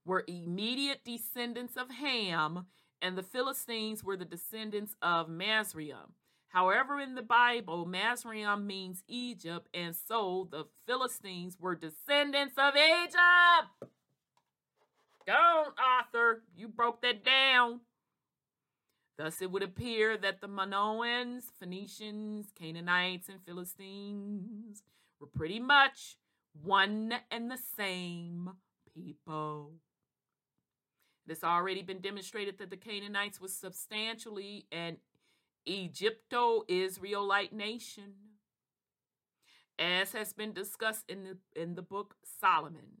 were 0.05 0.23
immediate 0.27 1.03
descendants 1.03 1.75
of 1.75 1.91
Ham, 1.91 2.67
and 3.01 3.17
the 3.17 3.23
Philistines 3.23 4.03
were 4.03 4.17
the 4.17 4.25
descendants 4.25 4.95
of 5.01 5.27
Masrium. 5.27 6.11
However, 6.47 6.99
in 6.99 7.15
the 7.15 7.21
Bible, 7.21 7.85
Masrium 7.85 8.65
means 8.65 9.03
Egypt, 9.07 9.67
and 9.73 9.95
so 9.95 10.47
the 10.51 10.65
Philistines 10.85 11.57
were 11.59 11.75
descendants 11.75 12.55
of 12.57 12.75
Egypt. 12.75 13.91
On, 15.29 15.65
author. 15.79 16.43
You 16.55 16.67
broke 16.67 17.01
that 17.01 17.23
down. 17.23 17.79
Thus, 19.17 19.41
it 19.41 19.51
would 19.51 19.63
appear 19.63 20.17
that 20.17 20.41
the 20.41 20.47
Minoans, 20.47 21.45
Phoenicians, 21.59 22.47
Canaanites, 22.59 23.29
and 23.29 23.39
Philistines 23.45 24.83
were 25.19 25.27
pretty 25.27 25.59
much 25.59 26.17
one 26.61 27.13
and 27.31 27.49
the 27.49 27.59
same 27.75 28.51
people. 28.93 29.73
It 31.25 31.31
has 31.31 31.43
already 31.43 31.81
been 31.81 31.99
demonstrated 31.99 32.57
that 32.59 32.69
the 32.69 32.77
Canaanites 32.77 33.39
was 33.39 33.55
substantially 33.55 34.67
an 34.71 34.97
Egypto 35.65 36.63
Israelite 36.67 37.53
nation, 37.53 38.13
as 39.79 40.11
has 40.11 40.33
been 40.33 40.51
discussed 40.51 41.05
in 41.07 41.23
the, 41.23 41.37
in 41.59 41.75
the 41.75 41.81
book 41.81 42.15
Solomon, 42.41 42.97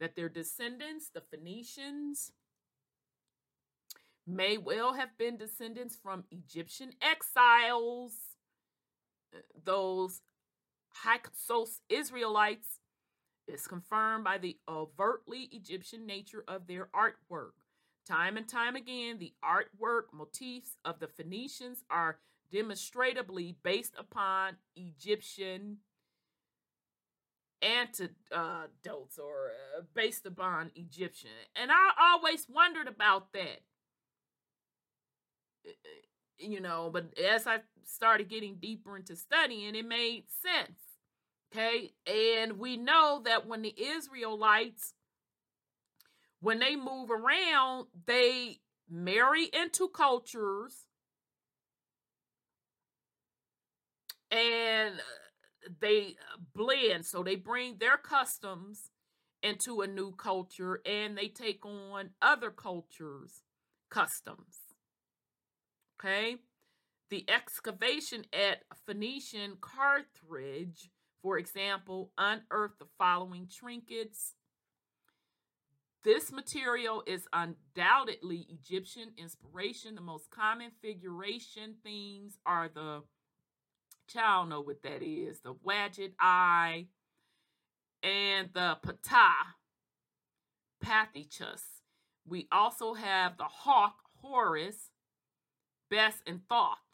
that 0.00 0.16
their 0.16 0.30
descendants, 0.30 1.10
the 1.10 1.20
Phoenicians, 1.20 2.32
may 4.26 4.56
well 4.56 4.94
have 4.94 5.16
been 5.18 5.36
descendants 5.36 5.96
from 5.96 6.24
Egyptian 6.30 6.92
exiles, 7.00 8.14
uh, 9.34 9.40
those 9.62 10.22
Hyksos 11.04 11.82
Israelites 11.88 12.80
is 13.48 13.66
confirmed 13.66 14.24
by 14.24 14.38
the 14.38 14.56
overtly 14.68 15.48
Egyptian 15.52 16.06
nature 16.06 16.44
of 16.48 16.66
their 16.66 16.88
artwork. 16.94 17.52
Time 18.06 18.36
and 18.36 18.48
time 18.48 18.76
again, 18.76 19.18
the 19.18 19.32
artwork 19.44 20.12
motifs 20.12 20.76
of 20.84 21.00
the 21.00 21.08
Phoenicians 21.08 21.84
are 21.90 22.18
demonstrably 22.50 23.56
based 23.62 23.94
upon 23.98 24.56
Egyptian 24.76 25.78
antidotes 27.62 29.18
or 29.18 29.50
uh, 29.76 29.82
based 29.94 30.26
upon 30.26 30.70
Egyptian. 30.76 31.30
And 31.60 31.70
I 31.72 31.90
always 31.98 32.46
wondered 32.48 32.86
about 32.86 33.32
that 33.32 33.62
you 36.38 36.60
know, 36.60 36.90
but 36.92 37.18
as 37.18 37.46
I 37.46 37.60
started 37.84 38.28
getting 38.28 38.56
deeper 38.56 38.96
into 38.96 39.16
studying, 39.16 39.74
it 39.74 39.86
made 39.86 40.24
sense. 40.28 40.80
Okay. 41.56 41.92
And 42.06 42.58
we 42.58 42.76
know 42.76 43.22
that 43.24 43.46
when 43.46 43.62
the 43.62 43.74
Israelites, 43.80 44.92
when 46.40 46.58
they 46.58 46.76
move 46.76 47.10
around, 47.10 47.86
they 48.06 48.58
marry 48.90 49.44
into 49.44 49.88
cultures 49.88 50.86
and 54.30 54.96
uh, 54.96 55.70
they 55.80 56.16
blend. 56.54 57.06
So 57.06 57.22
they 57.22 57.36
bring 57.36 57.78
their 57.78 57.96
customs 57.96 58.90
into 59.42 59.80
a 59.80 59.86
new 59.86 60.12
culture 60.12 60.82
and 60.84 61.16
they 61.16 61.28
take 61.28 61.64
on 61.64 62.10
other 62.20 62.50
cultures' 62.50 63.44
customs. 63.88 64.58
Okay? 65.98 66.36
The 67.08 67.24
excavation 67.30 68.26
at 68.32 68.64
Phoenician 68.84 69.56
Carthage, 69.60 70.90
for 71.26 71.38
example, 71.38 72.12
unearth 72.16 72.78
the 72.78 72.86
following 72.98 73.48
trinkets. 73.52 74.34
This 76.04 76.30
material 76.30 77.02
is 77.04 77.26
undoubtedly 77.32 78.46
Egyptian 78.48 79.10
inspiration. 79.18 79.96
The 79.96 80.02
most 80.02 80.30
common 80.30 80.70
figuration 80.80 81.78
themes 81.82 82.38
are 82.46 82.68
the 82.72 83.02
child 84.06 84.50
know 84.50 84.60
what 84.60 84.84
that 84.84 85.02
is 85.02 85.40
the 85.40 85.54
Wadjet 85.54 86.12
eye 86.20 86.86
and 88.04 88.50
the 88.54 88.78
Ptah 88.86 89.56
Pathicus. 90.80 91.62
We 92.24 92.46
also 92.52 92.94
have 92.94 93.36
the 93.36 93.48
hawk 93.50 93.96
Horus, 94.20 94.90
Bes, 95.90 96.22
and 96.24 96.42
Thoth. 96.48 96.85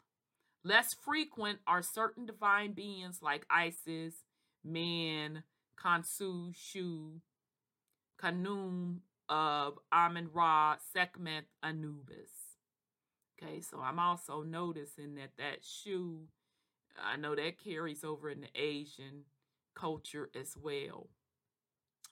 Less 0.63 0.93
frequent 0.93 1.59
are 1.67 1.81
certain 1.81 2.25
divine 2.25 2.71
beings 2.71 3.19
like 3.21 3.45
Isis, 3.49 4.15
Man, 4.63 5.43
Khonsu, 5.77 6.55
Shu, 6.55 7.21
Khnum 8.21 8.99
of 9.27 9.73
uh, 9.91 9.95
Amun 9.95 10.29
Ra, 10.33 10.77
Sekhmet, 10.93 11.45
Anubis. 11.61 12.31
Okay, 13.41 13.59
so 13.61 13.81
I'm 13.81 13.99
also 13.99 14.41
noticing 14.41 15.15
that 15.15 15.31
that 15.37 15.63
Shu, 15.63 16.27
I 17.01 17.17
know 17.17 17.35
that 17.35 17.61
carries 17.61 18.03
over 18.03 18.29
in 18.29 18.41
the 18.41 18.47
Asian 18.55 19.23
culture 19.75 20.29
as 20.39 20.55
well. 20.55 21.09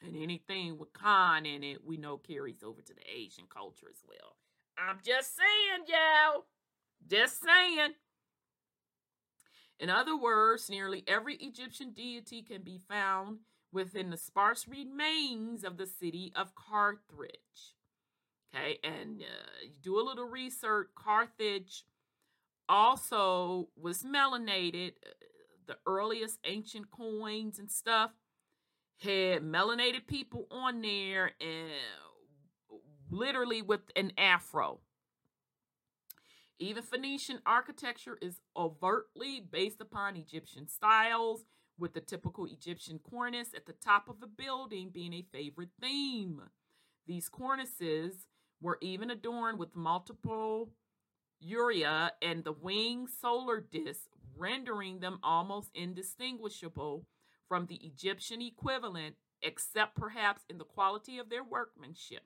And 0.03 0.17
anything 0.17 0.77
with 0.77 0.93
Khan 0.93 1.45
in 1.45 1.63
it, 1.63 1.85
we 1.85 1.95
know 1.95 2.17
carries 2.17 2.63
over 2.63 2.81
to 2.81 2.93
the 2.93 3.03
Asian 3.09 3.45
culture 3.47 3.87
as 3.89 4.01
well. 4.07 4.35
I'm 4.77 4.97
just 5.05 5.37
saying, 5.37 5.85
y'all. 5.87 6.45
Just 7.07 7.41
saying. 7.41 7.93
In 9.81 9.89
other 9.89 10.15
words, 10.15 10.69
nearly 10.69 11.03
every 11.07 11.35
Egyptian 11.37 11.91
deity 11.91 12.43
can 12.43 12.61
be 12.61 12.79
found 12.87 13.39
within 13.73 14.11
the 14.11 14.17
sparse 14.17 14.67
remains 14.67 15.63
of 15.63 15.77
the 15.77 15.87
city 15.87 16.31
of 16.35 16.53
Carthage. 16.53 17.73
Okay, 18.53 18.77
and 18.83 19.21
uh, 19.21 19.69
do 19.81 19.99
a 19.99 20.05
little 20.05 20.27
research. 20.27 20.89
Carthage 20.93 21.83
also 22.69 23.69
was 23.75 24.03
melanated. 24.03 24.91
Uh, 25.03 25.13
the 25.65 25.77
earliest 25.87 26.37
ancient 26.43 26.91
coins 26.91 27.57
and 27.57 27.71
stuff 27.71 28.11
had 28.99 29.41
melanated 29.41 30.05
people 30.05 30.45
on 30.51 30.81
there 30.81 31.31
and 31.41 31.71
literally 33.09 33.63
with 33.63 33.81
an 33.95 34.11
afro. 34.15 34.79
Even 36.61 36.83
Phoenician 36.83 37.39
architecture 37.43 38.19
is 38.21 38.39
overtly 38.55 39.39
based 39.39 39.81
upon 39.81 40.15
Egyptian 40.15 40.67
styles, 40.67 41.43
with 41.79 41.95
the 41.95 42.01
typical 42.01 42.45
Egyptian 42.45 42.99
cornice 42.99 43.55
at 43.55 43.65
the 43.65 43.73
top 43.73 44.07
of 44.07 44.19
the 44.19 44.27
building 44.27 44.91
being 44.93 45.11
a 45.11 45.25
favorite 45.31 45.71
theme. 45.81 46.39
These 47.07 47.29
cornices 47.29 48.27
were 48.61 48.77
even 48.79 49.09
adorned 49.09 49.57
with 49.57 49.75
multiple 49.75 50.69
urae 51.43 52.11
and 52.21 52.43
the 52.43 52.51
wing 52.51 53.07
solar 53.07 53.59
discs, 53.59 54.09
rendering 54.37 54.99
them 54.99 55.17
almost 55.23 55.71
indistinguishable 55.73 57.07
from 57.47 57.65
the 57.65 57.77
Egyptian 57.77 58.39
equivalent, 58.43 59.15
except 59.41 59.95
perhaps 59.95 60.43
in 60.47 60.59
the 60.59 60.63
quality 60.63 61.17
of 61.17 61.31
their 61.31 61.43
workmanship. 61.43 62.21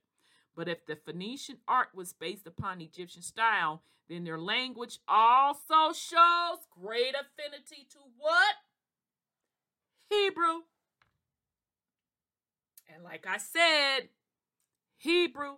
But 0.56 0.68
if 0.69 0.86
the 0.86 0.95
Phoenician 0.95 1.57
art 1.68 1.90
was 1.94 2.14
based 2.14 2.48
upon 2.48 2.82
Egyptian 2.82 3.22
style, 3.22 3.82
then 4.07 4.23
their 4.23 4.40
language 4.40 4.99
also 5.07 5.94
shows 5.94 6.60
great 6.82 7.14
affinity 7.14 7.88
to 7.91 7.98
what? 8.18 8.56
Hebrew. 10.10 10.61
And 12.94 13.03
like 13.03 13.26
I 13.27 13.38
said, 13.38 14.10
Hebrew 14.98 15.56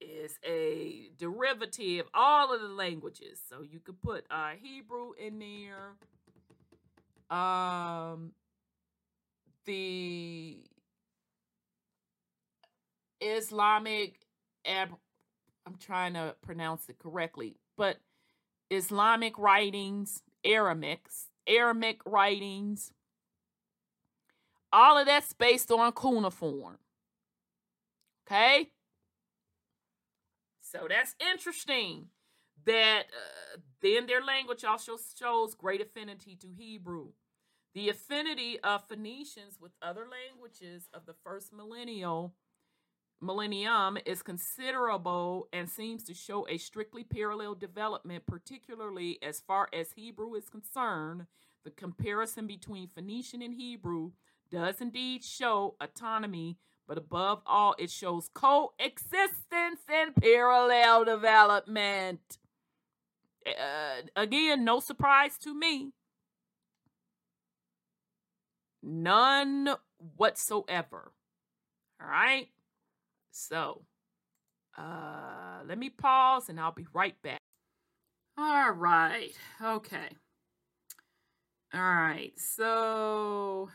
is 0.00 0.38
a 0.44 1.10
derivative 1.16 2.06
of 2.06 2.10
all 2.14 2.52
of 2.52 2.60
the 2.60 2.68
languages. 2.68 3.40
So 3.48 3.62
you 3.62 3.78
could 3.78 4.00
put 4.02 4.24
uh, 4.30 4.52
Hebrew 4.60 5.12
in 5.12 5.38
there. 5.38 5.94
Um, 7.38 8.32
the 9.64 10.58
Islamic, 13.22 14.18
Ab- 14.66 14.96
I'm 15.66 15.76
trying 15.76 16.14
to 16.14 16.34
pronounce 16.42 16.88
it 16.88 16.98
correctly, 16.98 17.56
but 17.76 17.98
Islamic 18.70 19.38
writings, 19.38 20.22
Aramaics, 20.44 21.26
Aramaic 21.46 22.00
writings, 22.04 22.92
all 24.72 24.98
of 24.98 25.06
that's 25.06 25.32
based 25.32 25.70
on 25.70 25.92
cuneiform. 25.92 26.78
Okay? 28.26 28.70
So 30.60 30.86
that's 30.88 31.14
interesting 31.20 32.06
that 32.64 33.02
uh, 33.02 33.58
then 33.82 34.06
their 34.06 34.24
language 34.24 34.64
also 34.64 34.96
shows 35.18 35.54
great 35.54 35.82
affinity 35.82 36.36
to 36.36 36.46
Hebrew. 36.48 37.08
The 37.74 37.88
affinity 37.90 38.58
of 38.60 38.86
Phoenicians 38.86 39.58
with 39.60 39.72
other 39.82 40.06
languages 40.10 40.88
of 40.94 41.06
the 41.06 41.14
first 41.24 41.52
millennial 41.52 42.34
millennium 43.22 43.98
is 44.04 44.22
considerable 44.22 45.48
and 45.52 45.70
seems 45.70 46.02
to 46.04 46.14
show 46.14 46.46
a 46.48 46.58
strictly 46.58 47.04
parallel 47.04 47.54
development, 47.54 48.26
particularly 48.26 49.18
as 49.22 49.40
far 49.40 49.68
as 49.72 49.92
Hebrew 49.92 50.34
is 50.34 50.48
concerned. 50.48 51.26
The 51.64 51.70
comparison 51.70 52.46
between 52.46 52.88
Phoenician 52.88 53.40
and 53.40 53.54
Hebrew 53.54 54.12
does 54.50 54.80
indeed 54.80 55.24
show 55.24 55.76
autonomy, 55.80 56.58
but 56.88 56.98
above 56.98 57.42
all, 57.46 57.74
it 57.78 57.90
shows 57.90 58.28
coexistence 58.34 59.80
and 59.88 60.14
parallel 60.16 61.04
development. 61.04 62.38
Uh, 63.46 64.02
again, 64.16 64.64
no 64.64 64.80
surprise 64.80 65.38
to 65.38 65.54
me. 65.54 65.92
None 68.82 69.70
whatsoever. 70.16 71.12
All 72.00 72.08
right. 72.08 72.48
So, 73.32 73.82
uh, 74.78 75.62
let 75.66 75.78
me 75.78 75.90
pause 75.90 76.48
and 76.48 76.60
I'll 76.60 76.72
be 76.72 76.86
right 76.92 77.20
back. 77.22 77.40
All 78.38 78.70
right. 78.70 79.32
Okay. 79.62 80.08
All 81.74 81.80
right. 81.80 82.32
So, 82.38 83.70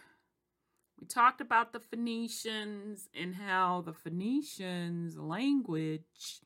we 0.99 1.07
talked 1.07 1.41
about 1.41 1.73
the 1.73 1.79
Phoenicians 1.79 3.09
and 3.13 3.35
how 3.35 3.81
the 3.81 3.93
Phoenicians' 3.93 5.17
language 5.17 6.41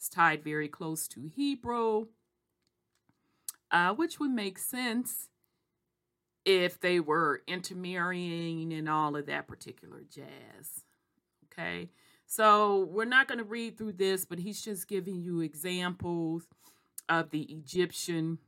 is 0.00 0.08
tied 0.08 0.42
very 0.44 0.68
close 0.68 1.08
to 1.08 1.30
Hebrew, 1.34 2.06
uh, 3.70 3.94
which 3.94 4.18
would 4.20 4.30
make 4.30 4.58
sense 4.58 5.28
if 6.44 6.80
they 6.80 7.00
were 7.00 7.42
intermarrying 7.46 8.72
and 8.72 8.88
all 8.88 9.16
of 9.16 9.26
that 9.26 9.46
particular 9.46 10.02
jazz. 10.12 10.84
Okay. 11.46 11.90
So 12.30 12.84
we're 12.88 13.06
not 13.06 13.26
going 13.26 13.38
to 13.38 13.44
read 13.44 13.76
through 13.76 13.94
this, 13.94 14.24
but 14.24 14.38
he's 14.38 14.62
just 14.62 14.86
giving 14.86 15.20
you 15.20 15.40
examples 15.40 16.46
of 17.08 17.30
the 17.30 17.42
Egyptian 17.42 18.38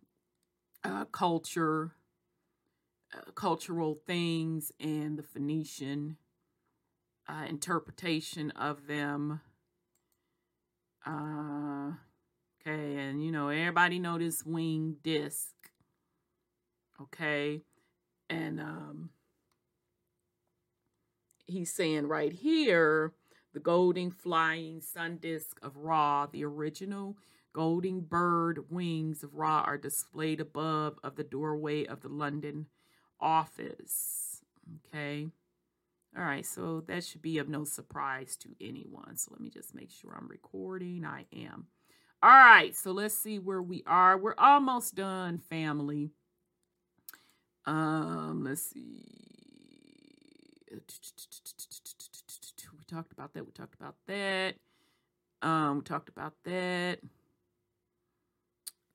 uh, 0.85 1.07
culture, 1.07 1.91
uh, 3.13 3.33
cultural 3.33 3.99
things, 4.07 4.71
and 4.79 5.19
the 5.19 5.25
Phoenician 5.25 6.17
uh, 7.29 7.47
interpretation 7.49 8.53
of 8.53 8.87
them. 8.87 9.41
Uh, 11.05 11.95
okay, 12.61 12.99
and 12.99 13.25
you 13.25 13.33
know 13.33 13.49
everybody 13.49 13.99
know 13.99 14.17
this 14.17 14.45
wing 14.45 14.99
disc. 15.03 15.55
Okay, 17.01 17.63
and 18.31 18.61
um, 18.61 19.11
he's 21.49 21.75
saying 21.75 22.07
right 22.07 22.33
here 22.33 23.13
the 23.53 23.61
golden 23.61 24.11
flying 24.11 24.81
sun 24.81 25.19
disk 25.21 25.59
of 25.63 25.77
Ra, 25.77 26.27
the 26.27 26.45
original 26.45 27.17
golden 27.53 28.01
bird 28.01 28.71
wings 28.71 29.23
of 29.23 29.35
Ra 29.35 29.63
are 29.67 29.79
displayed 29.79 30.41
above 30.41 30.99
of 31.03 31.17
the 31.17 31.25
doorway 31.25 31.85
of 31.85 32.01
the 32.01 32.09
London 32.09 32.67
office. 33.21 34.43
Okay. 34.87 35.29
All 36.17 36.25
right, 36.25 36.45
so 36.45 36.83
that 36.89 37.05
should 37.05 37.23
be 37.23 37.39
of 37.39 37.49
no 37.49 37.65
surprise 37.65 38.37
to 38.39 38.51
anyone. 38.61 39.17
So 39.17 39.31
let 39.33 39.41
me 39.41 39.49
just 39.49 39.75
make 39.75 39.91
sure 39.91 40.15
I'm 40.15 40.29
recording. 40.29 41.05
I 41.07 41.25
am. 41.35 41.69
All 42.23 42.31
right, 42.31 42.77
so 42.77 42.93
let's 42.93 43.15
see 43.15 43.39
where 43.39 43.63
we 43.63 43.83
are. 43.87 44.19
We're 44.19 44.35
almost 44.37 44.95
done, 44.95 45.39
family. 45.39 46.11
Um, 47.65 48.45
let's 48.45 48.63
see. 48.63 49.05
Talked 52.93 53.13
about 53.13 53.33
that. 53.33 53.47
We 53.47 53.53
talked 53.53 53.75
about 53.75 53.95
that. 54.07 54.55
Um, 55.41 55.79
we 55.79 55.83
talked 55.83 56.11
about 56.11 56.35
that. 56.45 56.99
I 57.03 57.09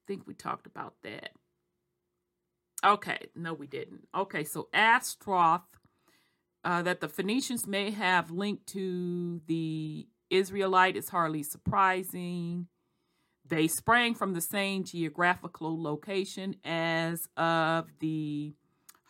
think 0.05 0.27
we 0.27 0.35
talked 0.35 0.67
about 0.67 0.93
that. 1.01 1.31
Okay, 2.85 3.17
no, 3.35 3.53
we 3.53 3.65
didn't. 3.65 4.07
Okay, 4.15 4.43
so 4.43 4.69
Ashtaroth, 4.71 5.61
uh, 6.63 6.83
that 6.83 7.01
the 7.01 7.09
Phoenicians 7.09 7.65
may 7.65 7.89
have 7.89 8.29
linked 8.29 8.67
to 8.67 9.41
the 9.47 10.07
Israelite 10.29 10.95
is 10.95 11.09
hardly 11.09 11.41
surprising. 11.41 12.67
They 13.47 13.67
sprang 13.67 14.13
from 14.13 14.35
the 14.35 14.41
same 14.41 14.83
geographical 14.83 15.81
location 15.81 16.55
as 16.63 17.27
of 17.35 17.87
the 17.99 18.53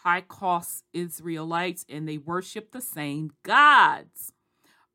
Hyksos 0.06 0.84
Israelites, 0.94 1.86
and 1.90 2.08
they 2.08 2.18
worshiped 2.18 2.72
the 2.72 2.82
same 2.82 3.32
gods. 3.44 4.32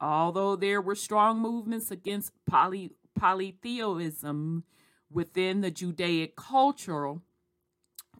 Although 0.02 0.56
there 0.56 0.80
were 0.80 0.96
strong 0.96 1.38
movements 1.38 1.92
against 1.92 2.32
poly, 2.44 2.90
polytheism 3.14 4.64
within 5.08 5.60
the 5.60 5.70
Judaic 5.70 6.34
culture, 6.34 7.14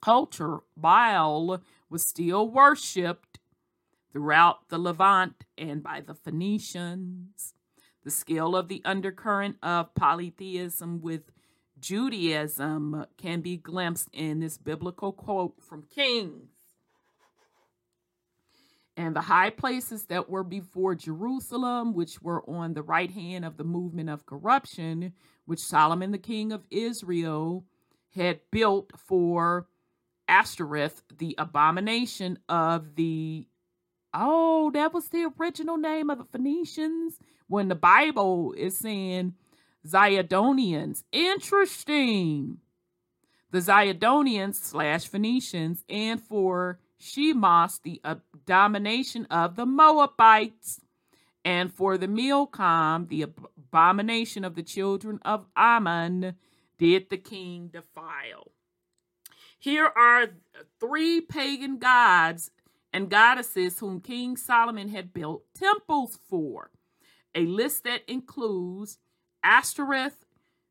culture, 0.01 0.61
Baal 0.77 1.61
was 1.91 2.07
still 2.07 2.49
worshipped 2.49 3.41
throughout 4.13 4.69
the 4.69 4.79
Levant 4.79 5.45
and 5.59 5.83
by 5.83 6.01
the 6.01 6.15
Phoenicians. 6.15 7.55
The 8.05 8.13
scale 8.13 8.55
of 8.55 8.69
the 8.69 8.83
undercurrent 8.85 9.57
of 9.61 9.93
polytheism 9.97 11.03
with 11.03 11.33
Judaism 11.81 13.07
can 13.17 13.41
be 13.41 13.57
glimpsed 13.57 14.09
in 14.13 14.39
this 14.39 14.57
biblical 14.57 15.13
quote 15.13 15.61
from 15.61 15.83
Kings. 15.83 16.52
And 18.97 19.17
the 19.17 19.23
high 19.23 19.51
places 19.51 20.05
that 20.07 20.29
were 20.29 20.45
before 20.45 20.95
Jerusalem, 20.95 21.95
which 21.95 22.21
were 22.21 22.49
on 22.49 22.75
the 22.75 22.83
right 22.83 23.11
hand 23.11 23.45
of 23.45 23.57
the 23.57 23.65
movement 23.65 24.11
of 24.11 24.27
corruption, 24.27 25.15
which 25.47 25.61
Solomon, 25.61 26.11
the 26.11 26.19
king 26.19 26.53
of 26.53 26.67
Israel, 26.71 27.65
had 28.15 28.41
built 28.51 28.93
for 28.99 29.67
Ashtoreth, 30.29 31.03
the 31.17 31.35
abomination 31.39 32.39
of 32.49 32.97
the 32.97 33.47
Oh, 34.15 34.71
that 34.73 34.93
was 34.93 35.09
the 35.09 35.31
original 35.39 35.79
name 35.79 36.11
of 36.11 36.19
the 36.19 36.25
Phoenicians 36.25 37.19
when 37.49 37.69
the 37.69 37.75
Bible 37.75 38.55
is 38.57 38.79
saying 38.79 39.35
Zidonians. 39.87 41.03
Interesting. 41.13 42.59
The 43.51 43.59
Zidonians 43.59 44.57
slash 44.57 45.07
Phoenicians, 45.07 45.85
and 45.89 46.21
for 46.21 46.79
Shemos, 47.03 47.83
the 47.83 48.01
abomination 48.05 49.27
of 49.27 49.57
the 49.57 49.67
Moabites, 49.67 50.81
and 51.45 51.73
for 51.73 51.99
the 51.99 52.07
Milcom, 52.07 53.09
the 53.09 53.23
abomination 53.23 54.45
of 54.45 54.55
the 54.55 54.63
children 54.63 55.19
of 55.25 55.47
Ammon, 55.57 56.37
did 56.79 57.11
the 57.11 57.17
king 57.17 57.69
defile. 57.73 58.53
Here 59.59 59.91
are 59.97 60.29
three 60.79 61.21
pagan 61.21 61.79
gods 61.79 62.53
and 62.93 63.11
goddesses 63.11 63.81
whom 63.81 64.01
King 64.01 64.37
Solomon 64.37 64.89
had 64.89 65.13
built 65.13 65.45
temples 65.55 66.19
for. 66.29 66.71
A 67.35 67.47
list 67.47 67.85
that 67.85 68.03
includes 68.07 68.99
Ashtoreth, 69.43 70.25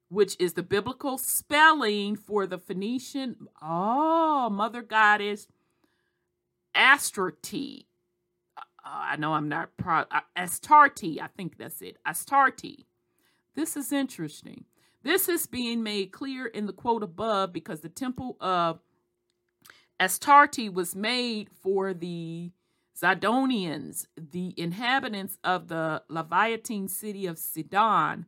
which 0.09 0.35
is 0.39 0.53
the 0.53 0.63
biblical 0.63 1.17
spelling 1.17 2.15
for 2.15 2.45
the 2.45 2.57
Phoenician, 2.57 3.47
oh, 3.61 4.49
mother 4.49 4.81
goddess, 4.81 5.47
Astarte. 6.75 7.85
Uh, 8.57 8.61
I 8.83 9.15
know 9.17 9.33
I'm 9.33 9.49
not 9.49 9.77
proud. 9.77 10.07
Uh, 10.11 10.21
Astarte, 10.35 11.19
I 11.21 11.27
think 11.35 11.57
that's 11.57 11.81
it. 11.81 11.97
Astarte. 12.05 12.85
This 13.55 13.75
is 13.75 13.91
interesting. 13.91 14.65
This 15.03 15.27
is 15.27 15.47
being 15.47 15.83
made 15.83 16.11
clear 16.11 16.45
in 16.45 16.67
the 16.67 16.73
quote 16.73 17.03
above 17.03 17.51
because 17.53 17.81
the 17.81 17.89
temple 17.89 18.37
of 18.39 18.79
Astarte 19.99 20.73
was 20.73 20.95
made 20.95 21.49
for 21.61 21.93
the 21.93 22.51
Zidonians, 22.99 24.05
the 24.15 24.53
inhabitants 24.57 25.37
of 25.43 25.67
the 25.67 26.03
Leviatine 26.09 26.89
city 26.89 27.25
of 27.25 27.39
Sidon, 27.39 28.25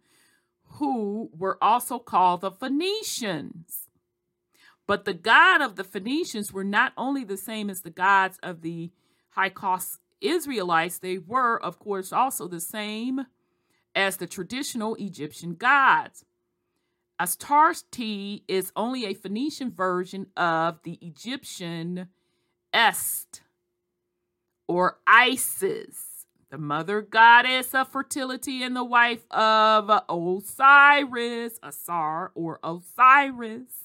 who 0.63 1.29
were 1.37 1.57
also 1.63 1.99
called 1.99 2.41
the 2.41 2.51
Phoenicians. 2.51 3.82
But 4.87 5.05
the 5.05 5.13
god 5.13 5.61
of 5.61 5.75
the 5.75 5.83
Phoenicians 5.83 6.51
were 6.51 6.63
not 6.63 6.93
only 6.97 7.23
the 7.23 7.37
same 7.37 7.69
as 7.69 7.81
the 7.81 7.89
gods 7.89 8.37
of 8.43 8.61
the 8.61 8.91
Hyksos 9.29 9.99
Israelites, 10.21 10.99
they 10.99 11.17
were, 11.17 11.61
of 11.61 11.79
course, 11.79 12.11
also 12.11 12.47
the 12.47 12.59
same 12.59 13.25
as 13.95 14.17
the 14.17 14.27
traditional 14.27 14.95
Egyptian 14.95 15.55
gods. 15.55 16.25
Astarte 17.19 18.41
is 18.47 18.71
only 18.75 19.05
a 19.05 19.13
Phoenician 19.13 19.71
version 19.71 20.27
of 20.35 20.81
the 20.83 20.97
Egyptian 21.01 22.09
Est 22.73 23.41
or 24.67 24.97
Isis, 25.05 26.25
the 26.49 26.57
mother 26.57 27.01
goddess 27.01 27.73
of 27.73 27.87
fertility 27.89 28.63
and 28.63 28.75
the 28.75 28.83
wife 28.83 29.25
of 29.31 29.89
Osiris, 30.09 31.59
Asar 31.61 32.31
or 32.35 32.59
Osiris. 32.63 33.82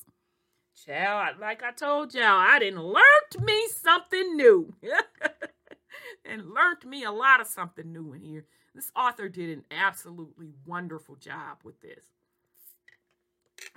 Child, 0.89 1.37
like 1.39 1.63
I 1.63 1.73
told 1.73 2.15
y'all, 2.15 2.25
I 2.25 2.59
didn't 2.59 2.83
learned 2.83 3.45
me 3.45 3.69
something 3.77 4.37
new. 4.37 4.75
and 6.25 6.51
learned 6.51 6.87
me 6.87 7.05
a 7.05 7.11
lot 7.11 7.43
of 7.43 7.47
something 7.47 7.93
new 7.93 8.15
in 8.15 8.23
here. 8.23 8.45
This 8.75 8.91
author 8.97 9.29
did 9.29 9.51
an 9.51 9.65
absolutely 9.71 10.53
wonderful 10.65 11.17
job 11.17 11.59
with 11.63 11.81
this. 11.83 12.05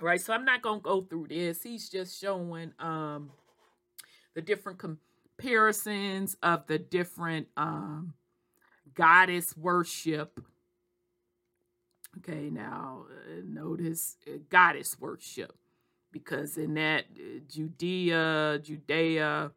Right 0.00 0.20
so 0.20 0.32
i'm 0.32 0.44
not 0.44 0.62
to 0.62 0.78
go 0.80 1.02
through 1.02 1.26
this. 1.28 1.62
He's 1.62 1.90
just 1.90 2.18
showing 2.18 2.72
um 2.78 3.30
the 4.34 4.40
different 4.40 4.78
comparisons 4.78 6.36
of 6.42 6.66
the 6.66 6.78
different 6.78 7.48
um 7.58 8.14
goddess 8.94 9.54
worship. 9.56 10.40
Okay 12.18 12.48
now 12.48 13.04
uh, 13.10 13.42
notice 13.44 14.16
uh, 14.26 14.38
goddess 14.48 14.98
worship 14.98 15.58
because 16.12 16.56
in 16.56 16.74
that 16.74 17.04
uh, 17.16 17.40
judea 17.48 18.60
judea 18.62 19.50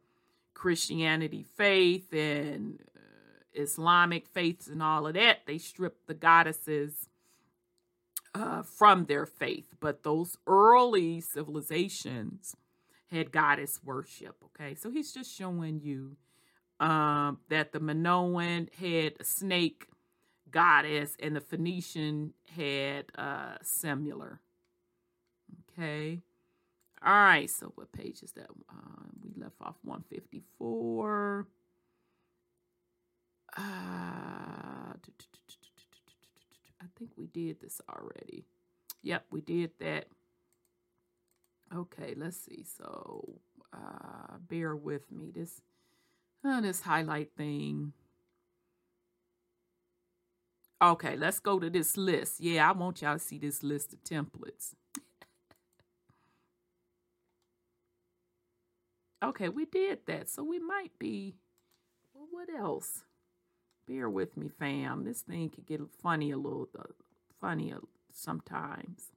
christianity 0.54 1.44
faith 1.56 2.12
and 2.12 2.80
uh, 2.96 3.42
islamic 3.54 4.26
faiths 4.26 4.66
and 4.66 4.82
all 4.82 5.06
of 5.06 5.14
that 5.14 5.38
they 5.46 5.58
stripped 5.58 6.06
the 6.06 6.14
goddesses 6.14 7.08
uh, 8.36 8.62
from 8.62 9.06
their 9.06 9.24
faith, 9.24 9.74
but 9.80 10.02
those 10.02 10.36
early 10.46 11.20
civilizations 11.20 12.54
had 13.10 13.32
goddess 13.32 13.80
worship. 13.82 14.36
Okay, 14.44 14.74
so 14.74 14.90
he's 14.90 15.12
just 15.12 15.34
showing 15.34 15.80
you 15.80 16.16
um, 16.80 17.38
that 17.48 17.72
the 17.72 17.80
Minoan 17.80 18.68
had 18.78 19.14
a 19.18 19.24
snake 19.24 19.86
goddess 20.50 21.16
and 21.20 21.34
the 21.34 21.40
Phoenician 21.40 22.34
had 22.54 23.06
uh, 23.16 23.56
similar. 23.62 24.40
Okay. 25.70 26.20
All 27.04 27.12
right, 27.12 27.48
so 27.48 27.72
what 27.74 27.92
page 27.92 28.22
is 28.22 28.32
that? 28.32 28.48
Uh, 28.68 29.04
we 29.22 29.40
left 29.40 29.56
off 29.60 29.76
154. 29.82 31.46
Uh, 33.58 33.62
I 33.62 34.94
think 36.98 37.10
we 37.16 37.26
did 37.26 37.60
this 37.60 37.80
already. 37.88 38.44
Yep, 39.02 39.26
we 39.30 39.40
did 39.40 39.70
that. 39.80 40.06
Okay, 41.74 42.14
let's 42.16 42.36
see. 42.36 42.64
So, 42.64 43.40
uh, 43.72 44.38
bear 44.48 44.74
with 44.74 45.10
me. 45.12 45.30
This, 45.34 45.60
uh, 46.44 46.60
this 46.60 46.80
highlight 46.80 47.30
thing. 47.36 47.92
Okay, 50.82 51.16
let's 51.16 51.38
go 51.38 51.58
to 51.58 51.70
this 51.70 51.96
list. 51.96 52.40
Yeah, 52.40 52.68
I 52.68 52.72
want 52.72 53.02
y'all 53.02 53.14
to 53.14 53.18
see 53.18 53.38
this 53.38 53.62
list 53.62 53.92
of 53.92 54.02
templates. 54.04 54.74
Okay, 59.22 59.48
we 59.48 59.64
did 59.64 60.00
that. 60.06 60.28
So 60.28 60.42
we 60.42 60.58
might 60.58 60.98
be, 60.98 61.36
well, 62.14 62.28
what 62.30 62.48
else? 62.48 63.02
bear 63.86 64.10
with 64.10 64.36
me, 64.36 64.48
fam. 64.48 65.04
This 65.04 65.22
thing 65.22 65.50
could 65.50 65.66
get 65.66 65.80
funny 66.02 66.30
a 66.30 66.36
little, 66.36 66.68
uh, 66.78 66.84
funny 67.40 67.72
sometimes. 68.12 69.12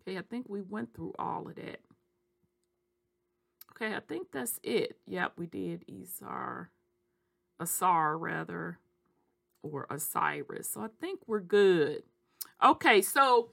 Okay, 0.00 0.18
I 0.18 0.22
think 0.22 0.46
we 0.48 0.62
went 0.62 0.94
through 0.94 1.14
all 1.18 1.48
of 1.48 1.56
that. 1.56 1.80
Okay, 3.72 3.94
I 3.94 4.00
think 4.00 4.28
that's 4.32 4.58
it. 4.62 4.96
Yep, 5.06 5.32
we 5.36 5.46
did 5.46 5.84
Esar, 5.88 6.68
Asar 7.60 8.16
rather, 8.18 8.78
or 9.62 9.86
Osiris. 9.90 10.70
So 10.70 10.80
I 10.80 10.88
think 11.00 11.20
we're 11.26 11.40
good. 11.40 12.02
Okay, 12.64 13.02
so 13.02 13.50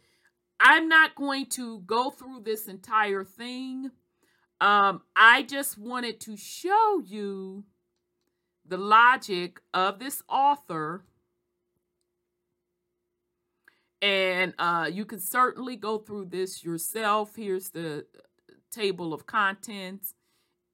I'm 0.59 0.87
not 0.87 1.15
going 1.15 1.47
to 1.47 1.79
go 1.81 2.09
through 2.09 2.41
this 2.43 2.67
entire 2.67 3.23
thing. 3.23 3.91
Um, 4.61 5.01
I 5.15 5.43
just 5.43 5.77
wanted 5.77 6.19
to 6.21 6.37
show 6.37 7.01
you 7.05 7.65
the 8.65 8.77
logic 8.77 9.61
of 9.73 9.99
this 9.99 10.23
author. 10.29 11.03
And 14.01 14.53
uh, 14.59 14.89
you 14.91 15.05
can 15.05 15.19
certainly 15.19 15.75
go 15.75 15.97
through 15.97 16.25
this 16.25 16.63
yourself. 16.63 17.35
Here's 17.35 17.69
the 17.69 18.05
table 18.71 19.13
of 19.13 19.25
contents 19.25 20.13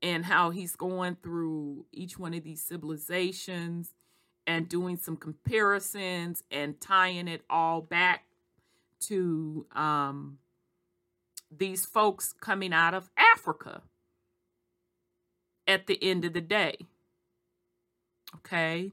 and 0.02 0.26
how 0.26 0.50
he's 0.50 0.76
going 0.76 1.18
through 1.22 1.86
each 1.92 2.18
one 2.18 2.34
of 2.34 2.44
these 2.44 2.62
civilizations 2.62 3.94
and 4.48 4.68
doing 4.68 4.98
some 4.98 5.16
comparisons 5.16 6.44
and 6.52 6.82
tying 6.82 7.28
it 7.28 7.44
all 7.50 7.82
back 7.82 8.26
to 9.02 9.66
um, 9.74 10.38
these 11.56 11.86
folks 11.86 12.34
coming 12.34 12.74
out 12.74 12.94
of 12.94 13.10
Africa 13.18 13.82
at 15.68 15.88
the 15.88 16.02
end 16.02 16.26
of 16.26 16.34
the 16.34 16.42
day. 16.42 16.76
Okay. 18.38 18.92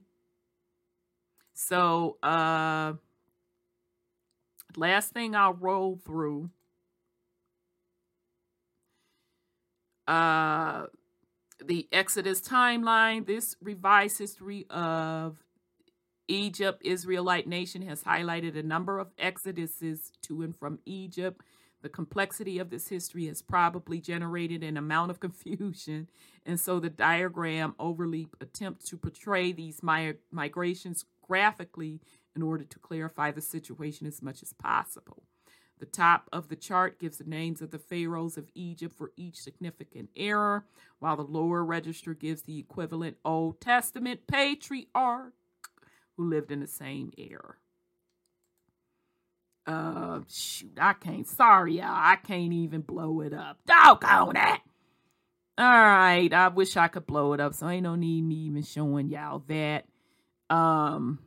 So, 1.54 2.18
uh, 2.22 2.94
last 4.76 5.12
thing 5.12 5.34
I'll 5.34 5.54
roll 5.54 5.96
through. 5.96 6.50
Uh, 10.06 10.86
the 11.64 11.88
Exodus 11.92 12.40
timeline, 12.40 13.26
this 13.26 13.56
revised 13.60 14.18
history 14.18 14.66
of 14.70 15.42
Egypt, 16.28 16.82
Israelite 16.84 17.46
nation 17.46 17.82
has 17.82 18.04
highlighted 18.04 18.56
a 18.56 18.62
number 18.62 18.98
of 18.98 19.14
exoduses 19.16 20.10
to 20.22 20.42
and 20.42 20.56
from 20.56 20.78
Egypt. 20.86 21.42
The 21.80 21.88
complexity 21.88 22.58
of 22.58 22.70
this 22.70 22.88
history 22.88 23.26
has 23.26 23.40
probably 23.40 24.00
generated 24.00 24.64
an 24.64 24.76
amount 24.76 25.10
of 25.10 25.20
confusion, 25.20 26.08
and 26.44 26.58
so 26.58 26.80
the 26.80 26.90
diagram 26.90 27.74
overly 27.78 28.28
attempts 28.40 28.88
to 28.90 28.96
portray 28.96 29.52
these 29.52 29.82
mi- 29.82 30.14
migrations 30.30 31.04
graphically 31.22 32.00
in 32.34 32.42
order 32.42 32.64
to 32.64 32.78
clarify 32.78 33.30
the 33.30 33.40
situation 33.40 34.06
as 34.06 34.22
much 34.22 34.42
as 34.42 34.52
possible. 34.52 35.24
The 35.78 35.86
top 35.86 36.28
of 36.32 36.48
the 36.48 36.56
chart 36.56 36.98
gives 36.98 37.18
the 37.18 37.24
names 37.24 37.62
of 37.62 37.70
the 37.70 37.78
pharaohs 37.78 38.36
of 38.36 38.50
Egypt 38.54 38.96
for 38.96 39.12
each 39.16 39.36
significant 39.36 40.10
era, 40.16 40.64
while 40.98 41.16
the 41.16 41.22
lower 41.22 41.64
register 41.64 42.14
gives 42.14 42.42
the 42.42 42.58
equivalent 42.58 43.16
Old 43.24 43.60
Testament 43.60 44.26
patriarch 44.26 45.34
who 46.16 46.28
lived 46.28 46.50
in 46.50 46.58
the 46.60 46.66
same 46.66 47.12
era. 47.16 47.54
Uh, 49.68 50.20
shoot, 50.30 50.72
I 50.80 50.94
can't. 50.94 51.28
Sorry, 51.28 51.76
y'all. 51.76 51.84
I 51.86 52.16
can't 52.16 52.54
even 52.54 52.80
blow 52.80 53.20
it 53.20 53.34
up. 53.34 53.58
Doggone 53.66 54.36
it. 54.36 54.60
All 55.58 55.66
right, 55.66 56.32
I 56.32 56.48
wish 56.48 56.76
I 56.76 56.88
could 56.88 57.06
blow 57.06 57.34
it 57.34 57.40
up, 57.40 57.52
so 57.52 57.68
ain't 57.68 57.82
no 57.82 57.94
need 57.94 58.22
me 58.22 58.34
even 58.34 58.62
showing 58.62 59.10
y'all 59.10 59.42
that. 59.48 59.84
Um, 60.48 61.18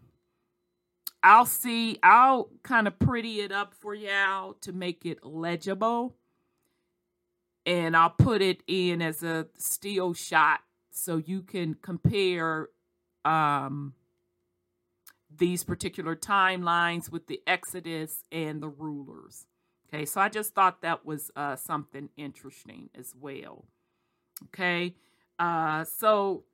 I'll 1.22 1.45
see. 1.45 1.99
I'll 2.01 2.49
kind 2.63 2.88
of 2.88 2.97
pretty 2.97 3.41
it 3.41 3.51
up 3.51 3.76
for 3.76 3.93
y'all 3.93 4.53
to 4.61 4.72
make 4.72 5.05
it 5.05 5.23
legible. 5.23 6.15
And 7.68 7.95
I'll 7.95 8.09
put 8.09 8.41
it 8.41 8.63
in 8.65 9.03
as 9.03 9.22
a 9.22 9.47
still 9.55 10.15
shot 10.15 10.61
so 10.89 11.18
you 11.18 11.43
can 11.43 11.76
compare 11.76 12.69
um, 13.23 13.93
these 15.37 15.63
particular 15.63 16.15
timelines 16.15 17.11
with 17.11 17.27
the 17.27 17.41
Exodus 17.47 18.23
and 18.31 18.61
the 18.61 18.69
rulers. 18.69 19.45
Okay, 19.87 20.05
so 20.05 20.21
I 20.21 20.29
just 20.29 20.53
thought 20.53 20.81
that 20.81 21.05
was 21.05 21.31
uh, 21.35 21.55
something 21.55 22.09
interesting 22.15 22.89
as 22.97 23.13
well. 23.19 23.65
Okay, 24.45 24.95
uh, 25.37 25.83
so 25.83 26.45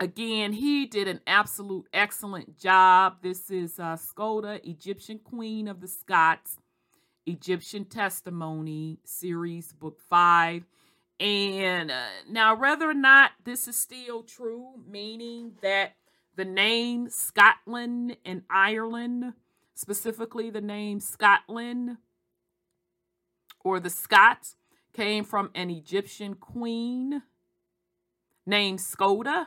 again, 0.00 0.52
he 0.52 0.86
did 0.86 1.08
an 1.08 1.20
absolute 1.26 1.86
excellent 1.92 2.58
job. 2.58 3.18
This 3.22 3.50
is 3.50 3.78
uh, 3.78 3.96
Scota, 3.96 4.60
Egyptian 4.64 5.18
Queen 5.18 5.68
of 5.68 5.80
the 5.80 5.88
Scots, 5.88 6.56
Egyptian 7.26 7.84
Testimony 7.84 9.00
series, 9.04 9.72
book 9.72 10.00
five. 10.08 10.64
And 11.18 11.90
uh, 11.90 12.06
now, 12.28 12.56
whether 12.56 12.88
or 12.88 12.94
not 12.94 13.32
this 13.44 13.68
is 13.68 13.76
still 13.76 14.22
true, 14.22 14.74
meaning 14.86 15.52
that 15.62 15.94
the 16.36 16.44
name 16.44 17.08
Scotland 17.08 18.16
and 18.24 18.42
Ireland, 18.50 19.32
specifically 19.74 20.50
the 20.50 20.60
name 20.60 21.00
Scotland 21.00 21.96
or 23.64 23.80
the 23.80 23.90
Scots, 23.90 24.56
came 24.92 25.24
from 25.24 25.50
an 25.54 25.70
Egyptian 25.70 26.34
queen 26.34 27.22
named 28.46 28.78
Scota 28.78 29.46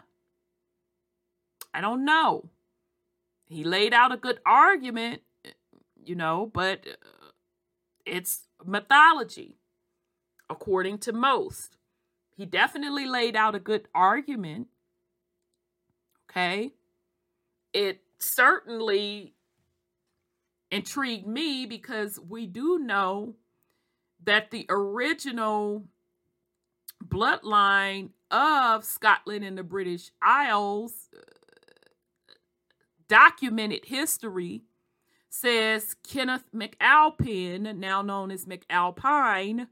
I 1.74 1.82
don't 1.82 2.06
know. 2.06 2.50
He 3.46 3.64
laid 3.64 3.94
out 3.94 4.12
a 4.12 4.18
good 4.18 4.40
argument, 4.46 5.22
you 6.04 6.16
know, 6.16 6.50
but 6.54 6.86
uh, 6.88 7.32
it's 8.06 8.48
mythology, 8.66 9.58
according 10.50 11.00
to 11.00 11.14
most. 11.14 11.78
He 12.36 12.46
definitely 12.46 13.06
laid 13.06 13.36
out 13.36 13.56
a 13.56 13.60
good 13.60 13.88
argument. 13.94 14.68
Okay. 16.30 16.74
It 17.74 18.02
certainly 18.20 19.34
intrigued 20.72 21.28
me 21.28 21.66
because 21.66 22.20
we 22.20 22.46
do 22.46 22.80
know 22.80 23.36
that 24.24 24.52
the 24.52 24.66
original 24.70 25.86
bloodline 27.06 28.10
of 28.30 28.84
Scotland 28.84 29.44
and 29.44 29.58
the 29.58 29.64
British 29.64 30.12
Isles 30.22 31.10
uh, 31.16 31.22
documented 33.08 33.86
history 33.86 34.64
says 35.30 35.96
Kenneth 36.08 36.46
MacAlpin, 36.54 37.78
now 37.78 38.02
known 38.02 38.32
as 38.32 38.46
MacAlpine, 38.46 39.68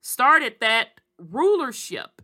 started 0.00 0.56
that 0.60 1.00
rulership. 1.18 2.22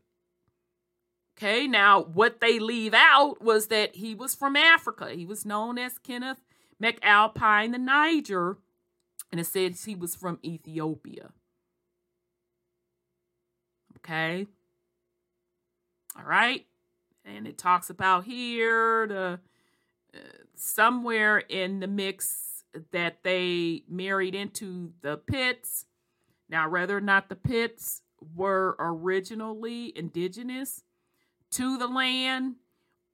Okay, 1.43 1.67
now 1.67 2.03
what 2.03 2.41
they 2.41 2.59
leave 2.59 2.93
out 2.93 3.43
was 3.43 3.69
that 3.69 3.97
he 3.97 4.15
was 4.15 4.35
from 4.35 4.57
Africa. 4.57 5.11
He 5.11 5.25
was 5.25 5.47
known 5.47 5.79
as 5.79 5.97
Kenneth 5.97 6.43
McAlpine 6.83 7.73
the 7.73 7.79
Niger, 7.79 8.59
and 9.33 9.41
it 9.41 9.47
says 9.47 9.85
he 9.85 9.95
was 9.95 10.15
from 10.15 10.39
Ethiopia. 10.45 11.31
Okay. 13.99 14.47
All 16.17 16.25
right 16.25 16.67
and 17.25 17.47
it 17.47 17.59
talks 17.59 17.91
about 17.91 18.25
here 18.25 19.07
the 19.07 19.41
uh, 20.15 20.19
somewhere 20.55 21.39
in 21.39 21.81
the 21.81 21.87
mix 21.87 22.65
that 22.93 23.23
they 23.23 23.83
married 23.89 24.35
into 24.35 24.93
the 25.03 25.17
Picts. 25.17 25.87
Now, 26.49 26.69
whether 26.69 26.97
or 26.97 27.01
not 27.01 27.29
the 27.29 27.37
Picts 27.37 28.03
were 28.35 28.77
originally 28.79 29.97
indigenous 29.97 30.83
to 31.53 31.77
the 31.79 31.89
land 31.89 32.57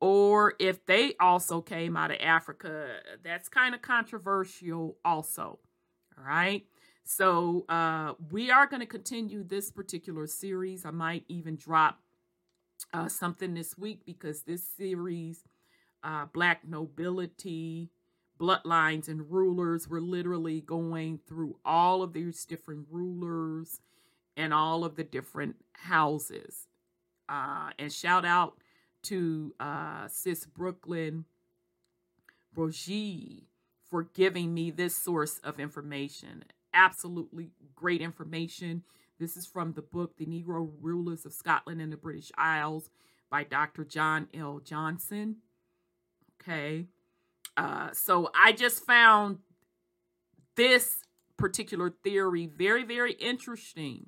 or 0.00 0.54
if 0.58 0.84
they 0.86 1.14
also 1.18 1.60
came 1.60 1.96
out 1.96 2.10
of 2.10 2.18
Africa, 2.20 2.96
that's 3.24 3.48
kind 3.48 3.74
of 3.74 3.82
controversial, 3.82 4.96
also. 5.04 5.58
All 6.18 6.24
right. 6.24 6.64
So, 7.04 7.64
uh, 7.68 8.14
we 8.30 8.50
are 8.50 8.66
going 8.66 8.80
to 8.80 8.86
continue 8.86 9.44
this 9.44 9.70
particular 9.70 10.26
series. 10.26 10.84
I 10.84 10.90
might 10.90 11.24
even 11.28 11.56
drop 11.56 12.00
uh, 12.92 13.08
something 13.08 13.54
this 13.54 13.78
week 13.78 14.04
because 14.04 14.42
this 14.42 14.64
series, 14.76 15.44
uh, 16.02 16.26
Black 16.32 16.66
Nobility, 16.66 17.90
Bloodlines, 18.38 19.08
and 19.08 19.30
Rulers, 19.30 19.88
we're 19.88 20.00
literally 20.00 20.60
going 20.60 21.20
through 21.26 21.56
all 21.64 22.02
of 22.02 22.12
these 22.12 22.44
different 22.44 22.86
rulers 22.90 23.80
and 24.36 24.52
all 24.52 24.84
of 24.84 24.96
the 24.96 25.04
different 25.04 25.56
houses. 25.72 26.65
Uh, 27.28 27.70
and 27.78 27.92
shout 27.92 28.24
out 28.24 28.58
to 29.04 29.54
uh, 29.60 30.08
Sis 30.08 30.46
Brooklyn 30.46 31.24
Brogy 32.56 33.44
for 33.88 34.04
giving 34.04 34.52
me 34.52 34.70
this 34.70 34.96
source 34.96 35.38
of 35.44 35.60
information. 35.60 36.44
Absolutely 36.74 37.50
great 37.74 38.00
information. 38.00 38.82
This 39.18 39.36
is 39.36 39.46
from 39.46 39.72
the 39.72 39.82
book 39.82 40.16
The 40.16 40.26
Negro 40.26 40.70
Rulers 40.80 41.24
of 41.24 41.32
Scotland 41.32 41.80
and 41.80 41.92
the 41.92 41.96
British 41.96 42.30
Isles 42.36 42.90
by 43.30 43.44
Dr. 43.44 43.84
John 43.84 44.28
L. 44.34 44.60
Johnson. 44.62 45.36
Okay. 46.40 46.86
Uh, 47.56 47.90
so 47.92 48.30
I 48.34 48.52
just 48.52 48.84
found 48.84 49.38
this 50.56 51.04
particular 51.36 51.90
theory 51.90 52.46
very, 52.46 52.84
very 52.84 53.12
interesting. 53.12 54.06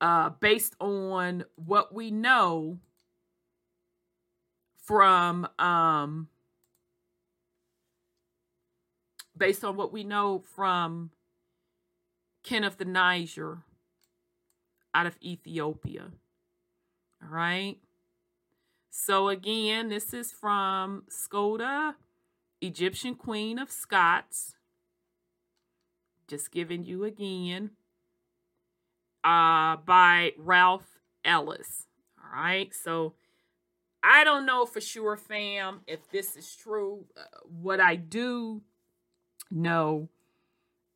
Uh, 0.00 0.30
based 0.40 0.74
on 0.80 1.44
what 1.56 1.94
we 1.94 2.10
know 2.10 2.78
from 4.82 5.46
um, 5.58 6.28
based 9.36 9.62
on 9.62 9.76
what 9.76 9.92
we 9.92 10.02
know 10.02 10.42
from 10.54 11.10
Kenneth 12.42 12.78
the 12.78 12.84
Niger 12.84 13.58
out 14.94 15.06
of 15.06 15.16
Ethiopia. 15.22 16.10
All 17.22 17.28
right. 17.28 17.76
So 18.90 19.28
again, 19.28 19.88
this 19.88 20.12
is 20.12 20.32
from 20.32 21.04
Scota, 21.08 21.94
Egyptian 22.60 23.14
Queen 23.14 23.58
of 23.58 23.70
Scots. 23.70 24.54
Just 26.26 26.50
giving 26.50 26.84
you 26.84 27.04
again. 27.04 27.70
Uh, 29.22 29.76
by 29.84 30.32
Ralph 30.38 30.98
Ellis. 31.24 31.86
All 32.18 32.40
right. 32.40 32.72
So 32.74 33.14
I 34.02 34.24
don't 34.24 34.46
know 34.46 34.64
for 34.64 34.80
sure, 34.80 35.16
fam, 35.16 35.80
if 35.86 36.10
this 36.10 36.36
is 36.36 36.56
true. 36.56 37.04
Uh, 37.16 37.22
what 37.44 37.80
I 37.80 37.96
do 37.96 38.62
know 39.50 40.08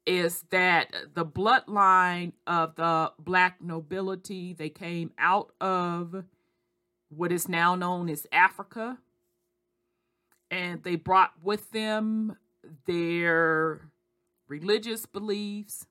is 0.06 0.44
that 0.50 0.94
the 1.14 1.24
bloodline 1.24 2.32
of 2.46 2.76
the 2.76 3.12
black 3.18 3.60
nobility, 3.60 4.52
they 4.52 4.68
came 4.68 5.12
out 5.18 5.52
of 5.60 6.24
what 7.08 7.32
is 7.32 7.48
now 7.48 7.74
known 7.74 8.08
as 8.08 8.26
Africa. 8.32 8.98
And 10.50 10.82
they 10.82 10.96
brought 10.96 11.32
with 11.42 11.72
them 11.72 12.36
their 12.86 13.90
religious 14.46 15.04
beliefs, 15.06 15.86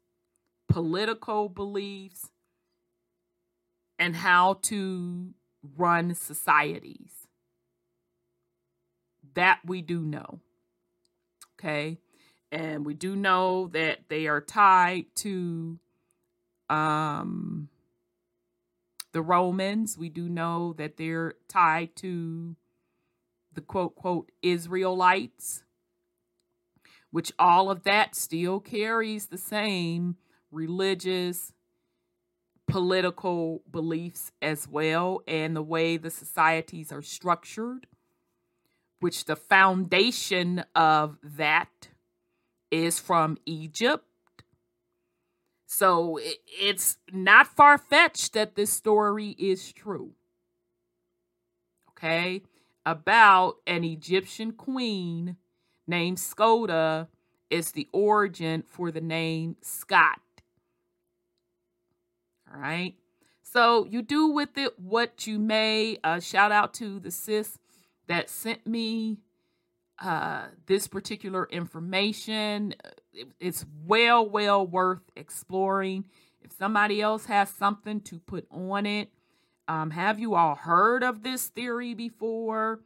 political 0.74 1.50
beliefs, 1.50 2.32
and 4.00 4.16
how 4.16 4.56
to 4.64 5.36
run 5.78 6.16
societies. 6.16 7.28
That 9.36 9.60
we 9.64 9.84
do 9.84 10.02
know. 10.02 10.40
Okay. 11.60 12.00
And 12.52 12.88
we 12.88 12.96
do 12.96 13.16
know 13.16 13.68
that 13.68 14.10
they 14.10 14.26
are 14.26 14.42
tied 14.42 15.06
to 15.18 15.78
um, 16.72 17.70
the 19.12 19.22
Romans. 19.22 19.96
We 19.96 20.10
do 20.10 20.28
know 20.28 20.74
that 20.80 20.98
they're 20.98 21.36
tied 21.48 21.96
to 21.98 22.56
the 23.54 23.62
quote, 23.62 23.94
quote, 23.96 24.32
Israelites, 24.42 25.64
which 27.12 27.32
all 27.38 27.70
of 27.70 27.84
that 27.84 28.16
still 28.16 28.60
carries 28.60 29.28
the 29.28 29.38
same 29.38 30.16
religious, 30.54 31.52
political 32.68 33.62
beliefs 33.70 34.32
as 34.42 34.68
well, 34.68 35.22
and 35.28 35.56
the 35.56 35.62
way 35.62 35.98
the 35.98 36.10
societies 36.10 36.92
are 36.92 37.02
structured, 37.02 37.88
which 39.00 39.26
the 39.26 39.36
foundation 39.36 40.64
of 40.76 41.18
that 41.24 41.90
is 42.72 43.00
from 43.00 43.38
Egypt. 43.46 44.06
So 45.66 46.20
it's 46.48 46.98
not 47.12 47.48
far 47.48 47.78
fetched 47.78 48.34
that 48.34 48.56
this 48.56 48.72
story 48.72 49.30
is 49.40 49.74
true. 49.74 50.12
Okay, 51.92 52.44
about 52.86 53.56
an 53.66 53.84
Egyptian 53.84 54.52
queen 54.52 55.38
named 55.88 56.18
Scota 56.18 57.08
is 57.50 57.72
the 57.72 57.88
origin 57.92 58.64
for 58.68 58.92
the 58.92 59.02
name 59.02 59.56
Scott. 59.62 60.20
All 62.54 62.60
right. 62.60 62.96
So 63.42 63.86
you 63.86 64.02
do 64.02 64.28
with 64.28 64.58
it 64.58 64.80
what 64.80 65.26
you 65.26 65.40
may. 65.40 65.98
Uh, 66.04 66.20
shout 66.20 66.52
out 66.52 66.74
to 66.76 67.00
the 67.00 67.12
sis 67.12 67.58
that 68.08 68.30
sent 68.30 68.68
me 68.68 69.18
uh, 70.00 70.46
this 70.68 70.88
particular 70.88 71.48
information. 71.52 72.76
It, 73.14 73.30
it's 73.40 73.66
well, 73.86 74.28
well 74.28 74.66
worth 74.66 75.02
exploring. 75.16 76.06
If 76.42 76.52
somebody 76.52 77.02
else 77.02 77.26
has 77.26 77.50
something 77.50 78.02
to 78.02 78.20
put 78.20 78.46
on 78.52 78.86
it, 78.86 79.10
um, 79.68 79.92
have 79.92 80.20
you 80.20 80.36
all 80.36 80.56
heard 80.56 81.04
of 81.04 81.24
this 81.24 81.48
theory 81.48 81.94
before? 81.94 82.82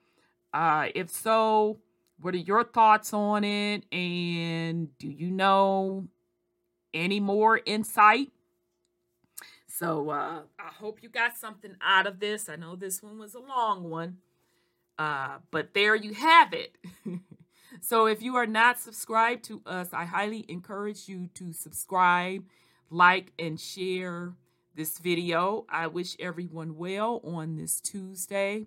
Uh, 0.53 0.87
if 0.95 1.09
so, 1.09 1.79
what 2.19 2.35
are 2.35 2.37
your 2.37 2.63
thoughts 2.63 3.13
on 3.13 3.43
it? 3.43 3.83
And 3.91 4.95
do 4.97 5.09
you 5.09 5.31
know 5.31 6.07
any 6.93 7.19
more 7.19 7.59
insight? 7.65 8.31
So 9.77 10.09
uh, 10.09 10.39
I 10.57 10.71
hope 10.79 11.03
you 11.03 11.09
got 11.09 11.37
something 11.37 11.75
out 11.83 12.07
of 12.07 12.19
this. 12.19 12.49
I 12.49 12.55
know 12.55 12.75
this 12.75 13.03
one 13.03 13.19
was 13.19 13.35
a 13.35 13.39
long 13.39 13.91
one, 13.91 14.17
uh, 14.97 15.37
but 15.51 15.75
there 15.75 15.95
you 15.95 16.15
have 16.15 16.51
it. 16.51 16.75
so 17.81 18.07
if 18.07 18.19
you 18.23 18.37
are 18.37 18.47
not 18.47 18.79
subscribed 18.79 19.43
to 19.45 19.61
us, 19.67 19.89
I 19.93 20.05
highly 20.05 20.45
encourage 20.47 21.07
you 21.07 21.29
to 21.35 21.53
subscribe, 21.53 22.43
like, 22.89 23.33
and 23.37 23.59
share 23.59 24.33
this 24.73 24.97
video. 24.97 25.67
I 25.69 25.85
wish 25.85 26.15
everyone 26.19 26.75
well 26.75 27.21
on 27.23 27.55
this 27.55 27.79
Tuesday. 27.79 28.65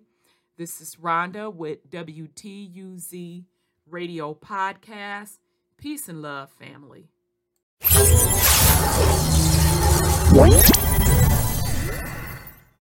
This 0.55 0.79
is 0.79 0.95
Rhonda 0.95 1.53
with 1.53 1.89
WTUZ 1.89 3.43
Radio 3.85 4.33
Podcast. 4.33 5.39
Peace 5.75 6.07
and 6.07 6.21
love, 6.21 6.51
family. 6.51 7.09